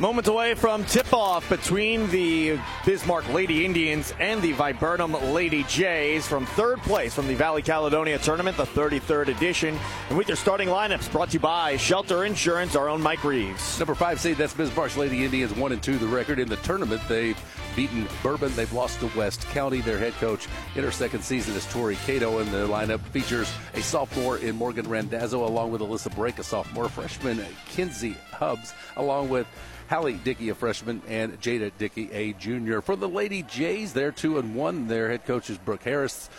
Moments 0.00 0.30
away 0.30 0.54
from 0.54 0.82
tip-off 0.86 1.46
between 1.50 2.08
the 2.08 2.58
Bismarck 2.86 3.30
Lady 3.34 3.66
Indians 3.66 4.14
and 4.18 4.40
the 4.40 4.52
Viburnum 4.52 5.12
Lady 5.34 5.62
Jays 5.64 6.26
from 6.26 6.46
third 6.46 6.80
place 6.80 7.12
from 7.12 7.28
the 7.28 7.34
Valley 7.34 7.60
Caledonia 7.60 8.18
Tournament, 8.18 8.56
the 8.56 8.64
33rd 8.64 9.28
edition. 9.28 9.78
And 10.08 10.16
with 10.16 10.26
your 10.26 10.38
starting 10.38 10.68
lineups 10.68 11.12
brought 11.12 11.28
to 11.28 11.34
you 11.34 11.40
by 11.40 11.76
Shelter 11.76 12.24
Insurance, 12.24 12.76
our 12.76 12.88
own 12.88 13.02
Mike 13.02 13.22
Reeves. 13.24 13.78
Number 13.78 13.94
five 13.94 14.18
seed, 14.18 14.38
that's 14.38 14.54
Bismarck's 14.54 14.96
Lady 14.96 15.22
Indians, 15.22 15.54
one 15.54 15.70
and 15.70 15.82
two 15.82 15.98
the 15.98 16.06
record 16.06 16.38
in 16.38 16.48
the 16.48 16.56
tournament. 16.56 17.02
They've 17.06 17.38
beaten 17.76 18.08
Bourbon. 18.22 18.56
They've 18.56 18.72
lost 18.72 19.00
to 19.00 19.18
West 19.18 19.42
County. 19.48 19.82
Their 19.82 19.98
head 19.98 20.14
coach 20.14 20.48
in 20.76 20.82
her 20.82 20.90
second 20.90 21.22
season 21.22 21.54
is 21.54 21.66
Tori 21.66 21.96
Cato, 22.06 22.38
and 22.38 22.50
the 22.50 22.66
lineup 22.66 23.00
features 23.08 23.52
a 23.74 23.82
sophomore 23.82 24.38
in 24.38 24.56
Morgan 24.56 24.88
Randazzo, 24.88 25.46
along 25.46 25.72
with 25.72 25.82
Alyssa 25.82 26.14
Brake, 26.16 26.38
a 26.38 26.42
sophomore, 26.42 26.88
freshman 26.88 27.44
Kinsey 27.68 28.16
Hubs, 28.32 28.72
along 28.96 29.28
with 29.28 29.46
Hallie 29.90 30.20
Dickey, 30.22 30.50
a 30.50 30.54
freshman, 30.54 31.02
and 31.08 31.40
Jada 31.40 31.72
Dickey, 31.76 32.12
a 32.12 32.32
junior. 32.34 32.80
For 32.80 32.94
the 32.94 33.08
Lady 33.08 33.42
Jays, 33.42 33.92
they're 33.92 34.12
two 34.12 34.38
and 34.38 34.54
one. 34.54 34.86
Their 34.86 35.10
head 35.10 35.26
coach 35.26 35.50
is 35.50 35.58
Brooke 35.58 35.82
Harris 35.82 36.30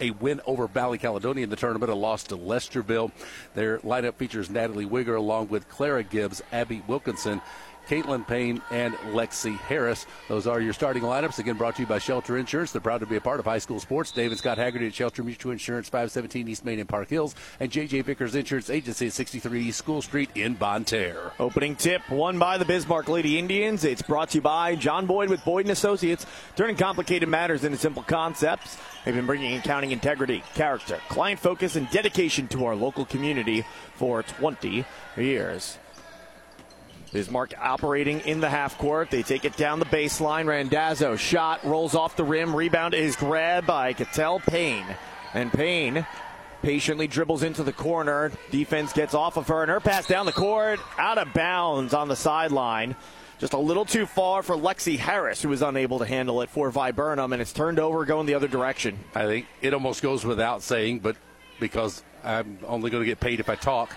a 0.00 0.10
win 0.10 0.40
over 0.46 0.66
Valley 0.66 0.98
Caledonia 0.98 1.44
in 1.44 1.50
the 1.50 1.56
tournament, 1.56 1.90
a 1.90 1.94
loss 1.94 2.24
to 2.24 2.36
Lesterville. 2.36 3.10
Their 3.54 3.78
lineup 3.78 4.14
features 4.14 4.50
Natalie 4.50 4.86
Wigger 4.86 5.16
along 5.16 5.48
with 5.48 5.68
Clara 5.68 6.02
Gibbs, 6.02 6.42
Abby 6.52 6.82
Wilkinson, 6.86 7.40
Caitlin 7.88 8.26
Payne, 8.26 8.60
and 8.70 8.94
Lexi 9.12 9.56
Harris. 9.56 10.06
Those 10.28 10.46
are 10.46 10.60
your 10.60 10.72
starting 10.72 11.02
lineups. 11.02 11.38
Again, 11.38 11.56
brought 11.56 11.76
to 11.76 11.82
you 11.82 11.86
by 11.86 11.98
Shelter 11.98 12.36
Insurance. 12.36 12.72
They're 12.72 12.80
proud 12.80 12.98
to 12.98 13.06
be 13.06 13.16
a 13.16 13.20
part 13.20 13.40
of 13.40 13.46
high 13.46 13.58
school 13.58 13.80
sports. 13.80 14.10
David 14.10 14.38
Scott 14.38 14.58
Haggerty 14.58 14.86
at 14.86 14.94
Shelter 14.94 15.22
Mutual 15.22 15.52
Insurance, 15.52 15.88
517 15.88 16.48
East 16.48 16.64
Main 16.64 16.78
in 16.78 16.86
Park 16.86 17.08
Hills, 17.08 17.34
and 17.60 17.70
JJ 17.70 18.04
Vickers 18.04 18.34
Insurance 18.34 18.70
Agency 18.70 19.06
at 19.06 19.12
63 19.12 19.62
East 19.62 19.78
School 19.78 20.02
Street 20.02 20.30
in 20.34 20.54
Bonne 20.54 20.84
Terre. 20.84 21.32
Opening 21.38 21.76
tip 21.76 22.08
won 22.10 22.38
by 22.38 22.58
the 22.58 22.64
Bismarck 22.64 23.08
Lady 23.08 23.38
Indians. 23.38 23.84
It's 23.84 24.02
brought 24.02 24.30
to 24.30 24.38
you 24.38 24.42
by 24.42 24.74
John 24.74 25.06
Boyd 25.06 25.30
with 25.30 25.44
Boyd 25.44 25.66
and 25.66 25.72
Associates, 25.72 26.26
turning 26.56 26.76
complicated 26.76 27.28
matters 27.28 27.64
into 27.64 27.78
simple 27.78 28.02
concepts. 28.02 28.76
They've 29.04 29.14
been 29.14 29.26
bringing 29.26 29.56
accounting 29.56 29.92
integrity, 29.92 30.42
character, 30.54 30.98
client 31.08 31.38
focus, 31.38 31.76
and 31.76 31.88
dedication 31.90 32.48
to 32.48 32.64
our 32.64 32.74
local 32.74 33.04
community 33.04 33.64
for 33.94 34.24
20 34.24 34.84
years. 35.16 35.78
Bismarck 37.16 37.54
operating 37.58 38.20
in 38.20 38.40
the 38.40 38.50
half 38.50 38.76
court. 38.76 39.10
They 39.10 39.22
take 39.22 39.46
it 39.46 39.56
down 39.56 39.78
the 39.78 39.86
baseline. 39.86 40.44
Randazzo 40.44 41.16
shot 41.16 41.64
rolls 41.64 41.94
off 41.94 42.14
the 42.14 42.24
rim. 42.24 42.54
Rebound 42.54 42.92
is 42.92 43.16
grabbed 43.16 43.66
by 43.66 43.94
Caitlin 43.94 44.42
Payne. 44.42 44.84
And 45.32 45.50
Payne 45.50 46.06
patiently 46.60 47.06
dribbles 47.06 47.42
into 47.42 47.62
the 47.62 47.72
corner. 47.72 48.32
Defense 48.50 48.92
gets 48.92 49.14
off 49.14 49.38
of 49.38 49.48
her, 49.48 49.62
and 49.62 49.70
her 49.70 49.80
pass 49.80 50.06
down 50.06 50.26
the 50.26 50.32
court, 50.32 50.78
out 50.98 51.16
of 51.16 51.32
bounds 51.32 51.94
on 51.94 52.08
the 52.08 52.16
sideline. 52.16 52.94
Just 53.38 53.54
a 53.54 53.58
little 53.58 53.86
too 53.86 54.04
far 54.04 54.42
for 54.42 54.54
Lexi 54.54 54.98
Harris, 54.98 55.40
who 55.40 55.48
was 55.48 55.62
unable 55.62 55.98
to 56.00 56.04
handle 56.04 56.42
it 56.42 56.50
for 56.50 56.70
Viburnum, 56.70 57.32
and 57.32 57.40
it's 57.40 57.54
turned 57.54 57.78
over 57.78 58.04
going 58.04 58.26
the 58.26 58.34
other 58.34 58.48
direction. 58.48 58.98
I 59.14 59.24
think 59.24 59.46
it 59.62 59.72
almost 59.72 60.02
goes 60.02 60.26
without 60.26 60.60
saying, 60.60 60.98
but 60.98 61.16
because 61.60 62.04
I'm 62.22 62.58
only 62.66 62.90
going 62.90 63.04
to 63.04 63.06
get 63.06 63.20
paid 63.20 63.40
if 63.40 63.48
I 63.48 63.54
talk 63.54 63.96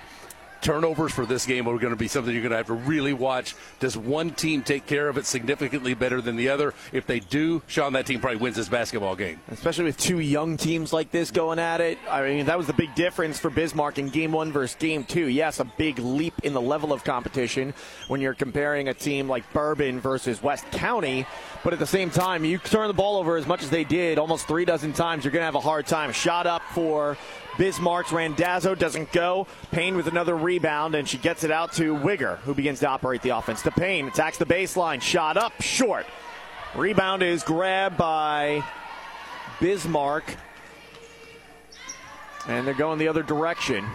turnovers 0.62 1.12
for 1.12 1.26
this 1.26 1.46
game 1.46 1.68
are 1.68 1.78
going 1.78 1.94
to 1.94 1.98
be 1.98 2.08
something 2.08 2.34
you're 2.34 2.42
going 2.42 2.52
to 2.52 2.58
have 2.58 2.68
to 2.68 2.74
really 2.74 3.14
watch. 3.14 3.56
Does 3.80 3.98
one 3.98 4.32
team 4.32 4.62
take 4.62 4.86
care 4.86 5.10
of 5.10 5.18
it 5.18 5.26
significantly 5.26 5.94
better 5.94 6.22
than 6.22 6.36
the 6.36 6.50
other? 6.50 6.74
If 6.92 7.06
they 7.06 7.20
do, 7.20 7.62
Sean, 7.68 7.94
that 7.94 8.06
team 8.06 8.20
probably 8.20 8.40
wins 8.40 8.56
this 8.56 8.70
basketball 8.70 9.16
game. 9.16 9.40
Especially 9.50 9.86
with 9.86 9.98
two 9.98 10.20
young 10.20 10.58
teams 10.58 10.92
like 10.94 11.12
this 11.12 11.32
going 11.32 11.60
at 11.60 11.82
it. 11.82 11.98
I 12.10 12.24
mean, 12.24 12.46
that 12.48 12.58
was 12.58 12.68
the 12.68 12.74
big 12.74 12.94
difference 12.96 13.40
for 13.40 13.50
Bismarck 13.50 13.98
in 13.98 14.10
game 14.10 14.32
one 14.32 14.52
versus 14.52 14.76
game 14.76 15.04
two. 15.04 15.28
Yes, 15.28 15.60
a 15.60 15.66
big 15.66 16.00
leap 16.00 16.34
in 16.44 16.54
the 16.54 16.62
level 16.62 16.94
of 16.94 17.04
competition 17.04 17.74
when 18.08 18.22
you're 18.22 18.34
comparing 18.34 18.88
a 18.88 18.94
team 18.94 19.28
like 19.28 19.52
Bourbon 19.54 20.00
versus 20.00 20.42
West 20.42 20.70
County. 20.72 21.26
But 21.64 21.74
at 21.74 21.80
the 21.80 21.88
same 21.88 22.10
time, 22.10 22.46
you 22.46 22.58
turn 22.58 22.88
the 22.88 22.94
ball 22.94 23.18
over 23.18 23.38
as 23.38 23.46
much 23.46 23.64
as 23.64 23.70
they 23.70 23.84
did, 23.84 24.18
almost 24.18 24.48
three 24.48 24.66
dozen 24.66 24.94
times, 24.94 25.24
you're 25.24 25.32
going 25.32 25.42
to 25.42 25.46
have 25.46 25.56
a 25.56 25.60
hard 25.60 25.88
time. 25.88 26.12
Shot 26.12 26.48
up 26.48 26.62
for 26.74 27.18
Bismarck's 27.60 28.14
Randazzo 28.14 28.74
doesn't 28.74 29.12
go. 29.12 29.46
Payne 29.72 29.98
with 29.98 30.08
another 30.08 30.34
rebound, 30.34 30.96
and 30.96 31.06
she 31.06 31.18
gets 31.18 31.44
it 31.44 31.52
out 31.52 31.74
to 31.74 31.94
Wigger, 31.94 32.38
who 32.38 32.54
begins 32.54 32.80
to 32.80 32.88
operate 32.88 33.22
the 33.22 33.32
offense. 33.32 33.62
To 33.64 33.72
Payne, 33.72 34.08
attacks 34.08 34.38
the 34.38 34.46
baseline, 34.46 35.02
shot 35.02 35.36
up, 35.36 35.62
short. 35.62 36.06
Rebound 36.74 37.22
is 37.22 37.44
grabbed 37.44 37.98
by 37.98 38.64
Bismarck, 39.60 40.38
and 42.48 42.66
they're 42.66 42.74
going 42.74 42.98
the 42.98 43.10
other 43.10 43.24
direction. 43.24 43.86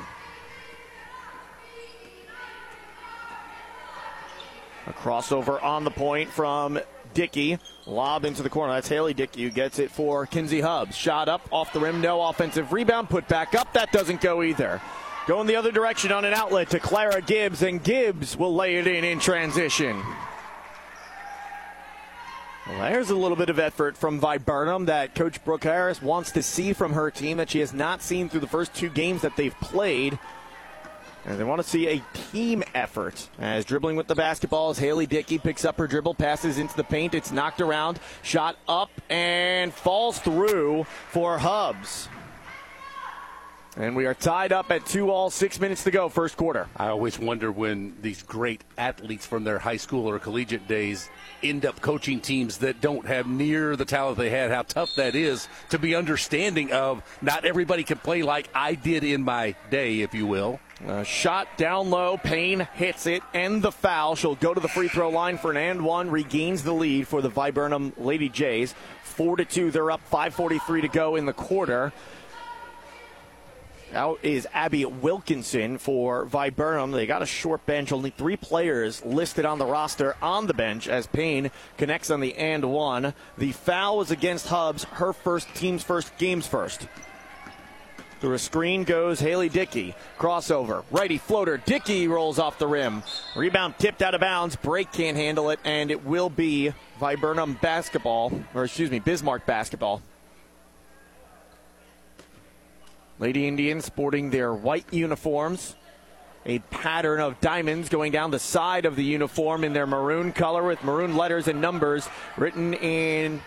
A 4.87 4.93
crossover 4.93 5.63
on 5.63 5.85
the 5.85 5.91
point 5.91 6.29
from 6.29 6.79
Dickey. 7.15 7.59
Lob 7.87 8.25
into 8.25 8.43
the 8.43 8.51
corner. 8.51 8.75
That's 8.75 8.89
Haley 8.89 9.15
Dickey 9.15 9.43
who 9.43 9.51
gets 9.51 9.79
it 9.79 9.91
for 9.91 10.27
Kinsey 10.27 10.61
Hubbs. 10.61 10.97
Shot 10.97 11.29
up 11.29 11.49
off 11.51 11.73
the 11.73 11.81
rim. 11.81 12.01
No 12.01 12.21
offensive 12.23 12.73
rebound. 12.73 13.09
Put 13.09 13.29
back 13.29 13.55
up. 13.55 13.73
That 13.73 13.93
doesn't 13.93 14.21
go 14.21 14.43
either. 14.43 14.81
Going 15.27 15.47
the 15.47 15.57
other 15.57 15.73
direction 15.73 16.13
on 16.13 16.27
an 16.27 16.35
outlet 16.35 16.69
to 16.71 16.79
Clara 16.79 17.23
Gibbs, 17.23 17.63
and 17.63 17.83
Gibbs 17.83 18.37
will 18.37 18.55
lay 18.55 18.77
it 18.77 18.87
in 18.87 19.05
in 19.05 19.21
transition. 19.21 20.03
Well, 22.67 22.79
there's 22.79 23.11
a 23.11 23.17
little 23.17 23.37
bit 23.37 23.49
of 23.49 23.59
effort 23.59 23.97
from 23.97 24.21
Viburnum 24.21 24.87
that 24.87 25.15
Coach 25.15 25.43
Brooke 25.45 25.65
Harris 25.65 26.03
wants 26.03 26.33
to 26.33 26.43
see 26.43 26.73
from 26.75 26.93
her 26.93 27.11
team 27.11 27.39
that 27.39 27.51
she 27.51 27.61
has 27.61 27.73
not 27.73 28.03
seen 28.03 28.29
through 28.29 28.41
the 28.41 28.47
first 28.47 28.75
two 28.75 28.91
games 28.91 29.23
that 29.23 29.37
they've 29.37 29.59
played. 29.61 30.19
And 31.27 31.39
they 31.39 31.45
want 31.45 31.63
to 31.63 31.69
see 31.69 31.89
a 31.89 32.03
team 32.33 32.63
effort. 32.75 33.29
As 33.39 33.65
dribbling 33.65 33.97
with 33.97 34.07
the 34.07 34.15
basketball 34.15 34.71
as 34.71 34.79
Haley 34.79 35.07
Dickey 35.07 35.39
picks 35.39 35.65
up 35.65 35.79
her 35.79 35.87
dribble, 35.87 36.15
passes 36.15 36.59
into 36.59 36.77
the 36.77 36.85
paint. 36.85 37.15
It's 37.15 37.33
knocked 37.33 37.61
around, 37.61 37.99
shot 38.23 38.57
up, 38.69 38.91
and 39.09 39.73
falls 39.73 40.19
through 40.19 40.85
for 41.11 41.39
Hubs. 41.39 42.09
And 43.77 43.97
we 43.97 44.07
are 44.07 44.15
tied 44.15 44.53
up 44.53 44.71
at 44.71 44.87
two 44.87 45.11
all, 45.11 45.31
six 45.31 45.59
minutes 45.59 45.83
to 45.83 45.91
go, 45.91 46.09
first 46.09 46.37
quarter. 46.37 46.69
I 46.77 46.89
always 46.89 47.19
wonder 47.19 47.51
when 47.51 47.97
these 48.03 48.23
great 48.23 48.63
athletes 48.79 49.27
from 49.27 49.43
their 49.43 49.59
high 49.59 49.79
school 49.79 50.09
or 50.09 50.21
collegiate 50.21 50.69
days 50.69 51.11
end 51.43 51.67
up 51.67 51.81
coaching 51.81 52.21
teams 52.21 52.59
that 52.59 52.81
don't 52.81 53.05
have 53.05 53.27
near 53.27 53.75
the 53.75 53.85
talent 53.85 54.17
they 54.17 54.31
had, 54.31 54.53
how 54.53 54.63
tough 54.63 54.95
that 54.95 55.17
is 55.17 55.49
to 55.71 55.79
be 55.81 55.97
understanding 55.97 56.71
of 56.73 57.03
not 57.21 57.45
everybody 57.45 57.83
can 57.83 57.99
play 57.99 58.23
like 58.23 58.49
I 58.55 58.75
did 58.75 59.03
in 59.03 59.25
my 59.25 59.57
day, 59.71 60.03
if 60.03 60.15
you 60.15 60.29
will. 60.29 60.61
Uh, 60.87 61.03
shot 61.03 61.49
down 61.57 61.89
low. 61.89 62.17
Payne 62.17 62.69
hits 62.75 63.07
it 63.07 63.23
and 63.33 63.63
the 63.63 63.73
foul. 63.73 64.17
She'll 64.17 64.35
go 64.35 64.53
to 64.53 64.61
the 64.61 64.69
free 64.69 64.89
throw 64.89 65.09
line 65.09 65.39
for 65.39 65.51
an 65.51 65.57
and 65.57 65.85
one. 65.85 66.11
Regains 66.11 66.63
the 66.63 66.73
lead 66.73 67.07
for 67.07 67.23
the 67.23 67.29
Viburnum 67.29 67.93
Lady 67.97 68.29
Jays. 68.29 68.75
Four 69.03 69.37
to 69.37 69.45
two. 69.45 69.71
They're 69.71 69.91
up. 69.91 70.01
5:43 70.11 70.83
to 70.83 70.89
go 70.89 71.17
in 71.17 71.27
the 71.27 71.33
quarter. 71.33 71.93
Out 73.95 74.19
is 74.25 74.49
Abby 74.53 74.85
Wilkinson 74.85 75.79
for 75.79 76.25
Viburnum. 76.25 76.91
They 76.91 77.07
got 77.07 77.23
a 77.23 77.27
short 77.27 77.65
bench, 77.65 77.93
only 77.93 78.11
three 78.11 78.37
players 78.37 79.05
listed 79.05 79.45
on 79.45 79.59
the 79.59 79.67
roster 79.67 80.17
on 80.21 80.49
the 80.49 80.55
bench 80.55 80.89
as 80.89 81.07
Payne 81.07 81.53
connects 81.79 82.11
on 82.11 82.19
the 82.19 82.35
and 82.35 82.73
one. 82.73 83.15
The 83.39 83.53
foul 83.53 83.99
was 83.99 84.11
against 84.11 84.49
Hubs. 84.49 84.83
her 84.85 85.13
first 85.13 85.55
team's 85.55 85.85
first, 85.85 86.17
game's 86.19 86.49
first. 86.49 86.89
Through 88.25 88.37
a 88.37 88.39
screen 88.39 88.85
goes 88.85 89.21
Haley 89.21 89.51
Dickey. 89.51 89.95
Crossover. 90.19 90.83
Righty 90.91 91.19
floater. 91.19 91.59
Dickey 91.59 92.09
rolls 92.09 92.39
off 92.39 92.59
the 92.59 92.67
rim. 92.67 93.03
Rebound 93.37 93.75
tipped 93.79 94.01
out 94.01 94.15
of 94.15 94.23
bounds. 94.23 94.57
Brake 94.57 94.91
can't 94.91 95.15
handle 95.15 95.51
it, 95.51 95.61
and 95.63 95.91
it 95.91 96.07
will 96.07 96.31
be 96.31 96.73
Viburnum 96.99 97.59
basketball, 97.61 98.33
or 98.55 98.65
excuse 98.65 98.91
me, 98.91 98.99
Bismarck 98.99 99.45
basketball. 99.45 100.01
Lady 103.19 103.47
Indians 103.47 103.85
sporting 103.85 104.31
their 104.31 104.55
white 104.55 104.91
uniforms. 104.91 105.77
A 106.47 106.61
pattern 106.71 107.21
of 107.21 107.39
diamonds 107.43 107.91
going 107.91 108.11
down 108.11 108.31
the 108.31 108.39
side 108.39 108.87
of 108.87 108.97
the 108.97 109.05
uniform 109.05 109.65
in 109.65 109.75
their 109.75 109.87
maroon 109.87 110.33
color 110.33 110.63
with 110.63 110.83
maroon 110.83 111.15
letters 111.15 111.47
and 111.47 111.61
numbers 111.61 112.09
written 112.39 112.73
in 112.73 113.43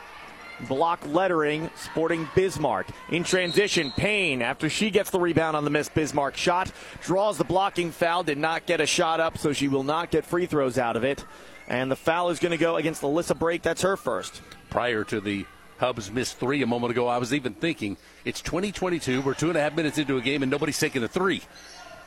block 0.62 1.06
lettering 1.08 1.70
sporting 1.76 2.28
Bismarck. 2.36 2.88
In 3.10 3.24
transition, 3.24 3.92
Payne, 3.92 4.42
after 4.42 4.70
she 4.70 4.90
gets 4.90 5.10
the 5.10 5.20
rebound 5.20 5.56
on 5.56 5.64
the 5.64 5.70
missed 5.70 5.94
Bismarck 5.94 6.36
shot, 6.36 6.72
draws 7.02 7.38
the 7.38 7.44
blocking 7.44 7.92
foul, 7.92 8.24
did 8.24 8.38
not 8.38 8.66
get 8.66 8.82
a 8.82 8.86
shot 8.86 9.20
up, 9.20 9.38
so 9.38 9.54
she 9.54 9.68
will 9.68 9.84
not 9.84 10.12
get 10.12 10.26
free 10.26 10.46
throws 10.46 10.78
out 10.78 10.96
of 10.96 11.04
it. 11.04 11.24
And 11.68 11.92
the 11.92 11.96
foul 11.96 12.30
is 12.30 12.40
going 12.40 12.52
to 12.52 12.58
go 12.58 12.78
against 12.78 13.02
Alyssa 13.02 13.38
Brake. 13.38 13.62
That's 13.62 13.82
her 13.82 13.98
first. 13.98 14.42
Prior 14.70 15.04
to 15.06 15.20
the 15.20 15.46
Hubs 15.78 16.12
missed 16.12 16.38
three 16.38 16.62
a 16.64 16.68
moment 16.68 16.92
ago. 16.92 17.08
I 17.08 17.18
was 17.18 17.34
even 17.34 17.54
thinking 17.54 17.98
it's 18.26 18.42
2022. 18.42 19.22
We're 19.22 19.34
two 19.34 19.50
and 19.50 19.58
a 19.58 19.62
half 19.62 19.76
minutes 19.76 19.98
into 19.98 20.18
a 20.18 20.22
game 20.22 20.42
and 20.44 20.50
nobody's 20.50 20.80
taking 20.80 21.04
a 21.04 21.08
three. 21.08 21.42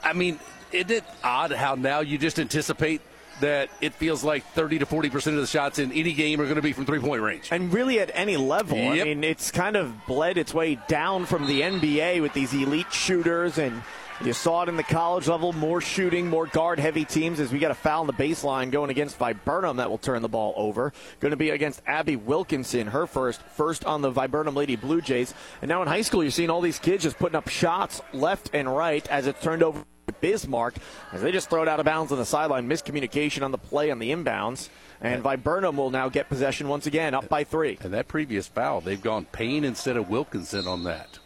I 0.02 0.12
mean, 0.12 0.41
isn't 0.73 0.91
it 0.91 1.05
odd 1.23 1.52
how 1.52 1.75
now 1.75 2.00
you 2.00 2.19
just 2.19 2.41
anticipate 2.41 3.00
that 3.41 3.71
it 3.81 3.95
feels 3.95 4.25
like 4.25 4.45
30 4.53 4.81
to 4.81 4.87
40 4.87 5.11
percent 5.11 5.37
of 5.37 5.43
the 5.43 5.49
shots 5.49 5.79
in 5.79 5.93
any 5.93 6.13
game 6.13 6.41
are 6.41 6.45
going 6.45 6.57
to 6.57 6.63
be 6.63 6.73
from 6.73 6.87
three 6.87 7.01
point 7.01 7.23
range. 7.23 7.49
And 7.51 7.73
really 7.73 8.01
at 8.01 8.11
any 8.15 8.37
level. 8.37 8.79
Yep. 8.79 9.01
I 9.01 9.05
mean, 9.05 9.25
it's 9.25 9.51
kind 9.51 9.77
of 9.77 10.07
bled 10.07 10.39
its 10.39 10.55
way 10.55 10.79
down 10.89 11.27
from 11.27 11.47
the 11.47 11.61
NBA 11.61 12.23
with 12.23 12.33
these 12.33 12.53
elite 12.53 12.93
shooters 12.93 13.59
and 13.59 13.83
You 14.23 14.35
saw 14.35 14.63
it 14.65 14.69
in 14.69 14.77
the 14.77 14.83
college 14.83 15.29
level, 15.29 15.55
more 15.55 15.81
shooting, 15.81 16.29
more 16.29 16.47
guard 16.47 16.79
heavy 16.79 17.07
teams 17.07 17.41
as 17.41 17.51
we 17.51 17.59
got 17.59 17.71
a 17.71 17.75
foul 17.75 18.03
on 18.03 18.07
the 18.07 18.13
baseline 18.13 18.71
going 18.71 18.91
against 18.91 19.19
Viburnum 19.19 19.79
that 19.79 19.89
will 19.89 19.97
turn 19.97 20.21
the 20.21 20.29
ball 20.29 20.53
over. 20.59 20.93
Going 21.21 21.31
to 21.31 21.39
be 21.39 21.49
against 21.49 21.81
Abby 21.87 22.17
Wilkinson, 22.17 22.89
her 22.89 23.07
first, 23.07 23.41
first 23.41 23.87
on 23.87 24.03
the 24.03 24.11
Viburnum 24.11 24.55
Lady 24.55 24.77
Blue 24.77 25.01
Jays. 25.01 25.33
And 25.63 25.71
now 25.71 25.81
in 25.81 25.89
high 25.89 26.03
school, 26.03 26.23
you're 26.23 26.31
seeing 26.31 26.51
all 26.51 26.61
these 26.61 26.79
kids 26.79 27.05
just 27.05 27.19
putting 27.19 27.37
up 27.37 27.49
shots 27.49 28.03
left 28.13 28.51
and 28.53 28.75
right 28.77 29.07
as 29.09 29.27
it's 29.27 29.43
turned 29.43 29.63
over 29.63 29.87
Bismarck 30.21 30.75
as 31.13 31.23
they 31.23 31.33
just 31.33 31.51
throw 31.51 31.63
it 31.63 31.69
out 31.69 31.81
of 31.81 31.87
bounds 31.87 32.13
on 32.13 32.19
the 32.19 32.25
sideline. 32.25 32.69
Miscommunication 32.69 33.43
on 33.43 33.51
the 33.51 33.59
play 33.59 33.91
on 33.91 33.99
the 33.99 34.11
inbounds. 34.11 34.69
And 35.01 35.23
Viburnum 35.23 35.77
will 35.77 35.91
now 35.91 36.09
get 36.09 36.29
possession 36.29 36.69
once 36.69 36.87
again, 36.87 37.15
up 37.15 37.29
by 37.29 37.45
three. 37.45 37.79
And 37.83 37.95
that 37.95 38.07
previous 38.07 38.47
foul, 38.47 38.81
they've 38.81 39.01
gone 39.01 39.25
Payne 39.25 39.65
instead 39.65 39.97
of 39.97 40.11
Wilkinson 40.11 40.67
on 40.67 40.85
that. 40.85 41.19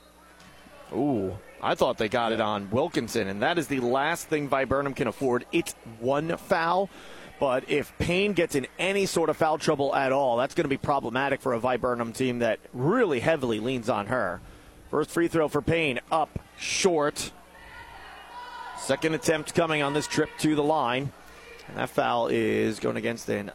Ooh. 0.93 1.37
I 1.61 1.75
thought 1.75 1.96
they 1.96 2.11
got 2.11 2.32
it 2.32 2.43
on 2.43 2.70
Wilkinson, 2.70 3.26
and 3.26 3.41
that 3.43 3.56
is 3.56 3.69
the 3.69 3.81
last 3.81 4.29
thing 4.29 4.49
Viburnum 4.49 4.93
can 4.93 5.08
afford. 5.08 5.46
It's 5.50 5.75
one 5.99 6.37
foul. 6.37 6.91
But 7.41 7.69
if 7.69 7.96
Payne 7.99 8.32
gets 8.35 8.55
in 8.55 8.67
any 8.79 9.06
sort 9.06 9.29
of 9.29 9.37
foul 9.37 9.58
trouble 9.58 9.94
at 9.94 10.12
all, 10.12 10.37
that's 10.37 10.55
going 10.55 10.67
to 10.67 10.69
be 10.69 10.76
problematic 10.76 11.41
for 11.41 11.52
a 11.52 11.58
Viburnum 11.58 12.12
team 12.12 12.41
that 12.41 12.61
really 12.73 13.19
heavily 13.19 13.61
leans 13.61 13.88
on 13.88 14.06
her. 14.06 14.41
First 14.91 15.11
free 15.11 15.26
throw 15.26 15.49
for 15.49 15.61
Payne, 15.61 16.00
up 16.12 16.38
short. 16.58 17.32
Second 18.78 19.14
attempt 19.14 19.54
coming 19.54 19.82
on 19.82 19.94
this 19.94 20.06
trip 20.06 20.30
to 20.38 20.54
the 20.54 20.62
line. 20.62 21.12
And 21.68 21.76
that 21.78 21.90
foul 21.90 22.28
is 22.28 22.80
going 22.80 22.96
against 22.96 23.28
an 23.28 23.50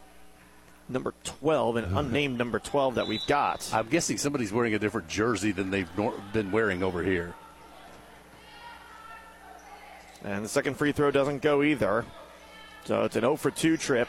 number 0.88 1.14
12, 1.24 1.76
an 1.76 1.84
unnamed 1.96 2.38
number 2.38 2.58
12 2.58 2.96
that 2.96 3.06
we've 3.06 3.26
got. 3.26 3.68
I'm 3.72 3.88
guessing 3.88 4.18
somebody's 4.18 4.52
wearing 4.52 4.74
a 4.74 4.78
different 4.78 5.08
jersey 5.08 5.52
than 5.52 5.70
they've 5.70 5.88
been 6.32 6.50
wearing 6.50 6.82
over 6.82 7.02
here. 7.02 7.34
And 10.22 10.44
the 10.44 10.48
second 10.48 10.76
free 10.76 10.92
throw 10.92 11.10
doesn't 11.10 11.40
go 11.40 11.62
either. 11.62 12.04
So 12.84 13.04
it's 13.04 13.16
an 13.16 13.22
0 13.22 13.36
for 13.36 13.50
2 13.50 13.76
trip. 13.76 14.08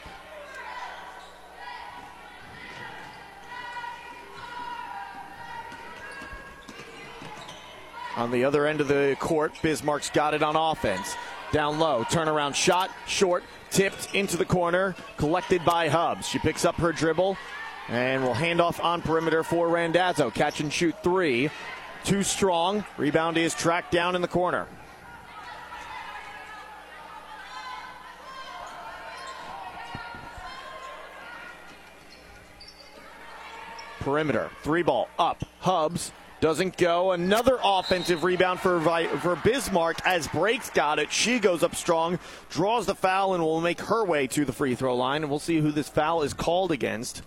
On 8.16 8.30
the 8.30 8.44
other 8.44 8.66
end 8.66 8.80
of 8.80 8.88
the 8.88 9.16
court, 9.18 9.54
Bismarck's 9.62 10.10
got 10.10 10.34
it 10.34 10.42
on 10.42 10.54
offense. 10.56 11.16
Down 11.50 11.78
low, 11.78 12.04
turnaround 12.04 12.54
shot, 12.54 12.90
short, 13.06 13.42
tipped 13.70 14.14
into 14.14 14.36
the 14.36 14.44
corner, 14.44 14.94
collected 15.16 15.64
by 15.64 15.88
Hubs. 15.88 16.28
She 16.28 16.38
picks 16.38 16.64
up 16.64 16.76
her 16.76 16.92
dribble 16.92 17.36
and 17.88 18.22
will 18.22 18.34
hand 18.34 18.60
off 18.60 18.80
on 18.80 19.02
perimeter 19.02 19.42
for 19.42 19.68
Randazzo. 19.68 20.30
Catch 20.30 20.60
and 20.60 20.72
shoot 20.72 20.94
three. 21.02 21.50
Too 22.04 22.22
strong. 22.22 22.84
Rebound 22.96 23.38
is 23.38 23.54
tracked 23.54 23.92
down 23.92 24.14
in 24.14 24.22
the 24.22 24.28
corner. 24.28 24.66
perimeter. 34.02 34.50
Three 34.62 34.82
ball 34.82 35.08
up. 35.18 35.44
Hubbs 35.60 36.12
doesn't 36.42 36.76
go. 36.76 37.12
Another 37.12 37.56
offensive 37.62 38.24
rebound 38.24 38.58
for 38.58 38.80
for 39.20 39.36
Bismarck 39.36 40.04
as 40.04 40.26
Brake's 40.26 40.70
got 40.70 40.98
it. 40.98 41.12
She 41.12 41.38
goes 41.38 41.62
up 41.62 41.76
strong, 41.76 42.18
draws 42.50 42.84
the 42.84 42.96
foul, 42.96 43.34
and 43.34 43.42
will 43.44 43.60
make 43.60 43.80
her 43.82 44.04
way 44.04 44.26
to 44.26 44.44
the 44.44 44.52
free 44.52 44.74
throw 44.74 44.96
line. 44.96 45.22
And 45.22 45.30
we'll 45.30 45.38
see 45.38 45.60
who 45.60 45.70
this 45.70 45.88
foul 45.88 46.22
is 46.22 46.34
called 46.34 46.72
against. 46.72 47.22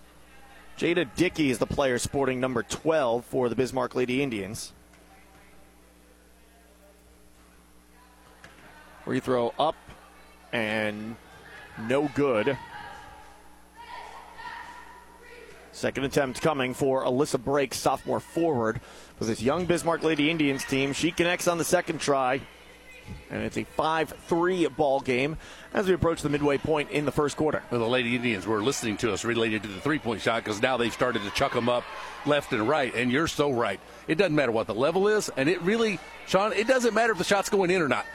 Jada 0.77 1.07
Dickey 1.15 1.49
is 1.49 1.59
the 1.59 1.65
player 1.65 1.97
sporting 1.97 2.41
number 2.41 2.61
12 2.61 3.23
for 3.23 3.47
the 3.47 3.55
Bismarck 3.55 3.95
Lady 3.95 4.21
Indians. 4.21 4.73
Free 9.05 9.21
throw 9.21 9.53
up 9.57 9.77
and 10.51 11.15
no 11.87 12.09
good. 12.15 12.57
Second 15.75 16.05
attempt 16.05 16.41
coming 16.41 16.73
for 16.73 17.03
Alyssa 17.03 17.37
Brake, 17.37 17.73
sophomore 17.73 18.21
forward, 18.21 18.79
for 19.17 19.25
this 19.25 19.41
young 19.41 19.65
Bismarck 19.65 20.03
Lady 20.03 20.29
Indians 20.29 20.63
team. 20.63 20.93
She 20.93 21.11
connects 21.11 21.47
on 21.47 21.57
the 21.57 21.63
second 21.63 21.99
try. 21.99 22.41
And 23.29 23.43
it's 23.43 23.57
a 23.57 23.63
5 23.63 24.15
3 24.27 24.67
ball 24.69 24.99
game 24.99 25.37
as 25.73 25.87
we 25.87 25.93
approach 25.93 26.23
the 26.23 26.29
midway 26.29 26.57
point 26.57 26.89
in 26.89 27.05
the 27.05 27.11
first 27.11 27.37
quarter. 27.37 27.61
Well, 27.69 27.79
the 27.79 27.87
Lady 27.87 28.15
Indians 28.15 28.47
were 28.47 28.63
listening 28.63 28.97
to 28.97 29.13
us 29.13 29.23
related 29.23 29.61
to 29.61 29.69
the 29.69 29.79
three 29.79 29.99
point 29.99 30.21
shot 30.21 30.43
because 30.43 30.59
now 30.59 30.77
they've 30.77 30.91
started 30.93 31.21
to 31.21 31.29
chuck 31.31 31.53
them 31.53 31.69
up 31.69 31.83
left 32.25 32.51
and 32.51 32.67
right. 32.67 32.93
And 32.95 33.11
you're 33.11 33.27
so 33.27 33.51
right. 33.51 33.79
It 34.07 34.15
doesn't 34.15 34.35
matter 34.35 34.51
what 34.51 34.65
the 34.65 34.73
level 34.73 35.07
is. 35.07 35.29
And 35.37 35.47
it 35.47 35.61
really, 35.61 35.99
Sean, 36.25 36.51
it 36.53 36.67
doesn't 36.67 36.95
matter 36.95 37.11
if 37.11 37.19
the 37.19 37.23
shot's 37.23 37.49
going 37.49 37.69
in 37.69 37.81
or 37.81 37.87
not. 37.87 38.05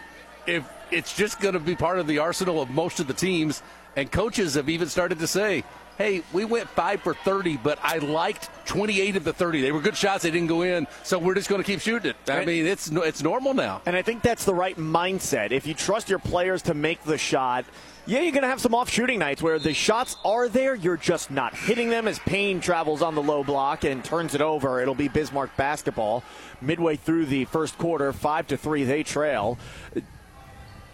If 0.46 0.68
it's 0.90 1.14
just 1.14 1.38
going 1.40 1.54
to 1.54 1.60
be 1.60 1.76
part 1.76 2.00
of 2.00 2.08
the 2.08 2.18
arsenal 2.18 2.60
of 2.60 2.70
most 2.70 2.98
of 2.98 3.06
the 3.06 3.14
teams. 3.14 3.62
And 3.96 4.10
coaches 4.10 4.54
have 4.54 4.68
even 4.68 4.88
started 4.88 5.18
to 5.20 5.26
say, 5.26 5.64
hey, 6.00 6.22
we 6.32 6.46
went 6.46 6.66
five 6.70 7.02
for 7.02 7.12
30, 7.12 7.58
but 7.58 7.78
I 7.82 7.98
liked 7.98 8.48
28 8.64 9.16
of 9.16 9.24
the 9.24 9.34
30. 9.34 9.60
They 9.60 9.70
were 9.70 9.82
good 9.82 9.96
shots. 9.96 10.22
They 10.22 10.30
didn't 10.30 10.48
go 10.48 10.62
in, 10.62 10.86
so 11.02 11.18
we're 11.18 11.34
just 11.34 11.50
going 11.50 11.62
to 11.62 11.66
keep 11.66 11.80
shooting 11.80 12.12
it. 12.12 12.30
I 12.30 12.46
mean, 12.46 12.66
it's 12.66 12.90
it's 12.90 13.22
normal 13.22 13.52
now. 13.52 13.82
And 13.84 13.94
I 13.94 14.00
think 14.00 14.22
that's 14.22 14.46
the 14.46 14.54
right 14.54 14.78
mindset. 14.78 15.52
If 15.52 15.66
you 15.66 15.74
trust 15.74 16.08
your 16.08 16.18
players 16.18 16.62
to 16.62 16.74
make 16.74 17.02
the 17.02 17.18
shot, 17.18 17.66
yeah, 18.06 18.20
you're 18.20 18.32
going 18.32 18.44
to 18.44 18.48
have 18.48 18.62
some 18.62 18.74
off 18.74 18.88
shooting 18.88 19.18
nights 19.18 19.42
where 19.42 19.58
the 19.58 19.74
shots 19.74 20.16
are 20.24 20.48
there, 20.48 20.74
you're 20.74 20.96
just 20.96 21.30
not 21.30 21.54
hitting 21.54 21.90
them 21.90 22.08
as 22.08 22.18
Payne 22.20 22.60
travels 22.60 23.02
on 23.02 23.14
the 23.14 23.22
low 23.22 23.44
block 23.44 23.84
and 23.84 24.02
turns 24.02 24.34
it 24.34 24.40
over. 24.40 24.80
It'll 24.80 24.94
be 24.94 25.08
Bismarck 25.08 25.54
basketball 25.58 26.24
midway 26.62 26.96
through 26.96 27.26
the 27.26 27.44
first 27.44 27.76
quarter, 27.76 28.10
5 28.14 28.46
to 28.48 28.56
3 28.56 28.84
they 28.84 29.02
trail 29.02 29.58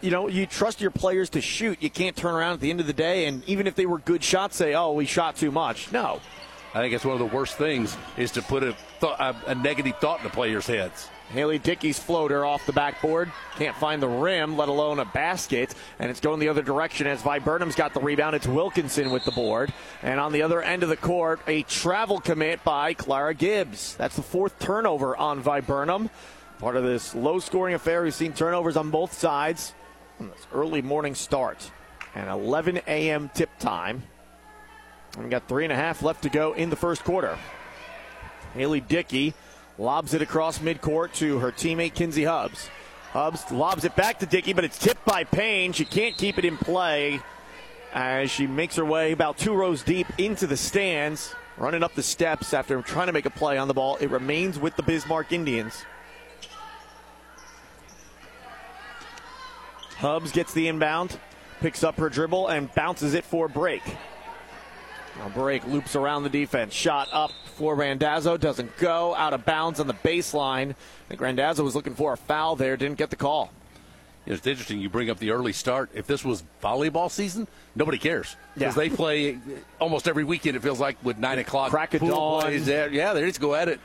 you 0.00 0.10
know, 0.10 0.28
you 0.28 0.46
trust 0.46 0.80
your 0.80 0.90
players 0.90 1.30
to 1.30 1.40
shoot. 1.40 1.82
You 1.82 1.90
can't 1.90 2.16
turn 2.16 2.34
around 2.34 2.54
at 2.54 2.60
the 2.60 2.70
end 2.70 2.80
of 2.80 2.86
the 2.86 2.92
day 2.92 3.26
and 3.26 3.42
even 3.48 3.66
if 3.66 3.74
they 3.74 3.86
were 3.86 3.98
good 3.98 4.22
shots, 4.22 4.56
say, 4.56 4.74
"Oh, 4.74 4.92
we 4.92 5.06
shot 5.06 5.36
too 5.36 5.50
much." 5.50 5.92
No. 5.92 6.20
I 6.74 6.80
think 6.80 6.92
it's 6.92 7.06
one 7.06 7.14
of 7.14 7.30
the 7.30 7.34
worst 7.34 7.56
things 7.56 7.96
is 8.18 8.32
to 8.32 8.42
put 8.42 8.62
a, 8.62 8.76
th- 9.00 9.14
a 9.18 9.54
negative 9.54 9.96
thought 9.98 10.18
in 10.18 10.24
the 10.24 10.30
players' 10.30 10.66
heads. 10.66 11.08
Haley 11.30 11.58
Dickey's 11.58 11.98
floater 11.98 12.44
off 12.44 12.66
the 12.66 12.72
backboard. 12.72 13.32
Can't 13.56 13.74
find 13.76 14.00
the 14.00 14.08
rim, 14.08 14.56
let 14.56 14.68
alone 14.68 15.00
a 15.00 15.04
basket. 15.06 15.74
And 15.98 16.10
it's 16.10 16.20
going 16.20 16.38
the 16.38 16.48
other 16.48 16.62
direction 16.62 17.06
as 17.06 17.22
Viburnum's 17.22 17.74
got 17.74 17.94
the 17.94 18.00
rebound. 18.00 18.36
It's 18.36 18.46
Wilkinson 18.46 19.10
with 19.10 19.24
the 19.24 19.32
board. 19.32 19.72
And 20.02 20.20
on 20.20 20.32
the 20.32 20.42
other 20.42 20.62
end 20.62 20.82
of 20.82 20.88
the 20.88 20.96
court, 20.96 21.40
a 21.46 21.62
travel 21.62 22.20
commit 22.20 22.62
by 22.62 22.94
Clara 22.94 23.34
Gibbs. 23.34 23.96
That's 23.96 24.16
the 24.16 24.22
fourth 24.22 24.58
turnover 24.58 25.16
on 25.16 25.40
Viburnum. 25.40 26.10
Part 26.58 26.76
of 26.76 26.84
this 26.84 27.14
low 27.14 27.38
scoring 27.38 27.74
affair. 27.74 28.02
We've 28.02 28.14
seen 28.14 28.32
turnovers 28.32 28.76
on 28.76 28.90
both 28.90 29.12
sides 29.12 29.74
early 30.52 30.82
morning 30.82 31.14
start. 31.14 31.70
And 32.14 32.28
11 32.30 32.80
a.m. 32.86 33.30
tip 33.34 33.50
time. 33.58 34.02
We 35.18 35.28
got 35.28 35.48
three 35.48 35.64
and 35.64 35.72
a 35.72 35.76
half 35.76 36.02
left 36.02 36.22
to 36.22 36.28
go 36.28 36.52
in 36.52 36.70
the 36.70 36.76
first 36.76 37.04
quarter. 37.04 37.38
Haley 38.54 38.80
Dickey 38.80 39.34
lobs 39.78 40.14
it 40.14 40.22
across 40.22 40.58
midcourt 40.58 41.12
to 41.14 41.38
her 41.38 41.52
teammate 41.52 41.94
Kinsey 41.94 42.24
Hubbs. 42.24 42.70
Hubs 43.12 43.50
lobs 43.50 43.84
it 43.84 43.96
back 43.96 44.18
to 44.18 44.26
Dickey, 44.26 44.52
but 44.52 44.64
it's 44.64 44.78
tipped 44.78 45.04
by 45.04 45.24
Payne. 45.24 45.72
She 45.72 45.84
can't 45.84 46.16
keep 46.16 46.38
it 46.38 46.44
in 46.44 46.56
play 46.56 47.20
as 47.92 48.30
she 48.30 48.46
makes 48.46 48.76
her 48.76 48.84
way 48.84 49.12
about 49.12 49.38
two 49.38 49.54
rows 49.54 49.82
deep 49.82 50.06
into 50.18 50.46
the 50.46 50.56
stands, 50.56 51.34
running 51.56 51.82
up 51.82 51.94
the 51.94 52.02
steps 52.02 52.52
after 52.52 52.80
trying 52.82 53.06
to 53.06 53.12
make 53.12 53.26
a 53.26 53.30
play 53.30 53.56
on 53.56 53.68
the 53.68 53.74
ball. 53.74 53.96
It 53.96 54.10
remains 54.10 54.58
with 54.58 54.76
the 54.76 54.82
Bismarck 54.82 55.32
Indians. 55.32 55.84
Hubbs 59.98 60.32
gets 60.32 60.52
the 60.52 60.68
inbound, 60.68 61.18
picks 61.60 61.82
up 61.82 61.96
her 61.96 62.08
dribble, 62.08 62.48
and 62.48 62.72
bounces 62.74 63.14
it 63.14 63.24
for 63.24 63.48
Brake. 63.48 63.96
Now 65.18 65.30
Brake 65.30 65.66
loops 65.66 65.96
around 65.96 66.24
the 66.24 66.28
defense. 66.28 66.74
Shot 66.74 67.08
up 67.12 67.32
for 67.54 67.74
Randazzo. 67.74 68.36
Doesn't 68.36 68.76
go. 68.76 69.14
Out 69.14 69.32
of 69.32 69.44
bounds 69.46 69.80
on 69.80 69.86
the 69.86 69.94
baseline. 69.94 70.70
I 70.70 71.08
think 71.08 71.20
Randazzo 71.20 71.64
was 71.64 71.74
looking 71.74 71.94
for 71.94 72.12
a 72.12 72.16
foul 72.16 72.56
there. 72.56 72.76
Didn't 72.76 72.98
get 72.98 73.10
the 73.10 73.16
call. 73.16 73.50
It's 74.26 74.44
interesting 74.46 74.80
you 74.80 74.90
bring 74.90 75.08
up 75.08 75.18
the 75.18 75.30
early 75.30 75.52
start. 75.52 75.90
If 75.94 76.06
this 76.06 76.24
was 76.24 76.42
volleyball 76.60 77.10
season, 77.10 77.46
nobody 77.76 77.96
cares 77.96 78.36
because 78.54 78.76
yeah. 78.76 78.82
they 78.82 78.90
play 78.90 79.38
almost 79.80 80.08
every 80.08 80.24
weekend. 80.24 80.56
It 80.56 80.62
feels 80.62 80.80
like 80.80 81.02
with 81.04 81.16
nine 81.18 81.38
o'clock 81.38 81.70
crack 81.70 81.94
of 81.94 82.00
dawn. 82.00 82.52
Yeah, 82.52 83.12
they 83.12 83.24
just 83.24 83.40
go 83.40 83.54
at 83.54 83.68
it. 83.68 83.80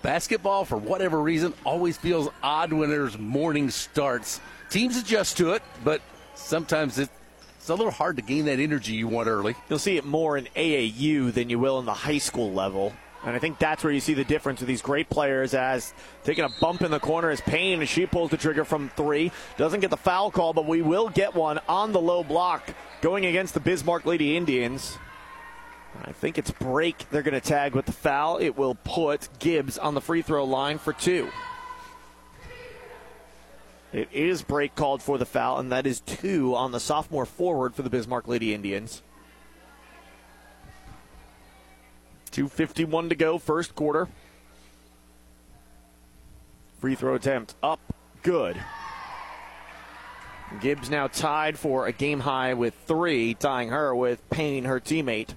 Basketball, 0.00 0.64
for 0.64 0.78
whatever 0.78 1.20
reason, 1.20 1.52
always 1.62 1.96
feels 1.96 2.28
odd 2.42 2.72
when 2.72 2.88
there's 2.90 3.18
morning 3.18 3.70
starts 3.70 4.40
teams 4.72 4.96
adjust 4.96 5.36
to 5.36 5.52
it, 5.52 5.62
but 5.84 6.00
sometimes 6.34 6.98
it, 6.98 7.10
it's 7.58 7.68
a 7.68 7.74
little 7.74 7.92
hard 7.92 8.16
to 8.16 8.22
gain 8.22 8.46
that 8.46 8.58
energy 8.58 8.94
you 8.94 9.06
want 9.06 9.28
early. 9.28 9.54
You'll 9.68 9.78
see 9.78 9.96
it 9.96 10.04
more 10.04 10.36
in 10.36 10.46
AAU 10.56 11.32
than 11.32 11.50
you 11.50 11.58
will 11.58 11.78
in 11.78 11.84
the 11.84 11.94
high 11.94 12.18
school 12.18 12.52
level. 12.52 12.92
And 13.24 13.36
I 13.36 13.38
think 13.38 13.58
that's 13.58 13.84
where 13.84 13.92
you 13.92 14.00
see 14.00 14.14
the 14.14 14.24
difference 14.24 14.60
with 14.60 14.66
these 14.66 14.82
great 14.82 15.08
players 15.08 15.54
as 15.54 15.94
taking 16.24 16.44
a 16.44 16.48
bump 16.60 16.82
in 16.82 16.90
the 16.90 16.98
corner 16.98 17.30
is 17.30 17.40
Payne 17.40 17.80
as 17.80 17.88
she 17.88 18.04
pulls 18.06 18.30
the 18.30 18.36
trigger 18.36 18.64
from 18.64 18.88
three. 18.96 19.30
Doesn't 19.56 19.78
get 19.78 19.90
the 19.90 19.96
foul 19.96 20.32
call, 20.32 20.52
but 20.52 20.66
we 20.66 20.82
will 20.82 21.08
get 21.08 21.34
one 21.34 21.60
on 21.68 21.92
the 21.92 22.00
low 22.00 22.24
block 22.24 22.74
going 23.00 23.26
against 23.26 23.54
the 23.54 23.60
Bismarck 23.60 24.06
Lady 24.06 24.36
Indians. 24.36 24.98
I 26.02 26.12
think 26.12 26.38
it's 26.38 26.50
Brake 26.50 27.04
they're 27.10 27.22
going 27.22 27.40
to 27.40 27.46
tag 27.46 27.74
with 27.74 27.86
the 27.86 27.92
foul. 27.92 28.38
It 28.38 28.56
will 28.56 28.74
put 28.74 29.28
Gibbs 29.38 29.78
on 29.78 29.94
the 29.94 30.00
free 30.00 30.22
throw 30.22 30.44
line 30.44 30.78
for 30.78 30.92
two. 30.92 31.28
It 33.92 34.08
is 34.10 34.42
Brake 34.42 34.74
called 34.74 35.02
for 35.02 35.18
the 35.18 35.26
foul, 35.26 35.58
and 35.58 35.70
that 35.70 35.86
is 35.86 36.00
two 36.00 36.54
on 36.54 36.72
the 36.72 36.80
sophomore 36.80 37.26
forward 37.26 37.74
for 37.74 37.82
the 37.82 37.90
Bismarck 37.90 38.26
Lady 38.26 38.54
Indians. 38.54 39.02
2.51 42.30 43.10
to 43.10 43.14
go, 43.14 43.36
first 43.36 43.74
quarter. 43.74 44.08
Free 46.80 46.94
throw 46.94 47.14
attempt 47.14 47.54
up, 47.62 47.80
good. 48.22 48.56
Gibbs 50.60 50.88
now 50.88 51.06
tied 51.06 51.58
for 51.58 51.86
a 51.86 51.92
game 51.92 52.20
high 52.20 52.54
with 52.54 52.74
three, 52.86 53.34
tying 53.34 53.68
her 53.68 53.94
with 53.94 54.28
Payne, 54.30 54.64
her 54.64 54.80
teammate. 54.80 55.34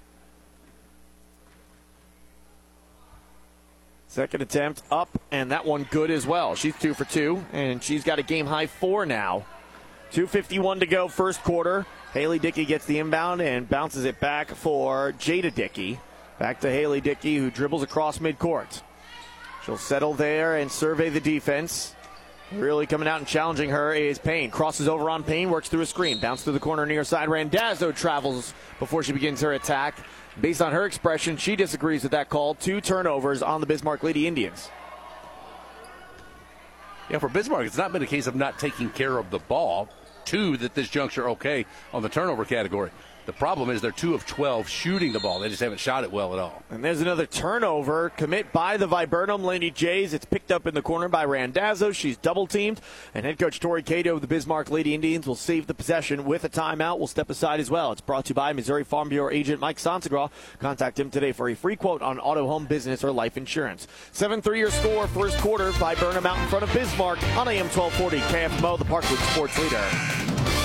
Second 4.16 4.44
attempt 4.44 4.82
up, 4.92 5.10
and 5.30 5.52
that 5.52 5.66
one 5.66 5.86
good 5.92 6.10
as 6.10 6.26
well. 6.26 6.56
She's 6.56 6.74
two 6.78 6.94
for 6.94 7.04
two, 7.04 7.44
and 7.52 7.84
she's 7.84 8.06
got 8.06 8.18
a 8.18 8.24
game 8.24 8.46
high 8.46 8.68
four 8.68 9.06
now. 9.06 9.46
2.51 10.14 10.80
to 10.80 10.86
go, 10.86 11.10
first 11.10 11.44
quarter. 11.44 11.86
Haley 12.14 12.40
Dickey 12.40 12.64
gets 12.64 12.86
the 12.86 13.00
inbound 13.00 13.42
and 13.42 13.68
bounces 13.68 14.06
it 14.06 14.22
back 14.22 14.52
for 14.52 15.12
Jada 15.20 15.54
Dickey. 15.54 16.00
Back 16.40 16.62
to 16.62 16.72
Haley 16.72 17.02
Dickey, 17.02 17.36
who 17.36 17.52
dribbles 17.52 17.84
across 17.84 18.20
midcourt. 18.20 18.84
She'll 19.66 19.78
settle 19.78 20.14
there 20.14 20.56
and 20.56 20.72
survey 20.72 21.10
the 21.10 21.20
defense. 21.20 21.94
Really 22.52 22.86
coming 22.86 23.08
out 23.08 23.18
and 23.18 23.28
challenging 23.28 23.72
her 23.72 23.94
is 23.94 24.20
Payne. 24.20 24.52
Crosses 24.52 24.88
over 24.88 25.10
on 25.10 25.24
Payne, 25.24 25.50
works 25.50 25.68
through 25.68 25.82
a 25.82 25.86
screen. 25.86 26.20
Bounce 26.20 26.44
to 26.44 26.52
the 26.52 26.60
corner 26.60 26.86
near 26.86 27.04
side. 27.04 27.28
Randazzo 27.28 27.92
travels 27.92 28.54
before 28.78 29.02
she 29.02 29.14
begins 29.14 29.42
her 29.42 29.54
attack. 29.54 29.98
Based 30.40 30.62
on 30.62 30.72
her 30.72 30.86
expression, 30.86 31.38
she 31.38 31.56
disagrees 31.56 32.04
with 32.04 32.12
that 32.12 32.30
call. 32.30 32.54
Two 32.54 32.82
turnovers 32.82 33.42
on 33.42 33.62
the 33.62 33.68
Bismarck 33.68 34.04
Lady 34.04 34.28
Indians. 34.28 34.70
Yeah, 37.10 37.18
for 37.18 37.30
Bismarck, 37.30 37.66
it's 37.66 37.78
not 37.78 37.92
been 37.92 38.04
a 38.04 38.08
case 38.08 38.28
of 38.28 38.36
not 38.36 38.60
taking 38.60 38.90
care 38.90 39.18
of 39.18 39.32
the 39.32 39.40
ball. 39.40 39.90
Two 40.24 40.58
that 40.58 40.76
this 40.76 40.90
juncture 40.90 41.30
okay 41.30 41.66
on 41.94 42.04
the 42.04 42.10
turnover 42.10 42.46
category. 42.46 42.92
The 43.26 43.34
problem 43.34 43.72
is 43.72 43.82
they're 43.82 43.92
two 43.92 44.14
of 44.14 44.26
12 44.28 44.68
shooting 44.68 45.12
the 45.12 45.20
ball. 45.20 45.40
They 45.40 45.50
just 45.50 45.62
haven't 45.62 45.80
shot 45.80 46.04
it 46.04 46.12
well 46.12 46.34
at 46.34 46.40
all. 46.40 46.64
And 46.70 46.84
there's 46.84 47.02
another 47.02 47.26
turnover 47.26 48.10
commit 48.10 48.52
by 48.52 48.78
the 48.78 48.86
Viburnum 48.86 49.44
Lady 49.44 49.72
Jays. 49.72 50.14
It's 50.14 50.26
picked 50.26 50.52
up 50.52 50.68
in 50.68 50.76
the 50.76 50.82
corner 50.84 51.08
by 51.08 51.26
Randazzo. 51.26 51.92
She's 51.92 52.18
double 52.18 52.46
teamed. 52.46 52.82
And 53.16 53.26
head 53.26 53.40
coach 53.40 53.60
Tori 53.60 53.82
Cato 53.82 54.16
of 54.16 54.22
the 54.22 54.28
Bismarck 54.28 54.70
Lady 54.70 54.94
Indians 54.94 55.26
will 55.26 55.36
save 55.36 55.66
the 55.66 55.74
possession 55.74 56.26
with 56.26 56.44
a 56.44 56.50
timeout. 56.50 57.00
We'll 57.00 57.08
step 57.08 57.30
aside 57.32 57.60
as 57.60 57.72
well. 57.72 57.92
It's 57.92 58.02
brought 58.02 58.26
to 58.26 58.30
you 58.30 58.36
by 58.36 58.54
Missouri 58.54 58.84
Farm 58.84 59.10
Bureau 59.10 59.32
agent 59.32 59.60
Mike 59.60 59.78
Sansagraw. 59.78 60.30
Contact 60.60 61.00
him 61.00 61.10
today 61.10 61.32
for 61.32 61.50
a 61.50 61.56
free 61.56 61.76
quote 61.76 62.04
on 62.04 62.20
auto, 62.20 62.46
home, 62.46 62.66
business, 62.66 63.04
or 63.04 63.12
life 63.12 63.38
insurance. 63.38 63.88
7 64.12 64.42
3 64.42 64.60
your 64.60 64.72
score, 64.72 65.08
first 65.08 65.38
quarter. 65.40 65.72
Viburnum 65.72 66.26
out 66.26 66.38
in 66.38 66.48
front 66.48 66.64
of 66.64 66.72
Bismarck 66.74 67.22
on 67.38 67.48
AM 67.48 67.68
1240 67.70 68.20
KFMO, 68.20 68.78
the 68.78 68.86
Parkland 68.86 69.20
Sports 69.20 69.58
Leader. 69.58 70.65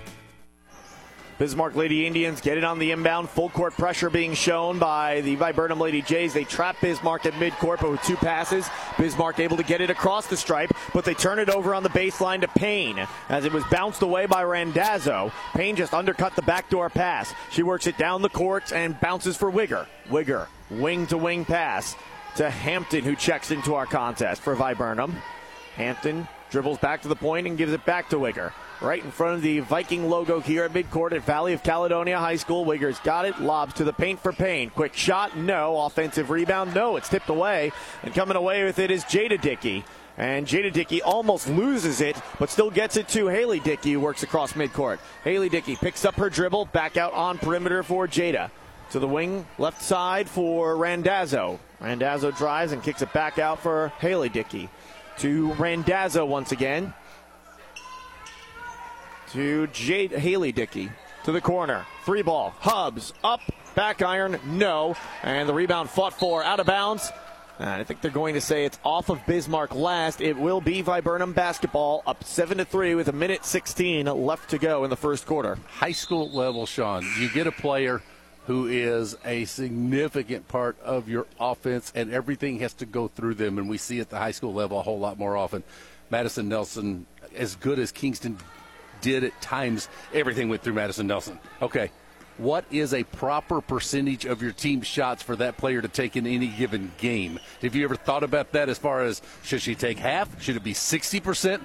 Bismarck 1.41 1.75
Lady 1.75 2.05
Indians 2.05 2.39
get 2.39 2.59
it 2.59 2.63
on 2.63 2.77
the 2.77 2.91
inbound. 2.91 3.27
Full 3.27 3.49
court 3.49 3.73
pressure 3.73 4.11
being 4.11 4.35
shown 4.35 4.77
by 4.77 5.21
the 5.21 5.33
Viburnum 5.33 5.79
Lady 5.79 6.03
Jays. 6.03 6.35
They 6.35 6.43
trap 6.43 6.79
Bismarck 6.79 7.25
at 7.25 7.33
midcourt, 7.33 7.81
but 7.81 7.89
with 7.89 8.03
two 8.03 8.15
passes, 8.15 8.69
Bismarck 8.99 9.39
able 9.39 9.57
to 9.57 9.63
get 9.63 9.81
it 9.81 9.89
across 9.89 10.27
the 10.27 10.37
stripe, 10.37 10.71
but 10.93 11.03
they 11.03 11.15
turn 11.15 11.39
it 11.39 11.49
over 11.49 11.73
on 11.73 11.81
the 11.81 11.89
baseline 11.89 12.41
to 12.41 12.47
Payne 12.47 13.07
as 13.27 13.43
it 13.43 13.51
was 13.51 13.63
bounced 13.71 14.03
away 14.03 14.27
by 14.27 14.43
Randazzo. 14.43 15.31
Payne 15.55 15.75
just 15.75 15.95
undercut 15.95 16.35
the 16.35 16.43
backdoor 16.43 16.91
pass. 16.91 17.33
She 17.49 17.63
works 17.63 17.87
it 17.87 17.97
down 17.97 18.21
the 18.21 18.29
court 18.29 18.71
and 18.71 18.99
bounces 18.99 19.35
for 19.35 19.51
Wigger. 19.51 19.87
Wigger, 20.09 20.45
wing 20.69 21.07
to 21.07 21.17
wing 21.17 21.43
pass 21.43 21.95
to 22.35 22.51
Hampton, 22.51 23.03
who 23.03 23.15
checks 23.15 23.49
into 23.49 23.73
our 23.73 23.87
contest 23.87 24.43
for 24.43 24.53
Viburnum. 24.53 25.15
Hampton 25.75 26.27
dribbles 26.51 26.77
back 26.77 27.01
to 27.01 27.07
the 27.07 27.15
point 27.15 27.47
and 27.47 27.57
gives 27.57 27.73
it 27.73 27.83
back 27.83 28.09
to 28.09 28.17
Wigger 28.17 28.53
right 28.81 29.03
in 29.03 29.11
front 29.11 29.35
of 29.35 29.41
the 29.41 29.59
Viking 29.59 30.09
logo 30.09 30.39
here 30.39 30.63
at 30.63 30.73
midcourt 30.73 31.11
at 31.11 31.23
Valley 31.23 31.53
of 31.53 31.63
Caledonia 31.63 32.17
High 32.17 32.35
School. 32.35 32.65
Wiggers 32.65 33.01
got 33.03 33.25
it, 33.25 33.39
lobs 33.39 33.75
to 33.75 33.83
the 33.83 33.93
paint 33.93 34.19
for 34.19 34.33
Payne. 34.33 34.71
Quick 34.71 34.95
shot, 34.95 35.37
no. 35.37 35.79
Offensive 35.81 36.29
rebound, 36.29 36.73
no. 36.73 36.95
It's 36.97 37.09
tipped 37.09 37.29
away, 37.29 37.71
and 38.03 38.13
coming 38.13 38.35
away 38.35 38.63
with 38.63 38.79
it 38.79 38.91
is 38.91 39.03
Jada 39.05 39.39
Dickey. 39.39 39.85
And 40.17 40.45
Jada 40.45 40.73
Dickey 40.73 41.01
almost 41.01 41.47
loses 41.47 42.01
it, 42.01 42.15
but 42.39 42.49
still 42.49 42.69
gets 42.69 42.97
it 42.97 43.07
to 43.09 43.27
Haley 43.27 43.59
Dickey, 43.59 43.95
works 43.97 44.23
across 44.23 44.53
midcourt. 44.53 44.99
Haley 45.23 45.49
Dickey 45.49 45.75
picks 45.75 46.03
up 46.03 46.15
her 46.15 46.29
dribble, 46.29 46.65
back 46.65 46.97
out 46.97 47.13
on 47.13 47.37
perimeter 47.37 47.83
for 47.83 48.07
Jada. 48.07 48.51
To 48.91 48.99
the 48.99 49.07
wing, 49.07 49.45
left 49.57 49.81
side 49.81 50.27
for 50.27 50.75
Randazzo. 50.75 51.59
Randazzo 51.79 52.31
drives 52.31 52.73
and 52.73 52.83
kicks 52.83 53.01
it 53.01 53.13
back 53.13 53.39
out 53.39 53.59
for 53.59 53.87
Haley 53.99 54.27
Dickey. 54.27 54.69
To 55.19 55.53
Randazzo 55.53 56.25
once 56.25 56.51
again 56.51 56.93
to 59.31 59.67
Jade 59.67 60.11
Haley 60.11 60.51
Dickey 60.51 60.91
to 61.23 61.31
the 61.31 61.41
corner. 61.41 61.85
Three 62.03 62.21
ball. 62.21 62.53
Hubs 62.59 63.13
up. 63.23 63.41
Back 63.75 64.01
iron. 64.01 64.39
No. 64.45 64.95
And 65.23 65.47
the 65.47 65.53
rebound 65.53 65.89
fought 65.89 66.13
for 66.13 66.43
out 66.43 66.59
of 66.59 66.65
bounds. 66.65 67.11
And 67.59 67.69
I 67.69 67.83
think 67.83 68.01
they're 68.01 68.11
going 68.11 68.33
to 68.33 68.41
say 68.41 68.65
it's 68.65 68.79
off 68.83 69.09
of 69.09 69.25
Bismarck 69.25 69.75
last. 69.75 70.19
It 70.19 70.35
will 70.35 70.61
be 70.61 70.81
Viburnum 70.81 71.31
basketball 71.33 72.03
up 72.07 72.23
7 72.23 72.57
to 72.57 72.65
3 72.65 72.95
with 72.95 73.07
a 73.07 73.13
minute 73.13 73.45
16 73.45 74.07
left 74.07 74.49
to 74.49 74.57
go 74.57 74.83
in 74.83 74.89
the 74.89 74.97
first 74.97 75.25
quarter. 75.25 75.57
High 75.67 75.91
school 75.91 76.29
level, 76.31 76.65
Sean, 76.65 77.05
you 77.19 77.29
get 77.29 77.47
a 77.47 77.51
player 77.51 78.01
who 78.47 78.65
is 78.65 79.15
a 79.23 79.45
significant 79.45 80.47
part 80.47 80.79
of 80.81 81.07
your 81.07 81.27
offense, 81.39 81.91
and 81.93 82.11
everything 82.11 82.59
has 82.59 82.73
to 82.73 82.85
go 82.87 83.07
through 83.07 83.35
them. 83.35 83.59
And 83.59 83.69
we 83.69 83.77
see 83.77 83.99
at 83.99 84.09
the 84.09 84.17
high 84.17 84.31
school 84.31 84.53
level 84.53 84.79
a 84.79 84.81
whole 84.81 84.99
lot 84.99 85.19
more 85.19 85.37
often. 85.37 85.63
Madison 86.09 86.49
Nelson, 86.49 87.05
as 87.35 87.55
good 87.55 87.77
as 87.77 87.91
Kingston 87.91 88.37
did 89.01 89.23
at 89.23 89.39
times, 89.41 89.89
everything 90.13 90.49
went 90.49 90.61
through 90.61 90.73
Madison 90.73 91.07
Nelson. 91.07 91.39
Okay. 91.61 91.91
What 92.37 92.65
is 92.71 92.93
a 92.93 93.03
proper 93.03 93.61
percentage 93.61 94.25
of 94.25 94.41
your 94.41 94.51
team's 94.51 94.87
shots 94.87 95.21
for 95.21 95.35
that 95.35 95.57
player 95.57 95.81
to 95.81 95.87
take 95.87 96.15
in 96.15 96.25
any 96.25 96.47
given 96.47 96.91
game? 96.97 97.39
Have 97.61 97.75
you 97.75 97.83
ever 97.83 97.95
thought 97.95 98.23
about 98.23 98.53
that 98.53 98.69
as 98.69 98.77
far 98.77 99.03
as 99.03 99.21
should 99.43 99.61
she 99.61 99.75
take 99.75 99.99
half? 99.99 100.41
Should 100.41 100.55
it 100.55 100.63
be 100.63 100.73
60%? 100.73 101.61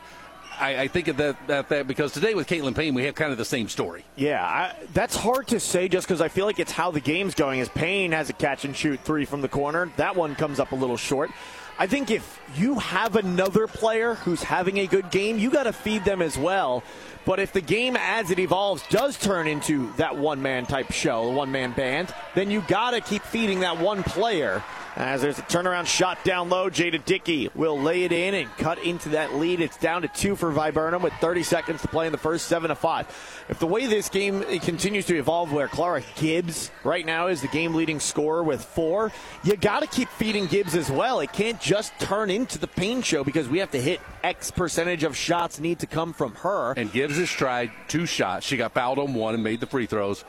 I, 0.58 0.82
I, 0.82 0.88
think 0.88 1.08
of 1.08 1.18
that, 1.18 1.46
that, 1.48 1.68
that, 1.68 1.86
because 1.86 2.12
today 2.12 2.34
with 2.34 2.46
Caitlin 2.46 2.74
Payne, 2.74 2.94
we 2.94 3.04
have 3.04 3.14
kind 3.14 3.30
of 3.30 3.38
the 3.38 3.44
same 3.44 3.68
story. 3.68 4.04
Yeah, 4.16 4.44
I, 4.44 4.74
that's 4.92 5.14
hard 5.14 5.48
to 5.48 5.60
say 5.60 5.88
just 5.88 6.06
because 6.06 6.20
I 6.20 6.28
feel 6.28 6.46
like 6.46 6.58
it's 6.58 6.72
how 6.72 6.90
the 6.90 7.00
game's 7.00 7.34
going. 7.34 7.60
As 7.60 7.68
Payne 7.68 8.12
has 8.12 8.30
a 8.30 8.32
catch 8.32 8.64
and 8.64 8.74
shoot 8.74 9.00
three 9.00 9.24
from 9.24 9.42
the 9.42 9.48
corner, 9.48 9.90
that 9.96 10.16
one 10.16 10.34
comes 10.34 10.58
up 10.58 10.72
a 10.72 10.74
little 10.74 10.96
short. 10.96 11.30
I 11.78 11.86
think 11.86 12.10
if 12.10 12.40
you 12.56 12.78
have 12.78 13.16
another 13.16 13.66
player 13.66 14.14
who's 14.14 14.42
having 14.42 14.78
a 14.78 14.86
good 14.86 15.10
game, 15.10 15.38
you 15.38 15.50
got 15.50 15.64
to 15.64 15.74
feed 15.74 16.04
them 16.04 16.22
as 16.22 16.38
well. 16.38 16.82
But 17.26 17.40
if 17.40 17.52
the 17.52 17.60
game 17.60 17.96
as 17.98 18.30
it 18.30 18.38
evolves 18.38 18.84
does 18.88 19.18
turn 19.18 19.48
into 19.48 19.92
that 19.96 20.16
one 20.16 20.40
man 20.40 20.64
type 20.64 20.92
show, 20.92 21.28
one 21.30 21.50
man 21.50 21.72
band, 21.72 22.14
then 22.36 22.52
you 22.52 22.62
got 22.68 22.92
to 22.92 23.00
keep 23.00 23.22
feeding 23.22 23.60
that 23.60 23.78
one 23.78 24.04
player 24.04 24.62
as 24.96 25.20
there's 25.20 25.38
a 25.38 25.42
turnaround 25.42 25.86
shot 25.86 26.24
down 26.24 26.48
low, 26.48 26.70
Jada 26.70 27.04
Dickey 27.04 27.50
will 27.54 27.78
lay 27.78 28.04
it 28.04 28.12
in 28.12 28.32
and 28.32 28.50
cut 28.56 28.78
into 28.78 29.10
that 29.10 29.34
lead. 29.34 29.60
It's 29.60 29.76
down 29.76 30.02
to 30.02 30.08
two 30.08 30.36
for 30.36 30.50
Viburnum 30.50 31.02
with 31.02 31.12
30 31.14 31.42
seconds 31.42 31.82
to 31.82 31.88
play 31.88 32.06
in 32.06 32.12
the 32.12 32.18
first, 32.18 32.46
seven 32.46 32.70
to 32.70 32.74
five. 32.74 33.06
If 33.50 33.58
the 33.58 33.66
way 33.66 33.86
this 33.86 34.08
game 34.08 34.42
continues 34.60 35.04
to 35.06 35.16
evolve, 35.16 35.52
where 35.52 35.68
Clara 35.68 36.02
Gibbs 36.16 36.70
right 36.82 37.04
now 37.04 37.26
is 37.26 37.42
the 37.42 37.48
game 37.48 37.74
leading 37.74 38.00
scorer 38.00 38.42
with 38.42 38.64
four, 38.64 39.12
you 39.44 39.56
got 39.56 39.80
to 39.80 39.86
keep 39.86 40.08
feeding 40.08 40.46
Gibbs 40.46 40.74
as 40.74 40.90
well. 40.90 41.20
It 41.20 41.32
can't 41.32 41.60
just 41.60 41.96
turn 42.00 42.30
into 42.30 42.58
the 42.58 42.66
Payne 42.66 43.02
show 43.02 43.22
because 43.22 43.48
we 43.48 43.58
have 43.58 43.70
to 43.72 43.80
hit 43.80 44.00
X 44.24 44.50
percentage 44.50 45.04
of 45.04 45.14
shots 45.14 45.60
need 45.60 45.80
to 45.80 45.86
come 45.86 46.14
from 46.14 46.34
her. 46.36 46.72
And 46.72 46.90
Gibbs 46.90 47.15
has 47.18 47.30
tried 47.30 47.70
two 47.88 48.06
shots. 48.06 48.46
She 48.46 48.56
got 48.56 48.72
fouled 48.72 48.98
on 48.98 49.14
one 49.14 49.34
and 49.34 49.42
made 49.42 49.60
the 49.60 49.66
free 49.66 49.86
throws. 49.86 50.24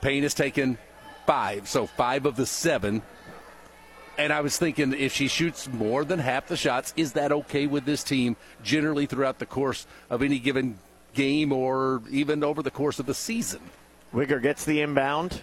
Payne 0.00 0.22
has 0.22 0.34
taken 0.34 0.78
five, 1.26 1.68
so 1.68 1.86
five 1.86 2.26
of 2.26 2.36
the 2.36 2.46
seven 2.46 3.02
and 4.20 4.34
I 4.34 4.42
was 4.42 4.58
thinking, 4.58 4.92
if 4.92 5.14
she 5.14 5.28
shoots 5.28 5.66
more 5.66 6.04
than 6.04 6.18
half 6.18 6.46
the 6.46 6.56
shots, 6.56 6.92
is 6.94 7.14
that 7.14 7.32
okay 7.32 7.66
with 7.66 7.86
this 7.86 8.04
team 8.04 8.36
generally 8.62 9.06
throughout 9.06 9.38
the 9.38 9.46
course 9.46 9.86
of 10.10 10.22
any 10.22 10.38
given 10.38 10.78
game 11.14 11.54
or 11.54 12.02
even 12.10 12.44
over 12.44 12.62
the 12.62 12.70
course 12.70 12.98
of 12.98 13.06
the 13.06 13.14
season? 13.14 13.60
Wigger 14.12 14.42
gets 14.42 14.66
the 14.66 14.82
inbound. 14.82 15.40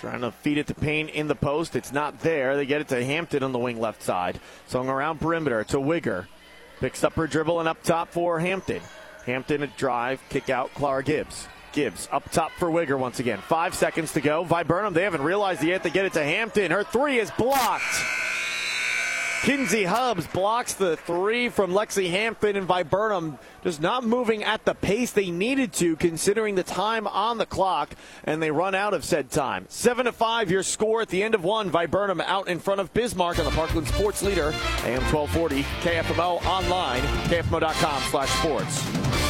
Trying 0.00 0.20
to 0.20 0.32
feed 0.32 0.58
it 0.58 0.66
to 0.66 0.74
Payne 0.74 1.08
in 1.08 1.28
the 1.28 1.34
post. 1.34 1.74
It's 1.74 1.92
not 1.92 2.20
there. 2.20 2.56
They 2.56 2.66
get 2.66 2.82
it 2.82 2.88
to 2.88 3.02
Hampton 3.02 3.42
on 3.42 3.52
the 3.52 3.58
wing 3.58 3.80
left 3.80 4.02
side. 4.02 4.38
Swung 4.66 4.90
around 4.90 5.20
perimeter 5.20 5.64
to 5.64 5.78
Wigger. 5.78 6.26
Picks 6.78 7.02
up 7.02 7.14
her 7.14 7.26
dribble 7.26 7.60
and 7.60 7.68
up 7.68 7.82
top 7.82 8.10
for 8.10 8.38
Hampton. 8.38 8.82
Hampton 9.26 9.62
a 9.62 9.66
drive, 9.66 10.20
kick 10.28 10.50
out, 10.50 10.72
Clara 10.74 11.02
Gibbs. 11.02 11.48
Gibbs 11.72 12.08
up 12.10 12.30
top 12.32 12.50
for 12.52 12.68
Wigger 12.68 12.98
once 12.98 13.20
again. 13.20 13.38
Five 13.38 13.74
seconds 13.74 14.12
to 14.14 14.20
go. 14.20 14.42
Viburnum, 14.42 14.92
they 14.92 15.04
haven't 15.04 15.22
realized 15.22 15.62
yet 15.62 15.82
they 15.82 15.90
get 15.90 16.04
it 16.04 16.12
to 16.14 16.22
Hampton. 16.24 16.70
Her 16.72 16.82
three 16.82 17.18
is 17.20 17.30
blocked. 17.32 17.84
Kinsey 19.42 19.84
Hubs 19.84 20.26
blocks 20.26 20.74
the 20.74 20.98
three 20.98 21.48
from 21.48 21.72
Lexi 21.72 22.10
Hampton 22.10 22.56
and 22.56 22.66
Viburnum 22.66 23.38
just 23.64 23.80
not 23.80 24.04
moving 24.04 24.44
at 24.44 24.66
the 24.66 24.74
pace 24.74 25.12
they 25.12 25.30
needed 25.30 25.72
to 25.74 25.96
considering 25.96 26.56
the 26.56 26.62
time 26.62 27.06
on 27.06 27.38
the 27.38 27.46
clock 27.46 27.94
and 28.24 28.42
they 28.42 28.50
run 28.50 28.74
out 28.74 28.92
of 28.92 29.02
said 29.02 29.30
time. 29.30 29.64
7 29.70 30.04
to 30.04 30.12
5 30.12 30.50
your 30.50 30.62
score 30.62 31.00
at 31.00 31.08
the 31.08 31.22
end 31.22 31.34
of 31.34 31.42
one. 31.42 31.70
Viburnum 31.70 32.20
out 32.20 32.48
in 32.48 32.58
front 32.58 32.82
of 32.82 32.92
Bismarck 32.92 33.38
on 33.38 33.46
the 33.46 33.50
Parkland 33.52 33.88
Sports 33.88 34.22
Leader. 34.22 34.48
AM 34.84 35.02
1240 35.10 35.62
KFMO 35.62 36.44
online 36.44 37.00
kfmo.com 37.30 38.02
slash 38.10 38.28
sports 38.40 39.29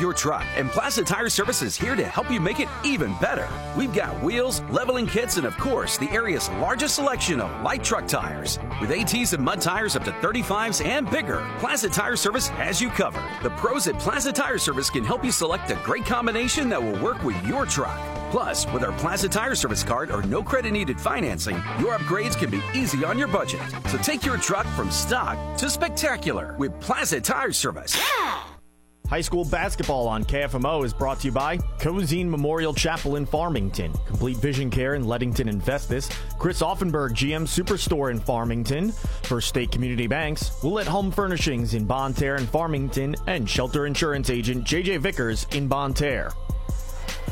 Your 0.00 0.14
truck, 0.14 0.46
and 0.56 0.70
Plaza 0.70 1.04
Tire 1.04 1.28
Service 1.28 1.60
is 1.60 1.76
here 1.76 1.94
to 1.94 2.06
help 2.06 2.30
you 2.30 2.40
make 2.40 2.58
it 2.58 2.68
even 2.82 3.14
better. 3.20 3.46
We've 3.76 3.92
got 3.92 4.22
wheels, 4.22 4.62
leveling 4.70 5.06
kits, 5.06 5.36
and 5.36 5.46
of 5.46 5.54
course, 5.58 5.98
the 5.98 6.10
area's 6.10 6.48
largest 6.52 6.94
selection 6.94 7.38
of 7.38 7.62
light 7.62 7.84
truck 7.84 8.08
tires. 8.08 8.58
With 8.80 8.90
ATs 8.92 9.34
and 9.34 9.44
mud 9.44 9.60
tires 9.60 9.96
up 9.96 10.04
to 10.04 10.12
35s 10.12 10.82
and 10.82 11.08
bigger, 11.10 11.46
Plaza 11.58 11.90
Tire 11.90 12.16
Service 12.16 12.48
has 12.48 12.80
you 12.80 12.88
covered. 12.88 13.22
The 13.42 13.50
pros 13.50 13.88
at 13.88 13.98
Plaza 13.98 14.32
Tire 14.32 14.56
Service 14.56 14.88
can 14.88 15.04
help 15.04 15.22
you 15.22 15.30
select 15.30 15.70
a 15.70 15.78
great 15.84 16.06
combination 16.06 16.70
that 16.70 16.82
will 16.82 16.98
work 17.04 17.22
with 17.22 17.36
your 17.44 17.66
truck. 17.66 18.00
Plus, 18.30 18.64
with 18.72 18.82
our 18.82 18.92
Plaza 18.92 19.28
Tire 19.28 19.54
Service 19.54 19.84
card 19.84 20.10
or 20.10 20.22
no 20.22 20.42
credit 20.42 20.72
needed 20.72 20.98
financing, 20.98 21.56
your 21.78 21.98
upgrades 21.98 22.38
can 22.38 22.48
be 22.48 22.62
easy 22.74 23.04
on 23.04 23.18
your 23.18 23.28
budget. 23.28 23.60
So 23.88 23.98
take 23.98 24.24
your 24.24 24.38
truck 24.38 24.66
from 24.68 24.90
stock 24.90 25.58
to 25.58 25.68
spectacular 25.68 26.56
with 26.58 26.80
Plaza 26.80 27.20
Tire 27.20 27.52
Service. 27.52 27.94
Yeah! 27.98 28.59
High 29.10 29.22
school 29.22 29.44
basketball 29.44 30.06
on 30.06 30.22
KFMO 30.22 30.84
is 30.84 30.94
brought 30.94 31.18
to 31.18 31.26
you 31.26 31.32
by 31.32 31.56
Cozine 31.80 32.28
Memorial 32.28 32.72
Chapel 32.72 33.16
in 33.16 33.26
Farmington, 33.26 33.92
Complete 34.06 34.36
Vision 34.36 34.70
Care 34.70 34.94
in 34.94 35.02
Leadington 35.02 35.48
and 35.48 35.60
Festus, 35.60 36.08
Chris 36.38 36.62
Auffenberg 36.62 37.10
GM 37.10 37.42
Superstore 37.42 38.12
in 38.12 38.20
Farmington, 38.20 38.92
First 39.24 39.48
State 39.48 39.72
Community 39.72 40.06
Banks, 40.06 40.62
Willett 40.62 40.86
Home 40.86 41.10
Furnishings 41.10 41.74
in 41.74 41.86
Bonne 41.86 42.14
Terre 42.14 42.36
and 42.36 42.48
Farmington, 42.48 43.16
and 43.26 43.50
Shelter 43.50 43.86
Insurance 43.86 44.30
Agent 44.30 44.64
JJ 44.64 45.00
Vickers 45.00 45.44
in 45.50 45.66
Bonne 45.66 45.92
Terre. 45.92 46.30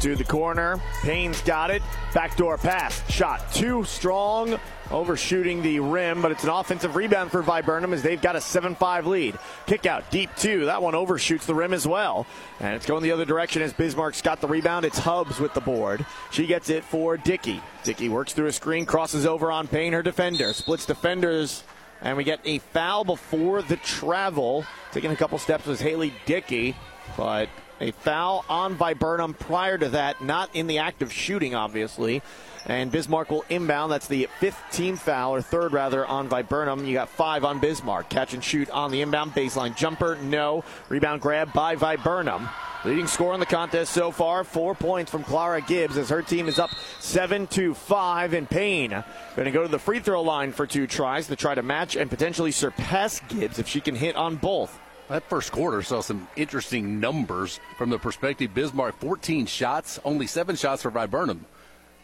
To 0.01 0.17
the 0.17 0.25
corner, 0.25 0.81
Payne's 1.03 1.41
got 1.43 1.71
it. 1.71 1.83
Backdoor 2.13 2.59
pass, 2.59 3.09
shot 3.09 3.53
too 3.53 3.85
strong 3.85 4.59
overshooting 4.91 5.63
the 5.63 5.81
rim, 5.81 6.23
but 6.23 6.31
it's 6.33 6.45
an 6.45 6.51
offensive 6.51 6.97
rebound 6.97 7.31
for 7.31 7.43
Viburnum 7.43 7.93
as 7.93 8.03
they've 8.03 8.21
got 8.21 8.37
a 8.37 8.41
7 8.41 8.75
5 8.75 9.07
lead. 9.07 9.39
Kick 9.67 9.87
out 9.87 10.11
deep 10.11 10.31
two. 10.37 10.67
That 10.67 10.83
one 10.83 10.95
overshoots 10.95 11.47
the 11.47 11.55
rim 11.55 11.73
as 11.73 11.87
well. 11.87 12.27
And 12.61 12.75
it's 12.75 12.87
going 12.87 13.03
the 13.03 13.13
other 13.13 13.25
direction 13.25 13.63
as 13.63 13.73
Bismarck's 13.73 14.23
got 14.23 14.41
the 14.41 14.49
rebound. 14.49 14.85
It's 14.85 14.99
Hubs 14.99 15.39
with 15.39 15.55
the 15.55 15.61
board. 15.61 16.05
She 16.31 16.47
gets 16.47 16.71
it 16.71 16.85
for 16.85 17.17
Dickey. 17.17 17.63
Dickey 17.85 18.09
works 18.09 18.33
through 18.33 18.47
a 18.47 18.53
screen, 18.53 18.87
crosses 18.87 19.27
over 19.27 19.53
on 19.53 19.69
Payne, 19.69 19.93
her 19.93 20.03
defender. 20.03 20.53
Splits 20.53 20.87
defenders, 20.87 21.63
and 22.01 22.17
we 22.17 22.25
get 22.25 22.41
a 22.45 22.59
foul 22.59 23.05
before 23.05 23.63
the 23.63 23.77
travel. 23.77 24.65
Taking 24.93 25.11
a 25.11 25.17
couple 25.17 25.39
steps 25.39 25.67
was 25.67 25.81
Haley 25.81 26.13
Dickey, 26.27 26.77
but 27.17 27.49
a 27.81 27.93
foul 27.93 28.45
on 28.49 28.75
Viburnum 28.75 29.35
prior 29.35 29.79
to 29.79 29.91
that, 29.91 30.23
not 30.23 30.51
in 30.55 30.67
the 30.67 30.79
act 30.79 31.03
of 31.03 31.13
shooting, 31.13 31.55
obviously. 31.55 32.23
And 32.67 32.91
Bismarck 32.91 33.31
will 33.31 33.45
inbound. 33.49 33.93
That's 33.93 34.09
the 34.09 34.29
fifth 34.41 34.61
team 34.71 34.97
foul, 34.97 35.35
or 35.35 35.43
third 35.43 35.73
rather, 35.73 36.07
on 36.07 36.29
Viburnum. 36.29 36.87
You 36.87 36.95
got 36.95 37.09
five 37.09 37.45
on 37.45 37.61
Bismarck. 37.61 38.09
Catch 38.09 38.35
and 38.35 38.45
shoot 38.45 38.69
on 38.71 38.91
the 38.91 39.01
inbound 39.01 39.33
baseline. 39.33 39.77
Jumper, 39.77 40.17
no. 40.17 40.65
Rebound 40.89 41.21
grab 41.21 41.53
by 41.53 41.77
Viburnum. 41.77 42.49
Leading 42.85 43.09
score 43.09 43.35
in 43.35 43.41
the 43.41 43.47
contest 43.47 43.93
so 43.93 44.13
far, 44.13 44.45
four 44.45 44.73
points 44.73 45.11
from 45.11 45.25
Clara 45.25 45.61
Gibbs 45.61 45.97
as 45.97 46.11
her 46.11 46.23
team 46.23 46.47
is 46.47 46.61
up 46.61 46.71
seven 47.01 47.49
to 47.49 47.75
five. 47.75 48.35
in 48.35 48.47
Payne 48.47 48.91
going 49.35 49.47
to 49.47 49.51
go 49.51 49.63
to 49.63 49.69
the 49.69 49.81
free 49.81 49.99
throw 49.99 50.23
line 50.23 50.53
for 50.53 50.67
two 50.67 50.87
tries 50.87 51.27
to 51.27 51.35
try 51.35 51.55
to 51.55 51.63
match 51.63 51.97
and 51.97 52.09
potentially 52.09 52.53
surpass 52.53 53.21
Gibbs 53.29 53.59
if 53.59 53.67
she 53.67 53.81
can 53.81 53.97
hit 53.97 54.15
on 54.15 54.37
both. 54.37 54.79
That 55.09 55.29
first 55.29 55.53
quarter 55.53 55.83
saw 55.83 56.03
some 56.03 56.29
interesting 56.37 57.01
numbers 57.01 57.59
from 57.79 57.91
the 57.91 57.99
perspective. 57.99 58.55
Bismarck 58.55 58.99
14 59.01 59.47
shots, 59.47 59.99
only 60.05 60.27
seven 60.27 60.55
shots 60.55 60.83
for 60.83 60.91
Viburnum. 60.91 61.47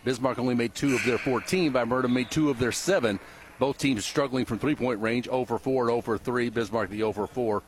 Bismarck 0.05 0.39
only 0.39 0.55
made 0.55 0.75
two 0.75 0.95
of 0.95 1.05
their 1.05 1.19
14. 1.19 1.73
Viburnum 1.73 2.13
made 2.13 2.31
two 2.31 2.51
of 2.51 2.59
their 2.59 2.73
seven. 2.73 3.19
Both 3.59 3.79
teams 3.79 4.05
struggling 4.05 4.45
from 4.45 4.59
three 4.59 4.75
point 4.75 5.01
range, 5.01 5.29
over 5.29 5.59
4 5.59 5.85
and 5.85 5.91
over 5.91 6.19
3. 6.19 6.51
Bismarck 6.51 6.91
the 6.91 7.03
over 7.03 7.27
4. 7.27 7.63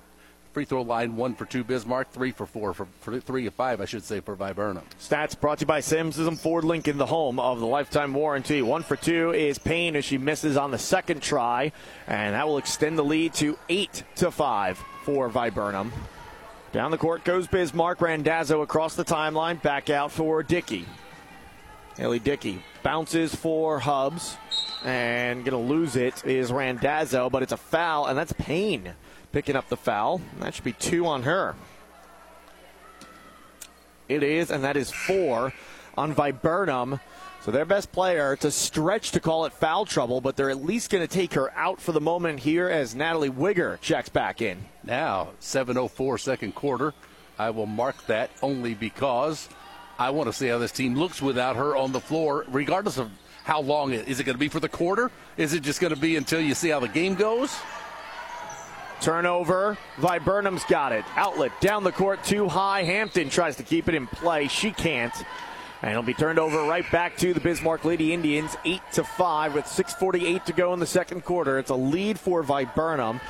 Free 0.57 0.64
throw 0.64 0.81
line, 0.81 1.16
one 1.16 1.35
for 1.35 1.44
two 1.44 1.62
Bismarck, 1.62 2.11
three 2.12 2.31
for 2.31 2.46
four, 2.46 2.72
for, 2.72 2.87
for 3.03 3.20
three 3.20 3.46
of 3.46 3.53
five, 3.53 3.83
I 3.83 3.85
should 3.85 4.03
say, 4.03 4.20
for 4.20 4.35
Viburnum. 4.35 4.85
Stats 4.99 5.38
brought 5.38 5.59
to 5.59 5.64
you 5.64 5.66
by 5.66 5.81
Sims 5.81 6.18
Ford 6.40 6.64
Lincoln, 6.64 6.96
the 6.96 7.05
home 7.05 7.38
of 7.38 7.61
the 7.61 7.66
lifetime 7.66 8.14
warranty. 8.14 8.62
One 8.62 8.83
for 8.83 8.96
two 8.96 9.35
is 9.35 9.59
Payne 9.59 9.96
as 9.96 10.07
she 10.07 10.16
misses 10.16 10.57
on 10.57 10.70
the 10.70 10.79
second 10.79 11.20
try, 11.20 11.72
and 12.07 12.35
that 12.35 12.49
will 12.49 12.57
extend 12.57 12.96
the 12.96 13.05
lead 13.05 13.35
to 13.35 13.59
eight 13.68 14.03
to 14.14 14.31
five 14.31 14.83
for 15.05 15.29
Viburnum. 15.29 15.92
Down 16.72 16.90
the 16.90 16.96
court 16.96 17.22
goes 17.25 17.46
Bismarck. 17.46 18.01
Randazzo 18.01 18.62
across 18.62 18.96
the 18.96 19.05
timeline. 19.05 19.61
Back 19.61 19.90
out 19.90 20.11
for 20.11 20.42
Dickey. 20.42 20.87
Ellie 21.98 22.18
Dickey 22.18 22.62
bounces 22.82 23.35
for 23.35 23.78
Hubs 23.78 24.37
And 24.85 25.44
going 25.44 25.52
to 25.52 25.74
lose 25.74 25.96
it 25.96 26.24
is 26.26 26.52
Randazzo, 26.52 27.30
but 27.30 27.42
it's 27.42 27.52
a 27.52 27.56
foul, 27.56 28.06
and 28.06 28.18
that's 28.18 28.32
Payne 28.32 28.94
picking 29.32 29.56
up 29.56 29.68
the 29.68 29.76
foul. 29.76 30.20
That 30.40 30.54
should 30.54 30.64
be 30.64 30.72
two 30.72 31.06
on 31.06 31.22
her. 31.22 31.54
It 34.09 34.22
is, 34.22 34.50
and 34.50 34.62
that 34.62 34.76
is 34.76 34.90
four 34.90 35.52
on 35.96 36.14
Viburnum. 36.14 37.00
So 37.42 37.50
their 37.50 37.64
best 37.64 37.92
player, 37.92 38.37
a 38.40 38.50
stretch 38.50 39.12
to 39.12 39.20
call 39.20 39.44
it 39.44 39.52
foul 39.52 39.85
trouble, 39.87 40.20
but 40.20 40.37
they're 40.37 40.50
at 40.50 40.64
least 40.64 40.90
going 40.90 41.06
to 41.06 41.12
take 41.12 41.35
her 41.35 41.52
out 41.56 41.80
for 41.80 41.92
the 41.92 42.00
moment 42.00 42.40
here 42.40 42.68
as 42.68 42.94
Natalie 42.94 43.30
Wigger 43.30 43.80
checks 43.80 44.09
back 44.09 44.42
in. 44.42 44.66
Now, 44.85 45.30
7.04 45.40 46.20
second 46.20 46.54
quarter. 46.54 46.92
I 47.38 47.50
will 47.50 47.66
mark 47.66 48.06
that 48.06 48.30
only 48.42 48.74
because 48.74 49.48
I 49.98 50.11
want 50.11 50.28
to 50.28 50.32
see 50.32 50.48
how 50.48 50.59
this 50.59 50.72
team 50.72 50.94
looks 50.94 51.22
without 51.22 51.56
her 51.56 51.74
on 51.76 51.92
the 51.92 52.00
floor, 52.00 52.44
regardless 52.48 52.98
of 52.98 53.11
how 53.44 53.61
long 53.61 53.92
it 53.92 54.09
is. 54.09 54.20
It 54.20 54.24
going 54.24 54.35
to 54.35 54.40
be 54.40 54.48
for 54.48 54.61
the 54.61 54.68
quarter? 54.68 55.11
Is 55.37 55.54
it 55.54 55.62
just 55.62 55.80
going 55.80 55.94
to 55.94 56.00
be 56.00 56.16
until 56.16 56.40
you 56.40 56.54
see 56.54 56.68
how 56.68 56.80
the 56.80 56.88
game 56.88 57.14
goes? 57.14 57.56
Turnover. 59.00 59.78
Viburnum's 59.98 60.64
got 60.64 60.92
it. 60.92 61.04
Outlet 61.16 61.52
down 61.61 61.85
the 61.85 61.92
court 61.92 62.24
too 62.24 62.48
high. 62.48 62.82
Hampton 62.82 63.28
tries 63.28 63.56
to 63.56 63.62
keep 63.62 63.88
it 63.88 63.94
in 63.94 64.06
play. 64.06 64.48
She 64.48 64.70
can't. 64.70 65.14
And 65.82 65.90
it'll 65.90 66.02
be 66.02 66.14
turned 66.14 66.38
over 66.38 66.62
right 66.62 66.90
back 66.90 67.16
to 67.18 67.35
the 67.35 67.40
Bismarck 67.40 67.85
Lady 67.85 68.12
Indians, 68.12 68.56
8 68.64 68.80
to 68.94 69.04
5 69.04 69.54
with 69.54 69.66
6:48 69.66 70.44
to 70.46 70.52
go 70.52 70.72
in 70.72 70.80
the 70.80 70.87
second 70.87 71.24
quarter. 71.24 71.59
It's 71.59 71.70
a 71.70 71.74
lead 71.74 72.18
for 72.18 72.42
Viburnum. 72.42 73.20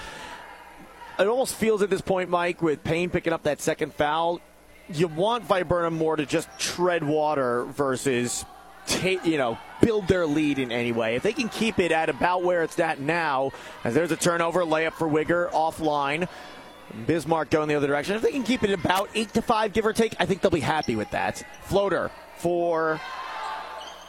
It 1.18 1.26
almost 1.26 1.54
feels 1.54 1.82
at 1.82 1.90
this 1.90 2.00
point, 2.00 2.30
Mike, 2.30 2.62
with 2.62 2.84
Payne 2.84 3.10
picking 3.10 3.32
up 3.32 3.42
that 3.42 3.60
second 3.60 3.94
foul, 3.94 4.40
you 4.88 5.08
want 5.08 5.46
Viburnum 5.46 5.94
more 5.94 6.16
to 6.16 6.26
just 6.26 6.48
tread 6.58 7.02
water 7.02 7.64
versus 7.64 8.44
take, 8.86 9.24
you 9.24 9.38
know, 9.38 9.58
build 9.80 10.08
their 10.08 10.26
lead 10.26 10.58
in 10.58 10.70
any 10.70 10.92
way. 10.92 11.16
If 11.16 11.22
they 11.22 11.32
can 11.32 11.48
keep 11.48 11.78
it 11.78 11.92
at 11.92 12.08
about 12.08 12.42
where 12.44 12.62
it's 12.62 12.78
at 12.78 13.00
now, 13.00 13.52
as 13.84 13.94
there's 13.94 14.12
a 14.12 14.16
turnover, 14.16 14.62
layup 14.62 14.92
for 14.92 15.08
Wigger 15.08 15.50
offline. 15.50 16.28
Bismarck 17.06 17.50
going 17.50 17.68
the 17.68 17.74
other 17.74 17.88
direction. 17.88 18.14
If 18.14 18.22
they 18.22 18.30
can 18.30 18.44
keep 18.44 18.62
it 18.62 18.70
about 18.70 19.10
eight 19.14 19.32
to 19.34 19.42
five, 19.42 19.72
give 19.72 19.84
or 19.84 19.92
take, 19.92 20.14
I 20.20 20.26
think 20.26 20.40
they'll 20.40 20.50
be 20.50 20.60
happy 20.60 20.94
with 20.94 21.10
that. 21.10 21.42
Floater 21.64 22.10
for 22.38 23.00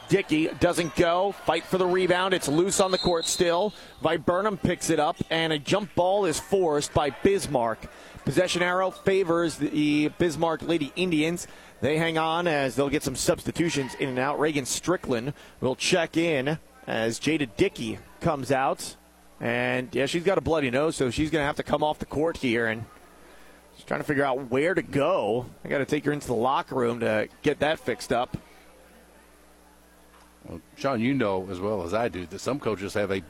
Dickey 0.08 0.48
doesn't 0.60 0.94
go. 0.94 1.32
Fight 1.44 1.64
for 1.64 1.76
the 1.76 1.86
rebound. 1.86 2.34
It's 2.34 2.48
loose 2.48 2.80
on 2.80 2.92
the 2.92 2.98
court 2.98 3.26
still. 3.26 3.74
Viburnum 4.02 4.56
picks 4.56 4.90
it 4.90 5.00
up, 5.00 5.16
and 5.28 5.52
a 5.52 5.58
jump 5.58 5.94
ball 5.94 6.24
is 6.24 6.38
forced 6.38 6.94
by 6.94 7.10
Bismarck. 7.10 7.78
Possession 8.28 8.60
arrow 8.60 8.90
favors 8.90 9.56
the 9.56 10.08
Bismarck 10.18 10.60
Lady 10.60 10.92
Indians. 10.96 11.46
They 11.80 11.96
hang 11.96 12.18
on 12.18 12.46
as 12.46 12.76
they'll 12.76 12.90
get 12.90 13.02
some 13.02 13.16
substitutions 13.16 13.94
in 13.94 14.10
and 14.10 14.18
out. 14.18 14.38
Reagan 14.38 14.66
Strickland 14.66 15.32
will 15.62 15.74
check 15.74 16.18
in 16.18 16.58
as 16.86 17.18
Jada 17.18 17.48
Dickey 17.56 17.98
comes 18.20 18.52
out. 18.52 18.96
And 19.40 19.88
yeah, 19.94 20.04
she's 20.04 20.24
got 20.24 20.36
a 20.36 20.42
bloody 20.42 20.70
nose, 20.70 20.94
so 20.94 21.08
she's 21.08 21.30
going 21.30 21.40
to 21.40 21.46
have 21.46 21.56
to 21.56 21.62
come 21.62 21.82
off 21.82 22.00
the 22.00 22.04
court 22.04 22.36
here 22.36 22.66
and 22.66 22.84
she's 23.74 23.86
trying 23.86 24.00
to 24.00 24.04
figure 24.04 24.24
out 24.24 24.50
where 24.50 24.74
to 24.74 24.82
go. 24.82 25.46
I 25.64 25.68
got 25.68 25.78
to 25.78 25.86
take 25.86 26.04
her 26.04 26.12
into 26.12 26.26
the 26.26 26.34
locker 26.34 26.74
room 26.74 27.00
to 27.00 27.28
get 27.40 27.60
that 27.60 27.78
fixed 27.78 28.12
up. 28.12 28.36
Well, 30.44 30.60
Sean, 30.76 31.00
you 31.00 31.14
know 31.14 31.48
as 31.50 31.60
well 31.60 31.82
as 31.82 31.94
I 31.94 32.08
do 32.08 32.26
that 32.26 32.40
some 32.40 32.60
coaches 32.60 32.92
have 32.92 33.10
a, 33.10 33.22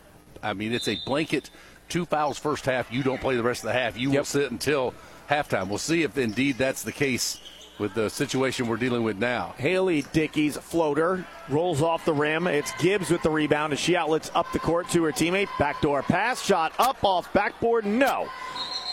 I 0.42 0.54
mean, 0.54 0.72
it's 0.72 0.88
a 0.88 0.98
blanket 1.06 1.50
two 1.88 2.04
fouls 2.04 2.38
first 2.38 2.64
half. 2.64 2.92
You 2.92 3.02
don't 3.02 3.20
play 3.20 3.36
the 3.36 3.42
rest 3.42 3.62
of 3.62 3.68
the 3.68 3.72
half. 3.72 3.98
You 3.98 4.10
yep. 4.10 4.18
will 4.18 4.24
sit 4.24 4.50
until 4.50 4.94
halftime. 5.28 5.68
We'll 5.68 5.78
see 5.78 6.02
if 6.02 6.16
indeed 6.18 6.58
that's 6.58 6.82
the 6.82 6.92
case 6.92 7.40
with 7.78 7.94
the 7.94 8.10
situation 8.10 8.66
we're 8.66 8.76
dealing 8.76 9.02
with 9.02 9.18
now. 9.18 9.54
Haley 9.56 10.02
Dickey's 10.12 10.56
floater 10.56 11.24
rolls 11.48 11.80
off 11.80 12.04
the 12.04 12.12
rim. 12.12 12.46
It's 12.46 12.72
Gibbs 12.72 13.10
with 13.10 13.22
the 13.22 13.30
rebound 13.30 13.72
as 13.72 13.78
she 13.78 13.96
outlets 13.96 14.30
up 14.34 14.50
the 14.52 14.58
court 14.58 14.88
to 14.90 15.04
her 15.04 15.12
teammate. 15.12 15.48
Backdoor 15.58 16.02
pass, 16.02 16.42
shot 16.42 16.72
up 16.78 17.04
off 17.04 17.32
backboard, 17.32 17.86
no. 17.86 18.28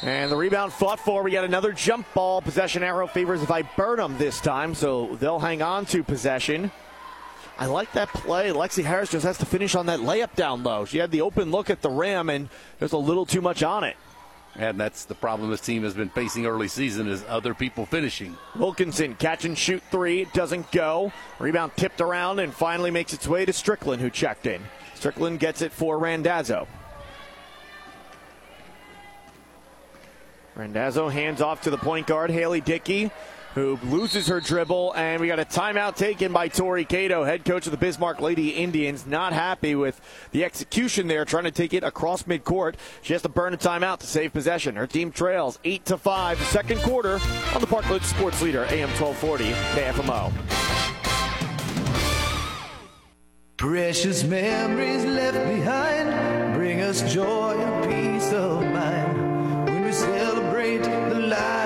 And 0.04 0.32
the 0.32 0.36
rebound 0.36 0.74
fought 0.74 1.00
for. 1.00 1.24
We 1.24 1.32
got 1.32 1.46
another 1.46 1.72
jump 1.72 2.06
ball. 2.14 2.42
Possession 2.42 2.84
arrow 2.84 3.08
favors 3.08 3.42
Viburnum 3.42 4.18
this 4.18 4.40
time, 4.40 4.76
so 4.76 5.16
they'll 5.16 5.40
hang 5.40 5.62
on 5.62 5.86
to 5.88 6.04
possession. 6.04 6.72
I 7.58 7.68
like 7.68 7.92
that 7.94 8.10
play. 8.10 8.50
Lexi 8.50 8.84
Harris 8.84 9.12
just 9.12 9.26
has 9.26 9.38
to 9.38 9.46
finish 9.46 9.76
on 9.76 9.86
that 9.86 10.02
layup 10.02 10.36
down 10.36 10.64
low. 10.64 10.86
She 10.86 10.98
had 10.98 11.12
the 11.12 11.22
open 11.22 11.52
look 11.52 11.70
at 11.70 11.82
the 11.82 11.90
rim, 11.90 12.30
and 12.30 12.50
there's 12.80 12.92
a 12.92 12.98
little 12.98 13.26
too 13.26 13.42
much 13.42 13.64
on 13.64 13.84
it. 13.84 13.96
And 14.58 14.80
that's 14.80 15.06
the 15.06 15.16
problem 15.16 15.52
this 15.52 15.62
team 15.62 15.84
has 15.84 15.94
been 15.94 16.10
facing 16.10 16.46
early 16.46 16.70
season 16.70 17.08
is 17.10 17.24
other 17.28 17.54
people 17.54 17.86
finishing. 17.86 18.38
Wilkinson 18.56 19.16
catch 19.16 19.44
and 19.44 19.58
shoot 19.58 19.84
three, 19.92 20.26
doesn't 20.34 20.72
go. 20.72 21.12
Rebound 21.40 21.74
tipped 21.76 22.00
around 22.00 22.40
and 22.40 22.54
finally 22.54 22.92
makes 22.92 23.14
its 23.14 23.28
way 23.28 23.46
to 23.46 23.52
Strickland, 23.52 24.02
who 24.02 24.10
checked 24.10 24.46
in. 24.46 24.62
Strickland 24.94 25.40
gets 25.40 25.62
it 25.62 25.74
for 25.74 25.98
Randazzo. 26.00 26.68
Randazzo 30.56 31.10
hands 31.10 31.42
off 31.42 31.62
to 31.64 31.70
the 31.70 31.78
point 31.78 32.08
guard, 32.08 32.32
Haley 32.32 32.62
Dickey 32.62 33.12
who 33.56 33.80
loses 33.86 34.28
her 34.28 34.42
dribble, 34.42 34.94
and 34.96 35.22
we 35.22 35.28
got 35.28 35.40
a 35.40 35.46
timeout 35.46 35.96
taken 35.96 36.34
by 36.34 36.50
Tori 36.50 36.84
Cato, 36.84 37.24
head 37.24 37.46
coach 37.46 37.66
of 37.66 37.72
the 37.72 37.78
Bismarck 37.78 38.20
Lady 38.20 38.50
Indians. 38.50 39.08
Not 39.08 39.32
happy 39.32 39.76
with 39.76 40.00
the 40.32 40.44
execution 40.44 41.08
there, 41.08 41.24
trying 41.24 41.46
to 41.46 41.52
take 41.52 41.74
it 41.74 41.82
across 41.82 42.24
midcourt. 42.24 42.76
She 43.02 43.14
has 43.14 43.22
to 43.22 43.30
burn 43.30 43.54
a 43.54 43.58
timeout 43.58 44.00
to 44.00 44.08
save 44.08 44.34
possession. 44.34 44.76
Her 44.76 44.86
team 44.86 45.10
trails 45.10 45.58
eight 45.64 45.86
to 45.86 45.98
five, 45.98 46.38
second 46.48 46.82
quarter 46.82 47.18
on 47.54 47.62
the 47.62 47.68
Parkland 47.68 48.04
Sports 48.04 48.42
Leader, 48.42 48.66
AM 48.66 48.90
1240 49.00 49.46
KFMO. 49.74 50.34
Precious 53.56 54.26
memories 54.26 55.06
left 55.06 55.38
behind 55.48 56.56
bring 56.56 56.82
us 56.82 57.02
joy 57.14 57.56
and 57.58 57.86
peace 57.90 58.34
of 58.34 58.62
mind 58.64 59.66
when 59.70 59.86
we 59.86 59.94
celebrate 59.94 60.84
the 60.84 61.20
life 61.20 61.65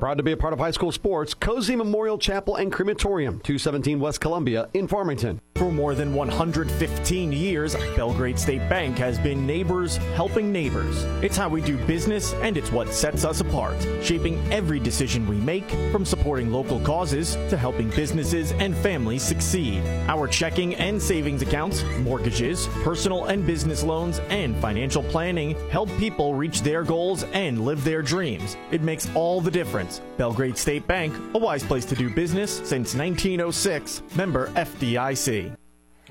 Proud 0.00 0.16
to 0.16 0.22
be 0.22 0.32
a 0.32 0.36
part 0.38 0.54
of 0.54 0.58
high 0.58 0.70
school 0.70 0.90
sports, 0.92 1.34
Cozine 1.34 1.76
Memorial 1.76 2.16
Chapel 2.16 2.56
and 2.56 2.72
Crematorium, 2.72 3.34
217 3.40 4.00
West 4.00 4.18
Columbia 4.18 4.66
in 4.72 4.88
Farmington. 4.88 5.42
For 5.56 5.70
more 5.70 5.94
than 5.94 6.14
115 6.14 7.32
years, 7.32 7.74
Belgrade 7.94 8.38
State 8.38 8.66
Bank 8.70 8.96
has 8.96 9.18
been 9.18 9.46
neighbors 9.46 9.98
helping 10.16 10.50
neighbors. 10.50 11.02
It's 11.22 11.36
how 11.36 11.50
we 11.50 11.60
do 11.60 11.76
business 11.84 12.32
and 12.36 12.56
it's 12.56 12.72
what 12.72 12.88
sets 12.94 13.26
us 13.26 13.42
apart, 13.42 13.76
shaping 14.02 14.38
every 14.50 14.80
decision 14.80 15.28
we 15.28 15.36
make 15.36 15.70
from 15.92 16.06
supporting 16.06 16.50
local 16.50 16.80
causes 16.80 17.34
to 17.50 17.58
helping 17.58 17.90
businesses 17.90 18.52
and 18.52 18.74
families 18.74 19.22
succeed. 19.22 19.82
Our 20.08 20.26
checking 20.28 20.76
and 20.76 21.00
savings 21.00 21.42
accounts, 21.42 21.84
mortgages, 21.98 22.68
personal 22.82 23.26
and 23.26 23.46
business 23.46 23.82
loans, 23.82 24.18
and 24.30 24.56
financial 24.62 25.02
planning 25.02 25.54
help 25.68 25.90
people 25.98 26.34
reach 26.34 26.62
their 26.62 26.84
goals 26.84 27.24
and 27.34 27.66
live 27.66 27.84
their 27.84 28.00
dreams. 28.00 28.56
It 28.70 28.80
makes 28.80 29.06
all 29.14 29.42
the 29.42 29.50
difference. 29.50 29.89
Belgrade 30.16 30.56
State 30.56 30.86
Bank, 30.86 31.14
a 31.34 31.38
wise 31.38 31.64
place 31.64 31.84
to 31.86 31.94
do 31.94 32.14
business 32.14 32.58
since 32.58 32.94
1906, 32.94 34.02
member 34.14 34.48
FDIC. 34.50 35.56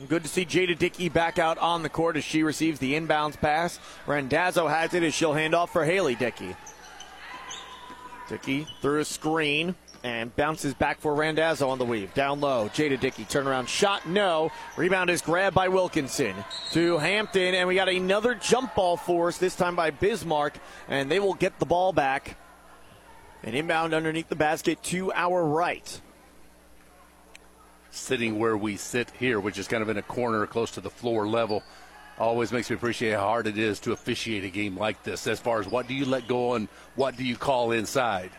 Good 0.07 0.23
to 0.23 0.29
see 0.29 0.45
Jada 0.45 0.77
Dickey 0.77 1.09
back 1.09 1.39
out 1.39 1.57
on 1.57 1.83
the 1.83 1.89
court 1.89 2.15
as 2.15 2.23
she 2.23 2.43
receives 2.43 2.79
the 2.79 2.93
inbounds 2.93 3.39
pass. 3.39 3.79
Randazzo 4.07 4.67
has 4.67 4.93
it 4.93 5.03
as 5.03 5.13
she'll 5.13 5.33
hand 5.33 5.53
off 5.53 5.73
for 5.73 5.83
Haley 5.83 6.15
Dickey. 6.15 6.55
Dickey 8.29 8.67
through 8.81 8.99
a 8.99 9.05
screen 9.05 9.75
and 10.03 10.33
bounces 10.35 10.73
back 10.73 11.01
for 11.01 11.13
Randazzo 11.13 11.69
on 11.69 11.77
the 11.77 11.85
weave. 11.85 12.13
Down 12.13 12.39
low, 12.39 12.69
Jada 12.69 12.97
Dickey 12.97 13.25
turnaround 13.25 13.67
shot, 13.67 14.07
no. 14.07 14.51
Rebound 14.77 15.09
is 15.09 15.21
grabbed 15.21 15.55
by 15.55 15.67
Wilkinson 15.67 16.35
to 16.71 16.97
Hampton, 16.97 17.53
and 17.53 17.67
we 17.67 17.75
got 17.75 17.89
another 17.89 18.35
jump 18.35 18.75
ball 18.75 18.95
force, 18.95 19.37
this 19.37 19.55
time 19.55 19.75
by 19.75 19.91
Bismarck, 19.91 20.53
and 20.87 21.11
they 21.11 21.19
will 21.19 21.33
get 21.33 21.59
the 21.59 21.65
ball 21.65 21.91
back. 21.91 22.37
An 23.43 23.53
inbound 23.53 23.93
underneath 23.93 24.29
the 24.29 24.35
basket 24.35 24.83
to 24.83 25.11
our 25.13 25.45
right 25.45 26.01
sitting 27.91 28.39
where 28.39 28.57
we 28.57 28.77
sit 28.77 29.09
here, 29.19 29.39
which 29.39 29.57
is 29.57 29.67
kind 29.67 29.81
of 29.81 29.89
in 29.89 29.97
a 29.97 30.01
corner 30.01 30.45
close 30.45 30.71
to 30.71 30.81
the 30.81 30.89
floor 30.89 31.27
level, 31.27 31.63
always 32.17 32.51
makes 32.51 32.69
me 32.69 32.75
appreciate 32.75 33.13
how 33.13 33.21
hard 33.21 33.47
it 33.47 33.57
is 33.57 33.79
to 33.79 33.91
officiate 33.91 34.43
a 34.43 34.49
game 34.49 34.77
like 34.77 35.01
this 35.03 35.25
as 35.27 35.39
far 35.39 35.59
as 35.59 35.67
what 35.67 35.87
do 35.87 35.93
you 35.93 36.05
let 36.05 36.27
go 36.27 36.53
and 36.55 36.67
what 36.95 37.15
do 37.15 37.23
you 37.23 37.35
call 37.35 37.71
inside. 37.71 38.31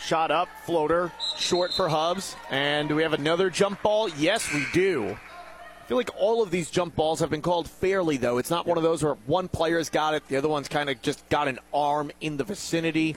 Shot 0.00 0.30
up, 0.30 0.48
floater, 0.64 1.10
short 1.36 1.72
for 1.72 1.88
Hubs. 1.88 2.36
And 2.50 2.88
do 2.88 2.94
we 2.94 3.02
have 3.02 3.12
another 3.14 3.50
jump 3.50 3.82
ball? 3.82 4.08
Yes, 4.10 4.52
we 4.52 4.64
do. 4.72 5.16
I 5.82 5.88
feel 5.88 5.96
like 5.96 6.10
all 6.16 6.42
of 6.42 6.50
these 6.50 6.70
jump 6.70 6.94
balls 6.94 7.20
have 7.20 7.30
been 7.30 7.42
called 7.42 7.68
fairly, 7.68 8.16
though. 8.16 8.38
It's 8.38 8.50
not 8.50 8.66
one 8.66 8.76
of 8.76 8.82
those 8.82 9.02
where 9.02 9.14
one 9.26 9.48
player's 9.48 9.88
got 9.88 10.14
it, 10.14 10.26
the 10.28 10.36
other 10.36 10.48
one's 10.48 10.68
kind 10.68 10.90
of 10.90 11.00
just 11.02 11.28
got 11.28 11.48
an 11.48 11.58
arm 11.72 12.12
in 12.20 12.36
the 12.36 12.44
vicinity. 12.44 13.16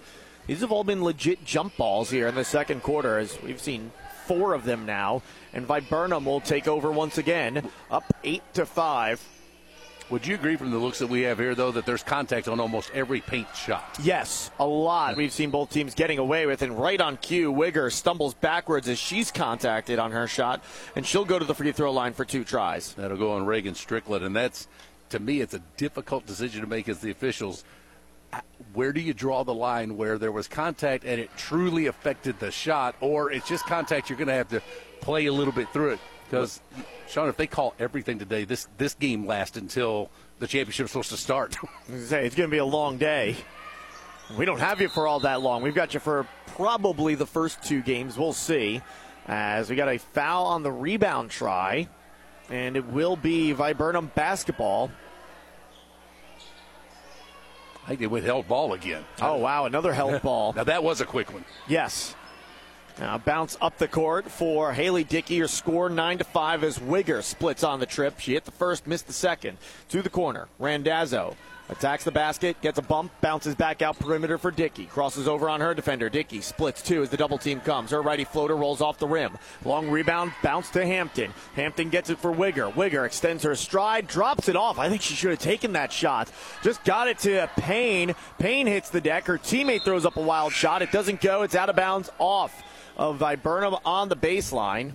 These 0.49 0.61
have 0.61 0.71
all 0.71 0.83
been 0.83 1.03
legit 1.03 1.45
jump 1.45 1.77
balls 1.77 2.09
here 2.09 2.25
in 2.25 2.33
the 2.33 2.43
second 2.43 2.81
quarter, 2.81 3.19
as 3.19 3.39
we've 3.43 3.61
seen 3.61 3.91
four 4.25 4.55
of 4.55 4.63
them 4.63 4.87
now, 4.87 5.21
and 5.53 5.63
Viburnum 5.63 6.25
will 6.25 6.41
take 6.41 6.67
over 6.67 6.91
once 6.91 7.19
again, 7.19 7.69
up 7.91 8.03
eight 8.23 8.41
to 8.55 8.65
five. 8.65 9.23
Would 10.09 10.25
you 10.25 10.33
agree 10.33 10.55
from 10.55 10.71
the 10.71 10.79
looks 10.79 10.97
that 10.97 11.07
we 11.07 11.21
have 11.21 11.37
here, 11.37 11.53
though, 11.53 11.69
that 11.73 11.85
there's 11.85 12.01
contact 12.01 12.47
on 12.47 12.59
almost 12.59 12.89
every 12.95 13.21
paint 13.21 13.47
shot? 13.55 13.95
Yes, 14.01 14.49
a 14.57 14.65
lot. 14.65 15.15
We've 15.15 15.31
seen 15.31 15.51
both 15.51 15.69
teams 15.69 15.93
getting 15.93 16.17
away 16.17 16.47
with, 16.47 16.63
and 16.63 16.79
right 16.79 16.99
on 16.99 17.17
cue, 17.17 17.53
Wigger 17.53 17.91
stumbles 17.91 18.33
backwards 18.33 18.89
as 18.89 18.97
she's 18.97 19.31
contacted 19.31 19.99
on 19.99 20.13
her 20.13 20.25
shot, 20.25 20.63
and 20.95 21.05
she'll 21.05 21.25
go 21.25 21.37
to 21.37 21.45
the 21.45 21.53
free 21.53 21.71
throw 21.73 21.91
line 21.91 22.13
for 22.13 22.25
two 22.25 22.43
tries. 22.43 22.93
That'll 22.93 23.17
go 23.17 23.33
on 23.33 23.45
Reagan 23.45 23.75
Strickland, 23.75 24.25
and 24.25 24.35
that's, 24.35 24.67
to 25.11 25.19
me, 25.19 25.41
it's 25.41 25.53
a 25.53 25.61
difficult 25.77 26.25
decision 26.25 26.61
to 26.61 26.67
make 26.67 26.89
as 26.89 27.01
the 27.01 27.11
officials 27.11 27.63
where 28.73 28.93
do 28.93 29.01
you 29.01 29.13
draw 29.13 29.43
the 29.43 29.53
line 29.53 29.97
where 29.97 30.17
there 30.17 30.31
was 30.31 30.47
contact 30.47 31.03
and 31.03 31.19
it 31.19 31.29
truly 31.37 31.87
affected 31.87 32.39
the 32.39 32.51
shot, 32.51 32.95
or 33.01 33.31
it's 33.31 33.47
just 33.47 33.65
contact 33.65 34.09
you're 34.09 34.17
going 34.17 34.27
to 34.27 34.33
have 34.33 34.49
to 34.49 34.61
play 35.01 35.25
a 35.25 35.33
little 35.33 35.53
bit 35.53 35.69
through 35.73 35.91
it? 35.91 35.99
Because, 36.25 36.61
Sean, 37.07 37.27
if 37.27 37.37
they 37.37 37.47
call 37.47 37.73
everything 37.79 38.19
today, 38.19 38.45
this, 38.45 38.67
this 38.77 38.93
game 38.93 39.25
lasts 39.25 39.57
until 39.57 40.11
the 40.37 40.45
championship's 40.45 40.91
supposed 40.91 41.09
to 41.09 41.17
start. 41.17 41.57
it's 41.89 42.09
going 42.09 42.31
to 42.31 42.47
be 42.47 42.57
a 42.57 42.65
long 42.65 42.97
day. 42.97 43.35
We 44.37 44.45
don't 44.45 44.59
have 44.59 44.79
you 44.79 44.89
for 44.89 45.07
all 45.07 45.21
that 45.21 45.41
long. 45.41 45.63
We've 45.63 45.73
got 45.73 45.95
you 45.95 45.99
for 45.99 46.27
probably 46.47 47.15
the 47.15 47.25
first 47.25 47.63
two 47.63 47.81
games. 47.81 48.17
We'll 48.17 48.33
see. 48.33 48.81
As 49.27 49.69
we 49.69 49.75
got 49.75 49.89
a 49.89 49.97
foul 49.97 50.45
on 50.45 50.61
the 50.61 50.71
rebound 50.71 51.31
try, 51.31 51.87
and 52.49 52.75
it 52.77 52.85
will 52.85 53.15
be 53.15 53.53
Viburnum 53.53 54.11
basketball. 54.13 54.91
I 57.89 57.93
think 57.93 58.01
they 58.01 58.07
went 58.07 58.23
held 58.23 58.47
ball 58.47 58.73
again. 58.73 59.03
Oh, 59.19 59.37
wow, 59.37 59.65
another 59.65 59.91
held 59.91 60.21
ball. 60.21 60.53
now, 60.53 60.63
that 60.63 60.83
was 60.83 61.01
a 61.01 61.05
quick 61.05 61.33
one. 61.33 61.43
Yes. 61.67 62.15
Now 62.99 63.17
bounce 63.17 63.57
up 63.59 63.79
the 63.79 63.87
court 63.87 64.29
for 64.29 64.73
Haley 64.73 65.03
Dickey. 65.03 65.39
Her 65.39 65.47
score 65.47 65.89
nine 65.89 66.19
to 66.19 66.23
five 66.23 66.63
as 66.63 66.77
Wigger 66.77 67.23
splits 67.23 67.63
on 67.63 67.79
the 67.79 67.87
trip. 67.87 68.19
She 68.19 68.33
hit 68.33 68.45
the 68.45 68.51
first, 68.51 68.85
missed 68.85 69.07
the 69.07 69.13
second. 69.13 69.57
To 69.89 70.03
the 70.03 70.09
corner, 70.11 70.49
Randazzo 70.59 71.35
Attacks 71.69 72.03
the 72.03 72.11
basket, 72.11 72.59
gets 72.61 72.79
a 72.79 72.81
bump, 72.81 73.11
bounces 73.21 73.53
back 73.53 73.83
out 73.83 73.99
perimeter 73.99 74.39
for 74.39 74.49
Dickey. 74.49 74.85
Crosses 74.85 75.27
over 75.27 75.47
on 75.47 75.61
her 75.61 75.75
defender. 75.75 76.09
Dickey 76.09 76.41
splits 76.41 76.81
two 76.81 77.03
as 77.03 77.09
the 77.09 77.17
double 77.17 77.37
team 77.37 77.61
comes. 77.61 77.91
Her 77.91 78.01
righty 78.01 78.23
floater 78.23 78.55
rolls 78.55 78.81
off 78.81 78.97
the 78.97 79.07
rim. 79.07 79.37
Long 79.63 79.87
rebound, 79.87 80.33
bounce 80.41 80.71
to 80.71 80.83
Hampton. 80.83 81.31
Hampton 81.55 81.89
gets 81.89 82.09
it 82.09 82.17
for 82.17 82.33
Wigger. 82.33 82.73
Wigger 82.73 83.05
extends 83.05 83.43
her 83.43 83.55
stride, 83.55 84.07
drops 84.07 84.49
it 84.49 84.55
off. 84.55 84.79
I 84.79 84.89
think 84.89 85.03
she 85.03 85.13
should 85.13 85.29
have 85.29 85.39
taken 85.39 85.73
that 85.73 85.91
shot. 85.93 86.31
Just 86.63 86.83
got 86.83 87.07
it 87.07 87.19
to 87.19 87.47
Payne. 87.57 88.15
Payne 88.39 88.65
hits 88.65 88.89
the 88.89 89.01
deck. 89.01 89.25
Her 89.25 89.37
teammate 89.37 89.83
throws 89.83 90.07
up 90.07 90.17
a 90.17 90.21
wild 90.21 90.53
shot. 90.53 90.81
It 90.81 90.91
doesn't 90.91 91.21
go. 91.21 91.43
It's 91.43 91.55
out 91.55 91.69
of 91.69 91.75
bounds 91.75 92.09
off 92.17 92.63
of 92.97 93.17
Viburnum 93.17 93.77
on 93.85 94.09
the 94.09 94.15
baseline. 94.17 94.93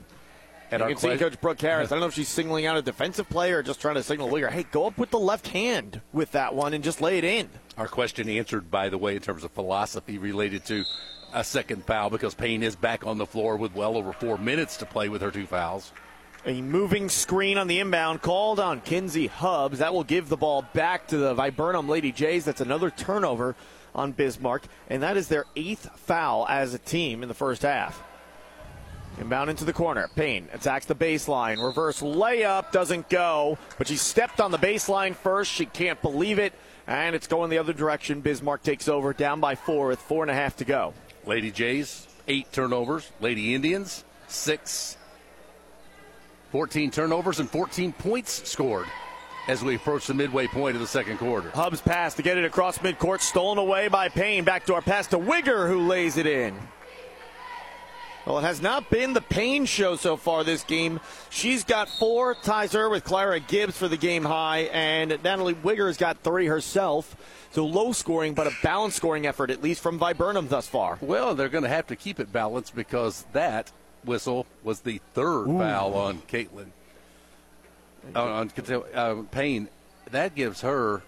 And 0.70 0.80
you 0.82 0.88
can 0.88 0.96
see 0.96 1.16
Coach 1.16 1.40
Brooke 1.40 1.60
Harris. 1.60 1.88
I 1.92 1.94
don't 1.94 2.00
know 2.00 2.06
if 2.06 2.14
she's 2.14 2.28
singling 2.28 2.66
out 2.66 2.76
a 2.76 2.82
defensive 2.82 3.28
player 3.28 3.58
or 3.58 3.62
just 3.62 3.80
trying 3.80 3.94
to 3.96 4.02
signal 4.02 4.28
Wigger, 4.28 4.50
hey, 4.50 4.64
go 4.64 4.86
up 4.86 4.98
with 4.98 5.10
the 5.10 5.18
left 5.18 5.48
hand 5.48 6.00
with 6.12 6.32
that 6.32 6.54
one 6.54 6.74
and 6.74 6.82
just 6.82 7.00
lay 7.00 7.18
it 7.18 7.24
in. 7.24 7.48
Our 7.76 7.88
question 7.88 8.28
answered, 8.28 8.70
by 8.70 8.88
the 8.88 8.98
way, 8.98 9.16
in 9.16 9.22
terms 9.22 9.44
of 9.44 9.50
philosophy 9.52 10.18
related 10.18 10.64
to 10.66 10.84
a 11.32 11.42
second 11.44 11.84
foul 11.84 12.10
because 12.10 12.34
Payne 12.34 12.62
is 12.62 12.76
back 12.76 13.06
on 13.06 13.18
the 13.18 13.26
floor 13.26 13.56
with 13.56 13.74
well 13.74 13.96
over 13.96 14.12
four 14.12 14.38
minutes 14.38 14.76
to 14.78 14.86
play 14.86 15.08
with 15.08 15.20
her 15.20 15.30
two 15.30 15.46
fouls. 15.46 15.92
A 16.46 16.60
moving 16.60 17.08
screen 17.08 17.56
on 17.56 17.68
the 17.68 17.80
inbound 17.80 18.20
called 18.20 18.60
on 18.60 18.82
Kinsey 18.82 19.26
Hubs. 19.26 19.78
That 19.78 19.94
will 19.94 20.04
give 20.04 20.28
the 20.28 20.36
ball 20.36 20.62
back 20.74 21.08
to 21.08 21.16
the 21.16 21.34
Viburnum 21.34 21.88
Lady 21.88 22.12
Jays. 22.12 22.44
That's 22.44 22.60
another 22.60 22.90
turnover 22.90 23.56
on 23.94 24.12
Bismarck, 24.12 24.64
and 24.88 25.02
that 25.02 25.16
is 25.16 25.28
their 25.28 25.46
eighth 25.56 25.88
foul 26.00 26.46
as 26.48 26.74
a 26.74 26.78
team 26.78 27.22
in 27.22 27.28
the 27.28 27.34
first 27.34 27.62
half. 27.62 28.02
Inbound 29.20 29.50
into 29.50 29.64
the 29.64 29.72
corner. 29.72 30.08
Payne 30.16 30.48
attacks 30.52 30.86
the 30.86 30.94
baseline. 30.94 31.64
Reverse 31.64 32.00
layup 32.00 32.72
doesn't 32.72 33.08
go, 33.08 33.58
but 33.78 33.86
she 33.86 33.96
stepped 33.96 34.40
on 34.40 34.50
the 34.50 34.58
baseline 34.58 35.14
first. 35.14 35.52
She 35.52 35.66
can't 35.66 36.00
believe 36.02 36.38
it, 36.38 36.52
and 36.86 37.14
it's 37.14 37.26
going 37.26 37.50
the 37.50 37.58
other 37.58 37.72
direction. 37.72 38.20
Bismarck 38.20 38.62
takes 38.62 38.88
over, 38.88 39.12
down 39.12 39.40
by 39.40 39.54
four 39.54 39.88
with 39.88 40.00
four 40.00 40.24
and 40.24 40.30
a 40.30 40.34
half 40.34 40.56
to 40.56 40.64
go. 40.64 40.94
Lady 41.26 41.50
Jays, 41.50 42.08
eight 42.28 42.52
turnovers. 42.52 43.10
Lady 43.20 43.54
Indians, 43.54 44.04
six. 44.26 44.96
14 46.50 46.90
turnovers 46.90 47.40
and 47.40 47.50
14 47.50 47.92
points 47.92 48.48
scored 48.48 48.86
as 49.48 49.62
we 49.62 49.74
approach 49.74 50.06
the 50.06 50.14
midway 50.14 50.46
point 50.46 50.74
of 50.74 50.80
the 50.80 50.86
second 50.86 51.18
quarter. 51.18 51.50
Hubs 51.50 51.80
pass 51.80 52.14
to 52.14 52.22
get 52.22 52.38
it 52.38 52.44
across 52.44 52.78
midcourt, 52.78 53.20
stolen 53.20 53.58
away 53.58 53.88
by 53.88 54.08
Payne. 54.08 54.44
Backdoor 54.44 54.82
pass 54.82 55.06
to 55.08 55.18
Wigger, 55.18 55.68
who 55.68 55.86
lays 55.86 56.16
it 56.16 56.26
in. 56.26 56.56
Well, 58.26 58.38
it 58.38 58.42
has 58.42 58.62
not 58.62 58.88
been 58.88 59.12
the 59.12 59.20
Payne 59.20 59.66
show 59.66 59.96
so 59.96 60.16
far 60.16 60.44
this 60.44 60.64
game. 60.64 60.98
She's 61.28 61.62
got 61.62 61.90
four, 61.90 62.34
ties 62.34 62.72
her 62.72 62.88
with 62.88 63.04
Clara 63.04 63.38
Gibbs 63.38 63.76
for 63.76 63.86
the 63.86 63.98
game 63.98 64.24
high, 64.24 64.60
and 64.72 65.18
Natalie 65.22 65.52
Wigger's 65.52 65.98
got 65.98 66.22
three 66.22 66.46
herself. 66.46 67.16
So 67.50 67.66
low 67.66 67.92
scoring, 67.92 68.32
but 68.32 68.46
a 68.46 68.52
balanced 68.62 68.96
scoring 68.96 69.26
effort, 69.26 69.50
at 69.50 69.62
least 69.62 69.82
from 69.82 69.98
Viburnum 69.98 70.48
thus 70.48 70.66
far. 70.66 70.98
Well, 71.02 71.34
they're 71.34 71.50
going 71.50 71.64
to 71.64 71.70
have 71.70 71.86
to 71.88 71.96
keep 71.96 72.18
it 72.18 72.32
balanced 72.32 72.74
because 72.74 73.26
that 73.32 73.70
whistle 74.04 74.46
was 74.62 74.80
the 74.80 75.02
third 75.12 75.46
Ooh. 75.46 75.58
foul 75.58 75.94
on 75.94 76.22
Caitlin. 76.22 76.68
on 78.16 78.50
uh, 78.94 79.22
Payne. 79.30 79.68
That 80.10 80.34
gives 80.34 80.62
her 80.62 81.02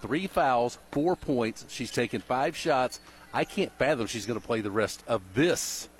three 0.00 0.26
fouls, 0.26 0.78
four 0.90 1.16
points. 1.16 1.66
She's 1.68 1.90
taken 1.90 2.22
five 2.22 2.56
shots. 2.56 2.98
I 3.34 3.44
can't 3.44 3.72
fathom 3.72 4.06
she's 4.06 4.24
going 4.24 4.40
to 4.40 4.46
play 4.46 4.62
the 4.62 4.70
rest 4.70 5.04
of 5.06 5.20
this 5.34 5.90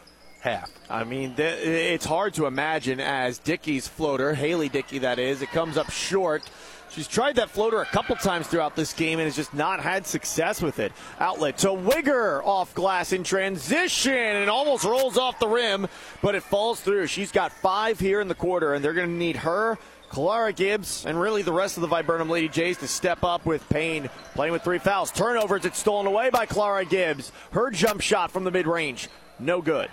half. 0.47 0.71
I 0.89 1.03
mean, 1.03 1.35
it's 1.37 2.05
hard 2.05 2.35
to 2.35 2.47
imagine 2.47 3.01
as 3.01 3.39
Dickey's 3.39 3.89
floater, 3.89 4.33
Haley 4.33 4.69
Dickey, 4.69 4.99
that 5.01 5.19
is, 5.19 5.43
it 5.43 5.51
comes 5.51 5.77
up 5.77 5.91
short. 5.91 6.49
She's 6.89 7.09
tried 7.09 7.35
that 7.37 7.51
floater 7.51 7.83
a 7.83 7.87
couple 7.87 8.15
times 8.15 8.47
throughout 8.47 8.77
this 8.77 8.93
game 8.93 9.19
and 9.19 9.27
has 9.27 9.35
just 9.35 9.53
not 9.53 9.81
had 9.81 10.07
success 10.07 10.63
with 10.63 10.79
it. 10.79 10.93
Outlet 11.19 11.59
to 11.59 11.69
Wigger 11.69 12.45
off 12.45 12.73
glass 12.75 13.13
in 13.13 13.25
transition 13.25 14.13
and 14.13 14.49
almost 14.49 14.85
rolls 14.85 15.19
off 15.19 15.41
the 15.41 15.49
rim, 15.49 15.89
but 16.23 16.37
it 16.37 16.45
falls 16.45 16.81
through. 16.81 17.09
She's 17.09 17.33
got 17.33 17.51
five 17.51 17.99
here 17.99 18.21
in 18.21 18.29
the 18.29 18.35
quarter, 18.37 18.75
and 18.75 18.85
they're 18.85 18.95
going 18.95 19.09
to 19.09 19.15
need 19.15 19.37
her 19.37 19.79
Clara 20.11 20.53
Gibbs 20.53 21.05
and 21.05 21.21
really 21.21 21.43
the 21.43 21.53
rest 21.53 21.77
of 21.77 21.81
the 21.81 21.89
Viburnum 21.89 22.31
Lady 22.31 22.49
Jays 22.49 22.79
to 22.79 22.87
step 22.87 23.25
up 23.25 23.45
with 23.45 23.69
Payne 23.69 24.09
playing 24.37 24.53
with 24.53 24.63
three 24.63 24.79
fouls. 24.79 25.11
Turnovers, 25.11 25.65
it's 25.65 25.81
stolen 25.81 26.07
away 26.07 26.31
by 26.31 26.47
Clara 26.47 26.85
Gibbs. 26.85 27.33
Her 27.51 27.73
jump 27.73 28.01
shot 28.01 28.31
from 28.31 28.45
the 28.45 28.53
mid 28.53 28.69
range, 28.69 29.09
no 29.41 29.61
good. 29.61 29.91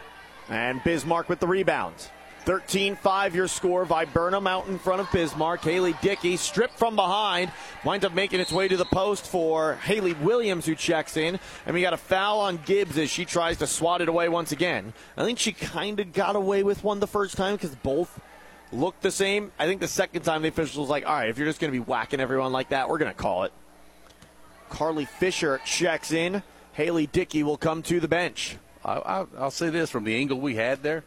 And 0.50 0.84
Bismarck 0.84 1.30
with 1.30 1.40
the 1.40 1.48
rebounds. 1.48 2.10
13 2.46 2.98
5 2.98 3.36
your 3.36 3.48
score. 3.48 3.86
Viburnum 3.86 4.48
out 4.48 4.68
in 4.68 4.78
front 4.78 5.00
of 5.00 5.10
Bismarck. 5.12 5.62
Haley 5.62 5.96
Dickey 6.02 6.36
stripped 6.36 6.78
from 6.78 6.96
behind. 6.96 7.52
Winds 7.86 8.06
up 8.06 8.14
making 8.14 8.40
its 8.40 8.52
way 8.52 8.68
to 8.68 8.76
the 8.76 8.86
post 8.86 9.26
for 9.26 9.76
Haley 9.76 10.14
Williams, 10.14 10.66
who 10.66 10.76
checks 10.76 11.16
in. 11.16 11.40
And 11.66 11.74
we 11.74 11.82
got 11.82 11.94
a 11.94 11.98
foul 11.98 12.42
on 12.42 12.60
Gibbs 12.66 12.98
as 12.98 13.10
she 13.10 13.24
tries 13.24 13.58
to 13.58 13.68
swat 13.68 14.02
it 14.02 14.10
away 14.10 14.28
once 14.28 14.52
again. 14.52 14.94
I 15.16 15.24
think 15.24 15.40
she 15.40 15.54
kind 15.54 16.00
of 16.00 16.12
got 16.12 16.36
away 16.36 16.64
with 16.64 16.84
one 16.84 17.00
the 17.00 17.08
first 17.08 17.38
time 17.38 17.56
because 17.56 17.76
both 17.76 18.20
looked 18.74 19.02
the 19.02 19.12
same. 19.12 19.52
I 19.58 19.66
think 19.66 19.80
the 19.80 19.88
second 19.88 20.24
time 20.24 20.42
the 20.42 20.50
official 20.50 20.82
was 20.82 20.90
like, 20.90 21.06
all 21.06 21.14
right, 21.14 21.30
if 21.30 21.38
you're 21.38 21.48
just 21.48 21.62
going 21.62 21.72
to 21.72 21.80
be 21.80 21.84
whacking 21.84 22.20
everyone 22.20 22.52
like 22.52 22.70
that, 22.70 22.90
we're 22.90 22.98
going 22.98 23.12
to 23.12 23.18
call 23.18 23.44
it. 23.44 23.54
Carly 24.70 25.06
Fisher 25.06 25.62
checks 25.66 26.12
in. 26.12 26.44
Haley 26.74 27.08
Dickey 27.08 27.44
will 27.44 27.58
come 27.58 27.84
to 27.84 28.00
the 28.00 28.08
bench. 28.08 28.58
I, 28.86 29.26
will 29.40 29.52
say 29.52 29.70
this 29.70 29.90
from 29.90 30.04
the 30.04 30.16
angle 30.16 30.40
we 30.40 30.56
had 30.56 30.84
there. 30.84 31.04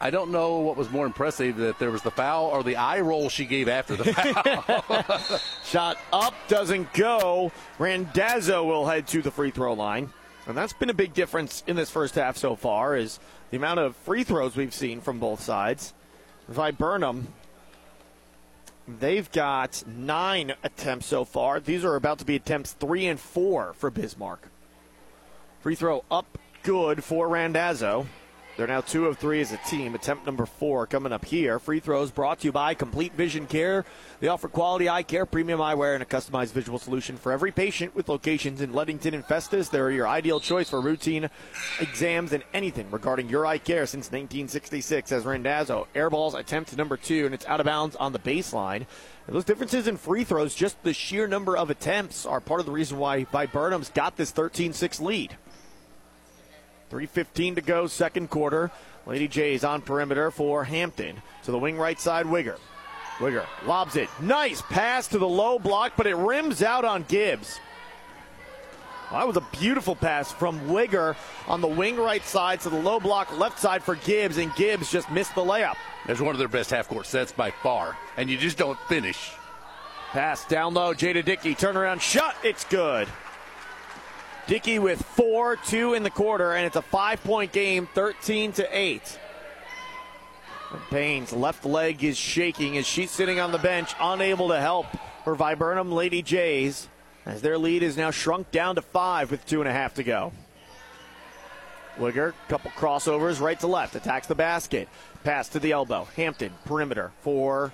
I 0.00 0.10
don't 0.10 0.32
know 0.32 0.58
what 0.58 0.76
was 0.76 0.90
more 0.90 1.06
impressive 1.06 1.56
that 1.58 1.78
there 1.78 1.92
was 1.92 2.02
the 2.02 2.10
foul 2.10 2.46
or 2.46 2.64
the 2.64 2.74
eye 2.74 2.98
roll 3.00 3.28
she 3.28 3.44
gave 3.44 3.68
after 3.68 3.94
the 3.94 4.12
foul. 4.12 5.38
Shot 5.64 5.96
up 6.12 6.34
doesn't 6.48 6.92
go. 6.92 7.52
Randazzo 7.78 8.64
will 8.64 8.84
head 8.84 9.06
to 9.08 9.22
the 9.22 9.30
free 9.30 9.52
throw 9.52 9.74
line. 9.74 10.12
And 10.46 10.56
that's 10.56 10.72
been 10.72 10.90
a 10.90 10.94
big 10.94 11.14
difference 11.14 11.62
in 11.68 11.76
this 11.76 11.88
first 11.88 12.16
half 12.16 12.36
so 12.36 12.56
far 12.56 12.96
is 12.96 13.20
the 13.50 13.56
amount 13.56 13.78
of 13.78 13.94
free 13.94 14.24
throws 14.24 14.56
we've 14.56 14.74
seen 14.74 15.00
from 15.00 15.20
both 15.20 15.40
sides. 15.40 15.94
Viburnum, 16.48 17.28
they've 18.88 19.30
got 19.30 19.84
nine 19.86 20.54
attempts 20.64 21.06
so 21.06 21.24
far. 21.24 21.60
These 21.60 21.84
are 21.84 21.94
about 21.94 22.18
to 22.18 22.24
be 22.24 22.34
attempts 22.34 22.72
three 22.72 23.06
and 23.06 23.20
four 23.20 23.72
for 23.74 23.88
Bismarck. 23.88 24.48
Free 25.60 25.76
throw 25.76 26.04
up 26.10 26.38
good 26.62 27.02
for 27.02 27.28
Randazzo. 27.28 28.06
They're 28.56 28.66
now 28.66 28.82
two 28.82 29.06
of 29.06 29.16
three 29.16 29.40
as 29.40 29.50
a 29.50 29.56
team. 29.68 29.94
Attempt 29.94 30.26
number 30.26 30.44
four 30.44 30.86
coming 30.86 31.10
up 31.10 31.24
here. 31.24 31.58
Free 31.58 31.80
throws 31.80 32.10
brought 32.10 32.40
to 32.40 32.48
you 32.48 32.52
by 32.52 32.74
Complete 32.74 33.14
Vision 33.14 33.46
Care. 33.46 33.86
They 34.20 34.28
offer 34.28 34.46
quality 34.46 34.90
eye 34.90 35.04
care, 35.04 35.24
premium 35.24 35.58
eyewear, 35.58 35.94
and 35.94 36.02
a 36.02 36.06
customized 36.06 36.52
visual 36.52 36.78
solution 36.78 37.16
for 37.16 37.32
every 37.32 37.50
patient 37.50 37.94
with 37.94 38.10
locations 38.10 38.60
in 38.60 38.74
Leadington 38.74 39.14
and 39.14 39.24
Festus. 39.24 39.70
They're 39.70 39.90
your 39.90 40.06
ideal 40.06 40.38
choice 40.38 40.68
for 40.68 40.82
routine 40.82 41.30
exams 41.80 42.34
and 42.34 42.44
anything 42.52 42.90
regarding 42.90 43.30
your 43.30 43.46
eye 43.46 43.58
care 43.58 43.86
since 43.86 44.12
1966. 44.12 45.12
As 45.12 45.24
Randazzo 45.24 45.88
airballs 45.94 46.38
attempt 46.38 46.76
number 46.76 46.98
two, 46.98 47.24
and 47.24 47.34
it's 47.34 47.46
out 47.46 47.60
of 47.60 47.66
bounds 47.66 47.96
on 47.96 48.12
the 48.12 48.18
baseline. 48.18 48.84
And 49.26 49.34
those 49.34 49.46
differences 49.46 49.88
in 49.88 49.96
free 49.96 50.24
throws, 50.24 50.54
just 50.54 50.82
the 50.82 50.92
sheer 50.92 51.26
number 51.26 51.56
of 51.56 51.70
attempts, 51.70 52.26
are 52.26 52.40
part 52.40 52.60
of 52.60 52.66
the 52.66 52.72
reason 52.72 52.98
why 52.98 53.24
Viburnum's 53.24 53.88
got 53.88 54.16
this 54.18 54.30
13 54.30 54.74
6 54.74 55.00
lead. 55.00 55.38
3.15 56.92 57.54
to 57.54 57.60
go, 57.62 57.86
second 57.86 58.28
quarter. 58.28 58.70
Lady 59.06 59.26
Jays 59.26 59.64
on 59.64 59.80
perimeter 59.80 60.30
for 60.30 60.62
Hampton. 60.62 61.22
To 61.44 61.50
the 61.50 61.58
wing 61.58 61.78
right 61.78 61.98
side, 61.98 62.26
Wigger. 62.26 62.58
Wigger 63.16 63.46
lobs 63.66 63.96
it. 63.96 64.08
Nice 64.20 64.62
pass 64.62 65.08
to 65.08 65.18
the 65.18 65.28
low 65.28 65.58
block, 65.58 65.94
but 65.96 66.06
it 66.06 66.14
rims 66.16 66.62
out 66.62 66.84
on 66.84 67.04
Gibbs. 67.08 67.58
Well, 69.10 69.20
that 69.20 69.26
was 69.26 69.36
a 69.36 69.58
beautiful 69.58 69.96
pass 69.96 70.30
from 70.32 70.60
Wigger 70.68 71.16
on 71.46 71.60
the 71.60 71.68
wing 71.68 71.96
right 71.96 72.24
side 72.24 72.60
to 72.60 72.70
the 72.70 72.80
low 72.80 73.00
block 73.00 73.38
left 73.38 73.58
side 73.58 73.82
for 73.82 73.94
Gibbs, 73.96 74.36
and 74.36 74.54
Gibbs 74.54 74.90
just 74.90 75.10
missed 75.10 75.34
the 75.34 75.42
layup. 75.42 75.76
There's 76.06 76.20
one 76.20 76.34
of 76.34 76.38
their 76.38 76.48
best 76.48 76.70
half 76.70 76.88
court 76.88 77.06
sets 77.06 77.32
by 77.32 77.50
far, 77.50 77.96
and 78.16 78.28
you 78.28 78.36
just 78.36 78.58
don't 78.58 78.78
finish. 78.88 79.32
Pass 80.12 80.46
down 80.46 80.74
low, 80.74 80.92
Jada 80.92 81.24
Dickey, 81.24 81.54
turnaround 81.54 82.00
shot, 82.00 82.36
it's 82.44 82.64
good. 82.64 83.08
Dickey 84.46 84.78
with 84.78 85.02
four, 85.02 85.56
two 85.56 85.94
in 85.94 86.02
the 86.02 86.10
quarter, 86.10 86.52
and 86.54 86.66
it's 86.66 86.76
a 86.76 86.82
five 86.82 87.22
point 87.22 87.52
game, 87.52 87.88
13 87.94 88.52
to 88.52 88.76
8. 88.76 89.18
Payne's 90.90 91.32
left 91.32 91.64
leg 91.64 92.02
is 92.02 92.16
shaking 92.16 92.76
as 92.78 92.86
she's 92.86 93.10
sitting 93.10 93.38
on 93.38 93.52
the 93.52 93.58
bench, 93.58 93.94
unable 94.00 94.48
to 94.48 94.60
help 94.60 94.86
her 95.24 95.34
Viburnum 95.34 95.92
Lady 95.92 96.22
Jays, 96.22 96.88
as 97.26 97.42
their 97.42 97.58
lead 97.58 97.82
is 97.82 97.96
now 97.96 98.10
shrunk 98.10 98.50
down 98.50 98.74
to 98.74 98.82
five 98.82 99.30
with 99.30 99.44
two 99.46 99.60
and 99.60 99.68
a 99.68 99.72
half 99.72 99.94
to 99.94 100.02
go. 100.02 100.32
Wigger, 101.98 102.32
couple 102.48 102.70
crossovers 102.70 103.40
right 103.40 103.60
to 103.60 103.66
left, 103.66 103.94
attacks 103.94 104.26
the 104.26 104.34
basket, 104.34 104.88
pass 105.24 105.48
to 105.50 105.60
the 105.60 105.72
elbow. 105.72 106.08
Hampton, 106.16 106.52
perimeter 106.64 107.12
for 107.20 107.70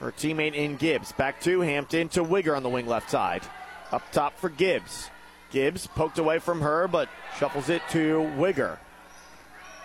her 0.00 0.10
teammate 0.10 0.54
in 0.54 0.76
Gibbs. 0.76 1.12
Back 1.12 1.40
to 1.42 1.60
Hampton 1.60 2.08
to 2.10 2.24
Wigger 2.24 2.56
on 2.56 2.62
the 2.62 2.68
wing 2.70 2.86
left 2.86 3.10
side. 3.10 3.42
Up 3.92 4.10
top 4.10 4.38
for 4.38 4.48
Gibbs. 4.48 5.10
Gibbs 5.54 5.86
poked 5.86 6.18
away 6.18 6.40
from 6.40 6.62
her, 6.62 6.88
but 6.88 7.08
shuffles 7.38 7.68
it 7.68 7.80
to 7.90 8.28
Wigger. 8.36 8.76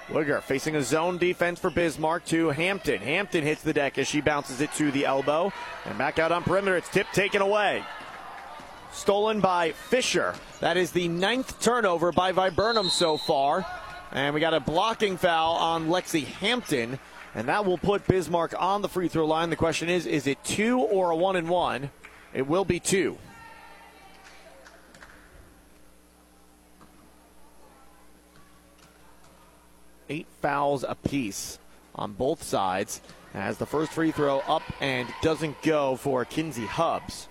Wigger 0.08 0.41
facing 0.41 0.75
a 0.75 0.82
zone 0.82 1.19
defense 1.19 1.60
for 1.60 1.69
Bismarck 1.69 2.25
to 2.25 2.49
Hampton. 2.49 2.99
Hampton 2.99 3.43
hits 3.43 3.62
the 3.62 3.71
deck 3.71 3.99
as 3.99 4.08
she 4.08 4.19
bounces 4.19 4.62
it 4.62 4.73
to 4.73 4.89
the 4.89 5.05
elbow. 5.05 5.53
And 5.86 5.95
back 5.95 6.17
out 6.17 6.32
on 6.32 6.41
perimeter, 6.41 6.75
it's 6.75 6.89
tipped 6.89 7.13
taken 7.13 7.43
away. 7.43 7.84
Stolen 8.91 9.41
by 9.41 9.73
Fisher. 9.73 10.34
That 10.60 10.75
is 10.75 10.91
the 10.91 11.08
ninth 11.08 11.62
turnover 11.62 12.12
by 12.12 12.32
Viburnum 12.32 12.89
so 12.89 13.17
far. 13.17 13.63
And 14.12 14.34
we 14.34 14.41
got 14.41 14.55
a 14.55 14.60
blocking 14.60 15.17
foul 15.17 15.53
on 15.53 15.89
Lexi 15.89 16.25
Hampton. 16.25 16.97
And 17.36 17.47
that 17.47 17.63
will 17.63 17.77
put 17.77 18.08
Bismarck 18.08 18.55
on 18.60 18.82
the 18.82 18.89
free 18.89 19.08
throw 19.08 19.27
line. 19.27 19.51
The 19.51 19.55
question 19.55 19.88
is, 19.88 20.08
is 20.08 20.25
it 20.25 20.43
two 20.43 20.79
or 20.79 21.12
a 21.12 21.15
one 21.15 21.36
and 21.36 21.47
one? 21.47 21.91
It 22.34 22.47
will 22.47 22.65
be 22.65 22.79
two. 22.79 23.19
Eight 30.10 30.28
fouls 30.41 30.84
apiece 30.88 31.60
on 31.95 32.13
both 32.13 32.43
sides 32.43 33.02
as 33.34 33.58
the 33.58 33.65
first 33.65 33.91
free 33.91 34.12
throw 34.12 34.39
up 34.39 34.63
and 34.82 35.08
doesn't 35.22 35.62
go 35.62 35.95
for 35.95 36.26
Kinsey 36.26 36.65
Hubs. 36.65 37.28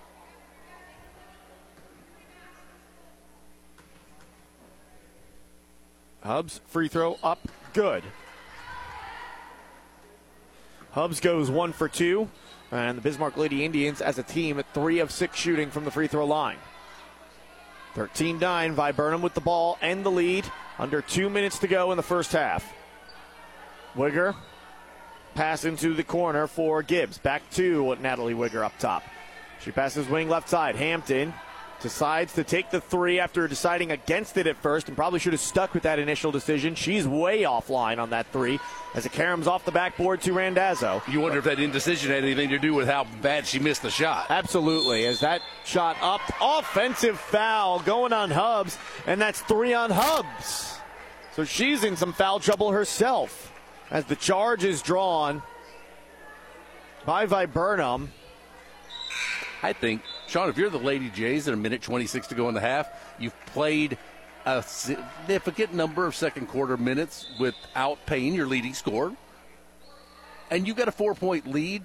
Hubs 6.21 6.61
free 6.67 6.87
throw 6.87 7.17
up 7.23 7.39
good. 7.73 8.03
Hubs 10.91 11.19
goes 11.19 11.51
one 11.51 11.71
for 11.71 11.87
two, 11.87 12.29
and 12.71 12.97
the 12.97 13.01
Bismarck 13.01 13.37
Lady 13.37 13.63
Indians 13.63 14.01
as 14.01 14.17
a 14.17 14.23
team 14.23 14.59
at 14.59 14.73
three 14.73 14.99
of 14.99 15.11
six 15.11 15.37
shooting 15.37 15.69
from 15.69 15.85
the 15.85 15.91
free 15.91 16.07
throw 16.07 16.25
line. 16.25 16.57
13 17.95 18.39
9, 18.39 18.73
Viburnum 18.73 19.21
with 19.21 19.33
the 19.33 19.41
ball 19.41 19.77
and 19.81 20.03
the 20.03 20.11
lead. 20.11 20.45
Under 20.79 21.01
two 21.01 21.29
minutes 21.29 21.59
to 21.59 21.67
go 21.67 21.91
in 21.91 21.97
the 21.97 22.03
first 22.03 22.31
half. 22.31 22.73
Wigger 23.95 24.33
pass 25.35 25.65
into 25.65 25.93
the 25.93 26.05
corner 26.05 26.47
for 26.47 26.81
Gibbs. 26.81 27.17
Back 27.17 27.41
to 27.51 27.95
Natalie 27.99 28.33
Wigger 28.33 28.63
up 28.63 28.77
top. 28.79 29.03
She 29.59 29.71
passes 29.71 30.07
wing 30.07 30.29
left 30.29 30.47
side. 30.47 30.77
Hampton 30.77 31.33
decides 31.81 32.33
to 32.33 32.43
take 32.43 32.69
the 32.71 32.81
three 32.81 33.19
after 33.19 33.47
deciding 33.47 33.91
against 33.91 34.37
it 34.37 34.47
at 34.47 34.57
first 34.57 34.87
and 34.87 34.97
probably 34.97 35.19
should 35.19 35.33
have 35.33 35.39
stuck 35.39 35.73
with 35.73 35.83
that 35.83 35.99
initial 35.99 36.31
decision. 36.31 36.75
She's 36.75 37.07
way 37.07 37.43
offline 37.43 37.99
on 37.99 38.09
that 38.09 38.27
three 38.27 38.59
as 38.95 39.05
it 39.05 39.11
caroms 39.11 39.47
off 39.47 39.65
the 39.65 39.71
backboard 39.71 40.21
to 40.21 40.33
Randazzo. 40.33 41.01
You 41.07 41.21
wonder 41.21 41.39
if 41.39 41.45
that 41.45 41.59
indecision 41.59 42.11
had 42.11 42.23
anything 42.23 42.49
to 42.49 42.59
do 42.59 42.73
with 42.73 42.87
how 42.87 43.05
bad 43.21 43.45
she 43.45 43.59
missed 43.59 43.81
the 43.81 43.91
shot. 43.91 44.27
Absolutely. 44.29 45.05
As 45.05 45.19
that 45.21 45.41
shot 45.65 45.95
up, 46.01 46.21
offensive 46.41 47.19
foul 47.19 47.79
going 47.79 48.13
on 48.13 48.31
Hubs, 48.31 48.77
and 49.07 49.21
that's 49.21 49.41
three 49.41 49.73
on 49.73 49.91
Hubs. 49.91 50.77
So 51.35 51.43
she's 51.45 51.83
in 51.83 51.95
some 51.95 52.11
foul 52.11 52.39
trouble 52.39 52.71
herself 52.71 53.53
as 53.91 54.05
the 54.05 54.15
charge 54.15 54.63
is 54.63 54.81
drawn 54.81 55.41
by 57.05 57.25
Viburnum. 57.25 58.11
I 59.61 59.73
think, 59.73 60.01
Sean, 60.29 60.47
if 60.47 60.59
you're 60.59 60.69
the 60.69 60.77
Lady 60.77 61.09
Jays 61.09 61.47
at 61.47 61.55
a 61.55 61.57
minute 61.57 61.81
26 61.81 62.27
to 62.27 62.35
go 62.35 62.47
in 62.49 62.53
the 62.53 62.61
half, 62.61 62.87
you've 63.17 63.33
played 63.47 63.97
a 64.45 64.61
significant 64.61 65.73
number 65.73 66.05
of 66.05 66.15
second 66.15 66.45
quarter 66.45 66.77
minutes 66.77 67.25
without 67.39 68.05
paying 68.05 68.35
your 68.35 68.45
leading 68.45 68.75
scorer, 68.75 69.11
and 70.51 70.67
you 70.67 70.75
got 70.75 70.87
a 70.87 70.91
four 70.91 71.15
point 71.15 71.47
lead. 71.47 71.81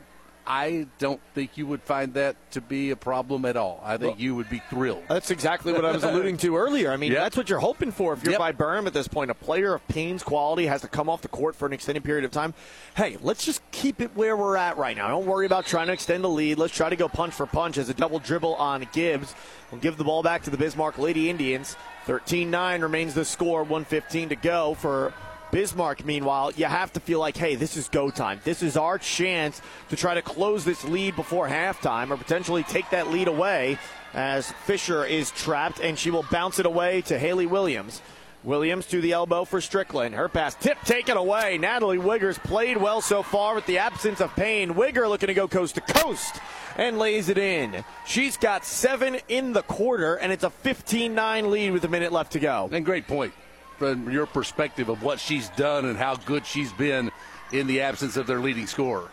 I 0.47 0.87
don't 0.99 1.21
think 1.35 1.57
you 1.57 1.67
would 1.67 1.83
find 1.83 2.15
that 2.15 2.37
to 2.53 2.61
be 2.61 2.91
a 2.91 2.97
problem 2.97 3.45
at 3.45 3.57
all. 3.57 3.81
I 3.83 3.97
think 3.97 4.17
well, 4.17 4.21
you 4.21 4.35
would 4.35 4.51
be 4.51 4.61
thrilled. 4.69 5.05
That's 5.09 5.31
exactly 5.31 5.73
what 5.73 5.85
I 5.85 5.93
was 5.93 6.05
alluding 6.05 6.37
to 6.39 6.57
earlier. 6.57 6.93
I 6.93 6.97
mean, 6.97 7.13
yep. 7.13 7.23
that's 7.23 7.37
what 7.37 7.49
you're 7.49 7.59
hoping 7.59 7.93
for 7.93 8.13
if 8.13 8.23
you're 8.23 8.33
yep. 8.33 8.41
Viburnum 8.41 8.87
at 8.87 8.93
this 8.93 9.09
point. 9.09 9.31
A 9.31 9.35
player 9.35 9.75
of 9.75 9.87
Payne's 9.89 10.23
quality 10.23 10.67
has 10.67 10.83
to 10.83 10.89
come 10.89 11.09
off 11.09 11.23
the 11.23 11.29
court 11.29 11.57
for 11.57 11.67
an 11.67 11.73
extended 11.73 12.05
period 12.05 12.25
of 12.25 12.31
time. 12.31 12.53
Hey, 12.95 13.17
let's 13.23 13.45
just 13.45 13.63
keep 13.71 14.01
it 14.01 14.11
where 14.15 14.37
we're 14.37 14.57
at 14.57 14.77
right 14.77 14.97
now. 14.97 15.09
Don't 15.09 15.27
worry 15.27 15.47
about 15.47 15.65
trying 15.67 15.87
to 15.87 15.95
extend 15.95 16.23
the 16.23 16.29
lead. 16.29 16.59
Let's 16.59 16.75
try 16.75 16.91
to 16.91 16.97
go 16.97 17.09
punch 17.09 17.33
for 17.33 17.47
punch 17.47 17.79
as 17.79 17.89
a 17.89 17.95
double 17.95 18.19
dribble 18.19 18.55
on 18.57 18.87
Gibbs. 18.93 19.35
We'll 19.71 19.81
give 19.81 19.97
the 19.97 20.05
ball 20.05 20.23
back 20.23 20.43
to 20.43 20.51
the 20.51 20.59
Bismarck 20.59 20.99
Lady 20.99 21.31
Indians. 21.31 21.77
13 22.05 22.51
9 22.51 22.83
remains 22.83 23.15
the 23.15 23.25
score, 23.25 23.63
115 23.63 24.29
to 24.29 24.37
go 24.37 24.75
for 24.75 25.15
Bismarck, 25.55 26.05
meanwhile, 26.05 26.51
you 26.57 26.65
have 26.65 26.93
to 26.95 27.01
feel 27.01 27.21
like, 27.21 27.37
hey, 27.37 27.55
this 27.55 27.77
is 27.77 27.89
go 27.89 28.11
time. 28.11 28.41
This 28.43 28.61
is 28.61 28.77
our 28.77 28.99
chance 28.99 29.63
to 29.89 29.95
try 29.95 30.15
to 30.15 30.21
close 30.21 30.65
this 30.65 30.85
lead 30.85 31.15
before 31.15 31.47
halftime 31.47 32.11
or 32.11 32.17
potentially 32.17 32.65
take 32.65 32.91
that 32.91 33.13
lead 33.13 33.29
away 33.29 33.79
as 34.15 34.51
Fisher 34.51 35.05
is 35.05 35.31
trapped 35.31 35.79
and 35.79 35.97
she 35.97 36.11
will 36.11 36.25
bounce 36.29 36.59
it 36.59 36.67
away 36.67 37.03
to 37.03 37.17
Haley 37.21 37.47
Williams. 37.47 38.03
Williams 38.43 38.87
to 38.87 39.01
the 39.01 39.13
elbow 39.13 39.45
for 39.45 39.61
Strickland. 39.61 40.17
Her 40.17 40.29
pass 40.29 40.57
tip 40.57 40.77
taken 40.81 41.17
away. 41.17 41.57
Natalie 41.57 41.99
Wigger's 41.99 42.37
played 42.37 42.77
well 42.77 43.01
so 43.01 43.23
far 43.23 43.55
with 43.55 43.67
the 43.67 43.79
absence 43.79 44.21
of 44.21 44.35
Payne. 44.35 44.75
Wigger 44.75 45.09
looking 45.09 45.29
to 45.29 45.35
go 45.35 45.47
coast 45.47 45.77
to 45.77 45.83
coast 45.83 46.41
and 46.77 46.99
lays 46.99 47.29
it 47.29 47.39
in. 47.39 47.85
She's 48.07 48.37
got 48.37 48.65
seven 48.65 49.19
in 49.29 49.53
the 49.53 49.63
quarter, 49.63 50.17
and 50.17 50.33
it's 50.33 50.43
a 50.43 50.51
15 50.51 51.15
9 51.15 51.51
lead 51.53 51.71
with 51.71 51.85
a 51.85 51.89
minute 51.89 52.11
left 52.11 52.33
to 52.33 52.41
go. 52.41 52.69
And 52.73 52.85
great 52.85 53.07
point 53.07 53.33
from 53.79 54.11
your 54.11 54.27
perspective 54.27 54.89
of 54.89 55.03
what 55.03 55.21
she's 55.21 55.49
done 55.51 55.85
and 55.85 55.99
how 55.99 56.17
good 56.17 56.47
she's 56.47 56.73
been 56.73 57.11
in 57.53 57.67
the 57.67 57.81
absence 57.81 58.17
of 58.17 58.27
their 58.27 58.41
leading 58.41 58.67
scorer. 58.67 59.09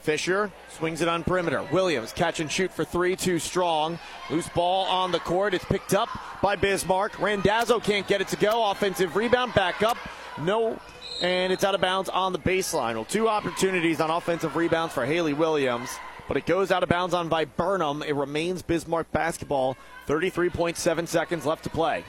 Fisher 0.00 0.50
swings 0.70 1.02
it 1.02 1.08
on 1.08 1.22
perimeter. 1.22 1.62
Williams 1.70 2.12
catch 2.12 2.40
and 2.40 2.50
shoot 2.50 2.72
for 2.72 2.84
three, 2.84 3.14
too 3.14 3.38
strong. 3.38 3.98
Loose 4.30 4.48
ball 4.48 4.86
on 4.86 5.12
the 5.12 5.18
court. 5.18 5.52
It's 5.52 5.64
picked 5.64 5.92
up 5.92 6.08
by 6.40 6.56
Bismarck. 6.56 7.20
Randazzo 7.20 7.78
can't 7.80 8.06
get 8.06 8.20
it 8.20 8.28
to 8.28 8.36
go. 8.36 8.70
Offensive 8.70 9.16
rebound 9.16 9.52
back 9.54 9.82
up. 9.82 9.98
No, 10.40 10.78
and 11.20 11.52
it's 11.52 11.64
out 11.64 11.74
of 11.74 11.80
bounds 11.80 12.08
on 12.08 12.32
the 12.32 12.38
baseline. 12.38 12.94
Well, 12.94 13.04
two 13.04 13.28
opportunities 13.28 14.00
on 14.00 14.10
offensive 14.10 14.56
rebounds 14.56 14.94
for 14.94 15.04
Haley 15.04 15.34
Williams, 15.34 15.90
but 16.26 16.36
it 16.36 16.46
goes 16.46 16.70
out 16.70 16.82
of 16.82 16.88
bounds 16.88 17.12
on 17.12 17.28
Viburnum. 17.28 18.02
It 18.02 18.14
remains 18.14 18.62
Bismarck 18.62 19.10
basketball. 19.12 19.76
33.7 20.06 21.06
seconds 21.06 21.44
left 21.44 21.64
to 21.64 21.70
play. 21.70 22.04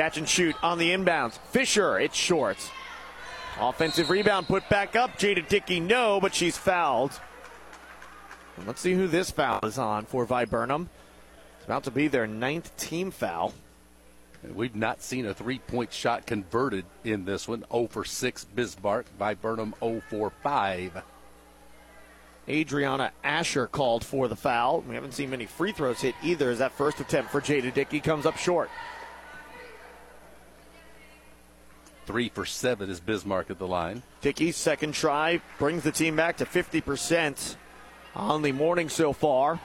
Catch 0.00 0.16
and 0.16 0.26
shoot 0.26 0.56
on 0.64 0.78
the 0.78 0.92
inbounds. 0.92 1.38
Fisher, 1.50 1.98
it's 1.98 2.16
short. 2.16 2.56
Offensive 3.60 4.08
rebound 4.08 4.46
put 4.46 4.66
back 4.70 4.96
up. 4.96 5.18
Jada 5.18 5.46
Dickey, 5.46 5.78
no, 5.78 6.18
but 6.22 6.34
she's 6.34 6.56
fouled. 6.56 7.20
And 8.56 8.66
let's 8.66 8.80
see 8.80 8.94
who 8.94 9.06
this 9.08 9.30
foul 9.30 9.60
is 9.62 9.76
on 9.76 10.06
for 10.06 10.24
Viburnum. 10.24 10.88
It's 11.58 11.66
about 11.66 11.84
to 11.84 11.90
be 11.90 12.08
their 12.08 12.26
ninth 12.26 12.74
team 12.78 13.10
foul. 13.10 13.52
We've 14.54 14.74
not 14.74 15.02
seen 15.02 15.26
a 15.26 15.34
three 15.34 15.58
point 15.58 15.92
shot 15.92 16.24
converted 16.24 16.86
in 17.04 17.26
this 17.26 17.46
one. 17.46 17.66
0 17.70 17.88
for 17.88 18.06
6 18.06 18.44
Bismarck. 18.54 19.04
Viburnum 19.18 19.74
0 19.80 20.00
for 20.08 20.30
5. 20.42 21.02
Adriana 22.48 23.12
Asher 23.22 23.66
called 23.66 24.02
for 24.02 24.28
the 24.28 24.36
foul. 24.36 24.80
We 24.80 24.94
haven't 24.94 25.12
seen 25.12 25.28
many 25.28 25.44
free 25.44 25.72
throws 25.72 26.00
hit 26.00 26.14
either 26.22 26.48
as 26.50 26.60
that 26.60 26.72
first 26.72 27.00
attempt 27.00 27.30
for 27.30 27.42
Jada 27.42 27.74
Dickey 27.74 28.00
comes 28.00 28.24
up 28.24 28.38
short. 28.38 28.70
Three 32.10 32.28
for 32.28 32.44
seven 32.44 32.90
is 32.90 32.98
Bismarck 32.98 33.50
at 33.50 33.60
the 33.60 33.68
line. 33.68 34.02
Dickey's 34.20 34.56
second 34.56 34.94
try 34.94 35.40
brings 35.60 35.84
the 35.84 35.92
team 35.92 36.16
back 36.16 36.38
to 36.38 36.44
50% 36.44 37.54
on 38.16 38.42
the 38.42 38.50
morning 38.50 38.88
so 38.88 39.12
far, 39.12 39.60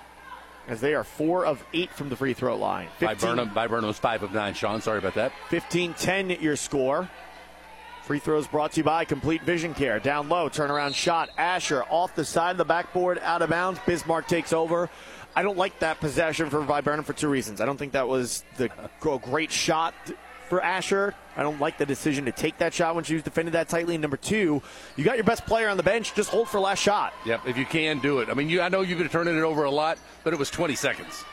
as 0.67 0.79
they 0.79 0.93
are 0.93 1.03
four 1.03 1.43
of 1.43 1.65
eight 1.73 1.91
from 1.91 2.09
the 2.09 2.15
free 2.15 2.35
throw 2.35 2.55
line. 2.55 2.87
15, 2.99 3.49
Viburnum, 3.49 3.87
was 3.87 3.97
five 3.97 4.21
of 4.21 4.31
nine. 4.31 4.53
Sean, 4.53 4.79
sorry 4.79 4.99
about 4.99 5.15
that. 5.15 5.31
15 5.49 5.95
10 5.95 6.29
your 6.39 6.55
score. 6.55 7.09
Free 8.03 8.19
throws 8.19 8.45
brought 8.45 8.73
to 8.73 8.81
you 8.81 8.83
by 8.83 9.05
Complete 9.05 9.41
Vision 9.41 9.73
Care. 9.73 9.99
Down 9.99 10.29
low, 10.29 10.47
turnaround 10.47 10.93
shot. 10.93 11.31
Asher 11.39 11.83
off 11.89 12.13
the 12.13 12.23
side 12.23 12.51
of 12.51 12.57
the 12.57 12.65
backboard, 12.65 13.17
out 13.23 13.41
of 13.41 13.49
bounds. 13.49 13.79
Bismarck 13.87 14.27
takes 14.27 14.53
over. 14.53 14.87
I 15.35 15.41
don't 15.41 15.57
like 15.57 15.79
that 15.79 15.99
possession 15.99 16.51
for 16.51 16.61
Viburnum 16.61 17.05
for 17.05 17.13
two 17.13 17.27
reasons. 17.27 17.59
I 17.59 17.65
don't 17.65 17.77
think 17.77 17.93
that 17.93 18.07
was 18.07 18.43
the 18.57 18.69
great 18.99 19.51
shot 19.51 19.95
for 20.47 20.61
Asher. 20.61 21.13
I 21.37 21.43
don't 21.43 21.59
like 21.59 21.77
the 21.77 21.85
decision 21.85 22.25
to 22.25 22.31
take 22.31 22.57
that 22.59 22.73
shot 22.73 22.95
when 22.95 23.03
she 23.03 23.13
was 23.13 23.23
defended 23.23 23.53
that 23.53 23.69
tightly. 23.69 23.95
And 23.95 24.01
number 24.01 24.17
two, 24.17 24.61
you 24.95 25.03
got 25.03 25.15
your 25.15 25.23
best 25.23 25.45
player 25.45 25.69
on 25.69 25.77
the 25.77 25.83
bench. 25.83 26.13
Just 26.13 26.29
hold 26.29 26.47
for 26.47 26.59
last 26.59 26.79
shot. 26.79 27.13
Yep, 27.25 27.47
if 27.47 27.57
you 27.57 27.65
can 27.65 27.99
do 27.99 28.19
it. 28.19 28.29
I 28.29 28.33
mean, 28.33 28.49
you, 28.49 28.61
I 28.61 28.69
know 28.69 28.81
you've 28.81 28.99
been 28.99 29.09
turning 29.09 29.37
it 29.37 29.43
over 29.43 29.63
a 29.63 29.71
lot, 29.71 29.97
but 30.23 30.33
it 30.33 30.39
was 30.39 30.49
20 30.49 30.75
seconds. 30.75 31.25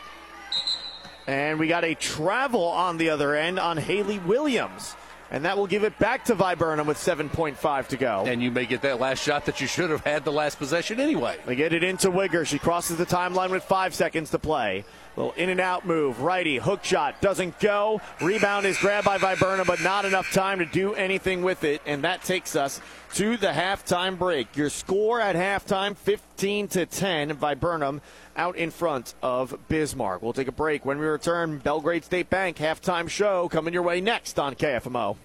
And 1.26 1.58
we 1.58 1.68
got 1.68 1.84
a 1.84 1.94
travel 1.94 2.64
on 2.64 2.96
the 2.96 3.10
other 3.10 3.34
end 3.36 3.58
on 3.58 3.76
Haley 3.76 4.18
Williams. 4.20 4.96
And 5.30 5.46
that 5.46 5.56
will 5.56 5.66
give 5.66 5.82
it 5.82 5.98
back 5.98 6.26
to 6.26 6.34
Viburnum 6.34 6.86
with 6.86 6.98
7.5 6.98 7.88
to 7.88 7.96
go. 7.96 8.24
And 8.26 8.42
you 8.42 8.50
may 8.50 8.66
get 8.66 8.82
that 8.82 9.00
last 9.00 9.22
shot 9.22 9.46
that 9.46 9.62
you 9.62 9.66
should 9.66 9.88
have 9.88 10.04
had 10.04 10.26
the 10.26 10.32
last 10.32 10.58
possession 10.58 11.00
anyway. 11.00 11.38
They 11.46 11.56
get 11.56 11.72
it 11.72 11.82
into 11.82 12.10
Wigger. 12.10 12.46
She 12.46 12.58
crosses 12.58 12.98
the 12.98 13.06
timeline 13.06 13.50
with 13.50 13.62
five 13.62 13.94
seconds 13.94 14.30
to 14.32 14.38
play. 14.38 14.84
Little 15.16 15.32
in 15.32 15.50
and 15.50 15.60
out 15.60 15.86
move. 15.86 16.20
Righty, 16.20 16.56
hook 16.56 16.84
shot 16.84 17.20
doesn't 17.20 17.60
go. 17.60 18.00
Rebound 18.20 18.64
is 18.64 18.78
grabbed 18.78 19.04
by 19.04 19.18
Viburnum, 19.18 19.66
but 19.66 19.80
not 19.82 20.04
enough 20.04 20.30
time 20.32 20.58
to 20.60 20.66
do 20.66 20.94
anything 20.94 21.42
with 21.42 21.64
it. 21.64 21.82
And 21.84 22.04
that 22.04 22.22
takes 22.22 22.56
us 22.56 22.80
to 23.14 23.36
the 23.36 23.48
halftime 23.48 24.18
break. 24.18 24.56
Your 24.56 24.70
score 24.70 25.20
at 25.20 25.36
halftime 25.36 25.96
15 25.96 26.68
to 26.68 26.86
10. 26.86 27.34
Viburnum 27.34 28.00
out 28.36 28.56
in 28.56 28.70
front 28.70 29.14
of 29.22 29.54
Bismarck. 29.68 30.22
We'll 30.22 30.32
take 30.32 30.48
a 30.48 30.52
break. 30.52 30.86
When 30.86 30.98
we 30.98 31.04
return, 31.04 31.58
Belgrade 31.58 32.04
State 32.04 32.30
Bank 32.30 32.56
halftime 32.56 33.08
show 33.08 33.48
coming 33.48 33.74
your 33.74 33.82
way 33.82 34.00
next 34.00 34.38
on 34.38 34.54
KFMO. 34.54 35.16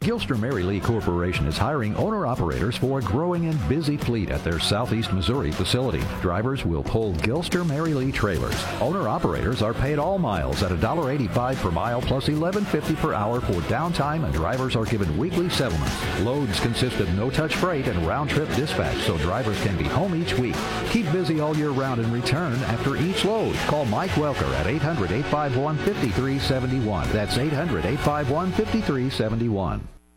Gilster 0.00 0.40
Mary 0.40 0.62
Lee 0.62 0.80
Corporation 0.80 1.46
is 1.46 1.58
hiring 1.58 1.94
owner 1.94 2.26
operators 2.26 2.74
for 2.74 2.98
a 2.98 3.02
growing 3.02 3.48
and 3.48 3.68
busy 3.68 3.98
fleet 3.98 4.30
at 4.30 4.42
their 4.42 4.58
southeast 4.58 5.12
Missouri 5.12 5.52
facility. 5.52 6.02
Drivers 6.22 6.64
will 6.64 6.82
pull 6.82 7.12
Gilster 7.16 7.66
Mary 7.66 7.92
Lee 7.92 8.10
trailers. 8.10 8.64
Owner 8.80 9.08
operators 9.08 9.60
are 9.60 9.74
paid 9.74 9.98
all 9.98 10.16
miles 10.16 10.62
at 10.62 10.70
$1.85 10.70 11.56
per 11.56 11.70
mile 11.70 12.00
plus 12.00 12.28
$11.50 12.28 12.96
per 12.96 13.12
hour 13.12 13.42
for 13.42 13.60
downtime, 13.68 14.24
and 14.24 14.32
drivers 14.32 14.74
are 14.74 14.86
given 14.86 15.18
weekly 15.18 15.50
settlements. 15.50 15.94
Loads 16.20 16.58
consist 16.60 16.98
of 16.98 17.14
no 17.14 17.28
touch 17.28 17.56
freight 17.56 17.86
and 17.86 18.06
round 18.06 18.30
trip 18.30 18.48
dispatch, 18.54 18.96
so 19.02 19.18
drivers 19.18 19.60
can 19.60 19.76
be 19.76 19.84
home 19.84 20.14
each 20.14 20.32
week. 20.38 20.56
Keep 20.88 21.12
busy 21.12 21.40
all 21.40 21.54
year 21.54 21.72
round 21.72 22.00
and 22.00 22.10
return 22.10 22.54
after 22.72 22.96
each 22.96 23.26
load. 23.26 23.54
Call 23.66 23.84
Mike 23.84 24.12
Welker 24.12 24.50
at 24.54 24.66
800 24.66 25.12
851 25.12 25.76
5371. 25.76 27.12
That's 27.12 27.36
800 27.36 27.84
851 27.84 28.52
5371. 28.52 29.89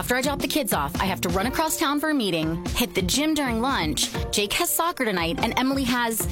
After 0.00 0.16
I 0.16 0.22
drop 0.22 0.38
the 0.38 0.48
kids 0.48 0.72
off, 0.72 0.98
I 0.98 1.04
have 1.04 1.20
to 1.20 1.28
run 1.28 1.44
across 1.44 1.76
town 1.76 2.00
for 2.00 2.08
a 2.08 2.14
meeting, 2.14 2.64
hit 2.68 2.94
the 2.94 3.02
gym 3.02 3.34
during 3.34 3.60
lunch. 3.60 4.08
Jake 4.32 4.54
has 4.54 4.74
soccer 4.74 5.04
tonight, 5.04 5.38
and 5.42 5.52
Emily 5.58 5.84
has 5.84 6.26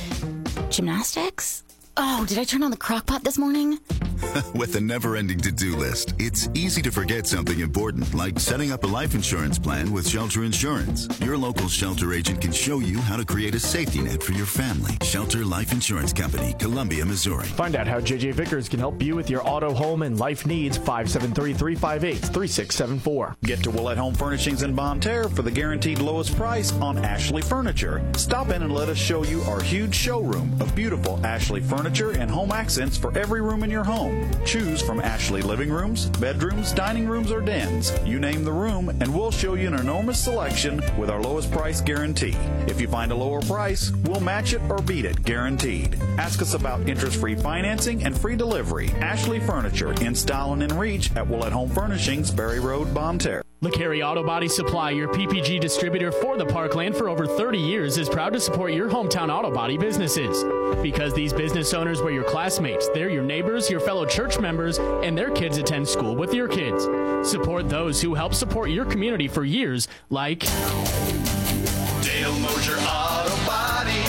gymnastics. 0.70 1.64
Oh, 2.00 2.24
did 2.28 2.38
I 2.38 2.44
turn 2.44 2.62
on 2.62 2.70
the 2.70 2.76
crock 2.76 3.06
pot 3.06 3.24
this 3.24 3.38
morning? 3.38 3.80
With 4.54 4.76
a 4.76 4.80
never 4.80 5.16
ending 5.16 5.38
to 5.40 5.50
do 5.50 5.74
list, 5.74 6.14
it's 6.20 6.48
easy 6.54 6.80
to 6.82 6.92
forget 6.92 7.26
something 7.26 7.58
important, 7.58 8.14
like 8.14 8.38
setting 8.38 8.70
up 8.70 8.84
a 8.84 8.86
life 8.86 9.16
insurance 9.16 9.58
plan 9.58 9.90
with 9.90 10.08
Shelter 10.08 10.44
Insurance. 10.44 11.08
Your 11.20 11.36
local 11.36 11.68
shelter 11.68 12.12
agent 12.12 12.40
can 12.40 12.52
show 12.52 12.78
you 12.78 12.98
how 12.98 13.16
to 13.16 13.24
create 13.24 13.54
a 13.54 13.60
safety 13.60 14.00
net 14.00 14.22
for 14.22 14.32
your 14.32 14.46
family. 14.46 14.96
Shelter 15.02 15.44
Life 15.44 15.72
Insurance 15.72 16.12
Company, 16.12 16.54
Columbia, 16.58 17.04
Missouri. 17.04 17.46
Find 17.46 17.74
out 17.74 17.88
how 17.88 18.00
JJ 18.00 18.34
Vickers 18.34 18.68
can 18.68 18.78
help 18.78 19.02
you 19.02 19.16
with 19.16 19.30
your 19.30 19.46
auto, 19.48 19.72
home, 19.72 20.02
and 20.02 20.18
life 20.18 20.46
needs. 20.46 20.76
573 20.76 21.54
358 21.54 22.18
3674. 22.18 23.36
Get 23.44 23.62
to 23.64 23.70
Willett 23.70 23.98
Home 23.98 24.14
Furnishings 24.14 24.62
in 24.62 24.74
Bonne 24.74 25.00
Terre 25.00 25.28
for 25.28 25.42
the 25.42 25.50
guaranteed 25.50 26.00
lowest 26.00 26.36
price 26.36 26.72
on 26.74 26.98
Ashley 26.98 27.42
Furniture. 27.42 28.04
Stop 28.16 28.50
in 28.50 28.62
and 28.62 28.72
let 28.72 28.88
us 28.88 28.98
show 28.98 29.24
you 29.24 29.42
our 29.42 29.60
huge 29.60 29.94
showroom 29.94 30.60
of 30.60 30.74
beautiful 30.74 31.24
Ashley 31.24 31.60
furniture 31.60 31.87
and 31.88 32.30
home 32.30 32.52
accents 32.52 32.98
for 32.98 33.16
every 33.16 33.40
room 33.40 33.62
in 33.62 33.70
your 33.70 33.82
home. 33.82 34.30
Choose 34.44 34.82
from 34.82 35.00
Ashley 35.00 35.40
living 35.40 35.70
rooms, 35.70 36.10
bedrooms, 36.10 36.72
dining 36.72 37.08
rooms, 37.08 37.32
or 37.32 37.40
dens. 37.40 37.92
You 38.04 38.18
name 38.18 38.44
the 38.44 38.52
room, 38.52 38.90
and 38.90 39.14
we'll 39.14 39.30
show 39.30 39.54
you 39.54 39.68
an 39.68 39.74
enormous 39.74 40.22
selection 40.22 40.82
with 40.98 41.08
our 41.08 41.20
lowest 41.20 41.50
price 41.50 41.80
guarantee. 41.80 42.36
If 42.66 42.78
you 42.78 42.88
find 42.88 43.10
a 43.10 43.16
lower 43.16 43.40
price, 43.40 43.90
we'll 44.04 44.20
match 44.20 44.52
it 44.52 44.60
or 44.68 44.82
beat 44.82 45.06
it, 45.06 45.24
guaranteed. 45.24 45.98
Ask 46.18 46.42
us 46.42 46.52
about 46.52 46.86
interest 46.86 47.18
free 47.18 47.34
financing 47.34 48.04
and 48.04 48.16
free 48.16 48.36
delivery. 48.36 48.90
Ashley 49.00 49.40
Furniture 49.40 49.92
in 50.02 50.14
style 50.14 50.52
and 50.52 50.62
in 50.62 50.76
reach 50.76 51.10
at 51.16 51.26
Willett 51.26 51.52
Home 51.52 51.70
Furnishings, 51.70 52.30
Berry 52.30 52.60
Road, 52.60 52.92
Bonne 52.92 53.18
Terre. 53.18 53.47
LeCarry 53.60 54.06
Auto 54.06 54.22
Body 54.22 54.46
Supply, 54.46 54.92
your 54.92 55.08
PPG 55.08 55.60
distributor 55.60 56.12
for 56.12 56.36
the 56.36 56.46
Parkland 56.46 56.94
for 56.94 57.08
over 57.08 57.26
30 57.26 57.58
years, 57.58 57.98
is 57.98 58.08
proud 58.08 58.32
to 58.32 58.38
support 58.38 58.72
your 58.72 58.88
hometown 58.88 59.30
auto 59.30 59.50
body 59.50 59.76
businesses. 59.76 60.44
Because 60.80 61.12
these 61.12 61.32
business 61.32 61.74
owners 61.74 62.00
were 62.00 62.12
your 62.12 62.22
classmates, 62.22 62.88
they're 62.90 63.08
your 63.08 63.24
neighbors, 63.24 63.68
your 63.68 63.80
fellow 63.80 64.06
church 64.06 64.38
members, 64.38 64.78
and 64.78 65.18
their 65.18 65.32
kids 65.32 65.58
attend 65.58 65.88
school 65.88 66.14
with 66.14 66.32
your 66.32 66.46
kids. 66.46 66.84
Support 67.28 67.68
those 67.68 68.00
who 68.00 68.14
help 68.14 68.32
support 68.32 68.70
your 68.70 68.84
community 68.84 69.26
for 69.26 69.44
years, 69.44 69.88
like 70.08 70.38
Dale 70.38 72.38
Mosier 72.38 72.78
Auto 72.78 73.34
Body. 73.44 74.04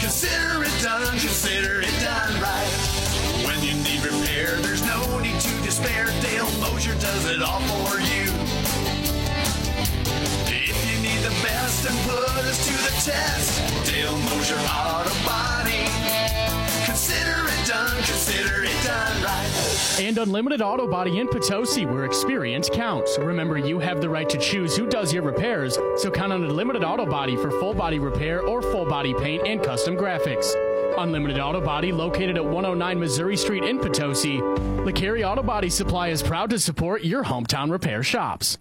Consider 0.00 0.64
it 0.64 0.82
done, 0.82 1.10
consider 1.10 1.82
it 1.82 2.00
done 2.00 2.40
right. 2.40 2.72
When 3.44 3.62
you 3.62 3.74
need 3.84 4.02
repair, 4.02 4.56
there's 4.62 4.80
no 4.86 5.18
need 5.18 5.38
to 5.40 5.62
despair. 5.62 6.06
Dale 6.22 6.50
Mosier 6.58 6.94
does 6.94 7.30
it 7.30 7.42
all 7.42 7.60
for 7.60 8.00
you. 8.00 8.35
The 11.22 11.30
best 11.42 11.88
and 11.90 11.98
put 12.08 12.22
us 12.38 12.66
to 12.66 12.72
the 12.72 13.10
test, 13.10 13.90
Dale 13.90 14.16
Mosier 14.16 14.54
Auto 14.58 15.10
Body. 15.24 15.84
Consider 16.84 17.48
it 17.48 17.66
done, 17.66 17.96
consider 17.96 18.62
it 18.62 18.84
done 18.84 19.22
right. 19.24 19.98
and 20.00 20.18
Unlimited 20.18 20.62
Auto 20.62 20.86
Body 20.86 21.18
in 21.18 21.26
Potosi, 21.26 21.84
where 21.84 22.04
experience 22.04 22.70
counts. 22.72 23.18
Remember, 23.18 23.58
you 23.58 23.80
have 23.80 24.00
the 24.00 24.08
right 24.08 24.28
to 24.28 24.38
choose 24.38 24.76
who 24.76 24.86
does 24.86 25.12
your 25.12 25.24
repairs, 25.24 25.76
so 25.96 26.12
count 26.12 26.32
on 26.32 26.44
Unlimited 26.44 26.84
Auto 26.84 27.06
Body 27.06 27.34
for 27.34 27.50
full 27.50 27.74
body 27.74 27.98
repair 27.98 28.42
or 28.42 28.62
full 28.62 28.84
body 28.84 29.12
paint 29.14 29.44
and 29.46 29.60
custom 29.60 29.96
graphics. 29.96 30.54
Unlimited 30.96 31.40
Auto 31.40 31.60
Body, 31.60 31.90
located 31.90 32.36
at 32.36 32.44
109 32.44 33.00
Missouri 33.00 33.36
Street 33.36 33.64
in 33.64 33.78
Potosi, 33.80 34.38
LeCarry 34.84 35.28
Auto 35.28 35.42
Body 35.42 35.70
Supply 35.70 36.08
is 36.08 36.22
proud 36.22 36.50
to 36.50 36.58
support 36.60 37.02
your 37.02 37.24
hometown 37.24 37.70
repair 37.70 38.04
shops. 38.04 38.58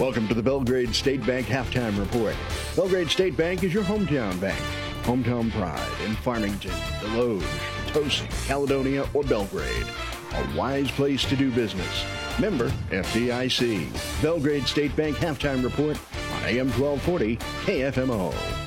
Welcome 0.00 0.26
to 0.26 0.34
the 0.34 0.42
Belgrade 0.42 0.92
State 0.92 1.24
Bank 1.24 1.46
Halftime 1.46 1.96
Report. 1.96 2.34
Belgrade 2.74 3.08
State 3.08 3.36
Bank 3.36 3.62
is 3.62 3.72
your 3.72 3.84
hometown 3.84 4.38
bank. 4.40 4.58
Hometown 5.04 5.52
pride 5.52 6.00
in 6.04 6.16
Farmington, 6.16 6.72
Desloge, 7.00 7.44
Potosi, 7.86 8.26
Caledonia, 8.48 9.08
or 9.14 9.22
Belgrade. 9.22 9.86
A 10.32 10.56
wise 10.56 10.90
place 10.90 11.24
to 11.26 11.36
do 11.36 11.52
business. 11.52 12.04
Member 12.40 12.70
FDIC. 12.90 14.20
Belgrade 14.20 14.66
State 14.66 14.96
Bank 14.96 15.16
Halftime 15.18 15.62
Report 15.62 15.96
on 16.32 16.42
AM 16.42 16.72
1240 16.72 17.36
KFMO. 17.36 18.63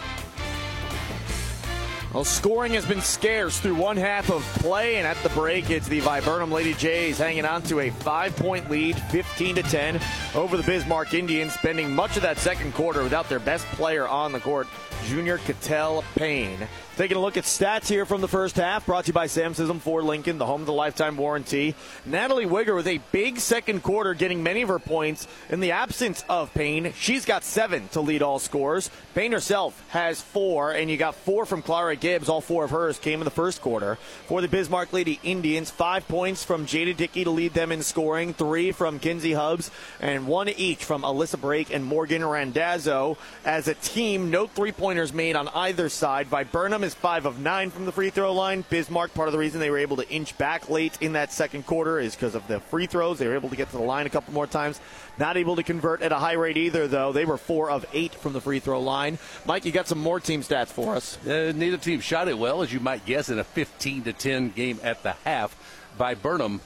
Well, 2.17 2.25
scoring 2.25 2.73
has 2.73 2.83
been 2.83 3.01
scarce 3.01 3.59
through 3.59 3.75
one 3.75 3.95
half 3.95 4.31
of 4.31 4.41
play, 4.55 4.95
and 4.95 5.05
at 5.05 5.17
the 5.17 5.29
break, 5.29 5.69
it's 5.69 5.87
the 5.87 5.99
Viburnum 5.99 6.51
Lady 6.51 6.73
Jays 6.73 7.19
hanging 7.19 7.45
on 7.45 7.61
to 7.65 7.81
a 7.81 7.91
five-point 7.91 8.71
lead, 8.71 8.97
15 9.11 9.53
to 9.57 9.61
10, 9.61 10.01
over 10.33 10.57
the 10.57 10.63
Bismarck 10.63 11.13
Indians, 11.13 11.53
spending 11.53 11.93
much 11.93 12.17
of 12.17 12.23
that 12.23 12.39
second 12.39 12.73
quarter 12.73 13.03
without 13.03 13.29
their 13.29 13.37
best 13.37 13.67
player 13.67 14.07
on 14.07 14.31
the 14.31 14.39
court, 14.39 14.67
Junior 15.05 15.37
Caitlin 15.37 16.03
Payne. 16.15 16.67
Taking 16.97 17.17
a 17.17 17.19
look 17.19 17.37
at 17.37 17.43
stats 17.43 17.87
here 17.87 18.07
from 18.07 18.21
the 18.21 18.27
first 18.27 18.55
half, 18.55 18.87
brought 18.87 19.05
to 19.05 19.09
you 19.09 19.13
by 19.13 19.27
Sam 19.27 19.53
Scism 19.53 19.79
Ford 19.79 20.03
Lincoln, 20.03 20.39
the 20.39 20.47
home 20.47 20.61
of 20.61 20.65
the 20.65 20.73
lifetime 20.73 21.15
warranty. 21.15 21.75
Natalie 22.07 22.47
Wigger 22.47 22.75
with 22.75 22.87
a 22.87 22.99
big 23.11 23.37
second 23.37 23.83
quarter, 23.83 24.15
getting 24.15 24.41
many 24.41 24.63
of 24.63 24.69
her 24.69 24.79
points 24.79 25.27
in 25.51 25.59
the 25.59 25.73
absence 25.73 26.25
of 26.27 26.51
Payne. 26.55 26.93
She's 26.93 27.23
got 27.23 27.43
seven 27.43 27.87
to 27.89 28.01
lead 28.01 28.23
all 28.23 28.39
scores. 28.39 28.89
Payne 29.13 29.31
herself 29.31 29.79
has 29.89 30.21
four, 30.21 30.71
and 30.71 30.89
you 30.89 30.97
got 30.97 31.13
four 31.13 31.45
from 31.45 31.61
Clara 31.61 31.95
Gibbs. 31.95 32.29
All 32.29 32.41
four 32.41 32.63
of 32.63 32.71
hers 32.71 32.97
came 32.97 33.19
in 33.21 33.25
the 33.25 33.29
first 33.29 33.61
quarter. 33.61 33.99
For 34.25 34.41
the 34.41 34.47
Bismarck 34.47 34.91
Lady 34.91 35.19
Indians, 35.21 35.69
five 35.69 36.07
points 36.07 36.43
from 36.43 36.65
Jada 36.65 36.97
Dickey 36.97 37.23
to 37.25 37.29
lead 37.29 37.53
them 37.53 37.71
in 37.71 37.83
scoring, 37.83 38.33
three 38.33 38.71
from 38.71 38.97
Kinsey 38.97 39.33
Hubs, 39.33 39.69
and 40.01 40.25
one 40.25 40.49
each 40.49 40.83
from 40.83 41.03
Alyssa 41.03 41.39
Brake 41.39 41.71
and 41.71 41.85
Morgan 41.85 42.25
Randazzo. 42.25 43.19
As 43.45 43.67
a 43.67 43.75
team, 43.75 44.31
no 44.31 44.47
three 44.47 44.71
pointers 44.71 45.13
made 45.13 45.35
on 45.35 45.47
either 45.49 45.89
side. 45.89 46.25
Viburnum 46.25 46.86
is 46.87 46.93
five 46.93 47.25
of 47.25 47.37
nine 47.37 47.69
from 47.69 47.83
the 47.85 47.91
free 47.91 48.09
throw 48.09 48.33
line. 48.33 48.63
Bismarck, 48.69 49.13
part 49.13 49.27
of 49.27 49.33
the 49.33 49.37
reason 49.37 49.59
they 49.59 49.69
were 49.69 49.77
able 49.77 49.97
to 49.97 50.09
inch 50.09 50.37
back 50.37 50.69
late 50.69 50.97
in 51.01 51.13
that 51.13 51.33
second 51.33 51.65
quarter 51.65 51.99
is 51.99 52.15
because 52.15 52.33
of 52.33 52.47
the 52.47 52.61
free 52.61 52.87
throws. 52.87 53.19
They 53.19 53.27
were 53.27 53.35
able 53.35 53.49
to 53.49 53.57
get 53.57 53.69
to 53.71 53.77
the 53.77 53.83
line 53.83 54.05
a 54.05 54.09
couple 54.09 54.33
more 54.33 54.47
times. 54.47 54.79
Not 55.19 55.35
able 55.35 55.57
to 55.57 55.63
convert 55.63 56.01
at 56.01 56.13
a 56.13 56.15
high 56.15 56.33
rate 56.33 56.55
either, 56.55 56.87
though. 56.87 57.11
They 57.11 57.25
were 57.25 57.37
four 57.37 57.69
of 57.69 57.85
eight 57.91 58.15
from 58.15 58.31
the 58.31 58.39
free 58.39 58.59
throw 58.59 58.79
line. 58.79 59.19
Mike, 59.45 59.65
you 59.65 59.73
got 59.73 59.89
some 59.89 59.99
more 59.99 60.21
team 60.21 60.41
stats 60.41 60.69
for 60.69 60.95
us. 60.95 61.17
Uh, 61.27 61.51
neither 61.53 61.75
team 61.75 61.99
shot 61.99 62.29
it 62.29 62.37
well, 62.37 62.61
as 62.61 62.71
you 62.71 62.79
might 62.79 63.05
guess, 63.05 63.27
in 63.27 63.37
a 63.37 63.43
15 63.43 64.03
to 64.03 64.13
10 64.13 64.51
game 64.51 64.79
at 64.81 65.03
the 65.03 65.11
half. 65.25 65.57
Viburnum, 65.97 66.61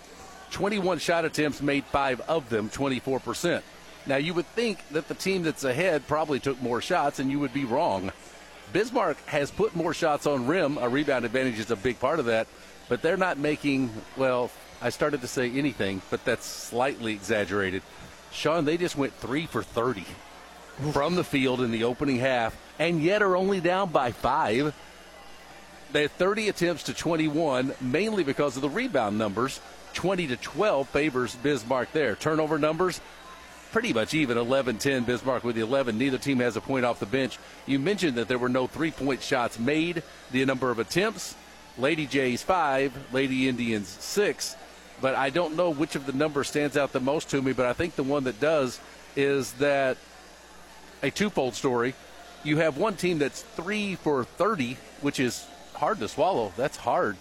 21 0.51 0.99
shot 0.99 1.25
attempts, 1.25 1.63
made 1.63 1.83
five 1.85 2.21
of 2.21 2.47
them, 2.49 2.69
24%. 2.69 3.63
Now, 4.05 4.17
you 4.17 4.35
would 4.35 4.47
think 4.47 4.87
that 4.89 5.07
the 5.07 5.15
team 5.15 5.41
that's 5.41 5.63
ahead 5.63 6.07
probably 6.07 6.39
took 6.39 6.61
more 6.61 6.79
shots, 6.79 7.17
and 7.17 7.31
you 7.31 7.39
would 7.39 7.53
be 7.53 7.65
wrong. 7.65 8.11
Bismarck 8.73 9.17
has 9.25 9.51
put 9.51 9.75
more 9.75 9.93
shots 9.93 10.25
on 10.25 10.47
rim. 10.47 10.77
A 10.77 10.87
rebound 10.87 11.25
advantage 11.25 11.59
is 11.59 11.71
a 11.71 11.75
big 11.75 11.99
part 11.99 12.19
of 12.19 12.25
that, 12.25 12.47
but 12.87 13.01
they're 13.01 13.17
not 13.17 13.37
making, 13.37 13.89
well, 14.15 14.49
I 14.81 14.89
started 14.89 15.21
to 15.21 15.27
say 15.27 15.49
anything, 15.51 16.01
but 16.09 16.23
that's 16.23 16.45
slightly 16.45 17.13
exaggerated. 17.13 17.83
Sean, 18.31 18.65
they 18.65 18.77
just 18.77 18.95
went 18.95 19.13
three 19.13 19.45
for 19.45 19.61
30 19.61 20.05
from 20.93 21.15
the 21.15 21.23
field 21.23 21.61
in 21.61 21.71
the 21.71 21.83
opening 21.83 22.17
half, 22.17 22.55
and 22.79 23.01
yet 23.01 23.21
are 23.21 23.35
only 23.35 23.59
down 23.59 23.91
by 23.91 24.11
five. 24.11 24.73
They 25.91 26.03
had 26.03 26.11
30 26.11 26.47
attempts 26.47 26.83
to 26.83 26.93
21, 26.93 27.73
mainly 27.81 28.23
because 28.23 28.55
of 28.55 28.61
the 28.61 28.69
rebound 28.69 29.17
numbers. 29.17 29.59
20 29.93 30.27
to 30.27 30.37
12 30.37 30.87
favors 30.87 31.35
Bismarck 31.35 31.91
there. 31.91 32.15
Turnover 32.15 32.57
numbers, 32.57 33.01
pretty 33.71 33.93
much 33.93 34.13
even 34.13 34.37
11 34.37 34.77
10 34.77 35.03
Bismarck 35.03 35.43
with 35.43 35.55
the 35.55 35.61
11. 35.61 35.97
Neither 35.97 36.17
team 36.17 36.39
has 36.39 36.55
a 36.57 36.61
point 36.61 36.85
off 36.85 36.99
the 36.99 37.05
bench. 37.05 37.39
You 37.65 37.79
mentioned 37.79 38.17
that 38.17 38.27
there 38.27 38.37
were 38.37 38.49
no 38.49 38.67
three 38.67 38.91
point 38.91 39.21
shots 39.21 39.57
made. 39.59 40.03
The 40.31 40.45
number 40.45 40.69
of 40.71 40.79
attempts 40.79 41.35
Lady 41.77 42.05
Jays 42.05 42.43
five, 42.43 42.93
Lady 43.13 43.47
Indians 43.47 43.87
six. 43.87 44.55
But 44.99 45.15
I 45.15 45.29
don't 45.31 45.55
know 45.55 45.71
which 45.71 45.95
of 45.95 46.05
the 46.05 46.13
numbers 46.13 46.47
stands 46.49 46.77
out 46.77 46.91
the 46.91 46.99
most 46.99 47.29
to 47.31 47.41
me, 47.41 47.53
but 47.53 47.65
I 47.65 47.73
think 47.73 47.95
the 47.95 48.03
one 48.03 48.25
that 48.25 48.39
does 48.39 48.79
is 49.15 49.53
that 49.53 49.97
a 51.01 51.09
twofold 51.09 51.55
story. 51.55 51.95
You 52.43 52.57
have 52.57 52.77
one 52.77 52.95
team 52.95 53.17
that's 53.17 53.41
three 53.41 53.95
for 53.95 54.23
30, 54.23 54.77
which 55.01 55.19
is 55.19 55.47
hard 55.73 55.99
to 55.99 56.07
swallow. 56.07 56.51
That's 56.55 56.77
hard. 56.77 57.17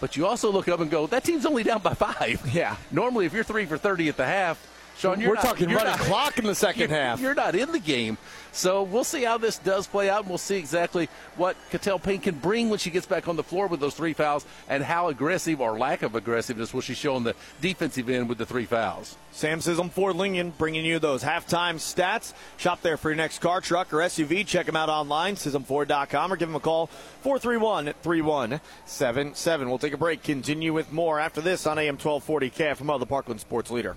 but 0.00 0.16
you 0.16 0.26
also 0.26 0.50
look 0.52 0.68
up 0.68 0.80
and 0.80 0.90
go, 0.90 1.06
that 1.08 1.24
team's 1.24 1.44
only 1.46 1.62
down 1.62 1.82
by 1.82 1.94
five. 1.94 2.40
Yeah. 2.54 2.76
Normally, 2.92 3.26
if 3.26 3.32
you're 3.32 3.44
three 3.44 3.66
for 3.66 3.76
30 3.76 4.08
at 4.08 4.16
the 4.16 4.24
half, 4.26 4.64
Sean, 5.00 5.18
you're 5.18 5.30
We're 5.30 5.34
not, 5.36 5.44
talking 5.44 5.70
you're 5.70 5.78
running 5.78 5.92
not- 5.96 6.00
clock 6.00 6.38
in 6.38 6.44
the 6.44 6.54
second 6.54 6.90
you're- 6.90 6.94
half. 6.94 7.20
You're 7.20 7.34
not 7.34 7.54
in 7.54 7.72
the 7.72 7.78
game. 7.78 8.18
So 8.52 8.82
we'll 8.82 9.04
see 9.04 9.22
how 9.22 9.38
this 9.38 9.56
does 9.58 9.86
play 9.86 10.10
out, 10.10 10.20
and 10.22 10.28
we'll 10.28 10.36
see 10.36 10.56
exactly 10.56 11.08
what 11.36 11.56
Caitlin 11.72 12.02
Payne 12.02 12.20
can 12.20 12.34
bring 12.34 12.68
when 12.68 12.78
she 12.80 12.90
gets 12.90 13.06
back 13.06 13.28
on 13.28 13.36
the 13.36 13.44
floor 13.44 13.66
with 13.68 13.80
those 13.80 13.94
three 13.94 14.12
fouls, 14.12 14.44
and 14.68 14.82
how 14.84 15.08
aggressive 15.08 15.60
or 15.60 15.78
lack 15.78 16.02
of 16.02 16.14
aggressiveness 16.16 16.74
will 16.74 16.80
she 16.82 16.92
show 16.94 17.14
on 17.14 17.24
the 17.24 17.34
defensive 17.62 18.10
end 18.10 18.28
with 18.28 18.38
the 18.38 18.44
three 18.44 18.64
fouls. 18.66 19.16
Sam 19.32 19.60
Scism 19.60 19.88
Ford 19.90 20.16
Lincoln 20.16 20.52
bringing 20.58 20.84
you 20.84 20.98
those 20.98 21.22
halftime 21.22 21.76
stats. 21.76 22.34
Shop 22.58 22.82
there 22.82 22.96
for 22.98 23.08
your 23.10 23.16
next 23.16 23.38
car, 23.38 23.60
truck, 23.62 23.92
or 23.94 23.98
SUV. 24.02 24.44
Check 24.44 24.66
them 24.66 24.76
out 24.76 24.88
online, 24.90 25.36
ScismFord.com, 25.36 26.32
or 26.32 26.36
give 26.36 26.48
them 26.48 26.56
a 26.56 26.60
call, 26.60 26.88
431 27.22 27.94
3177. 28.02 29.68
We'll 29.68 29.78
take 29.78 29.94
a 29.94 29.96
break. 29.96 30.22
Continue 30.24 30.72
with 30.74 30.92
more 30.92 31.20
after 31.20 31.40
this 31.40 31.66
on 31.66 31.78
AM 31.78 31.96
1240 31.96 32.50
KFMO, 32.50 32.98
the 32.98 33.06
Parkland 33.06 33.40
Sports 33.40 33.70
Leader. 33.70 33.96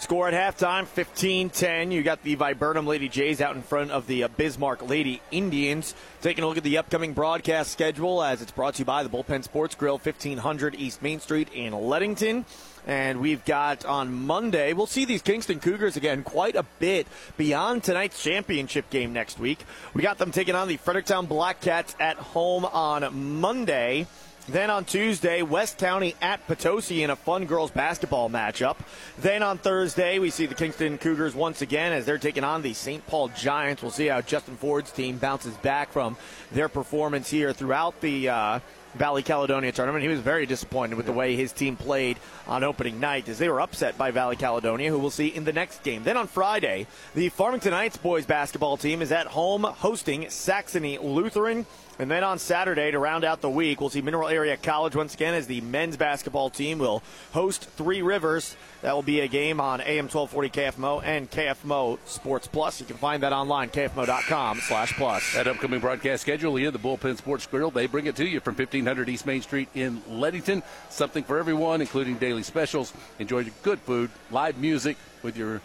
Score 0.00 0.28
at 0.28 0.56
halftime 0.56 0.86
15 0.86 1.50
10. 1.50 1.90
You 1.90 2.02
got 2.02 2.22
the 2.22 2.34
Viburnum 2.34 2.86
Lady 2.86 3.06
Jays 3.06 3.42
out 3.42 3.54
in 3.54 3.60
front 3.60 3.90
of 3.90 4.06
the 4.06 4.24
uh, 4.24 4.28
Bismarck 4.28 4.88
Lady 4.88 5.20
Indians. 5.30 5.94
Taking 6.22 6.42
a 6.42 6.46
look 6.48 6.56
at 6.56 6.64
the 6.64 6.78
upcoming 6.78 7.12
broadcast 7.12 7.70
schedule 7.70 8.22
as 8.22 8.40
it's 8.40 8.50
brought 8.50 8.74
to 8.76 8.78
you 8.78 8.86
by 8.86 9.02
the 9.02 9.10
Bullpen 9.10 9.44
Sports 9.44 9.74
Grill, 9.74 9.98
1500 9.98 10.74
East 10.74 11.02
Main 11.02 11.20
Street 11.20 11.48
in 11.52 11.74
Leadington. 11.74 12.46
And 12.86 13.20
we've 13.20 13.44
got 13.44 13.84
on 13.84 14.10
Monday, 14.26 14.72
we'll 14.72 14.86
see 14.86 15.04
these 15.04 15.20
Kingston 15.20 15.60
Cougars 15.60 15.98
again 15.98 16.22
quite 16.22 16.56
a 16.56 16.64
bit 16.78 17.06
beyond 17.36 17.84
tonight's 17.84 18.22
championship 18.22 18.88
game 18.88 19.12
next 19.12 19.38
week. 19.38 19.58
We 19.92 20.02
got 20.02 20.16
them 20.16 20.32
taking 20.32 20.54
on 20.54 20.66
the 20.66 20.78
Fredericktown 20.78 21.26
Black 21.26 21.60
Cats 21.60 21.94
at 22.00 22.16
home 22.16 22.64
on 22.64 23.38
Monday. 23.38 24.06
Then 24.50 24.68
on 24.68 24.84
Tuesday, 24.84 25.42
West 25.42 25.78
County 25.78 26.16
at 26.20 26.44
Potosi 26.48 27.04
in 27.04 27.10
a 27.10 27.14
fun 27.14 27.44
girls 27.44 27.70
basketball 27.70 28.28
matchup. 28.28 28.78
Then 29.20 29.44
on 29.44 29.58
Thursday, 29.58 30.18
we 30.18 30.30
see 30.30 30.46
the 30.46 30.56
Kingston 30.56 30.98
Cougars 30.98 31.36
once 31.36 31.62
again 31.62 31.92
as 31.92 32.04
they're 32.04 32.18
taking 32.18 32.42
on 32.42 32.62
the 32.62 32.74
St. 32.74 33.06
Paul 33.06 33.28
Giants. 33.28 33.80
We'll 33.80 33.92
see 33.92 34.08
how 34.08 34.22
Justin 34.22 34.56
Ford's 34.56 34.90
team 34.90 35.18
bounces 35.18 35.54
back 35.58 35.92
from 35.92 36.16
their 36.50 36.68
performance 36.68 37.30
here 37.30 37.52
throughout 37.52 38.00
the 38.00 38.28
uh, 38.28 38.60
Valley 38.94 39.22
Caledonia 39.22 39.70
tournament. 39.70 40.02
He 40.02 40.08
was 40.08 40.18
very 40.18 40.46
disappointed 40.46 40.96
with 40.96 41.06
the 41.06 41.12
way 41.12 41.36
his 41.36 41.52
team 41.52 41.76
played 41.76 42.18
on 42.48 42.64
opening 42.64 42.98
night 42.98 43.28
as 43.28 43.38
they 43.38 43.48
were 43.48 43.60
upset 43.60 43.96
by 43.96 44.10
Valley 44.10 44.34
Caledonia, 44.34 44.90
who 44.90 44.98
we'll 44.98 45.10
see 45.10 45.28
in 45.28 45.44
the 45.44 45.52
next 45.52 45.84
game. 45.84 46.02
Then 46.02 46.16
on 46.16 46.26
Friday, 46.26 46.88
the 47.14 47.28
Farmington 47.28 47.72
Heights 47.72 47.98
boys 47.98 48.26
basketball 48.26 48.76
team 48.76 49.00
is 49.00 49.12
at 49.12 49.28
home 49.28 49.62
hosting 49.62 50.28
Saxony 50.28 50.98
Lutheran. 50.98 51.66
And 52.00 52.10
then 52.10 52.24
on 52.24 52.38
Saturday, 52.38 52.90
to 52.92 52.98
round 52.98 53.24
out 53.24 53.42
the 53.42 53.50
week, 53.50 53.78
we'll 53.78 53.90
see 53.90 54.00
Mineral 54.00 54.30
Area 54.30 54.56
College 54.56 54.96
once 54.96 55.12
again 55.12 55.34
as 55.34 55.46
the 55.46 55.60
men's 55.60 55.98
basketball 55.98 56.48
team 56.48 56.78
will 56.78 57.02
host 57.32 57.68
Three 57.76 58.00
Rivers. 58.00 58.56
That 58.80 58.94
will 58.94 59.02
be 59.02 59.20
a 59.20 59.28
game 59.28 59.60
on 59.60 59.82
AM 59.82 60.08
1240 60.08 60.48
KFMO 60.48 61.04
and 61.04 61.30
KFMO 61.30 61.98
Sports 62.06 62.46
Plus. 62.46 62.80
You 62.80 62.86
can 62.86 62.96
find 62.96 63.22
that 63.22 63.34
online, 63.34 63.68
kfmo.com 63.68 64.60
slash 64.60 64.94
plus. 64.94 65.34
That 65.34 65.46
upcoming 65.46 65.80
broadcast 65.80 66.22
schedule 66.22 66.56
here, 66.56 66.70
the 66.70 66.78
Bullpen 66.78 67.18
Sports 67.18 67.46
Grill, 67.46 67.70
they 67.70 67.86
bring 67.86 68.06
it 68.06 68.16
to 68.16 68.26
you 68.26 68.40
from 68.40 68.54
1500 68.54 69.06
East 69.10 69.26
Main 69.26 69.42
Street 69.42 69.68
in 69.74 70.00
Leadington. 70.08 70.62
Something 70.88 71.22
for 71.22 71.38
everyone, 71.38 71.82
including 71.82 72.16
daily 72.16 72.44
specials. 72.44 72.94
Enjoy 73.18 73.40
your 73.40 73.52
good 73.62 73.78
food, 73.78 74.10
live 74.30 74.56
music 74.56 74.96
with 75.22 75.36
your 75.36 75.60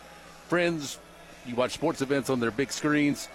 friends. 0.50 1.00
You 1.46 1.56
watch 1.56 1.72
sports 1.72 2.02
events 2.02 2.30
on 2.30 2.42
their 2.42 2.52
big 2.52 2.74
screens. 2.74 3.30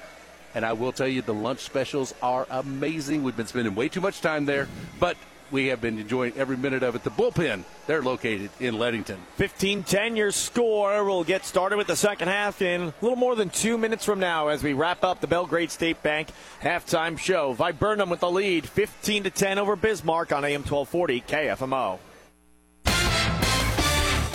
And 0.54 0.64
I 0.64 0.72
will 0.72 0.92
tell 0.92 1.08
you, 1.08 1.22
the 1.22 1.34
lunch 1.34 1.60
specials 1.60 2.14
are 2.22 2.46
amazing. 2.50 3.22
We've 3.22 3.36
been 3.36 3.46
spending 3.46 3.74
way 3.74 3.88
too 3.88 4.00
much 4.00 4.20
time 4.20 4.46
there, 4.46 4.68
but 4.98 5.16
we 5.50 5.66
have 5.66 5.80
been 5.80 5.98
enjoying 5.98 6.32
every 6.36 6.56
minute 6.56 6.82
of 6.82 6.94
it. 6.94 7.02
The 7.02 7.10
bullpen, 7.10 7.64
they're 7.86 8.02
located 8.02 8.50
in 8.60 8.74
Leadington. 8.74 9.18
15 9.36 9.82
10 9.82 10.16
your 10.16 10.30
score. 10.30 11.04
We'll 11.04 11.24
get 11.24 11.44
started 11.44 11.76
with 11.76 11.86
the 11.86 11.96
second 11.96 12.28
half 12.28 12.62
in 12.62 12.82
a 12.82 12.94
little 13.00 13.16
more 13.16 13.34
than 13.34 13.50
two 13.50 13.76
minutes 13.76 14.04
from 14.04 14.20
now 14.20 14.48
as 14.48 14.62
we 14.62 14.72
wrap 14.72 15.04
up 15.04 15.20
the 15.20 15.26
Belgrade 15.26 15.70
State 15.70 16.02
Bank 16.02 16.28
halftime 16.62 17.18
show. 17.18 17.52
Viburnum 17.52 18.10
with 18.10 18.20
the 18.20 18.30
lead 18.30 18.68
15 18.68 19.24
to 19.24 19.30
10 19.30 19.58
over 19.58 19.76
Bismarck 19.76 20.32
on 20.32 20.44
AM 20.44 20.62
1240 20.62 21.20
KFMO. 21.22 21.98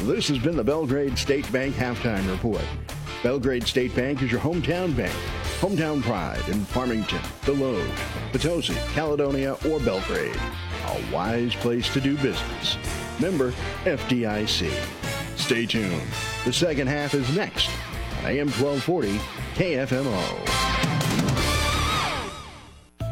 This 0.06 0.28
has 0.28 0.38
been 0.38 0.56
the 0.56 0.64
Belgrade 0.64 1.18
State 1.18 1.52
Bank 1.52 1.76
halftime 1.76 2.30
report. 2.30 2.62
Belgrade 3.24 3.66
State 3.66 3.96
Bank 3.96 4.22
is 4.22 4.32
your 4.32 4.42
hometown 4.42 4.96
bank. 4.96 5.16
Hometown 5.60 6.02
pride 6.04 6.48
in 6.50 6.66
Farmington, 6.66 7.22
Desloge, 7.42 7.90
Potosi, 8.32 8.76
Caledonia, 8.94 9.54
or 9.70 9.80
Belgrade. 9.80 10.36
A 10.86 11.14
wise 11.14 11.56
place 11.56 11.92
to 11.94 12.02
do 12.02 12.16
business. 12.18 12.78
Member 13.20 13.52
FDIC. 13.86 14.72
Stay 15.38 15.66
tuned. 15.66 16.02
The 16.44 16.52
second 16.54 16.88
half 16.88 17.14
is 17.14 17.34
next 17.36 17.70
on 18.20 18.26
AM 18.26 18.50
1240 18.50 19.18
KFMO. 19.56 20.66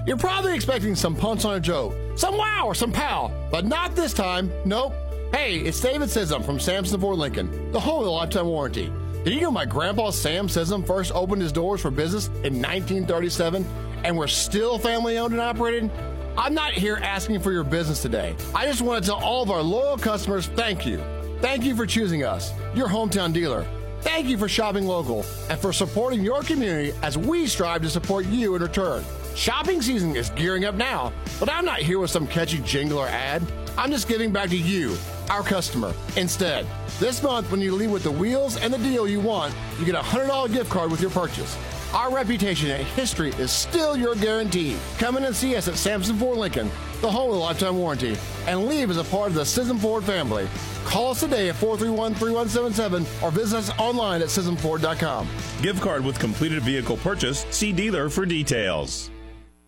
You're 0.05 0.17
probably 0.17 0.53
expecting 0.53 0.95
some 0.95 1.15
punch 1.15 1.45
on 1.45 1.55
a 1.55 1.59
joke, 1.61 1.95
some 2.15 2.37
wow 2.37 2.63
or 2.65 2.75
some 2.75 2.91
pow, 2.91 3.31
but 3.51 3.65
not 3.65 3.95
this 3.95 4.13
time. 4.13 4.51
Nope. 4.65 4.93
Hey, 5.31 5.59
it's 5.59 5.79
David 5.79 6.09
Scism 6.09 6.45
from 6.45 6.59
Sam 6.59 6.83
Scism 6.83 6.99
Ford 6.99 7.17
Lincoln, 7.17 7.71
the 7.71 7.79
home 7.79 7.99
of 7.99 8.05
the 8.05 8.11
lifetime 8.11 8.47
warranty. 8.47 8.91
Did 9.23 9.35
you 9.35 9.39
know 9.39 9.51
my 9.51 9.63
grandpa 9.63 10.09
Sam 10.09 10.47
Scism 10.47 10.85
first 10.85 11.13
opened 11.13 11.41
his 11.41 11.53
doors 11.53 11.79
for 11.79 11.89
business 11.89 12.27
in 12.27 12.61
1937 12.61 13.65
and 14.03 14.17
we're 14.17 14.27
still 14.27 14.77
family 14.77 15.17
owned 15.17 15.31
and 15.31 15.41
operated? 15.41 15.89
I'm 16.37 16.53
not 16.53 16.73
here 16.73 16.97
asking 16.97 17.39
for 17.39 17.53
your 17.53 17.63
business 17.63 18.01
today. 18.01 18.35
I 18.53 18.65
just 18.65 18.81
want 18.81 19.01
to 19.01 19.09
tell 19.09 19.23
all 19.23 19.41
of 19.41 19.49
our 19.49 19.61
loyal 19.61 19.97
customers 19.97 20.47
thank 20.47 20.85
you. 20.85 21.01
Thank 21.39 21.63
you 21.63 21.73
for 21.73 21.85
choosing 21.85 22.25
us, 22.25 22.51
your 22.75 22.89
hometown 22.89 23.31
dealer. 23.31 23.65
Thank 24.01 24.27
you 24.27 24.37
for 24.37 24.49
shopping 24.49 24.85
local 24.85 25.25
and 25.49 25.57
for 25.57 25.71
supporting 25.71 26.21
your 26.21 26.43
community 26.43 26.91
as 27.01 27.17
we 27.17 27.47
strive 27.47 27.81
to 27.83 27.89
support 27.89 28.25
you 28.25 28.55
in 28.55 28.61
return. 28.61 29.05
Shopping 29.35 29.81
season 29.81 30.15
is 30.15 30.29
gearing 30.31 30.65
up 30.65 30.75
now, 30.75 31.11
but 31.39 31.49
I'm 31.51 31.65
not 31.65 31.79
here 31.79 31.99
with 31.99 32.11
some 32.11 32.27
catchy 32.27 32.59
jingle 32.59 32.99
or 32.99 33.07
ad. 33.07 33.41
I'm 33.77 33.89
just 33.89 34.07
giving 34.07 34.31
back 34.31 34.49
to 34.49 34.57
you, 34.57 34.95
our 35.29 35.41
customer, 35.41 35.93
instead. 36.15 36.67
This 36.99 37.23
month, 37.23 37.51
when 37.51 37.59
you 37.59 37.73
leave 37.73 37.89
with 37.89 38.03
the 38.03 38.11
wheels 38.11 38.57
and 38.57 38.71
the 38.71 38.77
deal 38.77 39.07
you 39.07 39.19
want, 39.19 39.53
you 39.79 39.85
get 39.85 39.95
a 39.95 39.99
$100 39.99 40.53
gift 40.53 40.69
card 40.69 40.91
with 40.91 41.01
your 41.01 41.09
purchase. 41.09 41.57
Our 41.93 42.13
reputation 42.13 42.69
and 42.69 42.83
history 42.89 43.31
is 43.39 43.51
still 43.51 43.97
your 43.97 44.15
guarantee. 44.15 44.77
Come 44.99 45.17
in 45.17 45.23
and 45.23 45.35
see 45.35 45.55
us 45.55 45.67
at 45.67 45.75
Sam 45.75 46.01
Scism 46.01 46.19
Ford 46.19 46.37
Lincoln, 46.37 46.69
the 47.01 47.09
home 47.09 47.29
of 47.29 47.35
the 47.35 47.41
lifetime 47.41 47.77
warranty, 47.77 48.15
and 48.45 48.67
leave 48.67 48.91
as 48.91 48.97
a 48.97 49.03
part 49.03 49.29
of 49.29 49.33
the 49.33 49.41
Scism 49.41 49.79
Ford 49.79 50.03
family. 50.03 50.47
Call 50.85 51.11
us 51.11 51.21
today 51.21 51.49
at 51.49 51.55
431 51.55 52.13
3177 52.13 53.05
or 53.23 53.31
visit 53.31 53.57
us 53.57 53.71
online 53.79 54.21
at 54.21 54.27
ScismFord.com. 54.27 55.27
Gift 55.61 55.81
card 55.81 56.05
with 56.05 56.19
completed 56.19 56.61
vehicle 56.61 56.97
purchase. 56.97 57.45
See 57.49 57.71
dealer 57.71 58.09
for 58.09 58.25
details. 58.25 59.09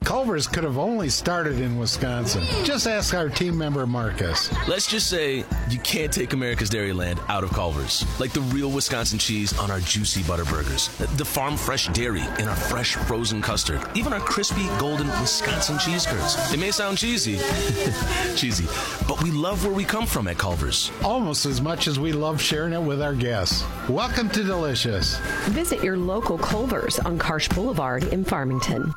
Culver's 0.05 0.45
could 0.45 0.63
have 0.63 0.77
only 0.77 1.09
started 1.09 1.59
in 1.59 1.79
Wisconsin. 1.79 2.43
Just 2.63 2.85
ask 2.85 3.15
our 3.15 3.27
team 3.27 3.57
member 3.57 3.87
Marcus. 3.87 4.53
Let's 4.67 4.85
just 4.85 5.09
say 5.09 5.43
you 5.67 5.79
can't 5.79 6.13
take 6.13 6.33
America's 6.33 6.69
Dairyland 6.69 7.19
out 7.27 7.43
of 7.43 7.49
Culver's. 7.49 8.05
Like 8.19 8.31
the 8.31 8.41
real 8.41 8.69
Wisconsin 8.69 9.17
cheese 9.17 9.57
on 9.57 9.71
our 9.71 9.79
juicy 9.79 10.21
butter 10.21 10.45
burgers, 10.45 10.89
the 11.17 11.25
farm 11.25 11.57
fresh 11.57 11.87
dairy 11.87 12.21
in 12.37 12.47
our 12.47 12.55
fresh 12.55 12.93
frozen 12.93 13.41
custard, 13.41 13.81
even 13.95 14.13
our 14.13 14.19
crispy 14.19 14.67
golden 14.77 15.07
Wisconsin 15.19 15.79
cheese 15.79 16.05
curds. 16.05 16.51
They 16.51 16.57
may 16.57 16.69
sound 16.69 16.99
cheesy, 16.99 17.37
cheesy, 18.35 18.67
but 19.07 19.23
we 19.23 19.31
love 19.31 19.65
where 19.65 19.73
we 19.73 19.83
come 19.83 20.05
from 20.05 20.27
at 20.27 20.37
Culver's. 20.37 20.91
Almost 21.03 21.47
as 21.47 21.61
much 21.61 21.87
as 21.87 21.99
we 21.99 22.13
love 22.13 22.39
sharing 22.39 22.73
it 22.73 22.81
with 22.81 23.01
our 23.01 23.15
guests. 23.15 23.63
Welcome 23.89 24.29
to 24.29 24.43
Delicious. 24.43 25.17
Visit 25.47 25.83
your 25.83 25.97
local 25.97 26.37
Culver's 26.37 26.99
on 26.99 27.17
Karsch 27.17 27.53
Boulevard 27.55 28.03
in 28.13 28.23
Farmington. 28.23 28.93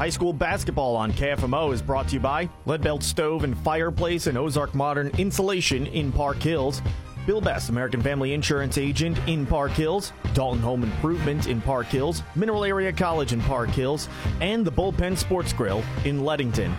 High 0.00 0.08
school 0.08 0.32
basketball 0.32 0.96
on 0.96 1.12
KFMO 1.12 1.74
is 1.74 1.82
brought 1.82 2.08
to 2.08 2.14
you 2.14 2.20
by 2.20 2.48
Leadbelt 2.66 3.02
Stove 3.02 3.44
and 3.44 3.54
Fireplace 3.58 4.28
and 4.28 4.38
Ozark 4.38 4.74
Modern 4.74 5.08
Insulation 5.18 5.86
in 5.88 6.10
Park 6.10 6.42
Hills. 6.42 6.80
Bill 7.26 7.42
Best, 7.42 7.68
American 7.68 8.00
Family 8.00 8.32
Insurance 8.32 8.78
Agent 8.78 9.18
in 9.26 9.44
Park 9.44 9.72
Hills, 9.72 10.14
Dalton 10.32 10.62
Home 10.62 10.84
Improvement 10.84 11.48
in 11.48 11.60
Park 11.60 11.84
Hills, 11.88 12.22
Mineral 12.34 12.64
Area 12.64 12.94
College 12.94 13.34
in 13.34 13.42
Park 13.42 13.68
Hills, 13.68 14.08
and 14.40 14.64
the 14.64 14.72
Bullpen 14.72 15.18
Sports 15.18 15.52
Grill 15.52 15.84
in 16.06 16.24
Leadington. 16.24 16.74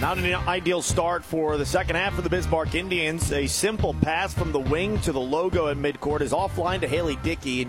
Not 0.00 0.18
an 0.18 0.32
ideal 0.46 0.82
start 0.82 1.24
for 1.24 1.56
the 1.56 1.66
second 1.66 1.96
half 1.96 2.16
of 2.18 2.22
the 2.22 2.30
Bismarck 2.30 2.76
Indians. 2.76 3.32
A 3.32 3.48
simple 3.48 3.94
pass 3.94 4.32
from 4.32 4.52
the 4.52 4.60
wing 4.60 5.00
to 5.00 5.10
the 5.10 5.18
logo 5.18 5.66
at 5.66 5.76
midcourt 5.76 6.20
is 6.20 6.30
offline 6.30 6.80
to 6.82 6.86
Haley 6.86 7.16
Dickey, 7.24 7.66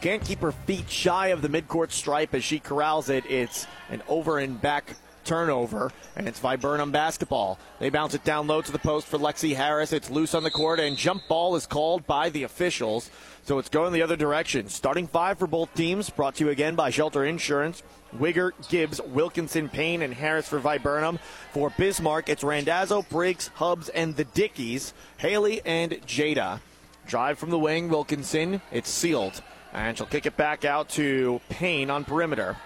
can't 0.00 0.24
keep 0.24 0.40
her 0.40 0.52
feet 0.52 0.88
shy 0.88 1.28
of 1.28 1.42
the 1.42 1.48
midcourt 1.48 1.92
stripe 1.92 2.34
as 2.34 2.44
she 2.44 2.58
corrals 2.58 3.08
it. 3.08 3.24
It's 3.26 3.66
an 3.90 4.02
over 4.08 4.38
and 4.38 4.60
back 4.60 4.96
turnover, 5.24 5.92
and 6.16 6.26
it's 6.26 6.40
Viburnum 6.40 6.90
basketball. 6.90 7.58
They 7.78 7.90
bounce 7.90 8.14
it 8.14 8.24
down 8.24 8.46
low 8.46 8.62
to 8.62 8.72
the 8.72 8.78
post 8.78 9.06
for 9.06 9.18
Lexi 9.18 9.54
Harris. 9.54 9.92
It's 9.92 10.08
loose 10.08 10.34
on 10.34 10.42
the 10.42 10.50
court, 10.50 10.80
and 10.80 10.96
jump 10.96 11.28
ball 11.28 11.54
is 11.54 11.66
called 11.66 12.06
by 12.06 12.30
the 12.30 12.44
officials. 12.44 13.10
So 13.42 13.58
it's 13.58 13.68
going 13.68 13.92
the 13.92 14.02
other 14.02 14.16
direction. 14.16 14.68
Starting 14.68 15.06
five 15.06 15.38
for 15.38 15.46
both 15.46 15.72
teams, 15.74 16.08
brought 16.10 16.36
to 16.36 16.44
you 16.44 16.50
again 16.50 16.74
by 16.74 16.90
Shelter 16.90 17.24
Insurance. 17.24 17.82
Wigger, 18.16 18.52
Gibbs, 18.70 19.02
Wilkinson, 19.02 19.68
Payne, 19.68 20.00
and 20.00 20.14
Harris 20.14 20.48
for 20.48 20.58
Viburnum. 20.58 21.18
For 21.52 21.70
Bismarck, 21.76 22.30
it's 22.30 22.42
Randazzo, 22.42 23.02
Briggs, 23.02 23.48
Hubs, 23.54 23.90
and 23.90 24.16
the 24.16 24.24
Dickies. 24.24 24.94
Haley 25.18 25.60
and 25.66 25.92
Jada. 26.06 26.60
Drive 27.06 27.38
from 27.38 27.50
the 27.50 27.58
wing, 27.58 27.88
Wilkinson. 27.88 28.62
It's 28.72 28.88
sealed. 28.88 29.42
And 29.72 29.96
she'll 29.96 30.06
kick 30.06 30.26
it 30.26 30.36
back 30.36 30.64
out 30.64 30.88
to 30.90 31.40
Payne 31.50 31.90
on 31.90 32.04
perimeter 32.04 32.56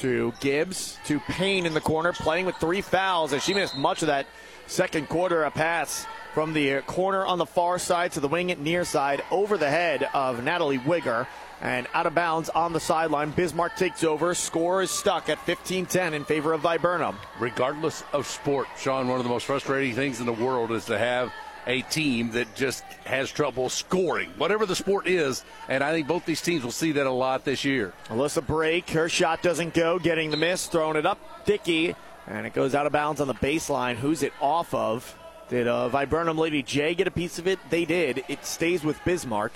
to 0.00 0.32
Gibbs 0.40 0.98
to 1.04 1.20
Payne 1.20 1.66
in 1.66 1.74
the 1.74 1.80
corner, 1.80 2.12
playing 2.12 2.46
with 2.46 2.56
three 2.56 2.80
fouls 2.80 3.32
as 3.32 3.42
she 3.44 3.54
missed 3.54 3.76
much 3.76 4.02
of 4.02 4.08
that 4.08 4.26
second 4.66 5.08
quarter. 5.08 5.44
A 5.44 5.50
pass 5.50 6.06
from 6.32 6.52
the 6.52 6.80
corner 6.82 7.24
on 7.24 7.38
the 7.38 7.46
far 7.46 7.78
side 7.78 8.12
to 8.12 8.20
the 8.20 8.28
wing 8.28 8.46
near 8.62 8.84
side 8.84 9.22
over 9.30 9.58
the 9.58 9.68
head 9.68 10.08
of 10.14 10.42
Natalie 10.42 10.78
Wigger. 10.78 11.26
And 11.62 11.86
out 11.92 12.06
of 12.06 12.14
bounds 12.14 12.48
on 12.48 12.72
the 12.72 12.80
sideline. 12.80 13.32
Bismarck 13.32 13.76
takes 13.76 14.02
over. 14.02 14.34
Score 14.34 14.80
is 14.80 14.90
stuck 14.90 15.28
at 15.28 15.38
15 15.44 15.84
10 15.84 16.14
in 16.14 16.24
favor 16.24 16.54
of 16.54 16.62
Viburnum. 16.62 17.16
Regardless 17.38 18.02
of 18.14 18.26
sport, 18.26 18.66
Sean, 18.78 19.08
one 19.08 19.18
of 19.18 19.24
the 19.24 19.30
most 19.30 19.44
frustrating 19.44 19.94
things 19.94 20.20
in 20.20 20.26
the 20.26 20.32
world 20.32 20.72
is 20.72 20.86
to 20.86 20.96
have 20.96 21.30
a 21.66 21.82
team 21.82 22.30
that 22.32 22.54
just 22.54 22.82
has 23.04 23.30
trouble 23.30 23.68
scoring, 23.68 24.30
whatever 24.36 24.66
the 24.66 24.76
sport 24.76 25.06
is. 25.06 25.44
And 25.68 25.82
I 25.82 25.92
think 25.92 26.06
both 26.06 26.24
these 26.24 26.40
teams 26.40 26.64
will 26.64 26.70
see 26.70 26.92
that 26.92 27.06
a 27.06 27.10
lot 27.10 27.44
this 27.44 27.64
year. 27.64 27.92
Alyssa 28.08 28.46
Brake, 28.46 28.90
her 28.90 29.08
shot 29.08 29.42
doesn't 29.42 29.74
go, 29.74 29.98
getting 29.98 30.30
the 30.30 30.36
miss, 30.36 30.66
throwing 30.66 30.96
it 30.96 31.06
up. 31.06 31.44
Dickey, 31.44 31.94
and 32.26 32.46
it 32.46 32.54
goes 32.54 32.74
out 32.74 32.86
of 32.86 32.92
bounds 32.92 33.20
on 33.20 33.28
the 33.28 33.34
baseline. 33.34 33.96
Who's 33.96 34.22
it 34.22 34.32
off 34.40 34.72
of? 34.74 35.16
Did 35.48 35.66
uh, 35.66 35.88
Viburnum 35.88 36.38
Lady 36.38 36.62
Jay 36.62 36.94
get 36.94 37.08
a 37.08 37.10
piece 37.10 37.38
of 37.38 37.46
it? 37.46 37.58
They 37.70 37.84
did. 37.84 38.22
It 38.28 38.44
stays 38.44 38.84
with 38.84 39.02
Bismarck. 39.04 39.52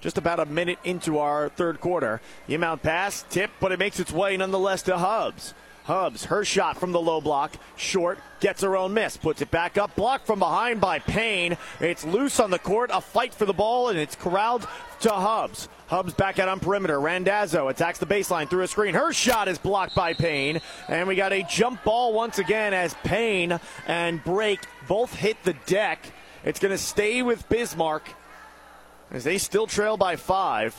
Just 0.00 0.18
about 0.18 0.40
a 0.40 0.46
minute 0.46 0.78
into 0.84 1.18
our 1.18 1.48
third 1.48 1.80
quarter. 1.80 2.20
The 2.48 2.54
amount 2.54 2.82
pass, 2.82 3.24
tip, 3.30 3.50
but 3.60 3.72
it 3.72 3.78
makes 3.78 3.98
its 3.98 4.12
way 4.12 4.36
nonetheless 4.36 4.82
to 4.82 4.98
Hubbs. 4.98 5.54
Hubs, 5.86 6.24
her 6.24 6.44
shot 6.44 6.78
from 6.78 6.90
the 6.90 7.00
low 7.00 7.20
block, 7.20 7.54
short, 7.76 8.18
gets 8.40 8.62
her 8.62 8.76
own 8.76 8.92
miss, 8.92 9.16
puts 9.16 9.40
it 9.40 9.52
back 9.52 9.78
up, 9.78 9.94
blocked 9.94 10.26
from 10.26 10.40
behind 10.40 10.80
by 10.80 10.98
Payne. 10.98 11.56
It's 11.78 12.04
loose 12.04 12.40
on 12.40 12.50
the 12.50 12.58
court, 12.58 12.90
a 12.92 13.00
fight 13.00 13.32
for 13.32 13.44
the 13.44 13.52
ball, 13.52 13.88
and 13.88 13.96
it's 13.96 14.16
corralled 14.16 14.66
to 15.02 15.10
Hubs. 15.10 15.68
Hubs 15.86 16.12
back 16.12 16.40
out 16.40 16.48
on 16.48 16.58
perimeter. 16.58 16.98
Randazzo 16.98 17.68
attacks 17.68 18.00
the 18.00 18.06
baseline 18.06 18.50
through 18.50 18.62
a 18.62 18.66
screen. 18.66 18.94
Her 18.94 19.12
shot 19.12 19.46
is 19.46 19.58
blocked 19.58 19.94
by 19.94 20.14
Payne. 20.14 20.60
And 20.88 21.06
we 21.06 21.14
got 21.14 21.32
a 21.32 21.44
jump 21.44 21.84
ball 21.84 22.12
once 22.12 22.40
again 22.40 22.74
as 22.74 22.94
Payne 23.04 23.60
and 23.86 24.24
Brake 24.24 24.66
both 24.88 25.14
hit 25.14 25.36
the 25.44 25.54
deck. 25.66 26.04
It's 26.44 26.58
going 26.58 26.72
to 26.72 26.78
stay 26.78 27.22
with 27.22 27.48
Bismarck 27.48 28.08
as 29.12 29.22
they 29.22 29.38
still 29.38 29.68
trail 29.68 29.96
by 29.96 30.16
five. 30.16 30.74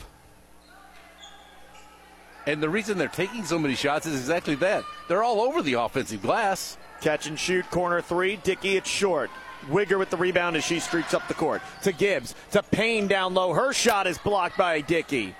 And 2.48 2.62
the 2.62 2.70
reason 2.70 2.96
they're 2.96 3.08
taking 3.08 3.44
so 3.44 3.58
many 3.58 3.74
shots 3.74 4.06
is 4.06 4.18
exactly 4.18 4.54
that. 4.54 4.82
They're 5.06 5.22
all 5.22 5.42
over 5.42 5.60
the 5.60 5.74
offensive 5.74 6.22
glass. 6.22 6.78
Catch 7.02 7.26
and 7.26 7.38
shoot, 7.38 7.70
corner 7.70 8.00
three. 8.00 8.36
Dickey, 8.36 8.78
it's 8.78 8.88
short. 8.88 9.30
Wigger 9.66 9.98
with 9.98 10.08
the 10.08 10.16
rebound 10.16 10.56
as 10.56 10.64
she 10.64 10.80
streaks 10.80 11.12
up 11.12 11.28
the 11.28 11.34
court. 11.34 11.60
To 11.82 11.92
Gibbs. 11.92 12.34
To 12.52 12.62
Payne 12.62 13.06
down 13.06 13.34
low. 13.34 13.52
Her 13.52 13.74
shot 13.74 14.06
is 14.06 14.16
blocked 14.16 14.56
by 14.56 14.80
Dickey. 14.80 15.34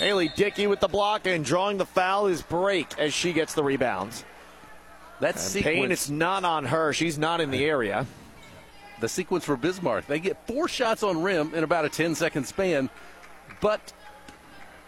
Haley 0.00 0.28
Dickey 0.34 0.66
with 0.66 0.80
the 0.80 0.88
block 0.88 1.24
and 1.24 1.44
drawing 1.44 1.78
the 1.78 1.86
foul 1.86 2.26
is 2.26 2.42
Brake 2.42 2.98
as 2.98 3.14
she 3.14 3.32
gets 3.32 3.54
the 3.54 3.62
rebounds. 3.62 4.24
That 5.20 5.38
sequence. 5.38 5.64
Payne, 5.64 5.92
it's 5.92 6.10
not 6.10 6.42
on 6.42 6.64
her. 6.64 6.92
She's 6.92 7.16
not 7.16 7.40
in 7.40 7.52
the 7.52 7.64
area. 7.64 8.08
The 8.98 9.08
sequence 9.08 9.44
for 9.44 9.56
Bismarck. 9.56 10.08
They 10.08 10.18
get 10.18 10.48
four 10.48 10.66
shots 10.66 11.04
on 11.04 11.22
rim 11.22 11.54
in 11.54 11.62
about 11.62 11.84
a 11.84 11.88
10 11.88 12.16
second 12.16 12.48
span, 12.48 12.90
but 13.60 13.92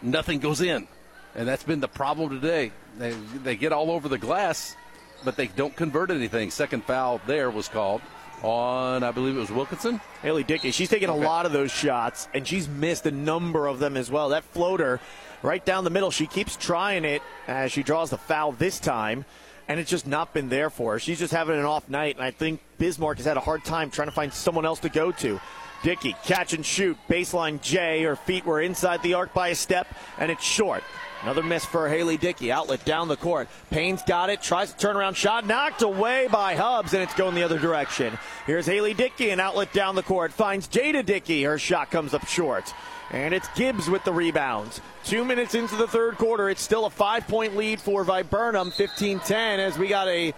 nothing 0.02 0.40
goes 0.40 0.60
in. 0.60 0.88
And 1.34 1.48
that's 1.48 1.64
been 1.64 1.80
the 1.80 1.88
problem 1.88 2.30
today. 2.30 2.72
They, 2.98 3.12
they 3.42 3.56
get 3.56 3.72
all 3.72 3.90
over 3.90 4.08
the 4.08 4.18
glass, 4.18 4.76
but 5.24 5.36
they 5.36 5.46
don't 5.46 5.74
convert 5.74 6.10
anything. 6.10 6.50
Second 6.50 6.84
foul 6.84 7.20
there 7.26 7.50
was 7.50 7.68
called 7.68 8.02
on, 8.42 9.02
I 9.02 9.12
believe 9.12 9.36
it 9.36 9.40
was 9.40 9.50
Wilkinson. 9.50 10.00
Haley 10.20 10.44
Dickey. 10.44 10.72
She's 10.72 10.88
taken 10.88 11.10
okay. 11.10 11.22
a 11.22 11.26
lot 11.26 11.46
of 11.46 11.52
those 11.52 11.70
shots, 11.70 12.28
and 12.34 12.46
she's 12.46 12.68
missed 12.68 13.06
a 13.06 13.10
number 13.10 13.66
of 13.66 13.78
them 13.78 13.96
as 13.96 14.10
well. 14.10 14.30
That 14.30 14.44
floater 14.44 15.00
right 15.42 15.64
down 15.64 15.84
the 15.84 15.90
middle, 15.90 16.10
she 16.10 16.26
keeps 16.26 16.56
trying 16.56 17.04
it 17.04 17.22
as 17.46 17.72
she 17.72 17.82
draws 17.82 18.10
the 18.10 18.18
foul 18.18 18.52
this 18.52 18.78
time, 18.78 19.24
and 19.68 19.78
it's 19.78 19.90
just 19.90 20.06
not 20.06 20.34
been 20.34 20.48
there 20.48 20.70
for 20.70 20.92
her. 20.92 20.98
She's 20.98 21.18
just 21.18 21.32
having 21.32 21.58
an 21.58 21.64
off 21.64 21.88
night, 21.88 22.16
and 22.16 22.24
I 22.24 22.30
think 22.30 22.60
Bismarck 22.78 23.18
has 23.18 23.26
had 23.26 23.36
a 23.36 23.40
hard 23.40 23.64
time 23.64 23.90
trying 23.90 24.08
to 24.08 24.12
find 24.12 24.32
someone 24.32 24.66
else 24.66 24.80
to 24.80 24.88
go 24.88 25.12
to. 25.12 25.40
Dickey, 25.82 26.14
catch 26.24 26.52
and 26.52 26.64
shoot, 26.64 26.96
baseline 27.08 27.60
J. 27.60 28.02
Her 28.02 28.14
feet 28.14 28.44
were 28.44 28.60
inside 28.60 29.02
the 29.02 29.14
arc 29.14 29.34
by 29.34 29.48
a 29.48 29.54
step, 29.54 29.88
and 30.18 30.30
it's 30.30 30.44
short. 30.44 30.84
Another 31.22 31.42
miss 31.42 31.64
for 31.64 31.88
Haley 31.88 32.16
Dickey. 32.16 32.50
Outlet 32.50 32.84
down 32.84 33.06
the 33.06 33.16
court. 33.16 33.48
Payne's 33.70 34.02
got 34.02 34.28
it. 34.28 34.42
Tries 34.42 34.72
to 34.72 34.78
turn 34.78 34.96
around 34.96 35.16
shot. 35.16 35.46
Knocked 35.46 35.82
away 35.82 36.28
by 36.30 36.56
Hubs, 36.56 36.94
and 36.94 37.02
it's 37.02 37.14
going 37.14 37.36
the 37.36 37.44
other 37.44 37.60
direction. 37.60 38.18
Here's 38.44 38.66
Haley 38.66 38.92
Dickey. 38.92 39.30
An 39.30 39.38
outlet 39.38 39.72
down 39.72 39.94
the 39.94 40.02
court. 40.02 40.32
Finds 40.32 40.66
Jada 40.66 41.06
Dickey. 41.06 41.44
Her 41.44 41.58
shot 41.58 41.92
comes 41.92 42.12
up 42.12 42.26
short. 42.26 42.74
And 43.12 43.32
it's 43.32 43.46
Gibbs 43.54 43.88
with 43.88 44.02
the 44.02 44.12
rebounds. 44.12 44.80
Two 45.04 45.24
minutes 45.24 45.54
into 45.54 45.76
the 45.76 45.86
third 45.86 46.18
quarter. 46.18 46.50
It's 46.50 46.62
still 46.62 46.86
a 46.86 46.90
five 46.90 47.28
point 47.28 47.56
lead 47.56 47.80
for 47.80 48.02
Viburnum, 48.02 48.72
15 48.72 49.20
10, 49.20 49.60
as 49.60 49.78
we 49.78 49.86
got 49.86 50.08
a 50.08 50.34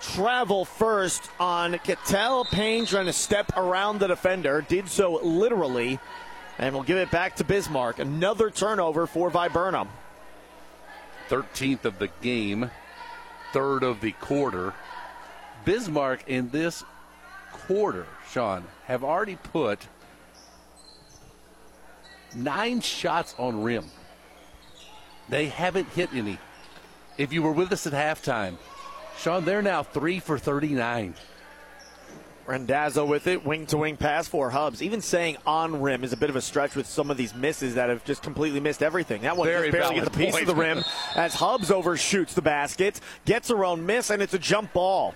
travel 0.00 0.64
first 0.64 1.30
on 1.38 1.74
Caitlin 1.74 2.50
Payne 2.50 2.86
trying 2.86 3.06
to 3.06 3.12
step 3.12 3.52
around 3.56 4.00
the 4.00 4.08
defender. 4.08 4.64
Did 4.66 4.88
so 4.88 5.20
literally. 5.22 6.00
And 6.58 6.74
we'll 6.74 6.84
give 6.84 6.96
it 6.96 7.10
back 7.10 7.36
to 7.36 7.44
Bismarck. 7.44 7.98
Another 7.98 8.50
turnover 8.50 9.06
for 9.06 9.30
Viburnum. 9.30 9.88
13th 11.28 11.84
of 11.84 11.98
the 11.98 12.08
game, 12.22 12.70
third 13.52 13.82
of 13.82 14.00
the 14.00 14.12
quarter. 14.12 14.74
Bismarck 15.64 16.28
in 16.28 16.50
this 16.50 16.84
quarter, 17.52 18.06
Sean, 18.30 18.64
have 18.84 19.02
already 19.02 19.36
put 19.36 19.80
nine 22.34 22.80
shots 22.80 23.34
on 23.38 23.62
rim. 23.62 23.86
They 25.28 25.46
haven't 25.46 25.88
hit 25.88 26.10
any. 26.12 26.38
If 27.18 27.32
you 27.32 27.42
were 27.42 27.52
with 27.52 27.72
us 27.72 27.86
at 27.86 27.92
halftime, 27.92 28.56
Sean, 29.18 29.44
they're 29.44 29.62
now 29.62 29.82
three 29.82 30.20
for 30.20 30.38
39. 30.38 31.14
Randazzo 32.46 33.04
with 33.04 33.26
it, 33.26 33.44
wing 33.44 33.66
to 33.66 33.76
wing 33.76 33.96
pass 33.96 34.28
for 34.28 34.50
Hubs. 34.50 34.82
Even 34.82 35.00
saying 35.00 35.36
on 35.46 35.80
rim 35.82 36.04
is 36.04 36.12
a 36.12 36.16
bit 36.16 36.30
of 36.30 36.36
a 36.36 36.40
stretch 36.40 36.76
with 36.76 36.86
some 36.86 37.10
of 37.10 37.16
these 37.16 37.34
misses 37.34 37.74
that 37.74 37.88
have 37.88 38.04
just 38.04 38.22
completely 38.22 38.60
missed 38.60 38.82
everything. 38.82 39.22
That 39.22 39.36
one 39.36 39.48
Very 39.48 39.70
just 39.70 39.78
barely 39.80 39.96
gets 39.96 40.06
a 40.06 40.10
piece 40.10 40.32
point. 40.32 40.48
of 40.48 40.54
the 40.54 40.60
rim 40.60 40.84
as 41.16 41.34
Hubs 41.34 41.70
overshoots 41.70 42.34
the 42.34 42.42
basket, 42.42 43.00
gets 43.24 43.48
her 43.48 43.64
own 43.64 43.84
miss, 43.84 44.10
and 44.10 44.22
it's 44.22 44.34
a 44.34 44.38
jump 44.38 44.72
ball. 44.72 45.14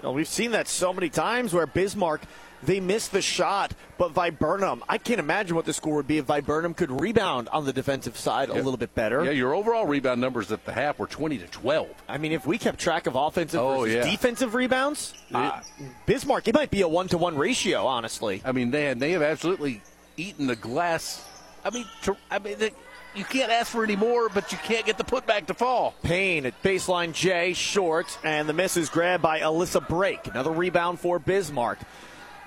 You 0.00 0.08
know, 0.08 0.12
we've 0.12 0.28
seen 0.28 0.52
that 0.52 0.68
so 0.68 0.92
many 0.92 1.10
times 1.10 1.52
where 1.52 1.66
Bismarck 1.66 2.22
they 2.66 2.80
missed 2.80 3.12
the 3.12 3.22
shot, 3.22 3.72
but 3.98 4.12
Viburnum, 4.12 4.82
I 4.88 4.98
can't 4.98 5.20
imagine 5.20 5.56
what 5.56 5.64
the 5.64 5.72
score 5.72 5.96
would 5.96 6.06
be 6.06 6.18
if 6.18 6.26
Viburnum 6.26 6.74
could 6.74 7.00
rebound 7.00 7.48
on 7.50 7.64
the 7.64 7.72
defensive 7.72 8.16
side 8.16 8.48
yeah. 8.48 8.54
a 8.54 8.56
little 8.56 8.76
bit 8.76 8.94
better. 8.94 9.24
Yeah, 9.24 9.30
your 9.30 9.54
overall 9.54 9.86
rebound 9.86 10.20
numbers 10.20 10.50
at 10.52 10.64
the 10.64 10.72
half 10.72 10.98
were 10.98 11.06
20 11.06 11.38
to 11.38 11.46
12. 11.46 11.88
I 12.08 12.18
mean, 12.18 12.32
if 12.32 12.46
we 12.46 12.58
kept 12.58 12.78
track 12.78 13.06
of 13.06 13.16
offensive 13.16 13.60
oh, 13.60 13.80
versus 13.80 13.94
yeah. 13.94 14.10
defensive 14.10 14.54
rebounds, 14.54 15.14
uh, 15.32 15.60
Bismarck, 16.06 16.48
it 16.48 16.54
might 16.54 16.70
be 16.70 16.82
a 16.82 16.88
one 16.88 17.08
to 17.08 17.18
one 17.18 17.36
ratio, 17.36 17.86
honestly. 17.86 18.42
I 18.44 18.52
mean, 18.52 18.70
they, 18.70 18.92
they 18.94 19.12
have 19.12 19.22
absolutely 19.22 19.82
eaten 20.16 20.46
the 20.46 20.56
glass. 20.56 21.24
I 21.64 21.70
mean, 21.70 21.86
to, 22.02 22.16
I 22.30 22.38
mean, 22.38 22.58
they, 22.58 22.70
you 23.14 23.24
can't 23.24 23.50
ask 23.50 23.70
for 23.70 23.84
any 23.84 23.96
more, 23.96 24.28
but 24.28 24.50
you 24.50 24.58
can't 24.58 24.84
get 24.84 24.98
the 24.98 25.04
putback 25.04 25.46
to 25.46 25.54
fall. 25.54 25.94
Payne 26.02 26.46
at 26.46 26.60
baseline 26.62 27.12
J, 27.12 27.52
short, 27.52 28.18
and 28.24 28.48
the 28.48 28.52
miss 28.52 28.76
is 28.76 28.88
grabbed 28.88 29.22
by 29.22 29.40
Alyssa 29.40 29.86
Brake. 29.86 30.26
Another 30.26 30.50
rebound 30.50 30.98
for 30.98 31.18
Bismarck. 31.18 31.78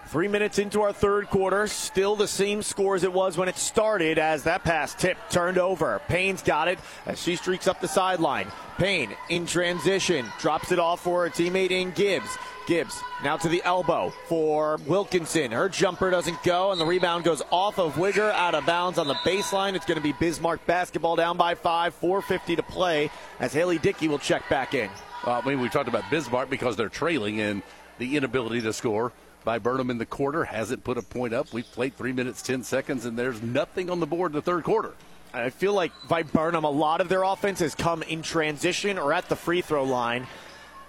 Three 0.07 0.29
minutes 0.29 0.57
into 0.57 0.83
our 0.83 0.93
third 0.93 1.29
quarter, 1.29 1.67
still 1.67 2.15
the 2.15 2.29
same 2.29 2.61
score 2.61 2.95
as 2.95 3.03
it 3.03 3.11
was 3.11 3.37
when 3.37 3.49
it 3.49 3.57
started 3.57 4.17
as 4.17 4.43
that 4.43 4.63
pass 4.63 4.95
tip 4.95 5.17
turned 5.29 5.57
over. 5.57 6.01
Payne's 6.07 6.41
got 6.41 6.69
it 6.69 6.79
as 7.05 7.21
she 7.21 7.35
streaks 7.35 7.67
up 7.67 7.81
the 7.81 7.89
sideline. 7.89 8.47
Payne 8.77 9.09
in 9.29 9.45
transition, 9.45 10.25
drops 10.39 10.71
it 10.71 10.79
off 10.79 11.01
for 11.01 11.25
her 11.25 11.29
teammate 11.29 11.71
in 11.71 11.91
Gibbs. 11.91 12.37
Gibbs 12.67 12.97
now 13.21 13.35
to 13.35 13.49
the 13.49 13.61
elbow 13.65 14.13
for 14.27 14.77
Wilkinson. 14.87 15.51
Her 15.51 15.67
jumper 15.67 16.09
doesn't 16.09 16.41
go, 16.41 16.71
and 16.71 16.79
the 16.79 16.85
rebound 16.85 17.25
goes 17.25 17.41
off 17.51 17.77
of 17.77 17.95
Wigger 17.95 18.31
out 18.31 18.55
of 18.55 18.65
bounds 18.65 18.97
on 18.97 19.09
the 19.09 19.15
baseline. 19.15 19.73
It's 19.73 19.85
going 19.85 19.97
to 19.97 20.03
be 20.03 20.13
Bismarck 20.13 20.65
basketball 20.65 21.17
down 21.17 21.35
by 21.35 21.53
five, 21.53 21.99
4.50 21.99 22.55
to 22.55 22.63
play 22.63 23.11
as 23.41 23.51
Haley 23.51 23.77
Dickey 23.77 24.07
will 24.07 24.19
check 24.19 24.47
back 24.49 24.73
in. 24.73 24.89
Well, 25.25 25.41
I 25.43 25.45
mean, 25.45 25.59
we 25.59 25.67
talked 25.67 25.89
about 25.89 26.09
Bismarck 26.09 26.49
because 26.49 26.77
they're 26.77 26.87
trailing 26.87 27.41
and 27.41 27.61
the 27.97 28.15
inability 28.15 28.61
to 28.61 28.71
score. 28.71 29.11
Viburnum 29.45 29.89
in 29.89 29.97
the 29.97 30.05
quarter 30.05 30.43
hasn't 30.43 30.83
put 30.83 30.97
a 30.97 31.01
point 31.01 31.33
up. 31.33 31.53
We've 31.53 31.69
played 31.71 31.95
three 31.95 32.11
minutes, 32.11 32.41
10 32.41 32.63
seconds, 32.63 33.05
and 33.05 33.17
there's 33.17 33.41
nothing 33.41 33.89
on 33.89 33.99
the 33.99 34.05
board 34.05 34.31
in 34.31 34.35
the 34.35 34.41
third 34.41 34.63
quarter. 34.63 34.93
I 35.33 35.49
feel 35.49 35.73
like 35.73 35.91
by 36.07 36.23
Viburnum, 36.23 36.63
a 36.63 36.69
lot 36.69 37.01
of 37.01 37.09
their 37.09 37.23
offense 37.23 37.59
has 37.59 37.75
come 37.75 38.01
in 38.03 38.21
transition 38.21 38.97
or 38.97 39.13
at 39.13 39.29
the 39.29 39.35
free 39.35 39.61
throw 39.61 39.83
line. 39.83 40.27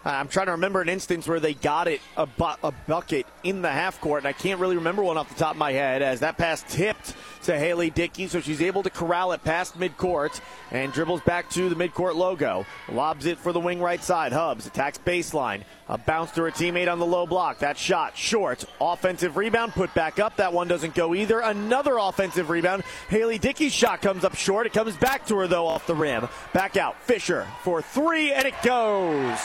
Uh, 0.07 0.11
I'm 0.11 0.29
trying 0.29 0.47
to 0.47 0.53
remember 0.53 0.81
an 0.81 0.89
instance 0.89 1.27
where 1.27 1.41
they 1.41 1.55
got 1.55 1.89
it 1.89 2.01
a, 2.17 2.25
bu- 2.25 2.55
a, 2.63 2.73
bucket 2.87 3.27
in 3.43 3.63
the 3.63 3.71
half 3.71 4.01
court, 4.01 4.21
and 4.21 4.29
I 4.29 4.33
can't 4.33 4.61
really 4.61 4.77
remember 4.77 5.03
one 5.03 5.19
off 5.19 5.29
the 5.29 5.35
top 5.35 5.53
of 5.53 5.57
my 5.59 5.73
head 5.73 6.03
as 6.03 6.21
that 6.21 6.39
pass 6.39 6.65
tipped 6.69 7.15
to 7.43 7.59
Haley 7.59 7.91
Dickey, 7.91 8.29
so 8.29 8.41
she's 8.41 8.63
able 8.63 8.83
to 8.85 8.91
corral 8.91 9.33
it 9.33 9.43
past 9.43 9.79
midcourt 9.79 10.41
and 10.71 10.93
dribbles 10.93 11.21
back 11.23 11.51
to 11.51 11.69
the 11.69 11.75
midcourt 11.75 12.15
logo. 12.15 12.65
Lobs 12.91 13.27
it 13.27 13.39
for 13.39 13.53
the 13.53 13.61
wing 13.61 13.81
right 13.81 14.03
side. 14.03 14.33
Hubs 14.33 14.67
attacks 14.67 14.99
baseline. 14.99 15.63
A 15.89 15.99
bounce 15.99 16.31
to 16.33 16.43
her 16.43 16.51
teammate 16.51 16.91
on 16.93 16.99
the 16.99 17.07
low 17.07 17.27
block. 17.27 17.59
That 17.59 17.79
shot 17.79 18.17
short. 18.17 18.65
Offensive 18.81 19.37
rebound 19.37 19.73
put 19.73 19.93
back 19.95 20.19
up. 20.19 20.37
That 20.37 20.53
one 20.53 20.69
doesn't 20.69 20.95
go 20.95 21.15
either. 21.15 21.41
Another 21.41 21.97
offensive 21.97 22.51
rebound. 22.51 22.83
Haley 23.09 23.39
Dickey's 23.39 23.73
shot 23.73 24.03
comes 24.03 24.25
up 24.25 24.37
short. 24.37 24.67
It 24.67 24.75
comes 24.75 24.97
back 24.97 25.27
to 25.27 25.37
her 25.39 25.47
though 25.47 25.67
off 25.67 25.87
the 25.87 25.95
rim. 25.95 26.29
Back 26.53 26.77
out. 26.77 27.03
Fisher 27.03 27.47
for 27.63 27.81
three, 27.81 28.33
and 28.33 28.47
it 28.47 28.55
goes. 28.63 29.39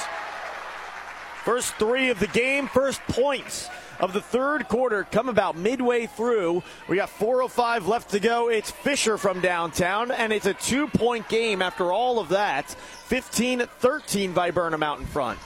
First 1.43 1.73
three 1.75 2.09
of 2.09 2.19
the 2.19 2.27
game, 2.27 2.67
first 2.67 3.01
points 3.01 3.69
of 3.99 4.13
the 4.13 4.21
third 4.21 4.69
quarter 4.69 5.03
come 5.03 5.27
about 5.27 5.57
midway 5.57 6.05
through. 6.05 6.63
We 6.87 6.95
got 6.95 7.09
4.05 7.09 7.85
left 7.85 8.11
to 8.11 8.19
go. 8.21 8.49
It's 8.49 8.71
Fisher 8.71 9.17
from 9.17 9.41
downtown, 9.41 10.11
and 10.11 10.31
it's 10.31 10.45
a 10.45 10.53
two 10.53 10.87
point 10.87 11.27
game 11.27 11.61
after 11.61 11.91
all 11.91 12.19
of 12.19 12.29
that. 12.29 12.69
15 13.07 13.59
13 13.59 14.33
Viburnum 14.33 14.83
out 14.83 14.99
in 14.99 15.05
front. 15.05 15.37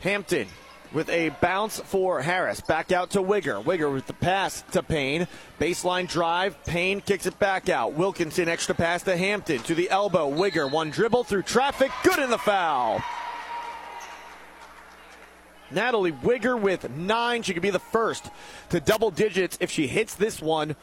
Hampton 0.00 0.48
with 0.92 1.08
a 1.10 1.28
bounce 1.40 1.78
for 1.78 2.20
Harris. 2.20 2.60
Back 2.60 2.90
out 2.90 3.10
to 3.10 3.22
Wigger. 3.22 3.62
Wigger 3.62 3.92
with 3.92 4.08
the 4.08 4.12
pass 4.14 4.62
to 4.72 4.82
Payne. 4.82 5.28
Baseline 5.60 6.08
drive. 6.08 6.62
Payne 6.64 7.00
kicks 7.00 7.26
it 7.26 7.38
back 7.38 7.68
out. 7.68 7.92
Wilkinson 7.92 8.48
extra 8.48 8.74
pass 8.74 9.04
to 9.04 9.16
Hampton. 9.16 9.60
To 9.60 9.76
the 9.76 9.90
elbow. 9.90 10.28
Wigger 10.28 10.68
one 10.68 10.90
dribble 10.90 11.24
through 11.24 11.42
traffic. 11.42 11.92
Good 12.02 12.18
in 12.18 12.30
the 12.30 12.38
foul. 12.38 13.00
Natalie 15.70 16.12
Wigger 16.12 16.60
with 16.60 16.90
nine. 16.90 17.42
She 17.42 17.52
could 17.54 17.62
be 17.62 17.70
the 17.70 17.78
first 17.78 18.30
to 18.70 18.80
double 18.80 19.10
digits 19.10 19.58
if 19.60 19.70
she 19.70 19.86
hits 19.86 20.14
this 20.14 20.40
one 20.40 20.76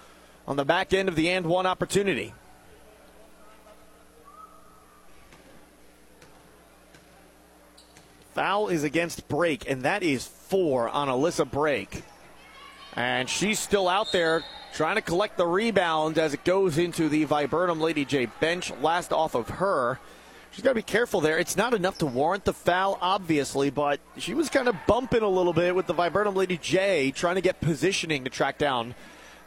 on 0.47 0.55
the 0.55 0.65
back 0.65 0.93
end 0.93 1.09
of 1.09 1.15
the 1.15 1.29
and 1.29 1.45
one 1.45 1.65
opportunity. 1.65 2.33
Foul 8.33 8.67
is 8.67 8.83
against 8.83 9.27
Brake, 9.27 9.67
and 9.67 9.81
that 9.81 10.03
is 10.03 10.27
four 10.27 10.87
on 10.89 11.07
Alyssa 11.07 11.49
Brake. 11.49 12.03
And 12.95 13.27
she's 13.27 13.59
still 13.59 13.89
out 13.89 14.11
there 14.11 14.43
trying 14.73 14.95
to 14.95 15.01
collect 15.01 15.37
the 15.37 15.47
rebound 15.47 16.19
as 16.19 16.35
it 16.35 16.43
goes 16.43 16.77
into 16.77 17.09
the 17.09 17.23
Viburnum 17.23 17.81
Lady 17.81 18.05
Jay 18.05 18.27
bench. 18.39 18.71
Last 18.79 19.11
off 19.11 19.33
of 19.33 19.49
her. 19.49 19.99
She's 20.57 20.63
got 20.63 20.71
to 20.71 20.75
be 20.75 20.81
careful 20.81 21.21
there. 21.21 21.37
It's 21.37 21.55
not 21.55 21.75
enough 21.75 21.99
to 21.99 22.07
warrant 22.07 22.43
the 22.43 22.51
foul, 22.51 22.97
obviously, 22.99 23.69
but 23.69 23.99
she 24.17 24.33
was 24.33 24.49
kind 24.49 24.67
of 24.67 24.75
bumping 24.87 25.21
a 25.21 25.27
little 25.27 25.53
bit 25.53 25.75
with 25.75 25.85
the 25.85 25.93
Viburnum 25.93 26.33
Lady 26.33 26.57
Jay, 26.57 27.11
trying 27.11 27.35
to 27.35 27.41
get 27.41 27.61
positioning 27.61 28.23
to 28.23 28.31
track 28.31 28.57
down 28.57 28.95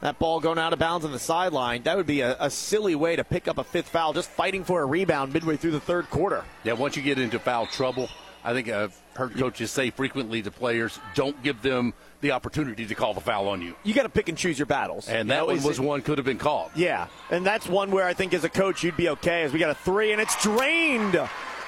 that 0.03 0.21
ball 0.21 0.39
going 0.39 0.57
out 0.57 0.73
of 0.73 0.79
bounds 0.79 1.05
on 1.05 1.11
the 1.11 1.19
sideline. 1.19 1.83
That 1.83 1.97
would 1.97 2.07
be 2.07 2.21
a, 2.21 2.37
a, 2.39 2.49
silly 2.49 2.95
way 2.95 3.17
to 3.17 3.25
pick 3.25 3.49
up 3.49 3.59
a 3.59 3.65
fifth 3.65 3.89
foul, 3.89 4.13
just 4.13 4.31
fighting 4.31 4.63
for 4.63 4.83
a 4.83 4.87
rebound 4.87 5.33
midway 5.33 5.57
through 5.57 5.73
the 5.73 5.81
third 5.81 6.09
quarter. 6.11 6.45
Yeah, 6.63 6.75
once 6.75 6.97
you 6.97 7.03
get 7.03 7.19
into 7.19 7.41
foul 7.41 7.67
trouble, 7.67 8.09
I 8.45 8.53
think 8.53 8.69
uh, 8.69 8.85
I've 8.85 9.03
heard 9.17 9.37
coaches 9.37 9.73
say 9.73 9.91
frequently 9.91 10.43
to 10.43 10.53
players, 10.53 11.01
don't 11.17 11.43
give 11.43 11.61
them 11.61 11.93
the 12.21 12.33
opportunity 12.33 12.87
to 12.87 12.95
call 12.95 13.15
the 13.15 13.21
foul 13.21 13.49
on 13.49 13.63
you. 13.63 13.75
You 13.83 13.95
got 13.95 14.03
to 14.03 14.09
pick 14.09 14.29
and 14.29 14.37
choose 14.37 14.59
your 14.59 14.67
battles. 14.67 15.09
And 15.09 15.31
that 15.31 15.35
you 15.35 15.41
know, 15.41 15.47
one 15.47 15.63
was 15.63 15.79
it, 15.79 15.83
one 15.83 16.03
could 16.03 16.19
have 16.19 16.25
been 16.25 16.39
called. 16.39 16.71
Yeah, 16.75 17.09
and 17.31 17.45
that's 17.45 17.69
one 17.69 17.91
where 17.91 18.07
I 18.07 18.15
think 18.15 18.35
as 18.35 18.45
a 18.45 18.49
coach 18.49 18.83
you'd 18.83 18.97
be 18.97 19.09
okay 19.11 19.43
as 19.43 19.53
we 19.53 19.59
got 19.59 19.71
a 19.71 19.75
three 19.75 20.13
and 20.13 20.21
it's 20.21 20.41
drained 20.43 21.17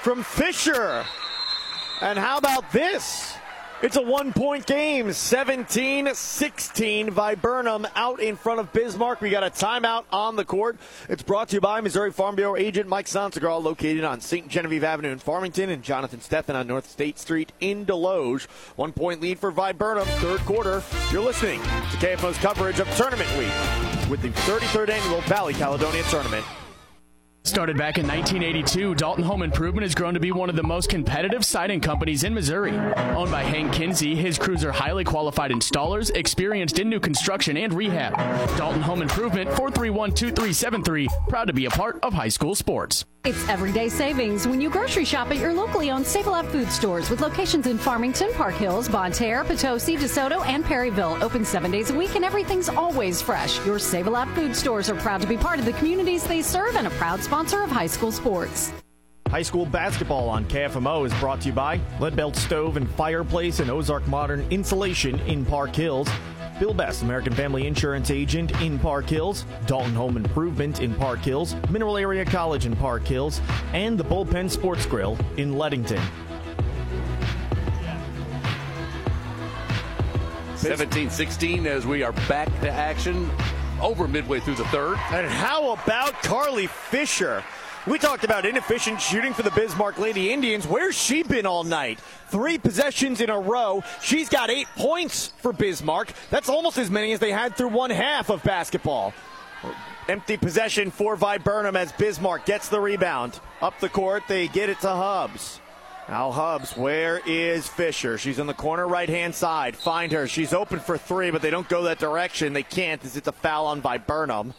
from 0.01 0.23
Fisher. 0.23 1.05
And 2.01 2.19
how 2.19 2.37
about 2.37 2.71
this? 2.71 3.35
It's 3.83 3.97
a 3.97 4.01
one 4.01 4.31
point 4.31 4.65
game, 4.65 5.11
17 5.11 6.15
16. 6.15 7.09
Viburnum 7.09 7.85
out 7.97 8.21
in 8.21 8.37
front 8.37 8.61
of 8.61 8.71
Bismarck. 8.71 9.19
We 9.19 9.29
got 9.29 9.43
a 9.43 9.49
timeout 9.49 10.05
on 10.09 10.37
the 10.37 10.45
court. 10.45 10.77
It's 11.09 11.21
brought 11.21 11.49
to 11.49 11.55
you 11.55 11.59
by 11.59 11.81
Missouri 11.81 12.13
Farm 12.13 12.37
Bureau 12.37 12.55
agent 12.55 12.87
Mike 12.87 13.07
Sansegraw, 13.07 13.61
located 13.61 14.05
on 14.05 14.21
St. 14.21 14.47
Genevieve 14.47 14.85
Avenue 14.85 15.11
in 15.11 15.19
Farmington, 15.19 15.69
and 15.69 15.83
Jonathan 15.83 16.21
Steffen 16.21 16.55
on 16.55 16.65
North 16.65 16.89
State 16.89 17.19
Street 17.19 17.51
in 17.59 17.85
Desloge. 17.85 18.45
One 18.77 18.93
point 18.93 19.19
lead 19.19 19.37
for 19.37 19.51
Viburnum, 19.51 20.07
third 20.19 20.39
quarter. 20.45 20.81
You're 21.11 21.21
listening 21.21 21.59
to 21.59 21.97
KFMO's 21.97 22.37
coverage 22.37 22.79
of 22.79 22.87
Tournament 22.95 23.29
Week 23.37 24.09
with 24.09 24.21
the 24.21 24.29
33rd 24.49 24.91
annual 24.91 25.19
Valley 25.23 25.55
Caledonia 25.55 26.03
Tournament. 26.03 26.45
Started 27.45 27.77
back 27.77 27.97
in 27.97 28.07
1982, 28.07 28.95
Dalton 28.95 29.25
Home 29.25 29.43
Improvement 29.43 29.83
has 29.83 29.93
grown 29.93 30.13
to 30.13 30.19
be 30.19 30.31
one 30.31 30.49
of 30.49 30.55
the 30.55 30.63
most 30.63 30.89
competitive 30.89 31.43
siding 31.43 31.81
companies 31.81 32.23
in 32.23 32.33
Missouri. 32.33 32.71
Owned 32.71 33.31
by 33.31 33.43
Hank 33.43 33.73
Kinsey, 33.73 34.15
his 34.15 34.37
crews 34.37 34.63
are 34.63 34.71
highly 34.71 35.03
qualified 35.03 35.51
installers, 35.51 36.09
experienced 36.15 36.79
in 36.79 36.87
new 36.87 37.01
construction 37.01 37.57
and 37.57 37.73
rehab. 37.73 38.15
Dalton 38.57 38.81
Home 38.81 39.01
Improvement, 39.01 39.49
431 39.49 40.11
2373, 40.11 41.09
proud 41.27 41.47
to 41.47 41.53
be 41.53 41.65
a 41.65 41.69
part 41.69 41.99
of 42.01 42.13
high 42.13 42.29
school 42.29 42.55
sports. 42.55 43.03
It's 43.25 43.47
everyday 43.47 43.87
savings 43.87 44.45
when 44.45 44.59
you 44.59 44.69
grocery 44.69 45.05
shop 45.05 45.31
at 45.31 45.37
your 45.37 45.53
locally 45.53 45.91
owned 45.91 46.05
Save-A-Lot 46.05 46.45
food 46.47 46.69
stores 46.69 47.09
with 47.09 47.21
locations 47.21 47.67
in 47.67 47.77
Farmington, 47.77 48.33
Park 48.33 48.55
Hills, 48.55 48.89
Bonne 48.89 49.13
Terre, 49.13 49.45
Potosi, 49.45 49.95
DeSoto, 49.95 50.45
and 50.45 50.61
Perryville. 50.61 51.17
Open 51.23 51.45
seven 51.45 51.71
days 51.71 51.89
a 51.89 51.93
week 51.93 52.17
and 52.17 52.25
everything's 52.25 52.67
always 52.67 53.21
fresh. 53.21 53.65
Your 53.65 53.79
Save-A-Lot 53.79 54.27
food 54.35 54.53
stores 54.53 54.89
are 54.89 54.95
proud 54.95 55.21
to 55.21 55.27
be 55.27 55.37
part 55.37 55.57
of 55.57 55.63
the 55.63 55.71
communities 55.71 56.25
they 56.25 56.41
serve 56.41 56.75
and 56.75 56.85
a 56.85 56.89
proud 56.89 57.21
sponsor 57.21 57.63
of 57.63 57.69
high 57.71 57.87
school 57.87 58.11
sports. 58.11 58.73
High 59.29 59.41
school 59.41 59.65
basketball 59.65 60.27
on 60.27 60.43
KFMO 60.43 61.05
is 61.05 61.13
brought 61.21 61.39
to 61.41 61.47
you 61.47 61.53
by 61.53 61.77
Leadbelt 61.99 62.35
Stove 62.35 62.75
and 62.75 62.89
Fireplace 62.91 63.61
and 63.61 63.71
Ozark 63.71 64.05
Modern 64.05 64.45
Insulation 64.49 65.17
in 65.21 65.45
Park 65.45 65.73
Hills. 65.73 66.09
Bill 66.59 66.73
Best, 66.73 67.01
American 67.01 67.33
Family 67.33 67.67
Insurance 67.67 68.11
Agent 68.11 68.51
in 68.61 68.79
Park 68.79 69.09
Hills, 69.09 69.45
Dalton 69.65 69.93
Home 69.93 70.17
Improvement 70.17 70.81
in 70.81 70.93
Park 70.95 71.19
Hills, 71.19 71.55
Mineral 71.69 71.97
Area 71.97 72.25
College 72.25 72.65
in 72.65 72.75
Park 72.75 73.05
Hills, 73.05 73.41
and 73.73 73.97
the 73.97 74.03
Bullpen 74.03 74.49
Sports 74.49 74.85
Grill 74.85 75.17
in 75.37 75.53
Leadington. 75.57 76.01
17 80.55 81.09
16 81.09 81.67
as 81.67 81.85
we 81.85 82.03
are 82.03 82.13
back 82.29 82.47
to 82.61 82.69
action 82.71 83.29
over 83.81 84.07
midway 84.07 84.39
through 84.39 84.55
the 84.55 84.65
third. 84.65 84.97
And 85.11 85.27
how 85.27 85.73
about 85.73 86.13
Carly 86.23 86.67
Fisher? 86.67 87.43
We 87.85 87.99
talked 87.99 88.23
about 88.23 88.45
inefficient 88.45 89.01
shooting 89.01 89.33
for 89.33 89.43
the 89.43 89.51
Bismarck 89.51 89.99
Lady 89.99 90.31
Indians. 90.31 90.65
Where's 90.65 90.97
she 90.97 91.21
been 91.21 91.45
all 91.45 91.65
night? 91.65 91.99
Three 92.29 92.57
possessions 92.57 93.19
in 93.19 93.29
a 93.29 93.37
row. 93.37 93.83
She's 94.01 94.29
got 94.29 94.49
eight 94.49 94.67
points 94.77 95.33
for 95.39 95.51
Bismarck. 95.51 96.13
That's 96.29 96.47
almost 96.47 96.77
as 96.77 96.89
many 96.89 97.11
as 97.11 97.19
they 97.19 97.31
had 97.31 97.57
through 97.57 97.69
one 97.69 97.89
half 97.89 98.29
of 98.29 98.41
basketball. 98.41 99.13
Empty 100.07 100.37
possession 100.37 100.91
for 100.91 101.17
Viburnum 101.17 101.75
as 101.75 101.91
Bismarck 101.91 102.45
gets 102.45 102.69
the 102.69 102.79
rebound. 102.79 103.41
Up 103.61 103.77
the 103.81 103.89
court, 103.89 104.23
they 104.29 104.47
get 104.47 104.69
it 104.69 104.79
to 104.79 104.89
Hubs. 104.89 105.59
Now 106.07 106.31
Hubs, 106.31 106.77
where 106.77 107.19
is 107.25 107.67
Fisher? 107.67 108.17
She's 108.17 108.39
in 108.39 108.47
the 108.47 108.53
corner 108.53 108.87
right 108.87 109.09
hand 109.09 109.35
side. 109.35 109.75
Find 109.75 110.13
her. 110.13 110.25
She's 110.25 110.53
open 110.53 110.79
for 110.79 110.97
three, 110.97 111.31
but 111.31 111.41
they 111.41 111.49
don't 111.49 111.67
go 111.67 111.83
that 111.83 111.99
direction. 111.99 112.53
They 112.53 112.63
can't 112.63 113.03
as 113.03 113.17
it's 113.17 113.27
a 113.27 113.33
foul 113.33 113.65
on 113.65 113.81
Viburnum. 113.81 114.53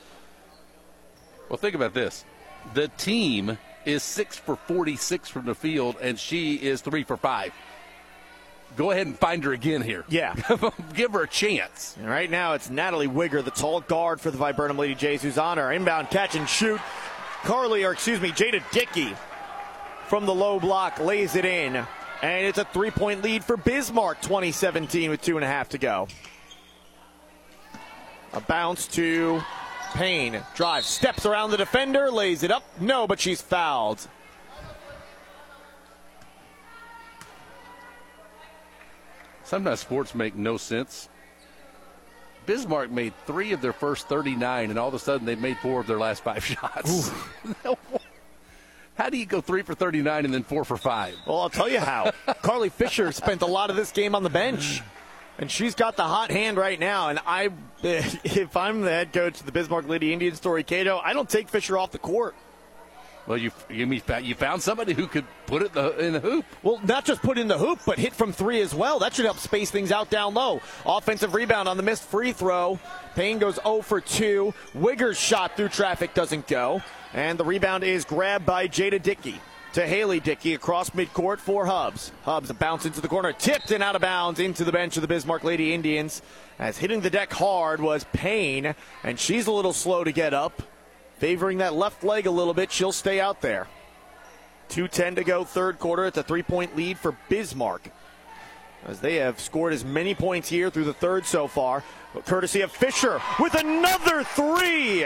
Well, 1.48 1.56
think 1.56 1.74
about 1.74 1.94
this 1.94 2.26
the 2.72 2.88
team 2.88 3.58
is 3.84 4.02
six 4.02 4.36
for 4.36 4.56
46 4.56 5.28
from 5.28 5.44
the 5.44 5.54
field, 5.54 5.96
and 6.00 6.18
she 6.18 6.54
is 6.54 6.80
three 6.80 7.04
for 7.04 7.16
five. 7.16 7.52
Go 8.76 8.90
ahead 8.90 9.06
and 9.06 9.16
find 9.16 9.44
her 9.44 9.52
again 9.52 9.82
here. 9.82 10.04
Yeah. 10.08 10.34
Give 10.94 11.12
her 11.12 11.22
a 11.22 11.28
chance. 11.28 11.96
And 11.98 12.08
right 12.08 12.28
now, 12.28 12.54
it's 12.54 12.70
Natalie 12.70 13.06
Wigger, 13.06 13.44
the 13.44 13.52
tall 13.52 13.80
guard 13.80 14.20
for 14.20 14.30
the 14.30 14.38
Viburnum 14.38 14.78
Lady 14.78 14.94
Jays, 14.94 15.22
who's 15.22 15.38
on 15.38 15.58
her. 15.58 15.70
Inbound 15.70 16.10
catch 16.10 16.34
and 16.34 16.48
shoot. 16.48 16.80
Carly, 17.44 17.84
or 17.84 17.92
excuse 17.92 18.20
me, 18.20 18.30
Jada 18.30 18.62
Dickey 18.72 19.14
from 20.08 20.26
the 20.26 20.34
low 20.34 20.58
block 20.58 20.98
lays 20.98 21.36
it 21.36 21.44
in. 21.44 21.76
And 22.22 22.46
it's 22.46 22.58
a 22.58 22.64
three 22.64 22.90
point 22.90 23.22
lead 23.22 23.44
for 23.44 23.56
Bismarck, 23.56 24.20
2017, 24.22 25.10
with 25.10 25.20
two 25.20 25.36
and 25.36 25.44
a 25.44 25.48
half 25.48 25.68
to 25.70 25.78
go. 25.78 26.08
A 28.32 28.40
bounce 28.40 28.88
to 28.88 29.40
Payne. 29.94 30.42
Drive, 30.54 30.84
steps 30.84 31.24
around 31.24 31.50
the 31.50 31.56
defender, 31.56 32.10
lays 32.10 32.42
it 32.42 32.50
up. 32.50 32.64
No, 32.80 33.06
but 33.06 33.20
she's 33.20 33.40
fouled. 33.40 34.06
Sometimes 39.44 39.80
sports 39.80 40.14
make 40.14 40.34
no 40.34 40.56
sense. 40.56 41.08
Bismarck 42.46 42.90
made 42.90 43.14
three 43.26 43.52
of 43.52 43.60
their 43.60 43.72
first 43.72 44.08
39, 44.08 44.70
and 44.70 44.78
all 44.78 44.88
of 44.88 44.94
a 44.94 44.98
sudden 44.98 45.26
they 45.26 45.34
made 45.34 45.58
four 45.58 45.80
of 45.80 45.86
their 45.86 45.98
last 45.98 46.24
five 46.24 46.44
shots. 46.44 47.10
how 48.96 49.10
do 49.10 49.16
you 49.16 49.26
go 49.26 49.40
three 49.40 49.62
for 49.62 49.74
39 49.74 50.24
and 50.24 50.34
then 50.34 50.42
four 50.42 50.64
for 50.64 50.76
five? 50.76 51.14
Well, 51.26 51.40
I'll 51.40 51.50
tell 51.50 51.68
you 51.68 51.80
how. 51.80 52.12
Carly 52.42 52.68
Fisher 52.68 53.12
spent 53.12 53.42
a 53.42 53.46
lot 53.46 53.70
of 53.70 53.76
this 53.76 53.92
game 53.92 54.14
on 54.14 54.22
the 54.22 54.30
bench. 54.30 54.82
And 55.38 55.50
she's 55.50 55.74
got 55.74 55.96
the 55.96 56.04
hot 56.04 56.30
hand 56.30 56.56
right 56.56 56.78
now. 56.78 57.08
And 57.08 57.18
I, 57.26 57.50
if 57.82 58.56
I'm 58.56 58.82
the 58.82 58.90
head 58.90 59.12
coach 59.12 59.40
of 59.40 59.46
the 59.46 59.52
Bismarck 59.52 59.88
Lady 59.88 60.12
Indians, 60.12 60.36
Story 60.36 60.62
Cato, 60.62 61.00
I 61.02 61.12
don't 61.12 61.28
take 61.28 61.48
Fisher 61.48 61.76
off 61.76 61.90
the 61.90 61.98
court. 61.98 62.34
Well, 63.26 63.38
you 63.38 63.52
you 63.70 63.86
you 63.86 64.34
found 64.34 64.62
somebody 64.62 64.92
who 64.92 65.06
could 65.06 65.24
put 65.46 65.62
it 65.62 65.74
in 65.98 66.12
the 66.12 66.20
hoop. 66.20 66.44
Well, 66.62 66.78
not 66.84 67.06
just 67.06 67.22
put 67.22 67.38
in 67.38 67.48
the 67.48 67.56
hoop, 67.56 67.80
but 67.86 67.98
hit 67.98 68.12
from 68.12 68.32
three 68.32 68.60
as 68.60 68.74
well. 68.74 68.98
That 68.98 69.14
should 69.14 69.24
help 69.24 69.38
space 69.38 69.70
things 69.70 69.90
out 69.90 70.10
down 70.10 70.34
low. 70.34 70.60
Offensive 70.84 71.32
rebound 71.32 71.66
on 71.66 71.78
the 71.78 71.82
missed 71.82 72.02
free 72.02 72.32
throw. 72.32 72.78
Payne 73.14 73.38
goes 73.38 73.54
0 73.62 73.80
for 73.80 74.02
2. 74.02 74.52
Wigger's 74.74 75.18
shot 75.18 75.56
through 75.56 75.70
traffic 75.70 76.12
doesn't 76.12 76.46
go. 76.46 76.82
And 77.14 77.38
the 77.38 77.44
rebound 77.44 77.82
is 77.82 78.04
grabbed 78.04 78.44
by 78.44 78.68
Jada 78.68 79.02
Dickey 79.02 79.40
to 79.74 79.84
Haley 79.84 80.20
Dickey 80.20 80.54
across 80.54 80.90
midcourt 80.90 81.40
for 81.40 81.66
Hubs. 81.66 82.12
Hubs 82.22 82.52
bounce 82.52 82.86
into 82.86 83.00
the 83.00 83.08
corner, 83.08 83.32
tipped 83.32 83.72
and 83.72 83.82
out 83.82 83.96
of 83.96 84.02
bounds 84.02 84.38
into 84.38 84.62
the 84.62 84.70
bench 84.70 84.96
of 84.96 85.00
the 85.00 85.08
Bismarck 85.08 85.42
Lady 85.42 85.74
Indians. 85.74 86.22
As 86.60 86.78
hitting 86.78 87.00
the 87.00 87.10
deck 87.10 87.32
hard 87.32 87.80
was 87.80 88.06
Payne, 88.12 88.76
and 89.02 89.18
she's 89.18 89.48
a 89.48 89.52
little 89.52 89.72
slow 89.72 90.04
to 90.04 90.12
get 90.12 90.32
up. 90.32 90.62
Favoring 91.18 91.58
that 91.58 91.74
left 91.74 92.04
leg 92.04 92.26
a 92.26 92.30
little 92.30 92.54
bit, 92.54 92.70
she'll 92.70 92.92
stay 92.92 93.18
out 93.18 93.40
there. 93.40 93.66
2.10 94.68 95.16
to 95.16 95.24
go, 95.24 95.42
third 95.42 95.80
quarter. 95.80 96.06
It's 96.06 96.18
a 96.18 96.22
three 96.22 96.44
point 96.44 96.76
lead 96.76 96.96
for 96.96 97.16
Bismarck. 97.28 97.90
As 98.86 99.00
they 99.00 99.16
have 99.16 99.40
scored 99.40 99.72
as 99.72 99.84
many 99.84 100.14
points 100.14 100.48
here 100.48 100.70
through 100.70 100.84
the 100.84 100.94
third 100.94 101.26
so 101.26 101.48
far, 101.48 101.82
courtesy 102.26 102.60
of 102.60 102.70
Fisher 102.70 103.20
with 103.40 103.54
another 103.54 104.22
three. 104.22 105.04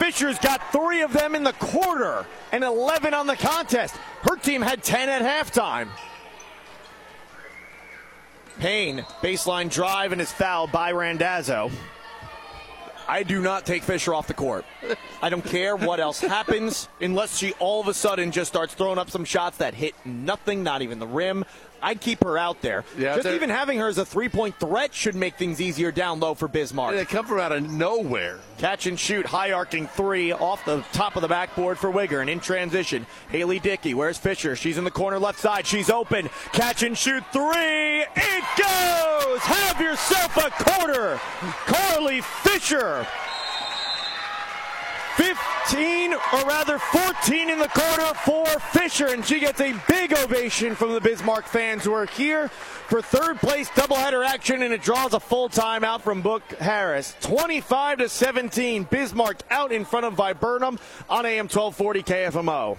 Fisher's 0.00 0.38
got 0.38 0.72
three 0.72 1.02
of 1.02 1.12
them 1.12 1.34
in 1.34 1.44
the 1.44 1.52
quarter 1.52 2.24
and 2.52 2.64
11 2.64 3.12
on 3.12 3.26
the 3.26 3.36
contest. 3.36 3.94
Her 4.22 4.34
team 4.34 4.62
had 4.62 4.82
10 4.82 5.10
at 5.10 5.20
halftime. 5.20 5.88
Payne, 8.58 9.04
baseline 9.22 9.70
drive, 9.70 10.12
and 10.12 10.20
is 10.20 10.32
fouled 10.32 10.72
by 10.72 10.92
Randazzo. 10.92 11.70
I 13.06 13.24
do 13.24 13.42
not 13.42 13.66
take 13.66 13.82
Fisher 13.82 14.14
off 14.14 14.26
the 14.26 14.34
court. 14.34 14.64
I 15.22 15.28
don't 15.28 15.44
care 15.44 15.76
what 15.76 16.00
else 16.00 16.20
happens 16.20 16.88
unless 17.00 17.36
she 17.36 17.52
all 17.54 17.80
of 17.80 17.88
a 17.88 17.94
sudden 17.94 18.30
just 18.30 18.50
starts 18.50 18.72
throwing 18.72 18.98
up 18.98 19.10
some 19.10 19.24
shots 19.26 19.58
that 19.58 19.74
hit 19.74 19.94
nothing, 20.06 20.62
not 20.62 20.80
even 20.80 20.98
the 20.98 21.06
rim. 21.06 21.44
I'd 21.82 22.00
keep 22.00 22.22
her 22.24 22.36
out 22.38 22.60
there. 22.62 22.84
Yeah, 22.96 23.16
just 23.16 23.28
even 23.28 23.50
having 23.50 23.78
her 23.78 23.88
as 23.88 23.98
a 23.98 24.04
three 24.04 24.28
point 24.28 24.58
threat 24.58 24.94
should 24.94 25.14
make 25.14 25.36
things 25.36 25.60
easier 25.60 25.90
down 25.92 26.20
low 26.20 26.34
for 26.34 26.48
Bismarck. 26.48 26.94
They 26.94 27.04
come 27.04 27.26
from 27.26 27.40
out 27.40 27.52
of 27.52 27.70
nowhere. 27.70 28.38
Catch 28.58 28.86
and 28.86 28.98
shoot, 28.98 29.26
high 29.26 29.52
arcing 29.52 29.86
three 29.86 30.32
off 30.32 30.64
the 30.64 30.84
top 30.92 31.16
of 31.16 31.22
the 31.22 31.28
backboard 31.28 31.78
for 31.78 31.90
Wigger. 31.90 32.20
And 32.20 32.28
in 32.28 32.40
transition, 32.40 33.06
Haley 33.30 33.58
Dickey. 33.58 33.94
Where's 33.94 34.18
Fisher? 34.18 34.56
She's 34.56 34.78
in 34.78 34.84
the 34.84 34.90
corner 34.90 35.18
left 35.18 35.38
side. 35.38 35.66
She's 35.66 35.90
open. 35.90 36.28
Catch 36.52 36.82
and 36.82 36.96
shoot 36.96 37.24
three. 37.32 38.04
It 38.16 38.44
goes! 38.56 39.40
Have 39.40 39.80
yourself 39.80 40.36
a 40.36 40.50
quarter. 40.50 41.20
Carly 41.66 42.20
Fisher 42.20 43.06
15, 45.20 46.14
or 46.14 46.46
rather 46.46 46.78
14 46.78 47.50
in 47.50 47.58
the 47.58 47.68
quarter 47.68 48.14
for 48.24 48.46
Fisher, 48.70 49.08
and 49.08 49.22
she 49.22 49.38
gets 49.38 49.60
a 49.60 49.74
big 49.86 50.16
ovation 50.16 50.74
from 50.74 50.94
the 50.94 51.00
Bismarck 51.00 51.44
fans 51.44 51.84
who 51.84 51.92
are 51.92 52.06
here 52.06 52.48
for 52.48 53.02
third 53.02 53.36
place 53.36 53.68
doubleheader 53.68 54.24
action, 54.24 54.62
and 54.62 54.72
it 54.72 54.82
draws 54.82 55.12
a 55.12 55.20
full 55.20 55.50
timeout 55.50 56.00
from 56.00 56.22
Book 56.22 56.42
Harris. 56.54 57.14
25 57.20 57.98
to 57.98 58.08
17, 58.08 58.84
Bismarck 58.84 59.42
out 59.50 59.72
in 59.72 59.84
front 59.84 60.06
of 60.06 60.14
Viburnum 60.14 60.78
on 61.10 61.26
AM 61.26 61.48
1240 61.48 62.02
KFMO. 62.02 62.78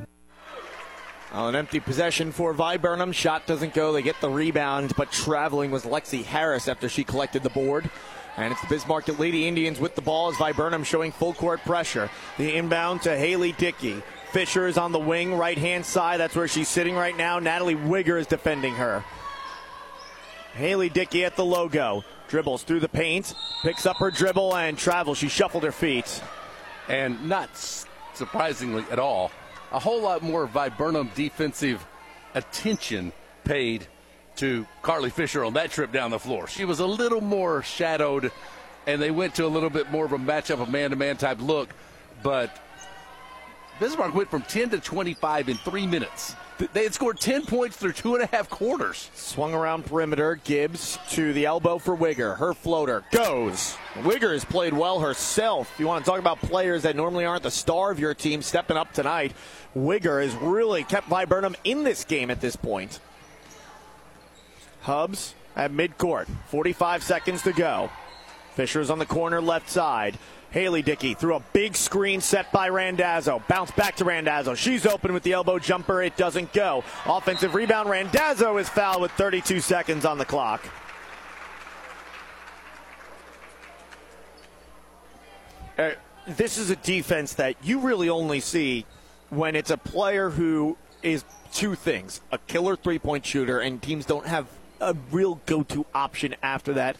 Oh, 1.33 1.47
an 1.47 1.55
empty 1.55 1.79
possession 1.79 2.33
for 2.33 2.53
Viburnum. 2.53 3.13
Shot 3.13 3.45
doesn't 3.45 3.73
go. 3.73 3.93
They 3.93 4.01
get 4.01 4.19
the 4.19 4.29
rebound, 4.29 4.93
but 4.97 5.11
traveling 5.11 5.71
was 5.71 5.83
Lexi 5.83 6.25
Harris 6.25 6.67
after 6.67 6.89
she 6.89 7.05
collected 7.05 7.41
the 7.41 7.49
board. 7.49 7.89
And 8.35 8.51
it's 8.51 8.61
the 8.61 8.67
Bismarck 8.67 9.07
Lady 9.17 9.47
Indians 9.47 9.79
with 9.79 9.95
the 9.95 10.01
ball 10.01 10.29
as 10.29 10.37
Viburnum 10.37 10.83
showing 10.83 11.13
full 11.13 11.33
court 11.33 11.61
pressure. 11.61 12.09
The 12.37 12.55
inbound 12.55 13.03
to 13.03 13.17
Haley 13.17 13.53
Dickey. 13.53 14.03
Fisher 14.31 14.67
is 14.67 14.77
on 14.77 14.91
the 14.91 14.99
wing, 14.99 15.35
right 15.35 15.57
hand 15.57 15.85
side. 15.85 16.19
That's 16.19 16.35
where 16.35 16.47
she's 16.47 16.67
sitting 16.67 16.95
right 16.95 17.15
now. 17.15 17.39
Natalie 17.39 17.75
Wigger 17.75 18.19
is 18.19 18.27
defending 18.27 18.73
her. 18.75 19.03
Haley 20.53 20.89
Dickey 20.89 21.23
at 21.23 21.37
the 21.37 21.45
logo. 21.45 22.03
Dribbles 22.27 22.63
through 22.63 22.79
the 22.79 22.89
paint, 22.89 23.33
picks 23.61 23.85
up 23.85 23.97
her 23.97 24.09
dribble 24.09 24.55
and 24.55 24.77
travels. 24.77 25.17
She 25.17 25.27
shuffled 25.27 25.63
her 25.63 25.71
feet. 25.73 26.21
And 26.87 27.27
not 27.27 27.49
surprisingly 28.13 28.85
at 28.89 28.99
all, 28.99 29.31
a 29.71 29.79
whole 29.79 30.01
lot 30.01 30.21
more 30.21 30.47
Viburnum 30.47 31.11
defensive 31.15 31.85
attention 32.33 33.11
paid 33.43 33.87
to 34.37 34.65
Carly 34.81 35.09
Fisher 35.09 35.43
on 35.43 35.53
that 35.53 35.71
trip 35.71 35.91
down 35.91 36.11
the 36.11 36.19
floor. 36.19 36.47
She 36.47 36.65
was 36.65 36.79
a 36.79 36.85
little 36.85 37.21
more 37.21 37.61
shadowed, 37.63 38.31
and 38.87 39.01
they 39.01 39.11
went 39.11 39.35
to 39.35 39.45
a 39.45 39.47
little 39.47 39.69
bit 39.69 39.91
more 39.91 40.05
of 40.05 40.13
a 40.13 40.17
matchup, 40.17 40.61
a 40.61 40.69
man 40.69 40.91
to 40.91 40.95
man 40.95 41.17
type 41.17 41.41
look. 41.41 41.69
But 42.23 42.57
Bismarck 43.79 44.13
went 44.13 44.29
from 44.29 44.43
10 44.43 44.71
to 44.71 44.79
25 44.79 45.49
in 45.49 45.57
three 45.57 45.87
minutes. 45.87 46.35
They 46.73 46.83
had 46.83 46.93
scored 46.93 47.19
10 47.19 47.45
points 47.45 47.75
through 47.75 47.93
two 47.93 48.13
and 48.15 48.23
a 48.23 48.27
half 48.27 48.49
quarters. 48.49 49.09
Swung 49.15 49.53
around 49.53 49.85
perimeter. 49.85 50.39
Gibbs 50.43 50.99
to 51.11 51.33
the 51.33 51.45
elbow 51.45 51.79
for 51.79 51.97
Wigger. 51.97 52.37
Her 52.37 52.53
floater 52.53 53.03
goes. 53.11 53.75
Wigger 53.95 54.33
has 54.33 54.45
played 54.45 54.73
well 54.73 54.99
herself. 54.99 55.71
If 55.73 55.79
you 55.79 55.87
want 55.87 56.05
to 56.05 56.09
talk 56.11 56.19
about 56.19 56.39
players 56.39 56.83
that 56.83 56.95
normally 56.95 57.25
aren't 57.25 57.43
the 57.43 57.51
star 57.51 57.91
of 57.91 57.99
your 57.99 58.13
team 58.13 58.41
stepping 58.41 58.77
up 58.77 58.93
tonight. 58.93 59.33
Wigger 59.75 60.21
has 60.21 60.35
really 60.35 60.83
kept 60.83 61.07
Viburnum 61.07 61.55
in 61.63 61.83
this 61.83 62.03
game 62.03 62.29
at 62.29 62.41
this 62.41 62.55
point. 62.55 62.99
Hubs 64.81 65.33
at 65.55 65.71
midcourt. 65.71 66.27
45 66.47 67.03
seconds 67.03 67.41
to 67.43 67.53
go. 67.53 67.89
Fisher's 68.53 68.89
on 68.89 68.99
the 68.99 69.05
corner 69.05 69.41
left 69.41 69.69
side. 69.69 70.17
Haley 70.51 70.81
Dickey 70.81 71.13
through 71.13 71.35
a 71.35 71.43
big 71.53 71.75
screen 71.75 72.21
set 72.21 72.51
by 72.51 72.69
Randazzo. 72.69 73.41
Bounce 73.47 73.71
back 73.71 73.95
to 73.97 74.05
Randazzo. 74.05 74.53
She's 74.53 74.85
open 74.85 75.13
with 75.13 75.23
the 75.23 75.33
elbow 75.33 75.59
jumper. 75.59 76.01
It 76.01 76.17
doesn't 76.17 76.53
go. 76.53 76.83
Offensive 77.05 77.55
rebound. 77.55 77.89
Randazzo 77.89 78.57
is 78.57 78.67
fouled 78.67 79.01
with 79.01 79.11
32 79.11 79.61
seconds 79.61 80.05
on 80.05 80.17
the 80.17 80.25
clock. 80.25 80.63
Uh, 85.77 85.91
this 86.27 86.57
is 86.57 86.69
a 86.69 86.75
defense 86.75 87.33
that 87.35 87.55
you 87.63 87.79
really 87.79 88.09
only 88.09 88.39
see 88.39 88.85
when 89.29 89.55
it's 89.55 89.71
a 89.71 89.77
player 89.77 90.29
who 90.29 90.77
is 91.01 91.23
two 91.53 91.75
things 91.75 92.21
a 92.31 92.37
killer 92.37 92.75
three 92.75 92.99
point 92.99 93.25
shooter, 93.25 93.59
and 93.59 93.81
teams 93.81 94.05
don't 94.05 94.27
have 94.27 94.47
a 94.79 94.95
real 95.11 95.39
go 95.45 95.63
to 95.63 95.85
option 95.93 96.35
after 96.43 96.73
that. 96.73 96.97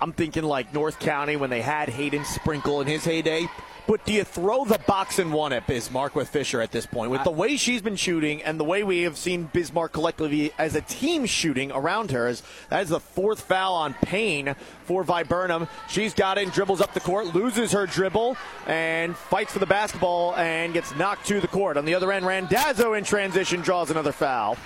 I'm 0.00 0.12
thinking 0.12 0.44
like 0.44 0.72
North 0.72 0.98
County 0.98 1.36
when 1.36 1.50
they 1.50 1.60
had 1.60 1.90
Hayden 1.90 2.24
Sprinkle 2.24 2.80
in 2.80 2.86
his 2.86 3.04
heyday. 3.04 3.48
But 3.86 4.04
do 4.04 4.12
you 4.12 4.24
throw 4.24 4.64
the 4.64 4.78
box 4.86 5.18
and 5.18 5.32
one 5.32 5.52
at 5.52 5.66
Bismarck 5.66 6.14
with 6.14 6.28
Fisher 6.28 6.60
at 6.60 6.70
this 6.70 6.86
point? 6.86 7.10
With 7.10 7.24
the 7.24 7.30
way 7.30 7.56
she's 7.56 7.82
been 7.82 7.96
shooting 7.96 8.40
and 8.42 8.58
the 8.58 8.64
way 8.64 8.84
we 8.84 9.02
have 9.02 9.18
seen 9.18 9.50
Bismarck 9.52 9.92
collectively 9.92 10.52
as 10.58 10.76
a 10.76 10.80
team 10.80 11.26
shooting 11.26 11.72
around 11.72 12.12
her, 12.12 12.28
is 12.28 12.42
that 12.68 12.84
is 12.84 12.90
the 12.90 13.00
fourth 13.00 13.40
foul 13.40 13.74
on 13.74 13.94
Payne 13.94 14.54
for 14.84 15.02
Viburnum. 15.02 15.66
She's 15.88 16.14
got 16.14 16.38
it 16.38 16.44
and 16.44 16.52
dribbles 16.52 16.80
up 16.80 16.94
the 16.94 17.00
court, 17.00 17.34
loses 17.34 17.72
her 17.72 17.84
dribble, 17.84 18.36
and 18.66 19.16
fights 19.16 19.52
for 19.52 19.58
the 19.58 19.66
basketball 19.66 20.36
and 20.36 20.72
gets 20.72 20.94
knocked 20.94 21.26
to 21.26 21.40
the 21.40 21.48
court. 21.48 21.76
On 21.76 21.84
the 21.84 21.94
other 21.94 22.12
end, 22.12 22.24
Randazzo 22.24 22.92
in 22.94 23.02
transition 23.02 23.60
draws 23.60 23.90
another 23.90 24.12
foul. 24.12 24.56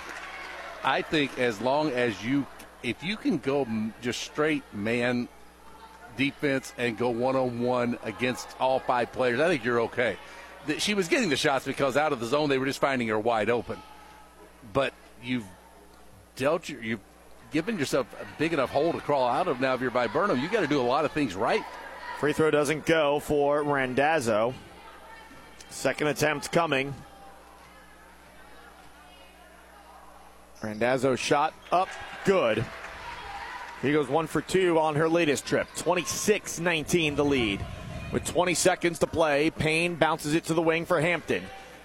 I 0.83 1.01
think 1.01 1.39
as 1.39 1.59
long 1.61 1.89
as 1.89 2.23
you, 2.23 2.45
if 2.83 3.03
you 3.03 3.17
can 3.17 3.37
go 3.37 3.67
just 4.01 4.21
straight 4.21 4.63
man 4.73 5.27
defense 6.17 6.73
and 6.77 6.97
go 6.97 7.09
one 7.09 7.35
on 7.35 7.59
one 7.59 7.97
against 8.03 8.47
all 8.59 8.79
five 8.79 9.11
players, 9.11 9.39
I 9.39 9.47
think 9.47 9.63
you're 9.63 9.81
okay. 9.81 10.17
She 10.77 10.93
was 10.93 11.07
getting 11.07 11.29
the 11.29 11.37
shots 11.37 11.65
because 11.65 11.97
out 11.97 12.11
of 12.13 12.19
the 12.19 12.25
zone 12.25 12.49
they 12.49 12.57
were 12.57 12.65
just 12.65 12.79
finding 12.79 13.07
her 13.09 13.19
wide 13.19 13.49
open. 13.49 13.77
But 14.73 14.93
you've 15.21 15.45
dealt 16.35 16.67
your, 16.69 16.81
you've 16.81 16.99
given 17.51 17.77
yourself 17.77 18.07
a 18.19 18.25
big 18.39 18.53
enough 18.53 18.71
hole 18.71 18.91
to 18.93 18.99
crawl 18.99 19.27
out 19.27 19.47
of 19.47 19.59
now. 19.59 19.75
If 19.75 19.81
you're 19.81 19.91
Viburnum, 19.91 20.41
you 20.41 20.49
got 20.49 20.61
to 20.61 20.67
do 20.67 20.81
a 20.81 20.83
lot 20.83 21.05
of 21.05 21.11
things 21.11 21.35
right. 21.35 21.63
Free 22.19 22.33
throw 22.33 22.49
doesn't 22.49 22.85
go 22.85 23.19
for 23.19 23.61
Randazzo. 23.63 24.53
Second 25.69 26.07
attempt 26.07 26.51
coming. 26.51 26.93
Randazzo 30.63 31.15
shot 31.15 31.53
up, 31.71 31.89
good. 32.25 32.65
He 33.81 33.91
goes 33.91 34.09
one 34.09 34.27
for 34.27 34.41
two 34.41 34.79
on 34.79 34.95
her 34.95 35.07
latest 35.07 35.45
trip. 35.45 35.67
26 35.77 36.59
19 36.59 37.15
the 37.15 37.23
lead. 37.23 37.65
With 38.11 38.25
20 38.25 38.53
seconds 38.53 38.99
to 38.99 39.07
play, 39.07 39.49
Payne 39.49 39.95
bounces 39.95 40.33
it 40.33 40.45
to 40.45 40.53
the 40.53 40.61
wing 40.61 40.85
for 40.85 40.99
Hampton. 40.99 41.43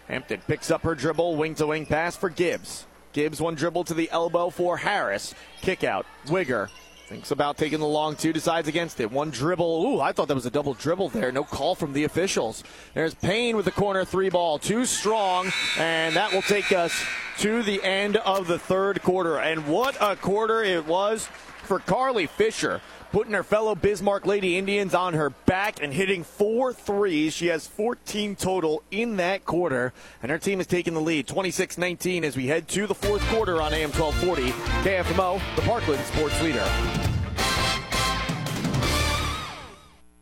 Hampton 0.09 0.41
picks 0.47 0.71
up 0.71 0.83
her 0.83 0.95
dribble, 0.95 1.37
wing 1.37 1.55
to 1.57 1.67
wing 1.67 1.87
pass 1.87 2.17
for 2.17 2.29
Gibbs. 2.29 2.87
Gibbs 3.13 3.41
one 3.41 3.55
dribble 3.55 3.85
to 3.85 3.95
the 3.95 4.11
elbow 4.11 4.51
for 4.51 4.77
Harris. 4.77 5.35
Kick 5.63 5.85
out. 5.85 6.07
Wigger 6.27 6.69
thinks 7.11 7.33
about 7.33 7.59
taking 7.59 7.81
the 7.81 7.87
long 7.87 8.15
two, 8.15 8.33
decides 8.33 8.69
against 8.69 9.01
it. 9.01 9.11
One 9.11 9.31
dribble. 9.31 9.85
Ooh, 9.85 10.01
I 10.01 10.13
thought 10.13 10.29
that 10.29 10.35
was 10.37 10.47
a 10.47 10.51
double 10.51 10.75
dribble 10.75 11.09
there. 11.09 11.33
No 11.33 11.43
call 11.43 11.75
from 11.75 11.93
the 11.93 12.05
officials. 12.05 12.63
There's 12.95 13.15
Payne 13.15 13.57
with 13.57 13.65
the 13.65 13.73
corner 13.73 14.05
three 14.05 14.31
ball. 14.31 14.61
Too 14.61 14.85
strong, 14.85 15.51
and 15.77 16.15
that 16.15 16.33
will 16.33 16.43
take 16.43 16.71
us 16.71 17.05
to 17.39 17.65
the 17.65 17.83
end 17.83 18.17
of 18.19 18.47
the 18.47 18.61
third 18.61 19.03
quarter. 19.03 19.39
And 19.39 19.67
what 19.67 19.97
a 20.01 20.15
quarter 20.15 20.63
it 20.63 20.87
was 20.87 21.29
for 21.65 21.81
Carly 21.81 22.27
Fisher. 22.27 22.81
Putting 23.13 23.33
her 23.33 23.43
fellow 23.43 23.75
Bismarck 23.75 24.25
Lady 24.25 24.57
Indians 24.57 24.95
on 24.95 25.15
her 25.15 25.31
back 25.31 25.83
and 25.83 25.93
hitting 25.93 26.23
four 26.23 26.73
threes. 26.73 27.33
She 27.35 27.49
has 27.49 27.67
14 27.67 28.37
total 28.37 28.85
in 28.93 29.17
that 29.17 29.45
quarter, 29.45 29.93
and 30.23 30.31
her 30.31 30.39
team 30.39 30.59
has 30.59 30.69
taken 30.69 30.95
the 30.95 31.01
lead 31.01 31.27
26 31.27 31.77
19 31.77 32.25
as 32.25 32.37
we 32.37 32.47
head 32.47 32.69
to 32.69 32.87
the 32.87 32.95
fourth 32.95 33.23
quarter 33.29 33.61
on 33.61 33.75
AM 33.75 33.91
1240. 33.91 34.53
KFMO, 34.89 35.41
the 35.57 35.63
Parkland 35.63 36.05
Sports 36.05 36.41
Leader. 36.41 37.10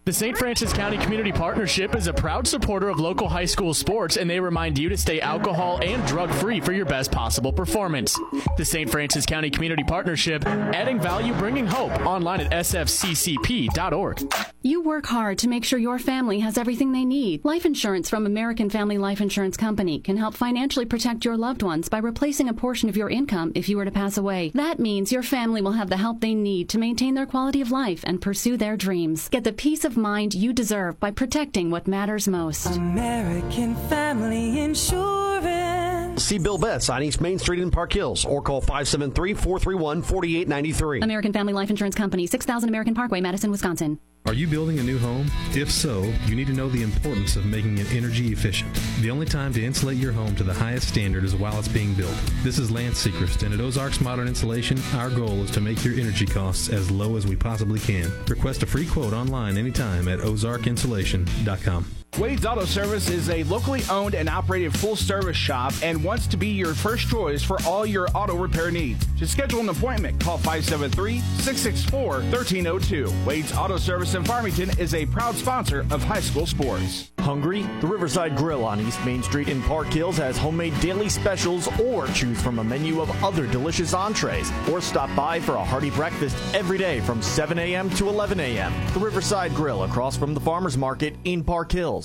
The 0.09 0.14
St. 0.14 0.38
Francis 0.38 0.72
County 0.72 0.96
Community 0.96 1.30
Partnership 1.32 1.94
is 1.94 2.06
a 2.06 2.14
proud 2.14 2.46
supporter 2.46 2.88
of 2.88 2.98
local 2.98 3.28
high 3.28 3.44
school 3.44 3.74
sports, 3.74 4.16
and 4.16 4.30
they 4.30 4.40
remind 4.40 4.78
you 4.78 4.88
to 4.88 4.96
stay 4.96 5.20
alcohol 5.20 5.80
and 5.82 6.02
drug 6.06 6.30
free 6.30 6.61
for 6.61 6.72
your 6.72 6.86
best 6.86 7.12
possible 7.12 7.52
performance. 7.52 8.18
The 8.56 8.64
St. 8.64 8.88
Francis 8.90 9.26
County 9.26 9.50
Community 9.50 9.84
Partnership, 9.84 10.46
adding 10.46 10.98
value, 10.98 11.34
bringing 11.34 11.66
hope, 11.66 11.92
online 12.06 12.40
at 12.40 12.50
sfccp.org. 12.52 14.32
You 14.62 14.82
work 14.82 15.06
hard 15.06 15.38
to 15.38 15.48
make 15.48 15.64
sure 15.64 15.78
your 15.78 15.98
family 15.98 16.40
has 16.40 16.59
everything 16.59 16.92
they 16.92 17.04
need. 17.04 17.44
Life 17.44 17.66
insurance 17.66 18.09
from 18.09 18.24
American 18.24 18.70
Family 18.70 18.98
Life 18.98 19.20
Insurance 19.20 19.56
Company 19.59 20.00
can 20.00 20.16
help 20.16 20.34
financially 20.34 20.86
protect 20.86 21.24
your 21.24 21.36
loved 21.36 21.62
ones 21.62 21.90
by 21.90 21.98
replacing 21.98 22.48
a 22.48 22.54
portion 22.54 22.88
of 22.88 22.96
your 22.96 23.11
income 23.11 23.52
if 23.54 23.68
you 23.68 23.76
were 23.76 23.84
to 23.84 23.90
pass 23.90 24.16
away. 24.16 24.52
That 24.54 24.80
means 24.80 25.12
your 25.12 25.22
family 25.22 25.61
will 25.61 25.72
have 25.72 25.90
the 25.90 25.98
help 25.98 26.20
they 26.20 26.34
need 26.34 26.70
to 26.70 26.78
maintain 26.78 27.14
their 27.14 27.26
quality 27.26 27.61
of 27.61 27.70
life 27.70 28.02
and 28.04 28.22
pursue 28.22 28.56
their 28.56 28.76
dreams. 28.76 29.28
Get 29.28 29.44
the 29.44 29.52
peace 29.52 29.84
of 29.84 29.97
mind 29.99 30.34
you 30.34 30.53
deserve 30.53 30.99
by 31.01 31.11
protecting 31.11 31.70
what 31.70 31.86
matters 31.86 32.26
most. 32.28 32.66
American 32.76 33.74
Family 33.88 34.61
Insurance. 34.61 35.78
See 36.18 36.38
Bill 36.38 36.58
Betts 36.58 36.88
on 36.90 37.02
East 37.02 37.20
Main 37.20 37.38
Street 37.38 37.60
in 37.60 37.70
Park 37.70 37.92
Hills 37.92 38.24
or 38.24 38.42
call 38.42 38.60
573 38.60 39.34
431 39.34 40.02
4893. 40.02 41.00
American 41.00 41.32
Family 41.32 41.52
Life 41.52 41.70
Insurance 41.70 41.94
Company, 41.94 42.26
6000 42.26 42.68
American 42.68 42.94
Parkway, 42.94 43.20
Madison, 43.20 43.50
Wisconsin. 43.50 43.98
Are 44.26 44.34
you 44.34 44.46
building 44.46 44.78
a 44.78 44.82
new 44.82 44.98
home? 44.98 45.30
If 45.52 45.70
so, 45.70 46.02
you 46.26 46.36
need 46.36 46.48
to 46.48 46.52
know 46.52 46.68
the 46.68 46.82
importance 46.82 47.36
of 47.36 47.46
making 47.46 47.78
it 47.78 47.90
energy 47.92 48.30
efficient. 48.30 48.78
The 49.00 49.10
only 49.10 49.24
time 49.24 49.54
to 49.54 49.64
insulate 49.64 49.96
your 49.96 50.12
home 50.12 50.36
to 50.36 50.44
the 50.44 50.52
highest 50.52 50.88
standard 50.88 51.24
is 51.24 51.34
while 51.34 51.58
it's 51.58 51.68
being 51.68 51.94
built. 51.94 52.14
This 52.42 52.58
is 52.58 52.70
Lance 52.70 53.02
Sechrist, 53.02 53.42
and 53.42 53.54
at 53.54 53.60
Ozarks 53.60 54.02
Modern 54.02 54.28
Insulation, 54.28 54.78
our 54.96 55.08
goal 55.08 55.42
is 55.44 55.50
to 55.52 55.62
make 55.62 55.82
your 55.82 55.94
energy 55.94 56.26
costs 56.26 56.68
as 56.68 56.90
low 56.90 57.16
as 57.16 57.26
we 57.26 57.36
possibly 57.36 57.80
can. 57.80 58.12
Request 58.26 58.62
a 58.62 58.66
free 58.66 58.86
quote 58.86 59.14
online 59.14 59.56
anytime 59.56 60.08
at 60.08 60.18
ozarkinsulation.com. 60.18 61.97
Wade's 62.16 62.44
Auto 62.44 62.64
Service 62.64 63.09
is 63.11 63.30
a 63.30 63.44
locally 63.44 63.80
owned 63.88 64.16
and 64.16 64.28
operated 64.28 64.76
full 64.76 64.96
service 64.96 65.36
shop 65.36 65.72
and 65.84 66.02
wants 66.02 66.26
to 66.26 66.36
be 66.36 66.48
your 66.48 66.74
first 66.74 67.09
choice 67.09 67.44
for 67.44 67.59
all 67.64 67.86
your 67.86 68.09
auto 68.12 68.34
repair 68.34 68.72
needs. 68.72 69.06
To 69.18 69.26
schedule 69.26 69.61
an 69.61 69.68
appointment, 69.68 70.18
call 70.20 70.36
573 70.38 71.20
664 71.20 72.02
1302. 72.02 73.12
Wade's 73.24 73.52
Auto 73.52 73.76
Service 73.76 74.14
in 74.16 74.24
Farmington 74.24 74.76
is 74.80 74.94
a 74.94 75.06
proud 75.06 75.36
sponsor 75.36 75.86
of 75.92 76.02
high 76.02 76.20
school 76.20 76.44
sports. 76.44 77.12
Hungry? 77.20 77.62
The 77.80 77.86
Riverside 77.86 78.36
Grill 78.36 78.64
on 78.64 78.80
East 78.80 79.04
Main 79.04 79.22
Street 79.22 79.48
in 79.48 79.62
Park 79.62 79.88
Hills 79.88 80.16
has 80.16 80.36
homemade 80.36 80.78
daily 80.80 81.09
specials 81.09 81.68
or 81.80 82.06
choose 82.09 82.40
from 82.40 82.59
a 82.59 82.64
menu 82.64 83.00
of 83.00 83.11
other 83.22 83.46
delicious 83.46 83.92
entrees 83.94 84.50
or 84.70 84.80
stop 84.80 85.14
by 85.14 85.38
for 85.38 85.56
a 85.56 85.64
hearty 85.64 85.90
breakfast 85.90 86.36
every 86.54 86.78
day 86.78 87.00
from 87.00 87.22
7 87.22 87.59
a.m. 87.59 87.90
to 87.90 88.09
11 88.09 88.40
a.m. 88.40 88.72
The 88.94 89.00
Riverside 89.00 89.54
Grill 89.54 89.84
across 89.84 90.16
from 90.16 90.34
the 90.34 90.40
Farmers 90.40 90.78
Market 90.78 91.14
in 91.24 91.44
Park 91.44 91.70
Hills. 91.70 91.97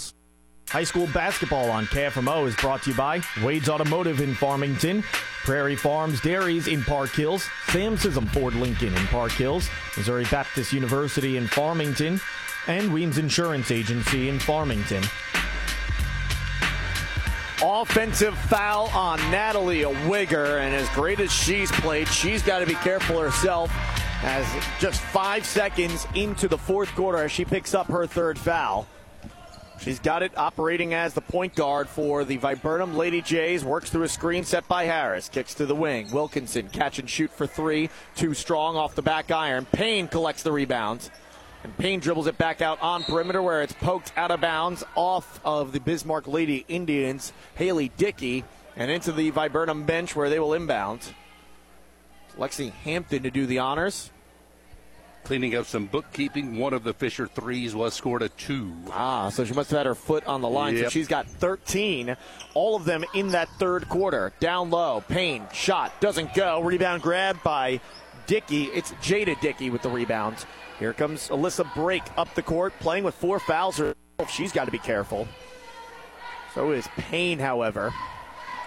High 0.70 0.84
school 0.84 1.07
basketball 1.14 1.70
on 1.70 1.86
KFMO 1.86 2.47
is 2.47 2.55
brought 2.55 2.84
to 2.84 2.91
you 2.91 2.97
by 2.97 3.22
Wade's 3.43 3.70
Automotive 3.70 4.22
in 4.22 4.34
Farmington, 4.34 5.03
Prairie 5.43 5.76
Farms 5.76 6.20
Dairies 6.22 6.68
in 6.68 6.84
Park 6.84 7.11
Hills, 7.11 7.47
Sam 7.68 7.95
Scism 7.95 8.28
Ford 8.30 8.55
Lincoln 8.55 8.95
in 8.95 9.05
Park 9.07 9.34
Hills, 9.34 9.70
Missouri 9.95 10.26
Baptist 10.32 10.74
University 10.74 11.38
in 11.38 11.47
Farmington, 11.47 12.20
and 12.68 12.91
Weems 12.91 13.20
Insurance 13.20 13.70
Agency 13.70 14.30
in 14.30 14.39
Farmington. 14.39 15.03
Offensive 17.61 18.38
foul 18.38 18.88
on 18.88 19.20
Natalie 19.30 19.84
A. 19.84 19.89
Wigger, 19.89 20.59
and 20.59 20.74
as 20.74 20.89
great 20.89 21.20
as 21.20 21.32
she's 21.32 21.72
played, 21.72 22.07
she's 22.07 22.41
got 22.41 22.59
to 22.59 22.66
be 22.66 22.76
careful 22.76 23.20
herself. 23.20 23.72
As 24.24 24.45
just 24.80 25.01
five 25.01 25.45
seconds 25.45 26.07
into 26.16 26.47
the 26.47 26.57
fourth 26.57 26.89
quarter, 26.95 27.20
as 27.20 27.32
she 27.32 27.45
picks 27.45 27.74
up 27.74 27.88
her 27.88 28.07
third 28.07 28.39
foul. 28.39 28.88
She's 29.84 30.00
got 30.00 30.24
it 30.24 30.38
operating 30.38 30.94
as 30.94 31.14
the 31.14 31.20
point 31.20 31.56
guard 31.56 31.90
for 31.90 32.24
the 32.24 32.38
Viburnum 32.38 32.96
Lady 32.96 33.22
Jays. 33.22 33.66
Works 33.66 33.90
through 33.90 34.04
a 34.04 34.08
screen 34.08 34.46
set 34.46 34.66
by 34.70 34.86
Harris. 34.86 35.28
Kicks 35.28 35.54
to 35.56 35.66
the 35.66 35.76
wing. 35.76 36.10
Wilkinson 36.10 36.70
catch 36.70 37.00
and 37.00 37.10
shoot 37.10 37.30
for 37.30 37.46
three. 37.46 37.90
Too 38.16 38.34
strong 38.34 38.78
off 38.78 38.96
the 38.96 39.02
back 39.02 39.30
iron. 39.30 39.66
Payne 39.66 40.08
collects 40.08 40.42
the 40.42 40.54
rebound. 40.54 41.10
And 41.66 41.78
Payne 41.78 42.00
dribbles 42.00 42.28
it 42.28 42.38
back 42.38 42.62
out 42.62 42.82
on 42.82 43.04
perimeter 43.04 43.42
where 43.42 43.62
it's 43.62 43.74
poked 43.74 44.14
out 44.16 44.32
of 44.32 44.40
bounds 44.40 44.86
off 44.96 45.42
of 45.44 45.74
the 45.74 45.82
Bismarck 45.82 46.30
Lady 46.30 46.64
Indians, 46.70 47.34
Haley 47.56 47.92
Dickey, 47.98 48.46
and 48.78 48.90
into 48.90 49.12
the 49.12 49.32
Viburnum 49.32 49.84
bench 49.84 50.16
where 50.16 50.30
they 50.30 50.40
will 50.40 50.54
inbound. 50.54 51.14
Lexi 52.38 52.72
Hampton 52.72 53.24
to 53.24 53.32
do 53.32 53.46
the 53.46 53.60
honors. 53.60 54.12
Cleaning 55.24 55.56
up 55.56 55.66
some 55.66 55.86
bookkeeping, 55.86 56.58
one 56.58 56.74
of 56.74 56.84
the 56.84 56.94
Fisher 56.94 57.28
threes 57.28 57.74
was 57.74 57.94
scored 57.94 58.22
a 58.22 58.30
two. 58.30 58.74
Ah, 58.92 59.30
so 59.30 59.46
she 59.46 59.54
must 59.54 59.72
have 59.72 59.78
had 59.78 59.86
her 59.86 59.96
foot 59.96 60.26
on 60.26 60.42
the 60.42 60.50
line. 60.50 60.78
So 60.78 60.90
she's 60.90 61.08
got 61.08 61.28
13, 61.28 62.18
all 62.54 62.76
of 62.76 62.84
them 62.84 63.06
in 63.14 63.30
that 63.30 63.48
third 63.58 63.88
quarter. 63.88 64.34
Down 64.42 64.70
low, 64.70 65.02
Payne, 65.08 65.48
shot, 65.54 66.00
doesn't 66.02 66.34
go. 66.34 66.62
Rebound 66.62 67.02
grab 67.02 67.42
by 67.42 67.80
Dickey. 68.28 68.66
It's 68.66 68.92
Jada 68.96 69.40
Dickey 69.40 69.70
with 69.70 69.82
the 69.82 69.90
rebound. 69.90 70.46
Here 70.78 70.92
comes 70.92 71.30
Alyssa 71.30 71.74
Brake 71.74 72.04
up 72.18 72.34
the 72.36 72.42
court, 72.42 72.74
playing 72.82 73.06
with 73.06 73.16
four 73.16 73.40
fouls 73.40 73.78
herself. 73.78 74.30
She's 74.30 74.52
got 74.52 74.66
to 74.66 74.72
be 74.72 74.80
careful. 74.80 75.28
So 76.54 76.72
is 76.72 76.88
Payne, 76.98 77.40
however. 77.40 77.94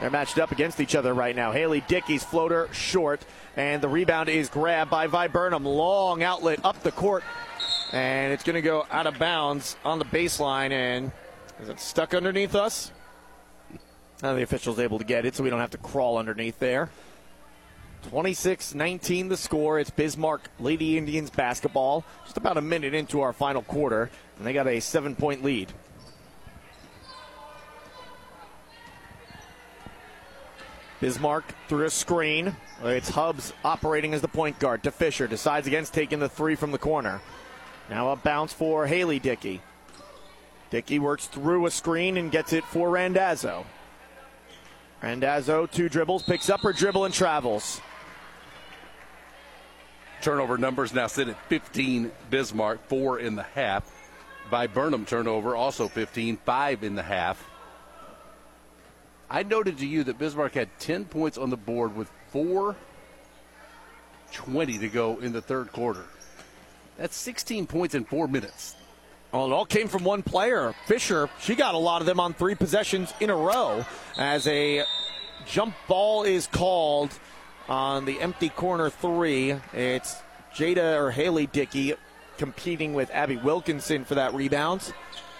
They're 0.01 0.11
matched 0.11 0.39
up 0.39 0.53
against 0.53 0.81
each 0.81 0.95
other 0.95 1.15
right 1.15 1.35
now. 1.35 1.53
Haley 1.53 1.83
Dickey's 1.89 2.23
floater 2.23 2.69
short, 2.73 3.25
and 3.57 3.83
the 3.83 3.89
rebound 3.89 4.29
is 4.29 4.49
grabbed 4.51 4.91
by 4.91 5.07
Viburnum. 5.07 5.65
Long 5.65 6.23
outlet 6.23 6.61
up 6.65 6.83
the 6.83 6.93
court, 6.93 7.25
and 7.93 8.33
it's 8.33 8.45
going 8.45 8.55
to 8.55 8.63
go 8.63 8.87
out 8.91 9.07
of 9.07 9.19
bounds 9.19 9.77
on 9.85 9.99
the 9.99 10.05
baseline. 10.05 10.71
And 10.71 11.13
is 11.63 11.71
it 11.71 11.81
stuck 11.81 12.13
underneath 12.13 12.55
us? 12.55 12.93
Now 14.23 14.35
the 14.35 14.43
official's 14.43 14.79
able 14.79 14.99
to 14.99 15.05
get 15.05 15.25
it, 15.25 15.35
so 15.35 15.43
we 15.43 15.51
don't 15.51 15.61
have 15.61 15.71
to 15.71 15.79
crawl 15.79 16.19
underneath 16.19 16.59
there. 16.59 16.91
26 18.11 18.75
19 18.75 19.29
the 19.29 19.37
score. 19.37 19.81
It's 19.81 19.91
Bismarck 19.91 20.49
Lady 20.61 20.99
Indians 20.99 21.31
basketball. 21.31 22.05
Just 22.25 22.37
about 22.37 22.57
a 22.57 22.63
minute 22.63 22.95
into 22.95 23.23
our 23.23 23.33
final 23.33 23.63
quarter, 23.63 24.11
and 24.37 24.47
they 24.47 24.53
got 24.53 24.67
a 24.67 24.81
seven 24.81 25.17
point 25.17 25.43
lead. 25.43 25.73
Bismarck 31.01 31.45
through 31.69 31.87
a 31.87 31.91
screen. 31.91 32.57
It's 32.83 33.11
Hubbs 33.11 33.53
operating 33.65 34.15
as 34.15 34.23
the 34.23 34.29
point 34.29 34.59
guard 34.59 34.83
to 34.85 34.91
Fisher. 34.91 35.27
Decides 35.27 35.67
against 35.67 35.93
taking 35.93 36.19
the 36.19 36.29
three 36.29 36.55
from 36.55 36.73
the 36.73 36.79
corner. 36.79 37.21
Now 37.91 38.11
a 38.11 38.17
bounce 38.17 38.53
for 38.53 38.87
Haley 38.87 39.19
Dickey. 39.19 39.61
Dickey 40.71 40.99
works 40.99 41.27
through 41.27 41.67
a 41.67 41.71
screen 41.71 42.17
and 42.17 42.31
gets 42.31 42.53
it 42.53 42.65
for 42.65 42.91
Randazzo. 42.91 43.67
Randazzo, 45.03 45.67
two 45.67 45.89
dribbles, 45.89 46.23
picks 46.23 46.51
up 46.51 46.61
her 46.61 46.73
dribble 46.73 47.05
and 47.05 47.15
travels. 47.15 47.81
Turnover 50.23 50.59
numbers 50.59 50.93
now 50.93 51.07
sit 51.07 51.29
at 51.29 51.39
15 51.49 52.11
Bismarck, 52.31 52.89
four 52.89 53.21
in 53.21 53.37
the 53.37 53.43
half. 53.43 53.93
Viburnum 54.51 55.05
turnover 55.05 55.55
also 55.55 55.89
15, 55.89 56.39
five 56.39 56.83
in 56.83 56.95
the 56.95 57.03
half. 57.03 57.49
I 59.29 59.43
noted 59.43 59.79
to 59.79 59.87
you 59.87 60.05
that 60.05 60.19
Bismarck 60.19 60.55
had 60.55 60.69
10 60.79 61.07
points 61.07 61.37
on 61.37 61.51
the 61.51 61.57
board 61.57 61.97
with 61.97 62.09
4.20 62.33 64.81
to 64.81 64.89
go 64.89 65.19
in 65.19 65.33
the 65.33 65.43
third 65.43 65.73
quarter. 65.73 66.05
That's 66.97 67.17
16 67.17 67.67
points 67.67 67.95
in 67.95 68.05
four 68.05 68.29
minutes. 68.29 68.77
Well, 69.33 69.47
it 69.47 69.53
all 69.53 69.67
came 69.67 69.89
from 69.89 70.05
one 70.05 70.23
player. 70.23 70.75
Fisher, 70.87 71.29
she 71.41 71.57
got 71.57 71.75
a 71.75 71.79
lot 71.79 72.01
of 72.01 72.07
them 72.07 72.21
on 72.21 72.33
three 72.33 72.55
possessions 72.55 73.13
in 73.21 73.31
a 73.31 73.37
row 73.37 73.85
as 74.17 74.47
a 74.47 74.85
jump 75.45 75.75
ball 75.89 76.23
is 76.23 76.47
called 76.47 77.11
on 77.69 78.05
the 78.05 78.21
empty 78.21 78.49
corner 78.49 78.89
three. 78.89 79.57
It's 79.73 80.17
Jada 80.55 80.99
or 80.99 81.11
Haley 81.11 81.49
Dickey 81.49 81.95
competing 82.39 82.95
with 82.95 83.11
Abby 83.11 83.37
Wilkinson 83.37 84.05
for 84.05 84.15
that 84.15 84.35
rebound. 84.35 84.93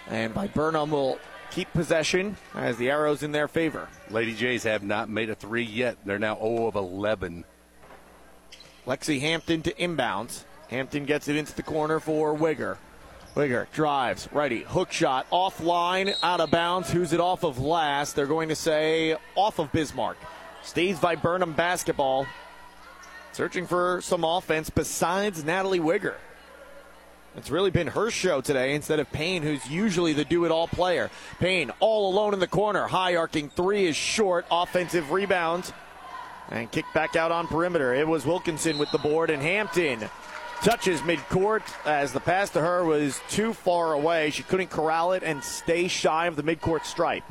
And 0.09 0.35
Viburnum 0.35 0.91
will 0.91 1.21
keep 1.51 1.73
possession 1.73 2.37
as 2.55 2.77
the 2.77 2.91
arrows 2.91 3.23
in 3.23 3.33
their 3.33 3.49
favor. 3.49 3.89
Lady 4.11 4.35
Jays 4.35 4.65
have 4.65 4.83
not 4.83 5.09
made 5.09 5.31
a 5.31 5.35
three 5.35 5.65
yet. 5.65 5.97
They're 6.05 6.19
now 6.19 6.37
0 6.37 6.67
of 6.67 6.75
11. 6.77 7.45
Lexi 8.87 9.21
Hampton 9.21 9.63
to 9.63 9.73
inbounds. 9.75 10.45
Hampton 10.69 11.05
gets 11.05 11.29
it 11.29 11.37
into 11.37 11.55
the 11.55 11.63
corner 11.63 12.01
for 12.01 12.37
Wigger. 12.37 12.77
Wigger 13.35 13.71
drives, 13.73 14.29
righty, 14.33 14.63
hook 14.63 14.91
shot, 14.91 15.29
offline, 15.31 16.15
out 16.23 16.41
of 16.41 16.51
bounds. 16.51 16.91
Who's 16.91 17.13
it 17.13 17.21
off 17.21 17.45
of 17.45 17.59
last? 17.59 18.17
They're 18.17 18.27
going 18.27 18.49
to 18.49 18.57
say 18.57 19.17
off 19.35 19.59
of 19.59 19.71
Bismarck. 19.73 20.17
Stays 20.63 20.99
Viburnum 20.99 21.53
basketball. 21.53 22.27
Searching 23.33 23.67
for 23.67 24.01
some 24.01 24.25
offense 24.25 24.71
besides 24.71 25.45
Natalie 25.45 25.81
Wigger. 25.81 26.15
It's 27.37 27.51
really 27.51 27.71
been 27.71 27.89
her 27.89 28.11
show 28.11 28.41
today 28.41 28.75
instead 28.75 28.99
of 28.99 29.13
Payne, 29.13 29.43
who's 29.43 29.69
usually 29.69 30.15
the 30.15 30.25
do 30.25 30.47
it 30.47 30.51
all 30.51 30.67
player. 30.67 31.11
Payne 31.39 31.71
all 31.81 32.11
alone 32.11 32.33
in 32.33 32.41
the 32.41 32.47
corner. 32.47 32.87
High 32.87 33.17
arcing 33.17 33.51
three 33.51 33.87
is 33.87 33.95
short. 33.95 34.47
Offensive 34.51 35.11
rebound. 35.11 35.71
And 36.49 36.71
kick 36.71 36.87
back 36.95 37.15
out 37.15 37.33
on 37.33 37.47
perimeter. 37.47 37.95
It 37.95 38.09
was 38.09 38.25
Wilkinson 38.25 38.79
with 38.79 38.91
the 38.91 38.99
board, 38.99 39.31
and 39.31 39.43
Hampton 39.43 40.09
touches 40.63 41.01
midcourt 41.03 41.63
as 41.85 42.13
the 42.13 42.21
pass 42.21 42.51
to 42.51 42.61
her 42.61 42.85
was 42.85 43.21
too 43.29 43.53
far 43.53 43.93
away. 43.93 44.31
She 44.31 44.43
couldn't 44.43 44.71
corral 44.71 45.13
it 45.13 45.23
and 45.23 45.45
stay 45.45 45.89
shy 45.89 46.27
of 46.27 46.37
the 46.37 46.43
midcourt 46.43 46.85
stripe. 46.85 47.25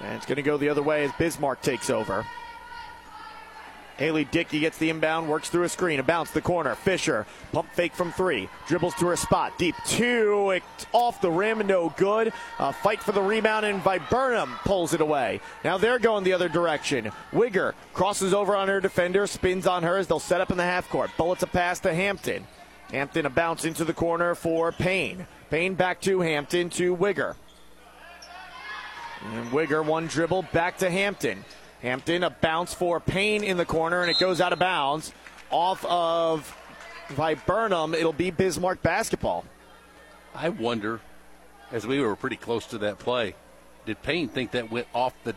And 0.00 0.14
it's 0.14 0.24
going 0.24 0.36
to 0.36 0.42
go 0.42 0.56
the 0.56 0.68
other 0.68 0.82
way 0.82 1.04
as 1.04 1.12
Bismarck 1.18 1.60
takes 1.60 1.90
over. 1.90 2.24
Haley 3.96 4.24
Dickey 4.24 4.60
gets 4.60 4.76
the 4.78 4.90
inbound, 4.90 5.28
works 5.28 5.48
through 5.48 5.64
a 5.64 5.68
screen, 5.68 6.00
a 6.00 6.02
bounce 6.02 6.30
the 6.30 6.42
corner. 6.42 6.74
Fisher, 6.74 7.26
pump 7.52 7.72
fake 7.72 7.94
from 7.94 8.12
three, 8.12 8.48
dribbles 8.66 8.94
to 8.96 9.06
her 9.06 9.16
spot, 9.16 9.56
deep 9.58 9.74
two, 9.86 10.50
it's 10.50 10.86
off 10.92 11.20
the 11.20 11.30
rim, 11.30 11.66
no 11.66 11.94
good. 11.96 12.32
A 12.58 12.72
fight 12.72 13.02
for 13.02 13.12
the 13.12 13.22
rebound, 13.22 13.64
and 13.64 13.82
Viburnum 13.82 14.50
pulls 14.64 14.92
it 14.92 15.00
away. 15.00 15.40
Now 15.64 15.78
they're 15.78 15.98
going 15.98 16.24
the 16.24 16.34
other 16.34 16.48
direction. 16.48 17.10
Wigger 17.32 17.72
crosses 17.94 18.34
over 18.34 18.54
on 18.54 18.68
her 18.68 18.80
defender, 18.80 19.26
spins 19.26 19.66
on 19.66 19.82
her 19.82 19.96
as 19.96 20.06
they'll 20.06 20.18
set 20.18 20.40
up 20.40 20.50
in 20.50 20.56
the 20.56 20.62
half 20.62 20.88
court. 20.90 21.10
Bullets 21.16 21.42
a 21.42 21.46
pass 21.46 21.80
to 21.80 21.94
Hampton. 21.94 22.46
Hampton 22.90 23.26
a 23.26 23.30
bounce 23.30 23.64
into 23.64 23.84
the 23.84 23.94
corner 23.94 24.34
for 24.34 24.72
Payne. 24.72 25.26
Payne 25.50 25.74
back 25.74 26.00
to 26.02 26.20
Hampton 26.20 26.70
to 26.70 26.96
Wigger. 26.96 27.34
And 29.24 29.50
Wigger 29.50 29.84
one 29.84 30.06
dribble 30.06 30.42
back 30.52 30.78
to 30.78 30.90
Hampton. 30.90 31.44
Hampton, 31.82 32.24
a 32.24 32.30
bounce 32.30 32.74
for 32.74 33.00
Payne 33.00 33.44
in 33.44 33.56
the 33.56 33.64
corner, 33.64 34.02
and 34.02 34.10
it 34.10 34.18
goes 34.18 34.40
out 34.40 34.52
of 34.52 34.58
bounds 34.58 35.12
off 35.50 35.84
of 35.84 36.56
Viburnum. 37.10 37.94
It'll 37.94 38.12
be 38.12 38.30
Bismarck 38.30 38.82
basketball. 38.82 39.44
I 40.34 40.48
wonder, 40.48 41.00
as 41.70 41.86
we 41.86 42.00
were 42.00 42.16
pretty 42.16 42.36
close 42.36 42.66
to 42.66 42.78
that 42.78 42.98
play, 42.98 43.34
did 43.84 44.02
Payne 44.02 44.28
think 44.28 44.50
that 44.52 44.70
went 44.70 44.88
off 44.94 45.14
the 45.24 45.32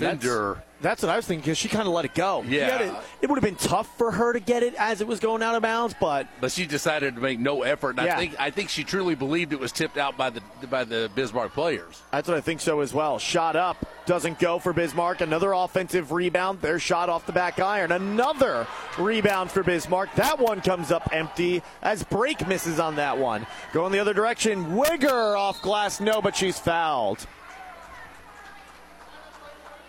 defender? 0.00 0.54
That's, 0.54 0.66
that's 0.82 1.02
what 1.02 1.10
I 1.12 1.16
was 1.16 1.26
thinking 1.26 1.42
because 1.42 1.58
she 1.58 1.68
kind 1.68 1.86
of 1.86 1.92
let 1.92 2.06
it 2.06 2.14
go. 2.14 2.42
Yeah. 2.48 2.80
It, 2.80 2.94
it 3.22 3.26
would 3.28 3.36
have 3.36 3.44
been 3.44 3.56
tough 3.56 3.98
for 3.98 4.10
her 4.10 4.32
to 4.32 4.40
get 4.40 4.62
it 4.62 4.74
as 4.76 5.02
it 5.02 5.06
was 5.06 5.20
going 5.20 5.42
out 5.42 5.54
of 5.54 5.60
bounds, 5.62 5.94
but 6.00 6.26
but 6.40 6.50
she 6.52 6.64
decided 6.66 7.16
to 7.16 7.20
make 7.20 7.38
no 7.38 7.62
effort. 7.62 7.98
And 7.98 8.06
Yeah. 8.06 8.14
I 8.16 8.18
think 8.18 8.34
I 8.38 8.50
think 8.50 8.70
she 8.70 8.82
truly 8.82 9.14
believed 9.14 9.52
it 9.52 9.60
was 9.60 9.72
tipped 9.72 9.98
out 9.98 10.16
by 10.16 10.30
the 10.30 10.40
by 10.70 10.84
the 10.84 11.10
Bismarck 11.14 11.52
players. 11.52 12.00
That's 12.12 12.28
what 12.28 12.36
I 12.38 12.40
think 12.40 12.62
so 12.62 12.80
as 12.80 12.94
well. 12.94 13.18
Shot 13.18 13.56
up, 13.56 13.76
doesn't 14.06 14.38
go 14.38 14.58
for 14.58 14.72
Bismarck. 14.72 15.20
Another 15.20 15.52
offensive 15.52 16.12
rebound. 16.12 16.62
Their 16.62 16.78
shot 16.78 17.10
off 17.10 17.26
the 17.26 17.32
back 17.32 17.60
iron. 17.60 17.92
Another 17.92 18.66
rebound 18.98 19.50
for 19.50 19.62
Bismarck. 19.62 20.14
That 20.14 20.38
one 20.38 20.62
comes 20.62 20.90
up 20.90 21.10
empty 21.12 21.62
as 21.82 22.02
Brake 22.04 22.48
misses 22.48 22.80
on 22.80 22.96
that 22.96 23.18
one. 23.18 23.46
Going 23.74 23.92
the 23.92 23.98
other 23.98 24.14
direction. 24.14 24.64
Wigger 24.76 25.36
off 25.38 25.60
glass. 25.60 26.00
No, 26.00 26.22
but 26.22 26.34
she's 26.34 26.58
fouled. 26.58 27.26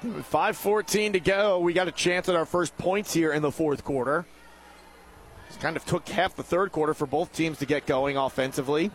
5.14 0.03 1.13
to 1.13 1.19
go. 1.19 1.59
We 1.59 1.73
got 1.73 1.87
a 1.87 1.91
chance 1.91 2.27
at 2.27 2.35
our 2.35 2.45
first 2.45 2.75
points 2.77 3.13
here 3.13 3.31
in 3.33 3.41
the 3.41 3.51
fourth 3.51 3.83
quarter. 3.83 4.25
It 5.49 5.59
kind 5.59 5.75
of 5.75 5.85
took 5.85 6.07
half 6.09 6.35
the 6.35 6.43
third 6.43 6.71
quarter 6.71 6.93
for 6.93 7.05
both 7.05 7.31
teams 7.33 7.59
to 7.59 7.65
get 7.65 7.85
going 7.85 8.17
offensively. 8.17 8.89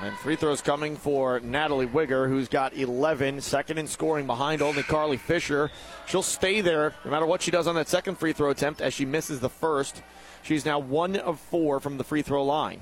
And 0.00 0.16
free 0.18 0.36
throws 0.36 0.60
coming 0.60 0.96
for 0.96 1.40
Natalie 1.40 1.88
Wigger, 1.88 2.28
who's 2.28 2.46
got 2.46 2.72
11, 2.76 3.40
second 3.40 3.78
in 3.78 3.88
scoring 3.88 4.26
behind 4.26 4.62
only 4.62 4.84
Carly 4.84 5.16
Fisher. 5.16 5.70
She'll 6.06 6.22
stay 6.22 6.60
there 6.60 6.94
no 7.04 7.10
matter 7.10 7.26
what 7.26 7.42
she 7.42 7.50
does 7.50 7.66
on 7.66 7.74
that 7.74 7.88
second 7.88 8.16
free 8.16 8.32
throw 8.32 8.50
attempt 8.50 8.80
as 8.80 8.94
she 8.94 9.04
misses 9.04 9.40
the 9.40 9.48
first. 9.48 10.02
She's 10.42 10.64
now 10.64 10.78
one 10.78 11.16
of 11.16 11.40
four 11.40 11.80
from 11.80 11.98
the 11.98 12.04
free 12.04 12.22
throw 12.22 12.44
line. 12.44 12.80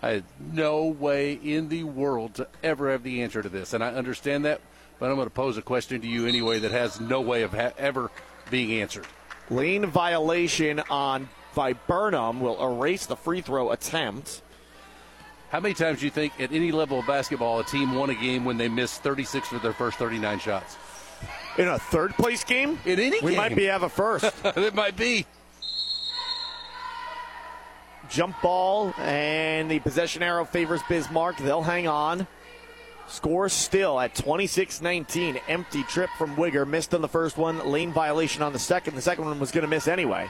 I 0.00 0.10
had 0.10 0.24
no 0.52 0.86
way 0.86 1.34
in 1.34 1.68
the 1.68 1.84
world 1.84 2.34
to 2.34 2.48
ever 2.62 2.90
have 2.90 3.02
the 3.02 3.22
answer 3.22 3.42
to 3.42 3.48
this, 3.48 3.72
and 3.72 3.84
I 3.84 3.88
understand 3.88 4.44
that, 4.44 4.60
but 4.98 5.08
I'm 5.08 5.16
going 5.16 5.26
to 5.26 5.34
pose 5.34 5.56
a 5.56 5.62
question 5.62 6.00
to 6.00 6.06
you 6.06 6.26
anyway 6.26 6.58
that 6.60 6.72
has 6.72 7.00
no 7.00 7.20
way 7.20 7.42
of 7.42 7.52
ha- 7.52 7.72
ever 7.78 8.10
being 8.50 8.80
answered. 8.80 9.06
Lane 9.50 9.86
violation 9.86 10.80
on 10.90 11.28
Viburnum 11.54 12.40
will 12.40 12.62
erase 12.62 13.06
the 13.06 13.16
free 13.16 13.40
throw 13.40 13.70
attempt. 13.70 14.42
How 15.50 15.60
many 15.60 15.74
times 15.74 16.00
do 16.00 16.06
you 16.06 16.10
think 16.10 16.40
at 16.40 16.50
any 16.50 16.72
level 16.72 16.98
of 17.00 17.06
basketball 17.06 17.60
a 17.60 17.64
team 17.64 17.94
won 17.94 18.08
a 18.08 18.14
game 18.14 18.44
when 18.44 18.56
they 18.56 18.68
missed 18.68 19.02
36 19.02 19.52
of 19.52 19.62
their 19.62 19.74
first 19.74 19.98
39 19.98 20.38
shots? 20.38 20.78
In 21.58 21.68
a 21.68 21.78
third 21.78 22.14
place 22.14 22.42
game? 22.42 22.78
In 22.86 22.98
any 22.98 23.10
game? 23.10 23.20
We 23.22 23.32
game. 23.32 23.36
might 23.36 23.54
be 23.54 23.64
have 23.64 23.82
a 23.82 23.88
first. 23.88 24.32
it 24.44 24.74
might 24.74 24.96
be. 24.96 25.26
Jump 28.12 28.42
ball, 28.42 28.92
and 28.98 29.70
the 29.70 29.78
possession 29.78 30.22
arrow 30.22 30.44
favors 30.44 30.82
Bismarck. 30.86 31.38
They'll 31.38 31.62
hang 31.62 31.88
on. 31.88 32.26
Score 33.08 33.48
still 33.48 33.98
at 33.98 34.14
26 34.14 34.82
19. 34.82 35.40
Empty 35.48 35.82
trip 35.84 36.10
from 36.18 36.36
Wigger. 36.36 36.68
Missed 36.68 36.94
on 36.94 37.00
the 37.00 37.08
first 37.08 37.38
one. 37.38 37.70
Lane 37.70 37.90
violation 37.90 38.42
on 38.42 38.52
the 38.52 38.58
second. 38.58 38.96
The 38.96 39.02
second 39.02 39.24
one 39.24 39.40
was 39.40 39.50
going 39.50 39.62
to 39.62 39.68
miss 39.68 39.88
anyway. 39.88 40.28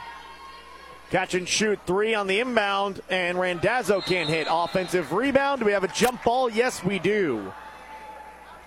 Catch 1.11 1.35
and 1.35 1.49
shoot 1.49 1.81
three 1.85 2.15
on 2.15 2.29
the 2.29 2.39
inbound, 2.39 3.03
and 3.11 3.39
Randazzo 3.39 4.01
can't 4.01 4.31
hit. 4.31 4.47
Offensive 4.49 5.13
rebound. 5.13 5.59
Do 5.59 5.67
we 5.67 5.73
have 5.73 5.85
a 5.85 5.89
jump 5.89 6.23
ball? 6.23 6.49
Yes, 6.49 6.85
we 6.85 7.01
do. 7.01 7.53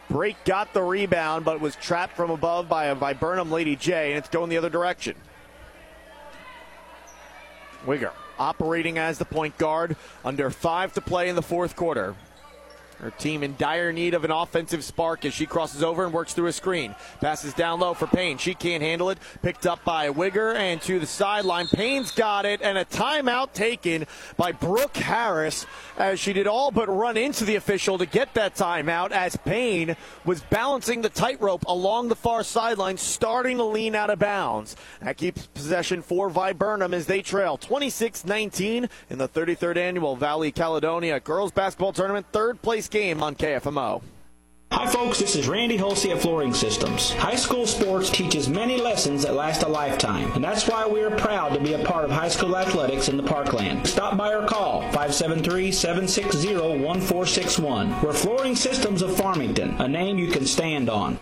Brake 0.10 0.44
got 0.44 0.73
the 0.73 0.84
rebound, 0.84 1.45
but 1.45 1.61
was 1.61 1.77
trapped 1.77 2.18
from 2.18 2.31
above 2.31 2.68
by 2.68 2.88
a 2.88 2.95
Viburnum 2.95 3.49
Lady 3.49 3.77
Jay, 3.77 4.11
and 4.11 4.18
it's 4.18 4.30
going 4.30 4.49
the 4.49 4.57
other 4.57 4.69
direction. 4.69 5.15
Wigger 7.85 8.11
operating 8.40 8.98
as 8.98 9.18
the 9.18 9.26
point 9.26 9.57
guard. 9.57 9.95
Under 10.24 10.49
five 10.49 10.94
to 10.94 11.02
play 11.02 11.30
in 11.30 11.36
the 11.36 11.41
fourth 11.41 11.76
quarter. 11.76 12.16
Her 13.06 13.11
team 13.11 13.44
in 13.44 13.56
dire 13.56 13.94
need 13.94 14.15
of 14.15 14.26
an 14.26 14.32
offensive 14.32 14.84
spark 14.84 15.26
as 15.26 15.34
she 15.36 15.45
crosses 15.45 15.84
over 15.84 16.06
and 16.06 16.11
works 16.11 16.34
through 16.34 16.48
a 16.48 16.52
screen. 16.52 16.95
Passes 17.22 17.53
down 17.53 17.80
low 17.80 17.94
for 17.94 18.07
Payne. 18.07 18.40
She 18.40 18.56
can't 18.56 18.82
handle 18.82 19.11
it. 19.11 19.19
Picked 19.44 19.68
up 19.68 19.86
by 19.86 20.10
Wigger 20.10 20.56
and 20.56 20.82
to 20.82 20.98
the 20.98 21.06
sideline. 21.06 21.68
Payne's 21.68 22.10
got 22.10 22.45
it 22.45 22.64
and 22.64 22.80
a 22.80 22.86
timeout 22.86 23.53
taken 23.53 24.07
by 24.38 24.53
Brooke 24.53 24.98
Harris 24.98 25.68
as 25.99 26.19
she 26.19 26.34
did 26.34 26.48
all 26.48 26.72
but 26.72 26.90
run 26.90 27.15
into 27.15 27.45
the 27.45 27.57
official 27.57 27.99
to 27.99 28.07
get 28.07 28.34
that 28.34 28.56
timeout 28.56 29.11
as 29.11 29.38
Payne 29.38 29.95
was 30.26 30.41
balancing 30.41 31.03
the 31.03 31.10
tightrope 31.10 31.64
along 31.68 32.07
the 32.07 32.15
far 32.15 32.44
sideline, 32.44 32.98
starting 32.98 33.57
to 33.57 33.65
lean 33.65 33.94
out 33.94 34.10
of 34.10 34.18
bounds. 34.18 34.76
That 34.99 35.18
keeps 35.18 35.45
possession 35.45 36.02
for 36.02 36.27
Viburnum 36.32 36.95
as 36.95 37.06
they 37.06 37.22
trail 37.22 37.56
26 37.57 38.26
19 38.26 38.90
in 39.11 39.18
the 39.19 39.30
33rd 39.30 39.77
annual 39.77 40.15
Valley 40.15 40.52
Caledonia 40.52 41.19
Girls 41.19 41.52
Basketball 41.52 41.94
Tournament 41.94 42.26
third 42.32 42.60
place 42.64 42.88
game 42.95 43.22
on 43.22 43.35
KFMO. 43.35 44.01
Hi, 44.72 44.88
folks. 44.88 45.19
This 45.19 45.35
is 45.35 45.49
Randy 45.49 45.77
Holsey 45.77 46.11
at 46.11 46.22
Flooring 46.22 46.53
Systems. 46.53 47.11
High 47.11 47.35
school 47.35 47.67
sports 47.67 48.09
teaches 48.09 48.47
many 48.47 48.77
lessons 48.77 49.23
that 49.23 49.34
last 49.34 49.63
a 49.63 49.67
lifetime, 49.67 50.31
and 50.31 50.41
that's 50.41 50.65
why 50.65 50.88
we 50.88 51.01
are 51.01 51.11
proud 51.11 51.53
to 51.53 51.59
be 51.59 51.73
a 51.73 51.84
part 51.84 52.05
of 52.05 52.11
high 52.11 52.30
school 52.30 52.55
athletics 52.55 53.09
in 53.09 53.17
the 53.17 53.23
Parkland. 53.23 53.85
Stop 53.85 54.15
by 54.15 54.34
or 54.34 54.47
call 54.47 54.81
573 54.93 55.73
760 55.73 56.55
1461. 56.55 58.01
We're 58.01 58.13
Flooring 58.13 58.55
Systems 58.55 59.01
of 59.01 59.17
Farmington, 59.17 59.76
a 59.80 59.89
name 59.89 60.17
you 60.17 60.31
can 60.31 60.45
stand 60.45 60.89
on. 60.89 61.19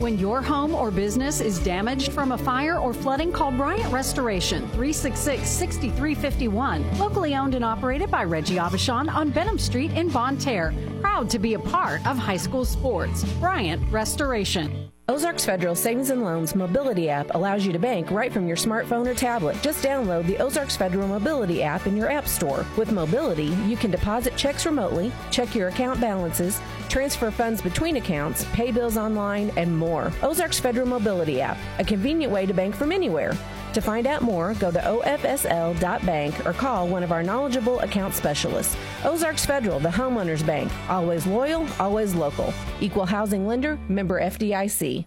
When 0.00 0.18
your 0.18 0.40
home 0.40 0.74
or 0.74 0.90
business 0.90 1.42
is 1.42 1.58
damaged 1.58 2.12
from 2.12 2.32
a 2.32 2.38
fire 2.38 2.78
or 2.78 2.94
flooding, 2.94 3.30
call 3.30 3.52
Bryant 3.52 3.92
Restoration 3.92 4.62
366 4.68 5.46
6351. 5.46 6.98
Locally 6.98 7.34
owned 7.34 7.54
and 7.54 7.62
operated 7.62 8.10
by 8.10 8.24
Reggie 8.24 8.56
Abishan 8.56 9.12
on 9.12 9.28
Benham 9.28 9.58
Street 9.58 9.90
in 9.90 10.08
Bonne 10.08 10.38
Terre. 10.38 10.72
Proud 11.02 11.28
to 11.28 11.38
be 11.38 11.52
a 11.52 11.58
part 11.58 12.00
of 12.06 12.16
high 12.16 12.38
school 12.38 12.64
sports. 12.64 13.24
Bryant 13.40 13.82
Restoration. 13.92 14.90
Ozarks 15.10 15.44
Federal 15.44 15.74
Savings 15.74 16.10
and 16.10 16.22
Loans 16.22 16.54
Mobility 16.54 17.10
app 17.10 17.34
allows 17.34 17.66
you 17.66 17.72
to 17.72 17.80
bank 17.80 18.12
right 18.12 18.32
from 18.32 18.46
your 18.46 18.56
smartphone 18.56 19.08
or 19.08 19.12
tablet. 19.12 19.60
Just 19.60 19.84
download 19.84 20.24
the 20.24 20.38
Ozarks 20.38 20.76
Federal 20.76 21.08
Mobility 21.08 21.64
app 21.64 21.88
in 21.88 21.96
your 21.96 22.08
app 22.08 22.28
store. 22.28 22.64
With 22.76 22.92
Mobility, 22.92 23.46
you 23.66 23.76
can 23.76 23.90
deposit 23.90 24.36
checks 24.36 24.66
remotely, 24.66 25.10
check 25.32 25.52
your 25.52 25.66
account 25.66 26.00
balances, 26.00 26.60
transfer 26.88 27.32
funds 27.32 27.60
between 27.60 27.96
accounts, 27.96 28.44
pay 28.52 28.70
bills 28.70 28.96
online, 28.96 29.50
and 29.56 29.76
more. 29.76 30.12
Ozarks 30.22 30.60
Federal 30.60 30.86
Mobility 30.86 31.40
app, 31.40 31.58
a 31.80 31.84
convenient 31.84 32.32
way 32.32 32.46
to 32.46 32.54
bank 32.54 32.76
from 32.76 32.92
anywhere. 32.92 33.36
To 33.74 33.80
find 33.80 34.08
out 34.08 34.22
more, 34.22 34.54
go 34.54 34.72
to 34.72 34.80
ofsl.bank 34.80 36.46
or 36.46 36.52
call 36.52 36.88
one 36.88 37.04
of 37.04 37.12
our 37.12 37.22
knowledgeable 37.22 37.78
account 37.80 38.14
specialists. 38.14 38.76
Ozarks 39.04 39.46
Federal, 39.46 39.78
the 39.78 39.88
homeowners 39.88 40.44
bank. 40.44 40.72
Always 40.88 41.24
loyal, 41.24 41.68
always 41.78 42.14
local. 42.14 42.52
Equal 42.80 43.06
housing 43.06 43.46
lender, 43.46 43.78
member 43.88 44.20
FDIC. 44.20 45.06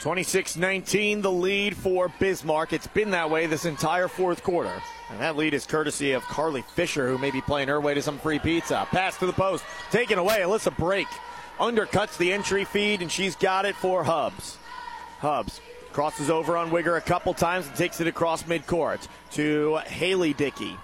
26 0.00 0.56
19, 0.56 1.20
the 1.20 1.30
lead 1.30 1.76
for 1.76 2.08
Bismarck. 2.18 2.72
It's 2.72 2.86
been 2.86 3.10
that 3.10 3.30
way 3.30 3.46
this 3.46 3.66
entire 3.66 4.08
fourth 4.08 4.42
quarter. 4.42 4.72
And 5.10 5.20
that 5.20 5.36
lead 5.36 5.54
is 5.54 5.66
courtesy 5.66 6.12
of 6.12 6.22
Carly 6.22 6.62
Fisher, 6.74 7.06
who 7.06 7.18
may 7.18 7.30
be 7.30 7.42
playing 7.42 7.68
her 7.68 7.80
way 7.80 7.94
to 7.94 8.02
some 8.02 8.18
free 8.18 8.38
pizza. 8.38 8.88
Pass 8.90 9.18
to 9.18 9.26
the 9.26 9.32
post, 9.32 9.62
taken 9.92 10.18
away. 10.18 10.38
Alyssa 10.38 10.74
Brake 10.76 11.06
undercuts 11.58 12.16
the 12.16 12.32
entry 12.32 12.64
feed, 12.64 13.02
and 13.02 13.12
she's 13.12 13.36
got 13.36 13.66
it 13.66 13.76
for 13.76 14.02
Hubs. 14.02 14.56
Hubs 15.18 15.60
crosses 15.92 16.30
over 16.30 16.56
on 16.56 16.70
Wigger 16.70 16.96
a 16.96 17.00
couple 17.00 17.34
times 17.34 17.66
and 17.66 17.76
takes 17.76 18.00
it 18.00 18.06
across 18.06 18.44
midcourt 18.44 19.06
to 19.32 19.76
Haley 19.86 20.32
Dickey. 20.32 20.76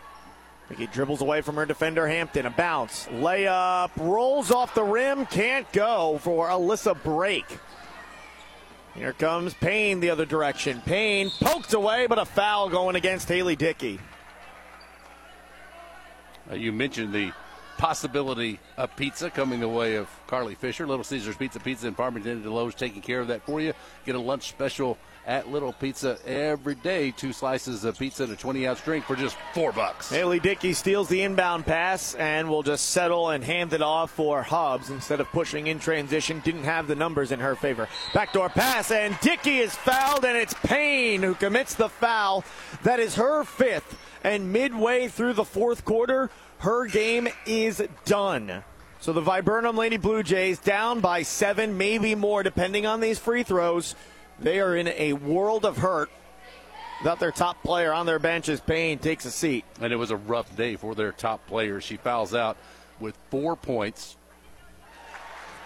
Dickey 0.69 0.87
dribbles 0.89 1.21
away 1.21 1.43
from 1.43 1.57
her 1.57 1.67
defender 1.67 2.07
Hampton. 2.09 2.47
A 2.47 2.51
bounce, 2.51 3.07
layup, 3.07 3.91
rolls 3.97 4.51
off 4.51 4.75
the 4.75 4.83
rim, 4.83 5.27
can't 5.27 5.71
go 5.73 6.19
for 6.23 6.49
Alyssa 6.49 7.01
Brake. 7.03 7.59
Here 8.95 9.13
comes 9.13 9.55
Payne 9.55 10.01
the 10.01 10.11
other 10.11 10.25
direction. 10.25 10.81
Payne 10.81 11.31
poked 11.31 11.75
away, 11.75 12.07
but 12.07 12.19
a 12.19 12.25
foul 12.25 12.71
going 12.71 12.97
against 12.97 13.29
Haley 13.29 13.55
Dickey. 13.55 14.01
Uh, 16.51 16.55
you 16.55 16.73
mentioned 16.73 17.13
the 17.13 17.33
possibility 17.79 18.59
of 18.77 18.95
pizza 18.97 19.31
coming 19.31 19.61
the 19.61 19.69
way 19.69 19.97
of 19.97 20.09
Carly 20.27 20.55
Fisher. 20.55 20.87
Little 20.87 21.05
Caesars 21.05 21.37
Pizza 21.37 21.61
Pizza 21.61 21.87
in 21.87 21.95
Farmington 21.95 22.43
Desloge 22.43 22.75
taking 22.75 23.03
care 23.03 23.21
of 23.21 23.29
that 23.29 23.45
for 23.45 23.61
you. 23.61 23.73
Get 24.05 24.15
a 24.15 24.21
lunch 24.21 24.49
special 24.49 24.99
at 25.27 25.51
Little 25.51 25.73
Pizza 25.73 26.19
every 26.25 26.77
day. 26.77 27.11
Two 27.11 27.33
slices 27.33 27.85
of 27.85 27.99
pizza 27.99 28.25
and 28.25 28.33
a 28.33 28.37
20 28.37 28.67
ounce 28.67 28.81
drink 28.81 29.05
for 29.05 29.17
just 29.17 29.37
four 29.53 29.73
bucks. 29.73 30.09
Haley 30.09 30.39
Dickey 30.39 30.73
steals 30.73 31.09
the 31.09 31.23
inbound 31.23 31.67
pass 31.67 32.15
and 32.15 32.49
will 32.49 32.63
just 32.63 32.91
settle 32.91 33.31
and 33.31 33.43
hand 33.43 33.73
it 33.73 33.83
off 33.83 34.13
for 34.13 34.43
Hobbs 34.43 34.91
instead 34.91 35.21
of 35.21 35.27
pushing 35.29 35.67
in 35.67 35.79
transition. 35.79 36.41
Didn't 36.45 36.65
have 36.65 36.87
the 36.87 36.95
numbers 36.95 37.33
in 37.33 37.41
her 37.41 37.57
favor. 37.57 37.89
Backdoor 38.15 38.51
pass 38.51 38.91
and 38.91 39.19
Dickey 39.21 39.59
is 39.59 39.75
fouled 39.75 40.25
and 40.25 40.37
it's 40.37 40.55
Payne 40.55 41.23
who 41.23 41.35
commits 41.35 41.75
the 41.75 41.89
foul. 41.89 42.45
That 42.85 43.01
is 43.01 43.17
her 43.17 43.45
fifth. 43.45 43.99
And 44.23 44.53
midway 44.53 45.07
through 45.07 45.35
the 45.35 45.45
fourth 45.45 45.85
quarter, 45.85 46.31
her 46.67 46.85
game 46.85 47.29
is 47.47 47.81
done. 48.07 48.65
So 48.99 49.13
the 49.13 49.21
Viburnum 49.21 49.77
Lady 49.77 49.99
Blue 49.99 50.25
Jays 50.25 50.59
down 50.59 50.99
by 50.99 51.23
seven, 51.23 51.79
maybe 51.79 52.17
more, 52.17 52.43
depending 52.43 52.87
on 52.87 52.99
these 52.99 53.21
free 53.21 53.45
throws. 53.45 53.95
They 54.41 54.59
are 54.59 54.75
in 54.75 54.89
a 54.89 55.13
world 55.13 55.65
of 55.65 55.77
hurt. 55.77 56.11
that 57.05 57.21
their 57.21 57.31
top 57.31 57.63
player 57.63 57.93
on 57.93 58.05
their 58.05 58.19
bench 58.19 58.49
as 58.49 58.61
Payne 58.61 58.99
takes 58.99 59.25
a 59.27 59.31
seat. 59.31 59.65
And 59.81 59.93
it 59.93 59.97
was 59.97 60.11
a 60.11 60.17
rough 60.17 60.57
day 60.57 60.75
for 60.75 60.97
their 60.97 61.13
top 61.13 61.47
player. 61.47 61.81
She 61.81 61.99
fouls 61.99 62.35
out 62.35 62.57
with 62.99 63.17
four 63.31 63.55
points. 63.55 64.17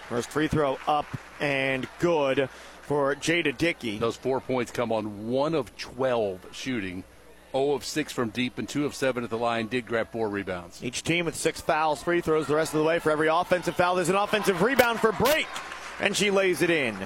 First 0.07 0.29
free 0.29 0.49
throw 0.49 0.77
up 0.87 1.07
and 1.39 1.87
good 1.97 2.47
for 2.83 3.15
Jada 3.15 3.57
Dickey. 3.57 3.97
Those 3.97 4.17
four 4.17 4.39
points 4.39 4.71
come 4.71 4.91
on 4.91 5.29
one 5.29 5.55
of 5.55 5.75
12 5.77 6.49
shooting. 6.51 7.03
0 7.51 7.71
of 7.71 7.85
6 7.85 8.13
from 8.13 8.29
deep 8.29 8.57
and 8.57 8.67
2 8.67 8.85
of 8.85 8.95
7 8.95 9.23
at 9.23 9.29
the 9.29 9.37
line. 9.37 9.67
Did 9.67 9.85
grab 9.85 10.11
four 10.11 10.29
rebounds. 10.29 10.83
Each 10.83 11.03
team 11.03 11.25
with 11.25 11.35
six 11.35 11.61
fouls, 11.61 12.03
free 12.03 12.21
throws 12.21 12.47
the 12.47 12.55
rest 12.55 12.73
of 12.73 12.79
the 12.79 12.85
way. 12.85 12.99
For 12.99 13.11
every 13.11 13.27
offensive 13.27 13.75
foul, 13.75 13.95
there's 13.95 14.09
an 14.09 14.15
offensive 14.15 14.61
rebound 14.61 14.99
for 14.99 15.11
Brake, 15.11 15.47
and 15.99 16.15
she 16.15 16.31
lays 16.31 16.61
it 16.61 16.69
in. 16.69 16.97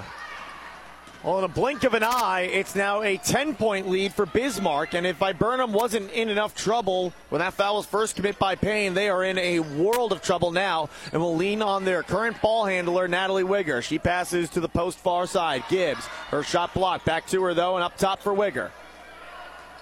Well, 1.26 1.40
in 1.40 1.44
a 1.44 1.48
blink 1.48 1.84
of 1.86 1.96
an 1.96 2.04
eye, 2.04 2.42
it's 2.54 2.76
now 2.76 3.02
a 3.02 3.18
10 3.18 3.56
point 3.56 3.90
lead 3.90 4.14
for 4.14 4.28
Bismarck. 4.28 4.94
And 4.94 5.08
if 5.08 5.18
Viburnum 5.18 5.74
wasn't 5.74 6.12
in 6.12 6.30
enough 6.30 6.54
trouble 6.54 7.14
when 7.30 7.40
that 7.40 7.56
foul 7.56 7.78
was 7.78 7.88
first 7.88 8.16
committed 8.16 8.38
by 8.38 8.54
Payne, 8.54 8.94
they 8.94 9.10
are 9.10 9.24
in 9.24 9.40
a 9.40 9.60
world 9.60 10.12
of 10.12 10.22
trouble 10.22 10.52
now 10.52 10.88
and 11.12 11.20
will 11.20 11.36
lean 11.36 11.64
on 11.64 11.84
their 11.84 12.04
current 12.04 12.40
ball 12.44 12.66
handler, 12.66 13.08
Natalie 13.08 13.42
Wigger. 13.42 13.82
She 13.82 13.98
passes 13.98 14.52
to 14.52 14.60
the 14.60 14.70
post 14.70 15.00
far 15.00 15.26
side. 15.26 15.64
Gibbs, 15.68 16.06
her 16.30 16.44
shot 16.44 16.76
blocked. 16.76 17.06
Back 17.06 17.26
to 17.30 17.42
her, 17.42 17.56
though, 17.56 17.74
and 17.74 17.84
up 17.84 17.98
top 17.98 18.22
for 18.22 18.32
Wigger. 18.32 18.70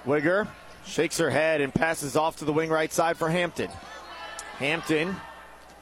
Wigger 0.06 0.48
shakes 0.86 1.18
her 1.18 1.30
head 1.30 1.62
and 1.62 1.74
passes 1.74 2.16
off 2.16 2.38
to 2.38 2.46
the 2.46 2.54
wing 2.54 2.70
right 2.70 2.92
side 2.92 3.18
for 3.18 3.30
Hampton. 3.30 3.70
Hampton, 4.58 5.16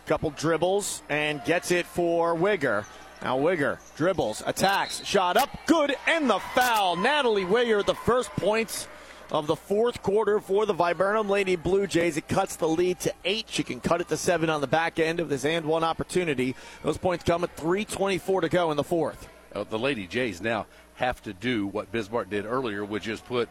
couple 0.05 0.29
dribbles, 0.31 1.01
and 1.09 1.43
gets 1.43 1.71
it 1.71 1.85
for 1.85 2.35
Wigger. 2.35 2.85
Now 3.21 3.37
Wigger 3.37 3.77
dribbles, 3.95 4.41
attacks, 4.45 5.05
shot 5.05 5.37
up, 5.37 5.49
good, 5.65 5.95
and 6.07 6.29
the 6.29 6.39
foul. 6.39 6.95
Natalie 6.95 7.45
Wigger, 7.45 7.85
the 7.85 7.95
first 7.95 8.29
points 8.31 8.87
of 9.31 9.47
the 9.47 9.55
fourth 9.55 10.01
quarter 10.03 10.39
for 10.39 10.65
the 10.65 10.73
Viburnum 10.73 11.29
Lady 11.29 11.55
Blue 11.55 11.87
Jays. 11.87 12.17
It 12.17 12.27
cuts 12.27 12.55
the 12.57 12.67
lead 12.67 12.99
to 13.01 13.13
eight. 13.23 13.45
She 13.49 13.63
can 13.63 13.79
cut 13.79 14.01
it 14.01 14.09
to 14.09 14.17
seven 14.17 14.49
on 14.49 14.61
the 14.61 14.67
back 14.67 14.99
end 14.99 15.19
of 15.19 15.29
this 15.29 15.45
and 15.45 15.65
one 15.65 15.83
opportunity. 15.83 16.55
Those 16.83 16.97
points 16.97 17.23
come 17.23 17.43
at 17.43 17.55
3.24 17.55 18.41
to 18.41 18.49
go 18.49 18.71
in 18.71 18.77
the 18.77 18.83
fourth. 18.83 19.29
The 19.53 19.79
Lady 19.79 20.07
Jays 20.07 20.41
now 20.41 20.65
have 20.95 21.21
to 21.23 21.33
do 21.33 21.67
what 21.67 21.91
Bismarck 21.91 22.29
did 22.29 22.45
earlier, 22.45 22.83
which 22.83 23.07
is 23.07 23.21
put 23.21 23.49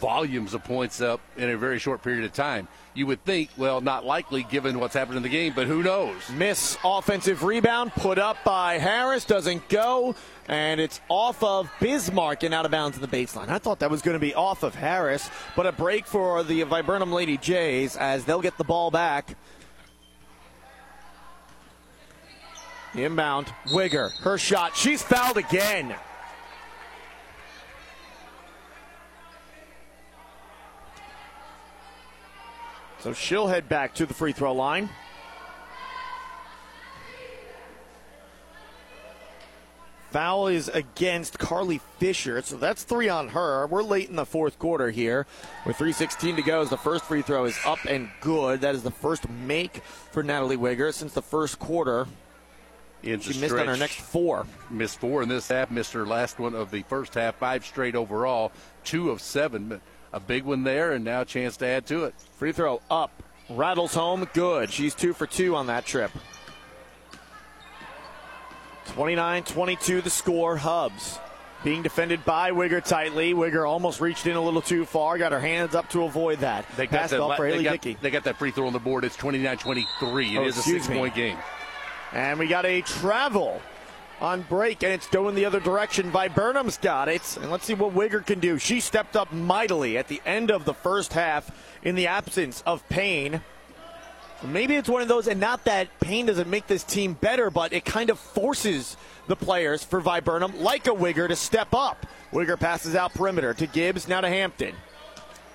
volumes 0.00 0.54
of 0.54 0.64
points 0.64 1.00
up 1.00 1.20
in 1.36 1.50
a 1.50 1.56
very 1.56 1.78
short 1.78 2.02
period 2.02 2.24
of 2.24 2.32
time. 2.32 2.68
You 2.94 3.06
would 3.06 3.24
think, 3.24 3.50
well, 3.56 3.80
not 3.80 4.04
likely 4.04 4.44
given 4.44 4.78
what's 4.78 4.94
happened 4.94 5.16
in 5.16 5.22
the 5.22 5.28
game, 5.28 5.52
but 5.54 5.66
who 5.66 5.82
knows? 5.82 6.14
Miss 6.30 6.78
offensive 6.84 7.42
rebound 7.42 7.92
put 7.92 8.18
up 8.18 8.36
by 8.44 8.78
Harris 8.78 9.24
doesn't 9.24 9.68
go, 9.68 10.14
and 10.46 10.80
it's 10.80 11.00
off 11.08 11.42
of 11.42 11.70
Bismarck 11.80 12.44
and 12.44 12.54
out 12.54 12.64
of 12.64 12.70
bounds 12.70 12.96
in 12.96 13.02
the 13.02 13.08
baseline. 13.08 13.48
I 13.48 13.58
thought 13.58 13.80
that 13.80 13.90
was 13.90 14.02
going 14.02 14.14
to 14.14 14.20
be 14.20 14.34
off 14.34 14.62
of 14.62 14.74
Harris, 14.74 15.28
but 15.56 15.66
a 15.66 15.72
break 15.72 16.06
for 16.06 16.44
the 16.44 16.62
Viburnum 16.62 17.12
Lady 17.12 17.36
Jays 17.36 17.96
as 17.96 18.24
they'll 18.24 18.42
get 18.42 18.56
the 18.58 18.64
ball 18.64 18.90
back. 18.90 19.36
Inbound, 22.94 23.52
Wigger, 23.66 24.16
her 24.20 24.38
shot. 24.38 24.76
She's 24.76 25.02
fouled 25.02 25.36
again. 25.36 25.96
So 33.04 33.12
she'll 33.12 33.48
head 33.48 33.68
back 33.68 33.94
to 33.96 34.06
the 34.06 34.14
free 34.14 34.32
throw 34.32 34.54
line. 34.54 34.88
Foul 40.10 40.46
is 40.46 40.68
against 40.68 41.38
Carly 41.38 41.82
Fisher, 41.98 42.40
so 42.40 42.56
that's 42.56 42.82
three 42.82 43.10
on 43.10 43.28
her. 43.28 43.66
We're 43.66 43.82
late 43.82 44.08
in 44.08 44.16
the 44.16 44.24
fourth 44.24 44.58
quarter 44.58 44.90
here. 44.90 45.26
With 45.66 45.76
3.16 45.76 46.36
to 46.36 46.42
go, 46.42 46.62
as 46.62 46.70
the 46.70 46.78
first 46.78 47.04
free 47.04 47.20
throw 47.20 47.44
is 47.44 47.58
up 47.66 47.84
and 47.84 48.08
good. 48.22 48.62
That 48.62 48.74
is 48.74 48.82
the 48.82 48.90
first 48.90 49.28
make 49.28 49.82
for 50.10 50.22
Natalie 50.22 50.56
Wigger 50.56 50.94
since 50.94 51.12
the 51.12 51.20
first 51.20 51.58
quarter. 51.58 52.06
In 53.02 53.20
she 53.20 53.38
missed 53.38 53.54
on 53.54 53.66
her 53.66 53.76
next 53.76 54.00
four. 54.00 54.46
Missed 54.70 54.98
four 54.98 55.22
in 55.22 55.28
this 55.28 55.48
half. 55.48 55.70
Missed 55.70 55.92
her 55.92 56.06
last 56.06 56.38
one 56.38 56.54
of 56.54 56.70
the 56.70 56.80
first 56.84 57.12
half. 57.12 57.34
Five 57.34 57.66
straight 57.66 57.96
overall. 57.96 58.50
Two 58.82 59.10
of 59.10 59.20
seven. 59.20 59.82
A 60.14 60.20
big 60.20 60.44
one 60.44 60.62
there, 60.62 60.92
and 60.92 61.04
now 61.04 61.22
a 61.22 61.24
chance 61.24 61.56
to 61.56 61.66
add 61.66 61.86
to 61.86 62.04
it. 62.04 62.14
Free 62.38 62.52
throw 62.52 62.80
up. 62.88 63.10
Rattles 63.50 63.94
home. 63.94 64.26
Good. 64.32 64.70
She's 64.72 64.94
two 64.94 65.12
for 65.12 65.26
two 65.26 65.56
on 65.56 65.66
that 65.66 65.84
trip. 65.84 66.12
29 68.86 69.42
22 69.42 70.02
the 70.02 70.10
score. 70.10 70.56
Hubs 70.56 71.18
being 71.64 71.82
defended 71.82 72.24
by 72.24 72.52
Wigger 72.52 72.84
tightly. 72.84 73.34
Wigger 73.34 73.68
almost 73.68 74.00
reached 74.00 74.26
in 74.28 74.36
a 74.36 74.40
little 74.40 74.62
too 74.62 74.84
far. 74.84 75.18
Got 75.18 75.32
her 75.32 75.40
hands 75.40 75.74
up 75.74 75.88
to 75.90 76.04
avoid 76.04 76.38
that. 76.38 76.64
They 76.76 76.86
got, 76.86 77.10
that, 77.10 77.36
for 77.36 77.50
they, 77.50 77.64
got, 77.64 77.72
Dickey. 77.72 77.96
they 78.00 78.12
got 78.12 78.22
that 78.24 78.36
free 78.38 78.52
throw 78.52 78.68
on 78.68 78.72
the 78.72 78.78
board. 78.78 79.02
It's 79.04 79.16
29 79.16 79.58
23. 79.58 80.36
It 80.36 80.38
Oh, 80.38 80.44
is 80.44 80.56
a 80.58 80.62
six 80.62 80.88
me. 80.88 80.96
point 80.96 81.16
game. 81.16 81.38
And 82.12 82.38
we 82.38 82.46
got 82.46 82.66
a 82.66 82.82
travel 82.82 83.60
on 84.20 84.42
Brake, 84.42 84.82
and 84.82 84.92
it's 84.92 85.06
going 85.08 85.34
the 85.34 85.44
other 85.44 85.60
direction. 85.60 86.10
Viburnum's 86.10 86.78
got 86.78 87.08
it. 87.08 87.36
And 87.40 87.50
let's 87.50 87.64
see 87.64 87.74
what 87.74 87.94
Wigger 87.94 88.24
can 88.24 88.40
do. 88.40 88.58
She 88.58 88.80
stepped 88.80 89.16
up 89.16 89.32
mightily 89.32 89.98
at 89.98 90.08
the 90.08 90.22
end 90.24 90.50
of 90.50 90.64
the 90.64 90.74
first 90.74 91.12
half 91.12 91.50
in 91.82 91.94
the 91.94 92.06
absence 92.06 92.62
of 92.66 92.88
Payne. 92.88 93.42
Maybe 94.42 94.74
it's 94.76 94.88
one 94.88 95.00
of 95.00 95.08
those, 95.08 95.26
and 95.26 95.40
not 95.40 95.64
that 95.64 95.88
Payne 96.00 96.26
doesn't 96.26 96.50
make 96.50 96.66
this 96.66 96.84
team 96.84 97.14
better, 97.14 97.50
but 97.50 97.72
it 97.72 97.84
kind 97.84 98.10
of 98.10 98.18
forces 98.18 98.96
the 99.26 99.36
players 99.36 99.82
for 99.82 100.00
Viburnum, 100.00 100.60
like 100.60 100.86
a 100.86 100.90
Wigger, 100.90 101.28
to 101.28 101.36
step 101.36 101.72
up. 101.72 102.06
Wigger 102.32 102.58
passes 102.58 102.94
out 102.94 103.14
perimeter 103.14 103.54
to 103.54 103.66
Gibbs, 103.66 104.06
now 104.06 104.20
to 104.20 104.28
Hampton. 104.28 104.74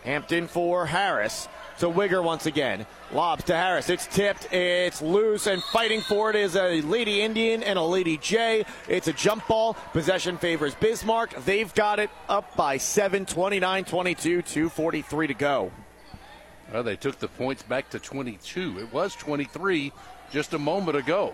Hampton 0.04 0.48
for 0.48 0.88
Harris. 0.88 1.48
So 1.80 1.90
Wigger 1.90 2.22
once 2.22 2.46
again. 2.46 2.86
Lobs 3.14 3.46
to 3.46 3.56
Harris. 3.56 3.90
It's 3.90 4.06
tipped. 4.06 4.52
It's 4.54 5.02
loose. 5.02 5.48
And 5.48 5.64
fighting 5.64 6.02
for 6.02 6.30
it 6.30 6.36
is 6.36 6.58
a 6.58 6.82
Lady 6.82 7.22
Indian 7.22 7.64
and 7.64 7.80
a 7.80 7.82
Lady 7.82 8.18
Jay. 8.18 8.66
It's 8.90 9.08
a 9.08 9.14
jump 9.14 9.48
ball. 9.48 9.76
Possession 9.94 10.38
favors 10.38 10.76
Bismarck. 10.76 11.34
They've 11.46 11.74
got 11.74 12.00
it 12.00 12.10
up 12.28 12.54
by 12.58 12.76
7, 12.76 13.26
29 13.26 13.86
22, 13.86 14.42
2.43 14.42 15.28
to 15.30 15.34
go. 15.34 15.72
Well, 16.74 16.84
they 16.84 16.98
took 16.98 17.18
the 17.18 17.30
points 17.30 17.64
back 17.64 17.90
to 17.92 18.00
22. 18.00 18.80
It 18.80 18.92
was 18.92 19.16
23 19.16 19.94
just 20.34 20.54
a 20.54 20.60
moment 20.60 20.98
ago. 20.98 21.34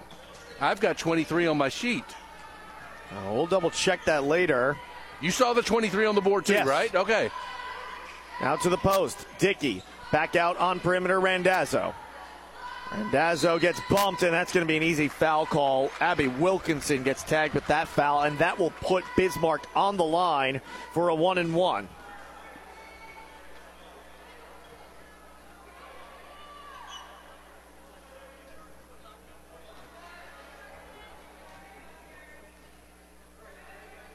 I've 0.62 0.80
got 0.80 1.00
23 1.00 1.48
on 1.48 1.58
my 1.58 1.70
sheet. 1.70 2.06
Uh, 3.12 3.34
we'll 3.34 3.48
double 3.48 3.72
check 3.72 4.06
that 4.06 4.26
later. 4.26 4.78
You 5.22 5.32
saw 5.32 5.54
the 5.54 5.64
23 5.64 6.06
on 6.06 6.14
the 6.14 6.22
board 6.22 6.46
too, 6.46 6.54
Yes. 6.54 6.68
right? 6.68 6.94
Okay. 6.94 7.32
Out 8.42 8.62
to 8.62 8.70
the 8.70 8.78
post. 8.78 9.26
Dickey 9.40 9.82
back 10.12 10.36
out 10.36 10.58
on 10.58 10.80
perimeter. 10.80 11.20
Randazzo. 11.20 11.94
Randazzo 12.92 13.60
gets 13.60 13.80
bumped, 13.90 14.24
and 14.24 14.34
that's 14.34 14.54
going 14.54 14.66
to 14.66 14.68
be 14.68 14.78
an 14.78 14.84
easy 14.84 15.08
foul 15.08 15.46
call. 15.46 15.92
Abby 16.00 16.28
Wilkinson 16.28 17.04
gets 17.04 17.24
tagged 17.24 17.54
with 17.54 17.66
that 17.68 17.88
foul, 17.88 18.22
and 18.22 18.38
that 18.40 18.58
will 18.58 18.72
put 18.82 19.04
Bismarck 19.18 19.66
on 19.76 19.98
the 19.98 20.04
line 20.04 20.62
for 20.94 21.10
a 21.10 21.16
one 21.16 21.38
and 21.38 21.54
one. 21.54 21.90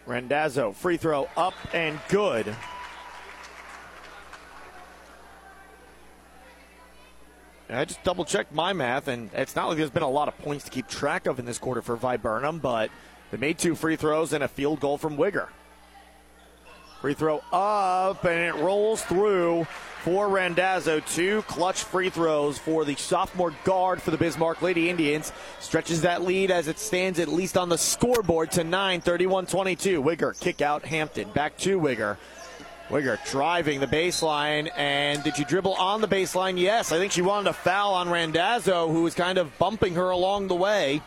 Randazzo, 0.07 0.73
free 0.73 0.97
throw 0.97 1.29
up 1.37 1.55
and 1.73 1.99
good. 2.09 2.57
I 7.73 7.85
just 7.85 8.03
double 8.03 8.25
checked 8.25 8.53
my 8.53 8.73
math, 8.73 9.09
and 9.09 9.31
it's 9.33 9.55
not 9.55 9.69
like 9.69 9.79
there's 9.79 9.91
been 9.91 10.03
a 10.03 10.11
lot 10.11 10.29
of 10.29 10.37
points 10.39 10.65
to 10.65 10.71
keep 10.71 10.89
track 10.89 11.27
of 11.27 11.39
in 11.39 11.45
this 11.45 11.59
quarter 11.59 11.83
for 11.83 11.97
Viburnum, 11.97 12.59
but 12.59 12.91
they 13.31 13.37
made 13.37 13.59
two 13.59 13.75
free 13.75 13.97
throws 13.97 14.33
and 14.33 14.43
a 14.43 14.49
field 14.49 14.81
goal 14.81 14.99
from 14.99 15.17
Wigger. 15.17 15.49
Free 17.01 17.15
throw 17.15 17.43
up, 17.53 18.25
and 18.25 18.41
it 18.41 18.63
rolls 18.63 19.03
through 19.03 19.67
for 20.03 20.29
Randazzo. 20.29 21.01
Two 21.01 21.43
clutch 21.43 21.83
free 21.83 22.11
throws 22.11 22.59
for 22.59 22.85
the 22.85 22.95
sophomore 22.97 23.55
guard 23.65 24.03
for 24.03 24.11
the 24.11 24.19
Bismarck 24.19 24.61
Lady 24.61 24.91
Indians. 24.91 25.33
Stretches 25.61 26.03
that 26.03 26.23
lead 26.23 26.51
as 26.51 26.69
it 26.69 26.79
stands 26.79 27.19
at 27.19 27.29
least 27.29 27.57
on 27.57 27.69
the 27.69 27.79
scoreboard 27.79 28.51
to 28.53 28.65
9, 28.65 29.01
31 29.01 29.47
22. 29.47 30.03
Wigger 30.03 30.39
kick 30.41 30.61
out 30.61 30.85
Hampton. 30.85 31.31
Back 31.31 31.57
to 31.59 31.81
Wigger. 31.81 32.19
Wigger 32.91 33.25
driving 33.31 33.79
the 33.79 33.87
baseline, 33.87 34.69
and 34.77 35.23
did 35.23 35.37
she 35.37 35.45
dribble 35.45 35.75
on 35.75 36.01
the 36.01 36.09
baseline? 36.09 36.59
Yes, 36.59 36.91
I 36.91 36.99
think 36.99 37.13
she 37.13 37.23
wanted 37.23 37.49
a 37.49 37.53
foul 37.53 37.95
on 37.95 38.11
Randazzo, 38.11 38.89
who 38.89 39.05
was 39.05 39.15
kind 39.15 39.39
of 39.39 39.57
bumping 39.59 39.95
her 39.95 40.11
along 40.11 40.49
the 40.49 40.57
way, 40.57 41.01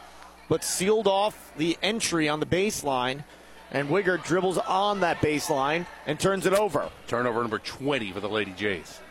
but 0.48 0.64
sealed 0.64 1.08
off 1.08 1.52
the 1.58 1.78
entry 1.82 2.30
on 2.30 2.40
the 2.40 2.46
baseline. 2.46 3.26
And 3.70 3.90
Wigger 3.90 4.24
dribbles 4.24 4.60
on 4.60 5.02
that 5.02 5.18
baseline 5.18 5.86
and 6.06 6.18
turns 6.18 6.46
it 6.46 6.54
over. 6.54 6.90
Turnover 7.08 7.42
number 7.42 7.60
20 7.60 8.14
for 8.14 8.22
the 8.22 8.30
Lady 8.30 8.54
Jays. 8.54 9.02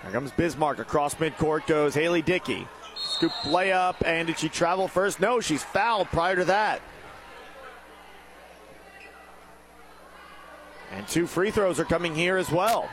Here 0.00 0.10
comes 0.10 0.30
Bismarck 0.30 0.78
across 0.78 1.16
midcourt 1.16 1.66
goes 1.66 1.94
Haley 1.94 2.22
Dickey. 2.22 2.66
Scoop 2.96 3.32
layup, 3.42 3.96
and 4.02 4.28
did 4.28 4.38
she 4.38 4.48
travel 4.48 4.88
first? 4.88 5.20
No, 5.20 5.40
she's 5.40 5.62
fouled 5.62 6.08
prior 6.08 6.36
to 6.36 6.44
that. 6.46 6.80
And 10.94 11.08
two 11.08 11.26
free 11.26 11.50
throws 11.50 11.80
are 11.80 11.84
coming 11.84 12.14
here 12.14 12.36
as 12.36 12.50
well. 12.50 12.88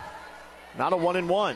Not 0.76 0.92
a 0.92 0.98
one 0.98 1.16
and 1.16 1.30
one. 1.30 1.56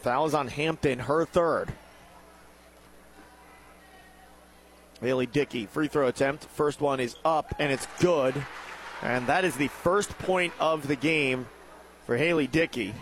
Foul 0.00 0.26
is 0.26 0.34
on 0.34 0.48
Hampton, 0.48 0.98
her 0.98 1.24
third. 1.24 1.72
Haley 5.00 5.26
Dickey, 5.26 5.66
free 5.66 5.88
throw 5.88 6.06
attempt. 6.08 6.44
First 6.44 6.80
one 6.80 7.00
is 7.00 7.16
up, 7.24 7.54
and 7.58 7.72
it's 7.72 7.86
good. 7.98 8.34
And 9.02 9.26
that 9.28 9.44
is 9.44 9.56
the 9.56 9.68
first 9.68 10.16
point 10.18 10.52
of 10.60 10.88
the 10.88 10.96
game 10.96 11.46
for 12.04 12.16
Haley 12.16 12.46
Dickey. 12.46 12.94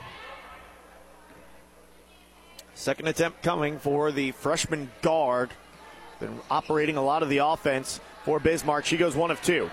Second 2.74 3.08
attempt 3.08 3.42
coming 3.42 3.78
for 3.78 4.12
the 4.12 4.30
freshman 4.32 4.90
guard. 5.02 5.50
Been 6.20 6.38
operating 6.50 6.96
a 6.96 7.02
lot 7.02 7.22
of 7.22 7.28
the 7.28 7.38
offense 7.38 8.00
for 8.24 8.38
Bismarck. 8.38 8.84
She 8.84 8.96
goes 8.96 9.16
one 9.16 9.30
of 9.30 9.42
two. 9.42 9.70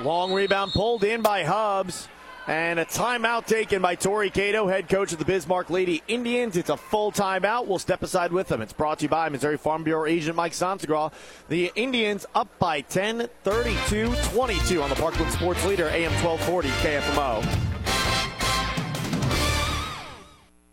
Long 0.00 0.32
rebound 0.32 0.72
pulled 0.72 1.04
in 1.04 1.22
by 1.22 1.44
Hubs. 1.44 2.08
And 2.48 2.78
a 2.78 2.84
timeout 2.84 3.46
taken 3.46 3.82
by 3.82 3.96
Tori 3.96 4.30
Cato, 4.30 4.68
head 4.68 4.88
coach 4.88 5.12
of 5.12 5.18
the 5.18 5.24
Bismarck 5.24 5.68
Lady 5.68 6.00
Indians. 6.06 6.56
It's 6.56 6.70
a 6.70 6.76
full 6.76 7.10
timeout. 7.10 7.66
We'll 7.66 7.80
step 7.80 8.04
aside 8.04 8.30
with 8.30 8.46
them. 8.46 8.62
It's 8.62 8.72
brought 8.72 9.00
to 9.00 9.06
you 9.06 9.08
by 9.08 9.28
Missouri 9.30 9.56
Farm 9.56 9.82
Bureau 9.82 10.06
agent 10.06 10.36
Mike 10.36 10.52
Sansegraw. 10.52 11.12
The 11.48 11.72
Indians 11.74 12.24
up 12.36 12.46
by 12.60 12.82
10, 12.82 13.28
32 13.42 14.14
22 14.32 14.80
on 14.80 14.90
the 14.90 14.94
Parkland 14.94 15.32
Sports 15.32 15.64
Leader, 15.66 15.88
AM 15.88 16.12
1240 16.22 16.68
KFMO. 16.68 17.66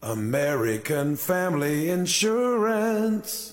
American 0.04 1.16
Family 1.16 1.90
Insurance. 1.90 3.53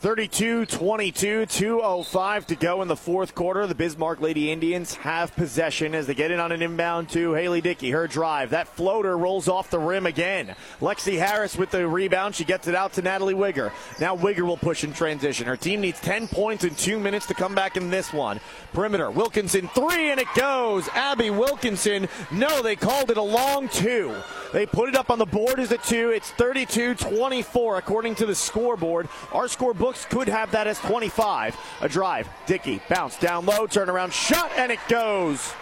32 0.00 0.64
22, 0.66 1.40
2.05 1.40 2.44
to 2.44 2.54
go 2.54 2.82
in 2.82 2.86
the 2.88 2.94
fourth 2.94 3.34
quarter. 3.34 3.66
The 3.66 3.74
Bismarck 3.74 4.20
Lady 4.20 4.52
Indians 4.52 4.94
have 4.94 5.34
possession 5.34 5.92
as 5.92 6.06
they 6.06 6.14
get 6.14 6.30
in 6.30 6.38
on 6.38 6.52
an 6.52 6.62
inbound 6.62 7.08
to 7.10 7.32
Haley 7.32 7.60
Dickey. 7.60 7.90
Her 7.90 8.06
drive. 8.06 8.50
That 8.50 8.68
floater 8.68 9.18
rolls 9.18 9.48
off 9.48 9.70
the 9.70 9.80
rim 9.80 10.06
again. 10.06 10.54
Lexi 10.80 11.18
Harris 11.18 11.56
with 11.56 11.72
the 11.72 11.88
rebound. 11.88 12.36
She 12.36 12.44
gets 12.44 12.68
it 12.68 12.76
out 12.76 12.92
to 12.92 13.02
Natalie 13.02 13.34
Wigger. 13.34 13.72
Now 13.98 14.16
Wigger 14.16 14.42
will 14.42 14.56
push 14.56 14.84
in 14.84 14.92
transition. 14.92 15.48
Her 15.48 15.56
team 15.56 15.80
needs 15.80 15.98
10 15.98 16.28
points 16.28 16.62
in 16.62 16.76
two 16.76 17.00
minutes 17.00 17.26
to 17.26 17.34
come 17.34 17.56
back 17.56 17.76
in 17.76 17.90
this 17.90 18.12
one. 18.12 18.38
Perimeter. 18.72 19.10
Wilkinson 19.10 19.66
three, 19.74 20.12
and 20.12 20.20
it 20.20 20.28
goes. 20.36 20.86
Abby 20.90 21.30
Wilkinson. 21.30 22.06
No, 22.30 22.62
they 22.62 22.76
called 22.76 23.10
it 23.10 23.16
a 23.16 23.22
long 23.22 23.68
two. 23.68 24.14
They 24.52 24.64
put 24.64 24.88
it 24.88 24.94
up 24.94 25.10
on 25.10 25.18
the 25.18 25.26
board 25.26 25.58
as 25.58 25.72
a 25.72 25.78
two. 25.78 26.10
It's 26.10 26.30
32 26.30 26.94
24 26.94 27.78
according 27.78 28.14
to 28.14 28.26
the 28.26 28.34
scoreboard. 28.34 29.08
Our 29.32 29.46
scorebook 29.46 29.87
could 29.92 30.28
have 30.28 30.52
that 30.52 30.66
as 30.66 30.78
25. 30.80 31.56
A 31.80 31.88
drive. 31.88 32.28
Dickey 32.46 32.80
bounce 32.88 33.18
down 33.18 33.46
low, 33.46 33.66
turnaround 33.66 34.12
shot, 34.12 34.50
and 34.56 34.72
it 34.72 34.80
goes. 34.88 35.52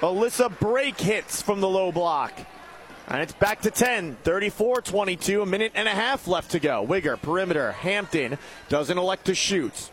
Alyssa 0.00 0.56
Brake 0.58 1.00
hits 1.00 1.42
from 1.42 1.60
the 1.60 1.68
low 1.68 1.90
block. 1.90 2.32
And 3.08 3.22
it's 3.22 3.32
back 3.32 3.62
to 3.62 3.70
10, 3.70 4.16
34 4.24 4.80
22, 4.82 5.42
a 5.42 5.46
minute 5.46 5.72
and 5.74 5.86
a 5.86 5.92
half 5.92 6.26
left 6.26 6.50
to 6.52 6.58
go. 6.58 6.84
Wigger, 6.84 7.20
perimeter, 7.20 7.72
Hampton 7.72 8.36
doesn't 8.68 8.98
elect 8.98 9.26
to 9.26 9.34
shoot. 9.34 9.90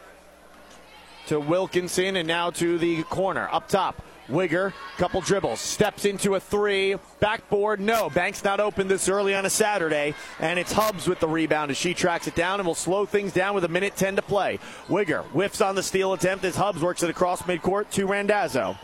To 1.28 1.40
Wilkinson 1.40 2.16
and 2.18 2.28
now 2.28 2.50
to 2.52 2.78
the 2.78 3.04
corner. 3.04 3.48
Up 3.52 3.68
top, 3.68 4.04
Wigger, 4.28 4.72
couple 4.98 5.20
dribbles, 5.22 5.60
steps 5.60 6.06
into 6.06 6.36
a 6.36 6.40
three, 6.40 6.96
backboard, 7.20 7.80
no. 7.80 8.10
Banks 8.10 8.44
not 8.44 8.60
open 8.60 8.88
this 8.88 9.10
early 9.10 9.36
on 9.36 9.46
a 9.46 9.50
Saturday, 9.50 10.16
and 10.40 10.58
it's 10.58 10.72
Hubs 10.72 11.08
with 11.08 11.20
the 11.20 11.28
rebound 11.28 11.72
as 11.72 11.78
she 11.78 11.94
tracks 11.94 12.28
it 12.28 12.36
down 12.36 12.60
and 12.60 12.68
will 12.68 12.76
slow 12.76 13.06
things 13.06 13.34
down 13.34 13.54
with 13.54 13.66
a 13.66 13.70
minute 13.70 13.96
10 13.98 14.16
to 14.16 14.22
play. 14.22 14.60
Wigger 14.88 15.24
whiffs 15.26 15.60
on 15.60 15.76
the 15.76 15.84
steal 15.84 16.14
attempt 16.14 16.46
as 16.46 16.56
Hubs 16.56 16.82
works 16.82 17.04
it 17.04 17.10
across 17.10 17.42
midcourt 17.42 17.90
to 17.92 18.06
Randazzo. 18.06 18.78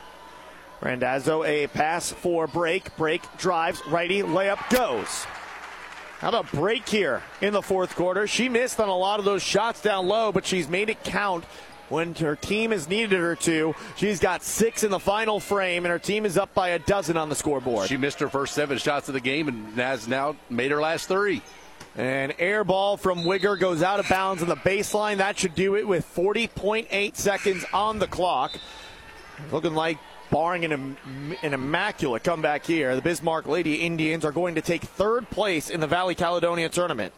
Randazzo, 0.82 1.44
a 1.44 1.68
pass 1.68 2.12
for 2.12 2.48
Brake, 2.48 2.96
Brake 2.98 3.24
drives, 3.38 3.82
righty, 3.88 4.22
layup 4.22 4.70
goes. 4.70 5.26
How 6.20 6.28
about 6.28 6.52
Brake 6.52 6.88
here 6.88 7.24
in 7.40 7.54
the 7.54 7.62
fourth 7.62 7.96
quarter? 7.96 8.28
She 8.28 8.50
missed 8.50 8.82
on 8.82 8.90
a 8.90 8.98
lot 8.98 9.20
of 9.20 9.26
those 9.26 9.42
shots 9.42 9.82
down 9.82 10.06
low, 10.06 10.34
but 10.34 10.46
she's 10.46 10.68
made 10.68 10.90
it 10.90 11.02
count 11.04 11.46
when 11.90 12.14
her 12.16 12.36
team 12.36 12.72
has 12.72 12.88
needed 12.88 13.20
her 13.20 13.36
to. 13.36 13.76
She's 13.96 14.20
got 14.20 14.44
six 14.44 14.84
in 14.84 14.92
the 14.92 15.00
final 15.00 15.40
frame, 15.40 15.86
and 15.86 15.92
her 15.92 16.00
team 16.00 16.26
is 16.26 16.38
up 16.38 16.54
by 16.54 16.70
a 16.70 16.80
dozen 16.80 17.18
on 17.18 17.30
the 17.30 17.36
scoreboard. 17.36 17.90
She 17.90 17.98
missed 17.98 18.20
her 18.20 18.30
first 18.30 18.54
seven 18.54 18.78
shots 18.78 19.08
of 19.10 19.14
the 19.14 19.20
game 19.20 19.48
and 19.48 19.74
has 19.76 20.08
now 20.08 20.36
made 20.50 20.72
her 20.72 20.82
last 20.82 21.08
three. 21.08 21.42
An 21.96 22.34
air 22.40 22.64
ball 22.64 22.98
from 22.98 23.20
Wigger 23.24 23.60
goes 23.60 23.82
out 23.82 24.00
of 24.00 24.08
bounds 24.08 24.42
on 24.42 24.48
the 24.48 24.56
baseline. 24.56 25.18
That 25.18 25.38
should 25.38 25.56
do 25.56 25.76
it 25.76 25.88
with 25.88 26.06
40.8 26.16 27.16
seconds 27.16 27.66
on 27.74 28.00
the 28.00 28.08
clock. 28.08 28.52
Looking 29.52 29.74
like 29.74 29.98
barring 30.30 30.66
an, 30.66 30.98
an 31.42 31.54
immaculate 31.54 32.24
comeback 32.24 32.66
here, 32.66 32.96
the 32.96 33.02
Bismarck 33.02 33.48
Lady 33.48 33.76
Indians 33.76 34.24
are 34.24 34.32
going 34.32 34.56
to 34.56 34.62
take 34.62 34.84
third 34.84 35.30
place 35.30 35.70
in 35.70 35.80
the 35.80 35.88
Valley 35.88 36.16
Caledonia 36.16 36.70
tournament. 36.70 37.14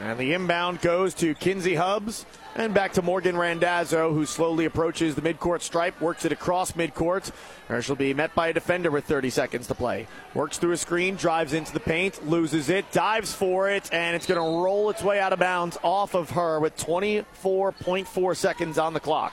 And 0.00 0.18
the 0.18 0.32
inbound 0.32 0.80
goes 0.80 1.12
to 1.14 1.34
Kinsey 1.34 1.74
Hubs 1.74 2.24
and 2.54 2.72
back 2.72 2.92
to 2.92 3.02
Morgan 3.02 3.36
Randazzo, 3.36 4.12
who 4.12 4.26
slowly 4.26 4.64
approaches 4.64 5.16
the 5.16 5.20
midcourt 5.22 5.60
stripe, 5.60 6.00
works 6.00 6.24
it 6.24 6.30
across 6.30 6.72
midcourt. 6.72 7.32
Or 7.68 7.82
she'll 7.82 7.96
be 7.96 8.14
met 8.14 8.34
by 8.34 8.48
a 8.48 8.52
defender 8.52 8.90
with 8.90 9.04
30 9.06 9.30
seconds 9.30 9.66
to 9.66 9.74
play. 9.74 10.06
Works 10.34 10.58
through 10.58 10.72
a 10.72 10.76
screen, 10.76 11.16
drives 11.16 11.52
into 11.52 11.72
the 11.72 11.80
paint, 11.80 12.28
loses 12.28 12.68
it, 12.68 12.90
dives 12.92 13.34
for 13.34 13.70
it, 13.70 13.92
and 13.92 14.14
it's 14.14 14.26
going 14.26 14.40
to 14.40 14.62
roll 14.62 14.90
its 14.90 15.02
way 15.02 15.18
out 15.18 15.32
of 15.32 15.40
bounds 15.40 15.76
off 15.82 16.14
of 16.14 16.30
her 16.30 16.60
with 16.60 16.76
24.4 16.76 18.36
seconds 18.36 18.78
on 18.78 18.94
the 18.94 19.00
clock. 19.00 19.32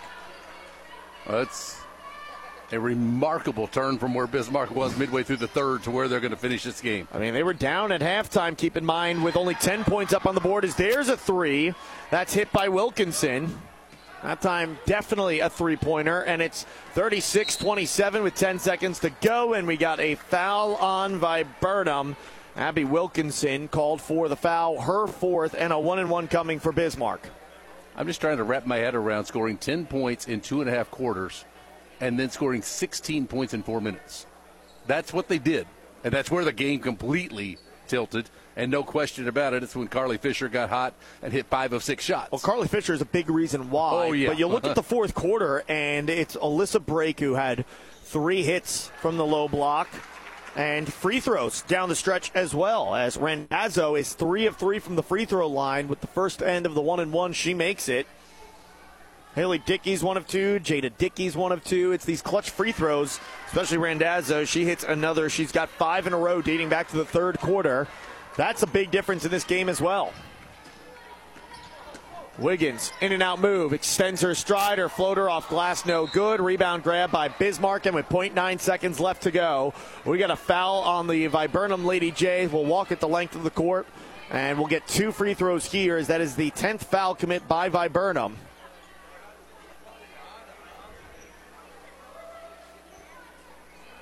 That's 1.27 1.79
a 2.71 2.79
remarkable 2.79 3.67
turn 3.67 3.97
from 3.97 4.13
where 4.13 4.27
Bismarck 4.27 4.71
was 4.71 4.97
midway 4.97 5.23
through 5.23 5.37
the 5.37 5.47
third 5.47 5.83
to 5.83 5.91
where 5.91 6.07
they're 6.07 6.19
going 6.19 6.31
to 6.31 6.37
finish 6.37 6.63
this 6.63 6.81
game. 6.81 7.07
I 7.13 7.19
mean, 7.19 7.33
they 7.33 7.43
were 7.43 7.53
down 7.53 7.91
at 7.91 8.01
halftime, 8.01 8.57
keep 8.57 8.75
in 8.75 8.85
mind, 8.85 9.23
with 9.23 9.35
only 9.35 9.53
10 9.55 9.83
points 9.83 10.13
up 10.13 10.25
on 10.25 10.35
the 10.35 10.41
board. 10.41 10.65
As 10.65 10.75
there's 10.75 11.09
a 11.09 11.17
three 11.17 11.73
that's 12.09 12.33
hit 12.33 12.51
by 12.51 12.69
Wilkinson. 12.69 13.59
That 14.23 14.41
time, 14.41 14.79
definitely 14.87 15.41
a 15.41 15.49
three 15.49 15.75
pointer, 15.75 16.21
and 16.21 16.41
it's 16.41 16.65
36 16.93 17.57
27 17.57 18.23
with 18.23 18.33
10 18.33 18.57
seconds 18.57 18.99
to 18.99 19.11
go. 19.21 19.53
And 19.53 19.67
we 19.67 19.77
got 19.77 19.99
a 19.99 20.15
foul 20.15 20.75
on 20.75 21.19
Viburnum. 21.19 22.15
Abby 22.55 22.85
Wilkinson 22.85 23.67
called 23.67 24.01
for 24.01 24.27
the 24.27 24.35
foul, 24.35 24.81
her 24.81 25.05
fourth, 25.05 25.53
and 25.55 25.71
a 25.71 25.77
one 25.77 25.99
and 25.99 26.09
one 26.09 26.27
coming 26.27 26.57
for 26.57 26.71
Bismarck. 26.71 27.27
I'm 27.95 28.07
just 28.07 28.19
trying 28.19 28.37
to 28.37 28.43
wrap 28.43 28.65
my 28.65 28.77
head 28.77 28.95
around 28.95 29.25
scoring 29.25 29.57
10 29.57 29.85
points 29.85 30.27
in 30.27 30.41
two 30.41 30.61
and 30.61 30.69
a 30.69 30.73
half 30.73 30.89
quarters 30.89 31.45
and 31.99 32.19
then 32.19 32.29
scoring 32.29 32.61
16 32.61 33.27
points 33.27 33.53
in 33.53 33.63
four 33.63 33.81
minutes. 33.81 34.25
That's 34.87 35.13
what 35.13 35.27
they 35.27 35.39
did. 35.39 35.67
And 36.03 36.13
that's 36.13 36.29
where 36.29 36.45
the 36.45 36.53
game 36.53 36.79
completely 36.79 37.57
tilted. 37.87 38.29
And 38.55 38.71
no 38.71 38.83
question 38.83 39.27
about 39.27 39.53
it, 39.53 39.63
it's 39.63 39.75
when 39.75 39.87
Carly 39.87 40.17
Fisher 40.17 40.47
got 40.47 40.69
hot 40.69 40.93
and 41.21 41.33
hit 41.33 41.47
five 41.47 41.73
of 41.73 41.83
six 41.83 42.03
shots. 42.03 42.31
Well, 42.31 42.39
Carly 42.39 42.67
Fisher 42.67 42.93
is 42.93 43.01
a 43.01 43.05
big 43.05 43.29
reason 43.29 43.69
why. 43.69 43.91
Oh, 43.91 44.11
yeah. 44.11 44.29
But 44.29 44.39
you 44.39 44.47
look 44.47 44.65
at 44.65 44.75
the 44.75 44.83
fourth 44.95 45.13
quarter, 45.13 45.63
and 45.67 46.09
it's 46.09 46.35
Alyssa 46.35 46.83
Brake 46.83 47.19
who 47.19 47.33
had 47.33 47.65
three 48.03 48.43
hits 48.43 48.91
from 49.01 49.17
the 49.17 49.25
low 49.25 49.47
block 49.47 49.89
and 50.55 50.91
free 50.91 51.19
throws 51.19 51.61
down 51.63 51.89
the 51.89 51.95
stretch 51.95 52.31
as 52.33 52.55
well. 52.55 52.95
As 52.95 53.17
Randazzo 53.17 53.95
is 53.95 54.13
three 54.13 54.45
of 54.45 54.55
three 54.55 54.79
from 54.79 54.95
the 54.95 55.03
free 55.03 55.25
throw 55.25 55.47
line 55.47 55.87
with 55.87 56.01
the 56.01 56.07
first 56.07 56.41
end 56.41 56.65
of 56.65 56.75
the 56.75 56.81
one 56.81 56.99
and 56.99 57.11
one, 57.11 57.33
she 57.33 57.53
makes 57.53 57.89
it. 57.89 58.07
Haley 59.35 59.57
Dickey's 59.57 60.01
one 60.01 60.15
of 60.15 60.25
two. 60.27 60.59
Jada 60.61 60.91
Dickey's 60.97 61.35
one 61.35 61.51
of 61.51 61.61
two. 61.61 61.91
It's 61.91 62.05
these 62.05 62.21
clutch 62.21 62.49
free 62.49 62.71
throws, 62.71 63.19
especially 63.47 63.77
Randazzo. 63.77 64.45
She 64.45 64.63
hits 64.63 64.85
another. 64.85 65.29
She's 65.29 65.51
got 65.51 65.67
five 65.67 66.07
in 66.07 66.13
a 66.13 66.17
row 66.17 66.41
dating 66.41 66.69
back 66.69 66.87
to 66.89 66.95
the 66.95 67.05
third 67.05 67.37
quarter. 67.39 67.89
That's 68.37 68.63
a 68.63 68.67
big 68.67 68.91
difference 68.91 69.25
in 69.25 69.31
this 69.31 69.43
game 69.43 69.67
as 69.67 69.81
well. 69.81 70.13
Wiggins, 72.37 72.91
in 72.99 73.13
and 73.13 73.23
out 73.23 73.39
move, 73.39 73.71
extends 73.71 74.21
her 74.21 74.35
stride, 74.35 74.77
her 74.77 74.89
floater 74.89 75.29
off 75.29 75.47
glass, 75.47 75.85
no 75.85 76.05
good. 76.05 76.41
Rebound 76.41 76.83
grab 76.83 77.11
by 77.11 77.29
Bismarck, 77.29 77.85
and 77.85 77.95
with 77.95 78.09
0.9 78.09 78.59
seconds 78.59 78.99
left 78.99 79.23
to 79.23 79.31
go, 79.31 79.73
we 80.03 80.17
got 80.17 80.31
a 80.31 80.35
foul 80.35 80.81
on 80.81 81.07
the 81.07 81.27
Viburnum 81.27 81.85
Lady 81.85 82.11
Jays. 82.11 82.51
We'll 82.51 82.65
walk 82.65 82.91
at 82.91 82.99
the 82.99 83.07
length 83.07 83.35
of 83.35 83.43
the 83.43 83.49
court, 83.49 83.87
and 84.31 84.57
we'll 84.57 84.67
get 84.67 84.85
two 84.85 85.13
free 85.13 85.33
throws 85.33 85.65
here, 85.71 85.95
as 85.95 86.07
that 86.07 86.19
is 86.19 86.35
the 86.35 86.51
10th 86.51 86.81
foul 86.81 87.15
commit 87.15 87.47
by 87.47 87.69
Viburnum. 87.69 88.35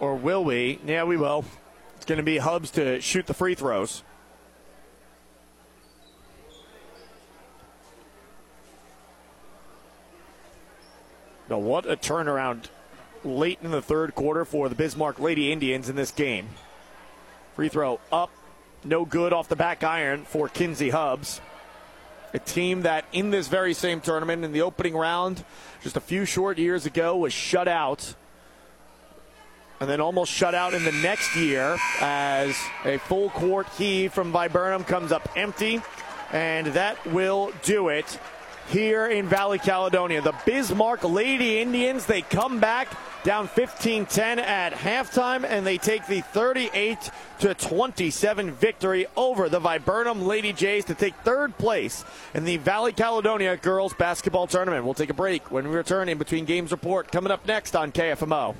Or 0.03 0.15
will 0.15 0.43
we? 0.43 0.81
Yeah, 0.85 1.05
we 1.05 1.15
will. 1.15 1.45
It's 1.95 2.03
going 2.03 2.17
to 2.17 2.25
be 2.25 2.37
Hubs 2.37 2.71
to 2.71 2.99
shoot 2.99 3.25
the 3.25 3.33
free 3.33 3.55
throws. 3.55 4.03
Now, 11.49 11.59
what 11.59 11.89
a 11.89 11.95
turnaround 11.95 12.65
late 13.23 13.59
in 13.63 13.71
the 13.71 13.81
third 13.81 14.13
quarter 14.13 14.43
for 14.43 14.67
the 14.67 14.75
Bismarck 14.75 15.19
Lady 15.19 15.53
Indians 15.53 15.87
in 15.87 15.95
this 15.95 16.11
game. 16.11 16.49
Free 17.55 17.69
throw 17.69 18.01
up, 18.11 18.29
no 18.83 19.05
good 19.05 19.31
off 19.31 19.47
the 19.47 19.55
back 19.55 19.85
iron 19.85 20.25
for 20.25 20.49
Kinsey 20.49 20.89
Hubs. 20.89 21.39
A 22.33 22.39
team 22.39 22.81
that 22.81 23.05
in 23.13 23.29
this 23.29 23.47
very 23.47 23.73
same 23.73 24.01
tournament 24.01 24.43
in 24.43 24.51
the 24.51 24.63
opening 24.63 24.97
round, 24.97 25.45
just 25.81 25.95
a 25.95 26.01
few 26.01 26.25
short 26.25 26.57
years 26.57 26.85
ago, 26.85 27.15
was 27.15 27.31
shut 27.31 27.69
out. 27.69 28.15
And 29.79 29.89
then 29.89 29.99
almost 29.99 30.31
shut 30.31 30.55
out 30.55 30.73
in 30.73 30.83
the 30.83 30.91
next 30.91 31.35
year 31.35 31.77
as 31.99 32.57
a 32.85 32.97
full 32.99 33.29
court 33.31 33.67
heave 33.77 34.13
from 34.13 34.31
Viburnum 34.31 34.83
comes 34.83 35.11
up 35.11 35.27
empty. 35.35 35.81
And 36.31 36.67
that 36.67 37.05
will 37.07 37.51
do 37.63 37.89
it 37.89 38.19
here 38.69 39.07
in 39.07 39.27
Valley 39.27 39.59
Caledonia. 39.59 40.21
The 40.21 40.35
Bismarck 40.45 41.03
Lady 41.03 41.59
Indians, 41.59 42.05
they 42.05 42.21
come 42.21 42.59
back 42.59 42.87
down 43.23 43.47
15-10 43.47 44.37
at 44.37 44.73
halftime 44.73 45.45
and 45.45 45.65
they 45.65 45.77
take 45.77 46.05
the 46.07 46.21
38 46.21 47.09
to 47.39 47.53
27 47.53 48.51
victory 48.51 49.05
over 49.15 49.49
the 49.49 49.59
Viburnum 49.59 50.25
Lady 50.25 50.53
Jays 50.53 50.85
to 50.85 50.93
take 50.93 51.15
third 51.17 51.57
place 51.57 52.03
in 52.33 52.43
the 52.43 52.57
Valley 52.57 52.91
Caledonia 52.91 53.55
girls 53.57 53.93
basketball 53.93 54.47
tournament. 54.47 54.83
We'll 54.83 54.93
take 54.93 55.09
a 55.09 55.13
break 55.13 55.51
when 55.51 55.67
we 55.67 55.75
return 55.75 56.09
in 56.09 56.17
between 56.17 56.45
games 56.45 56.71
report 56.71 57.11
coming 57.11 57.31
up 57.31 57.45
next 57.45 57.75
on 57.75 57.91
KFMO. 57.91 58.55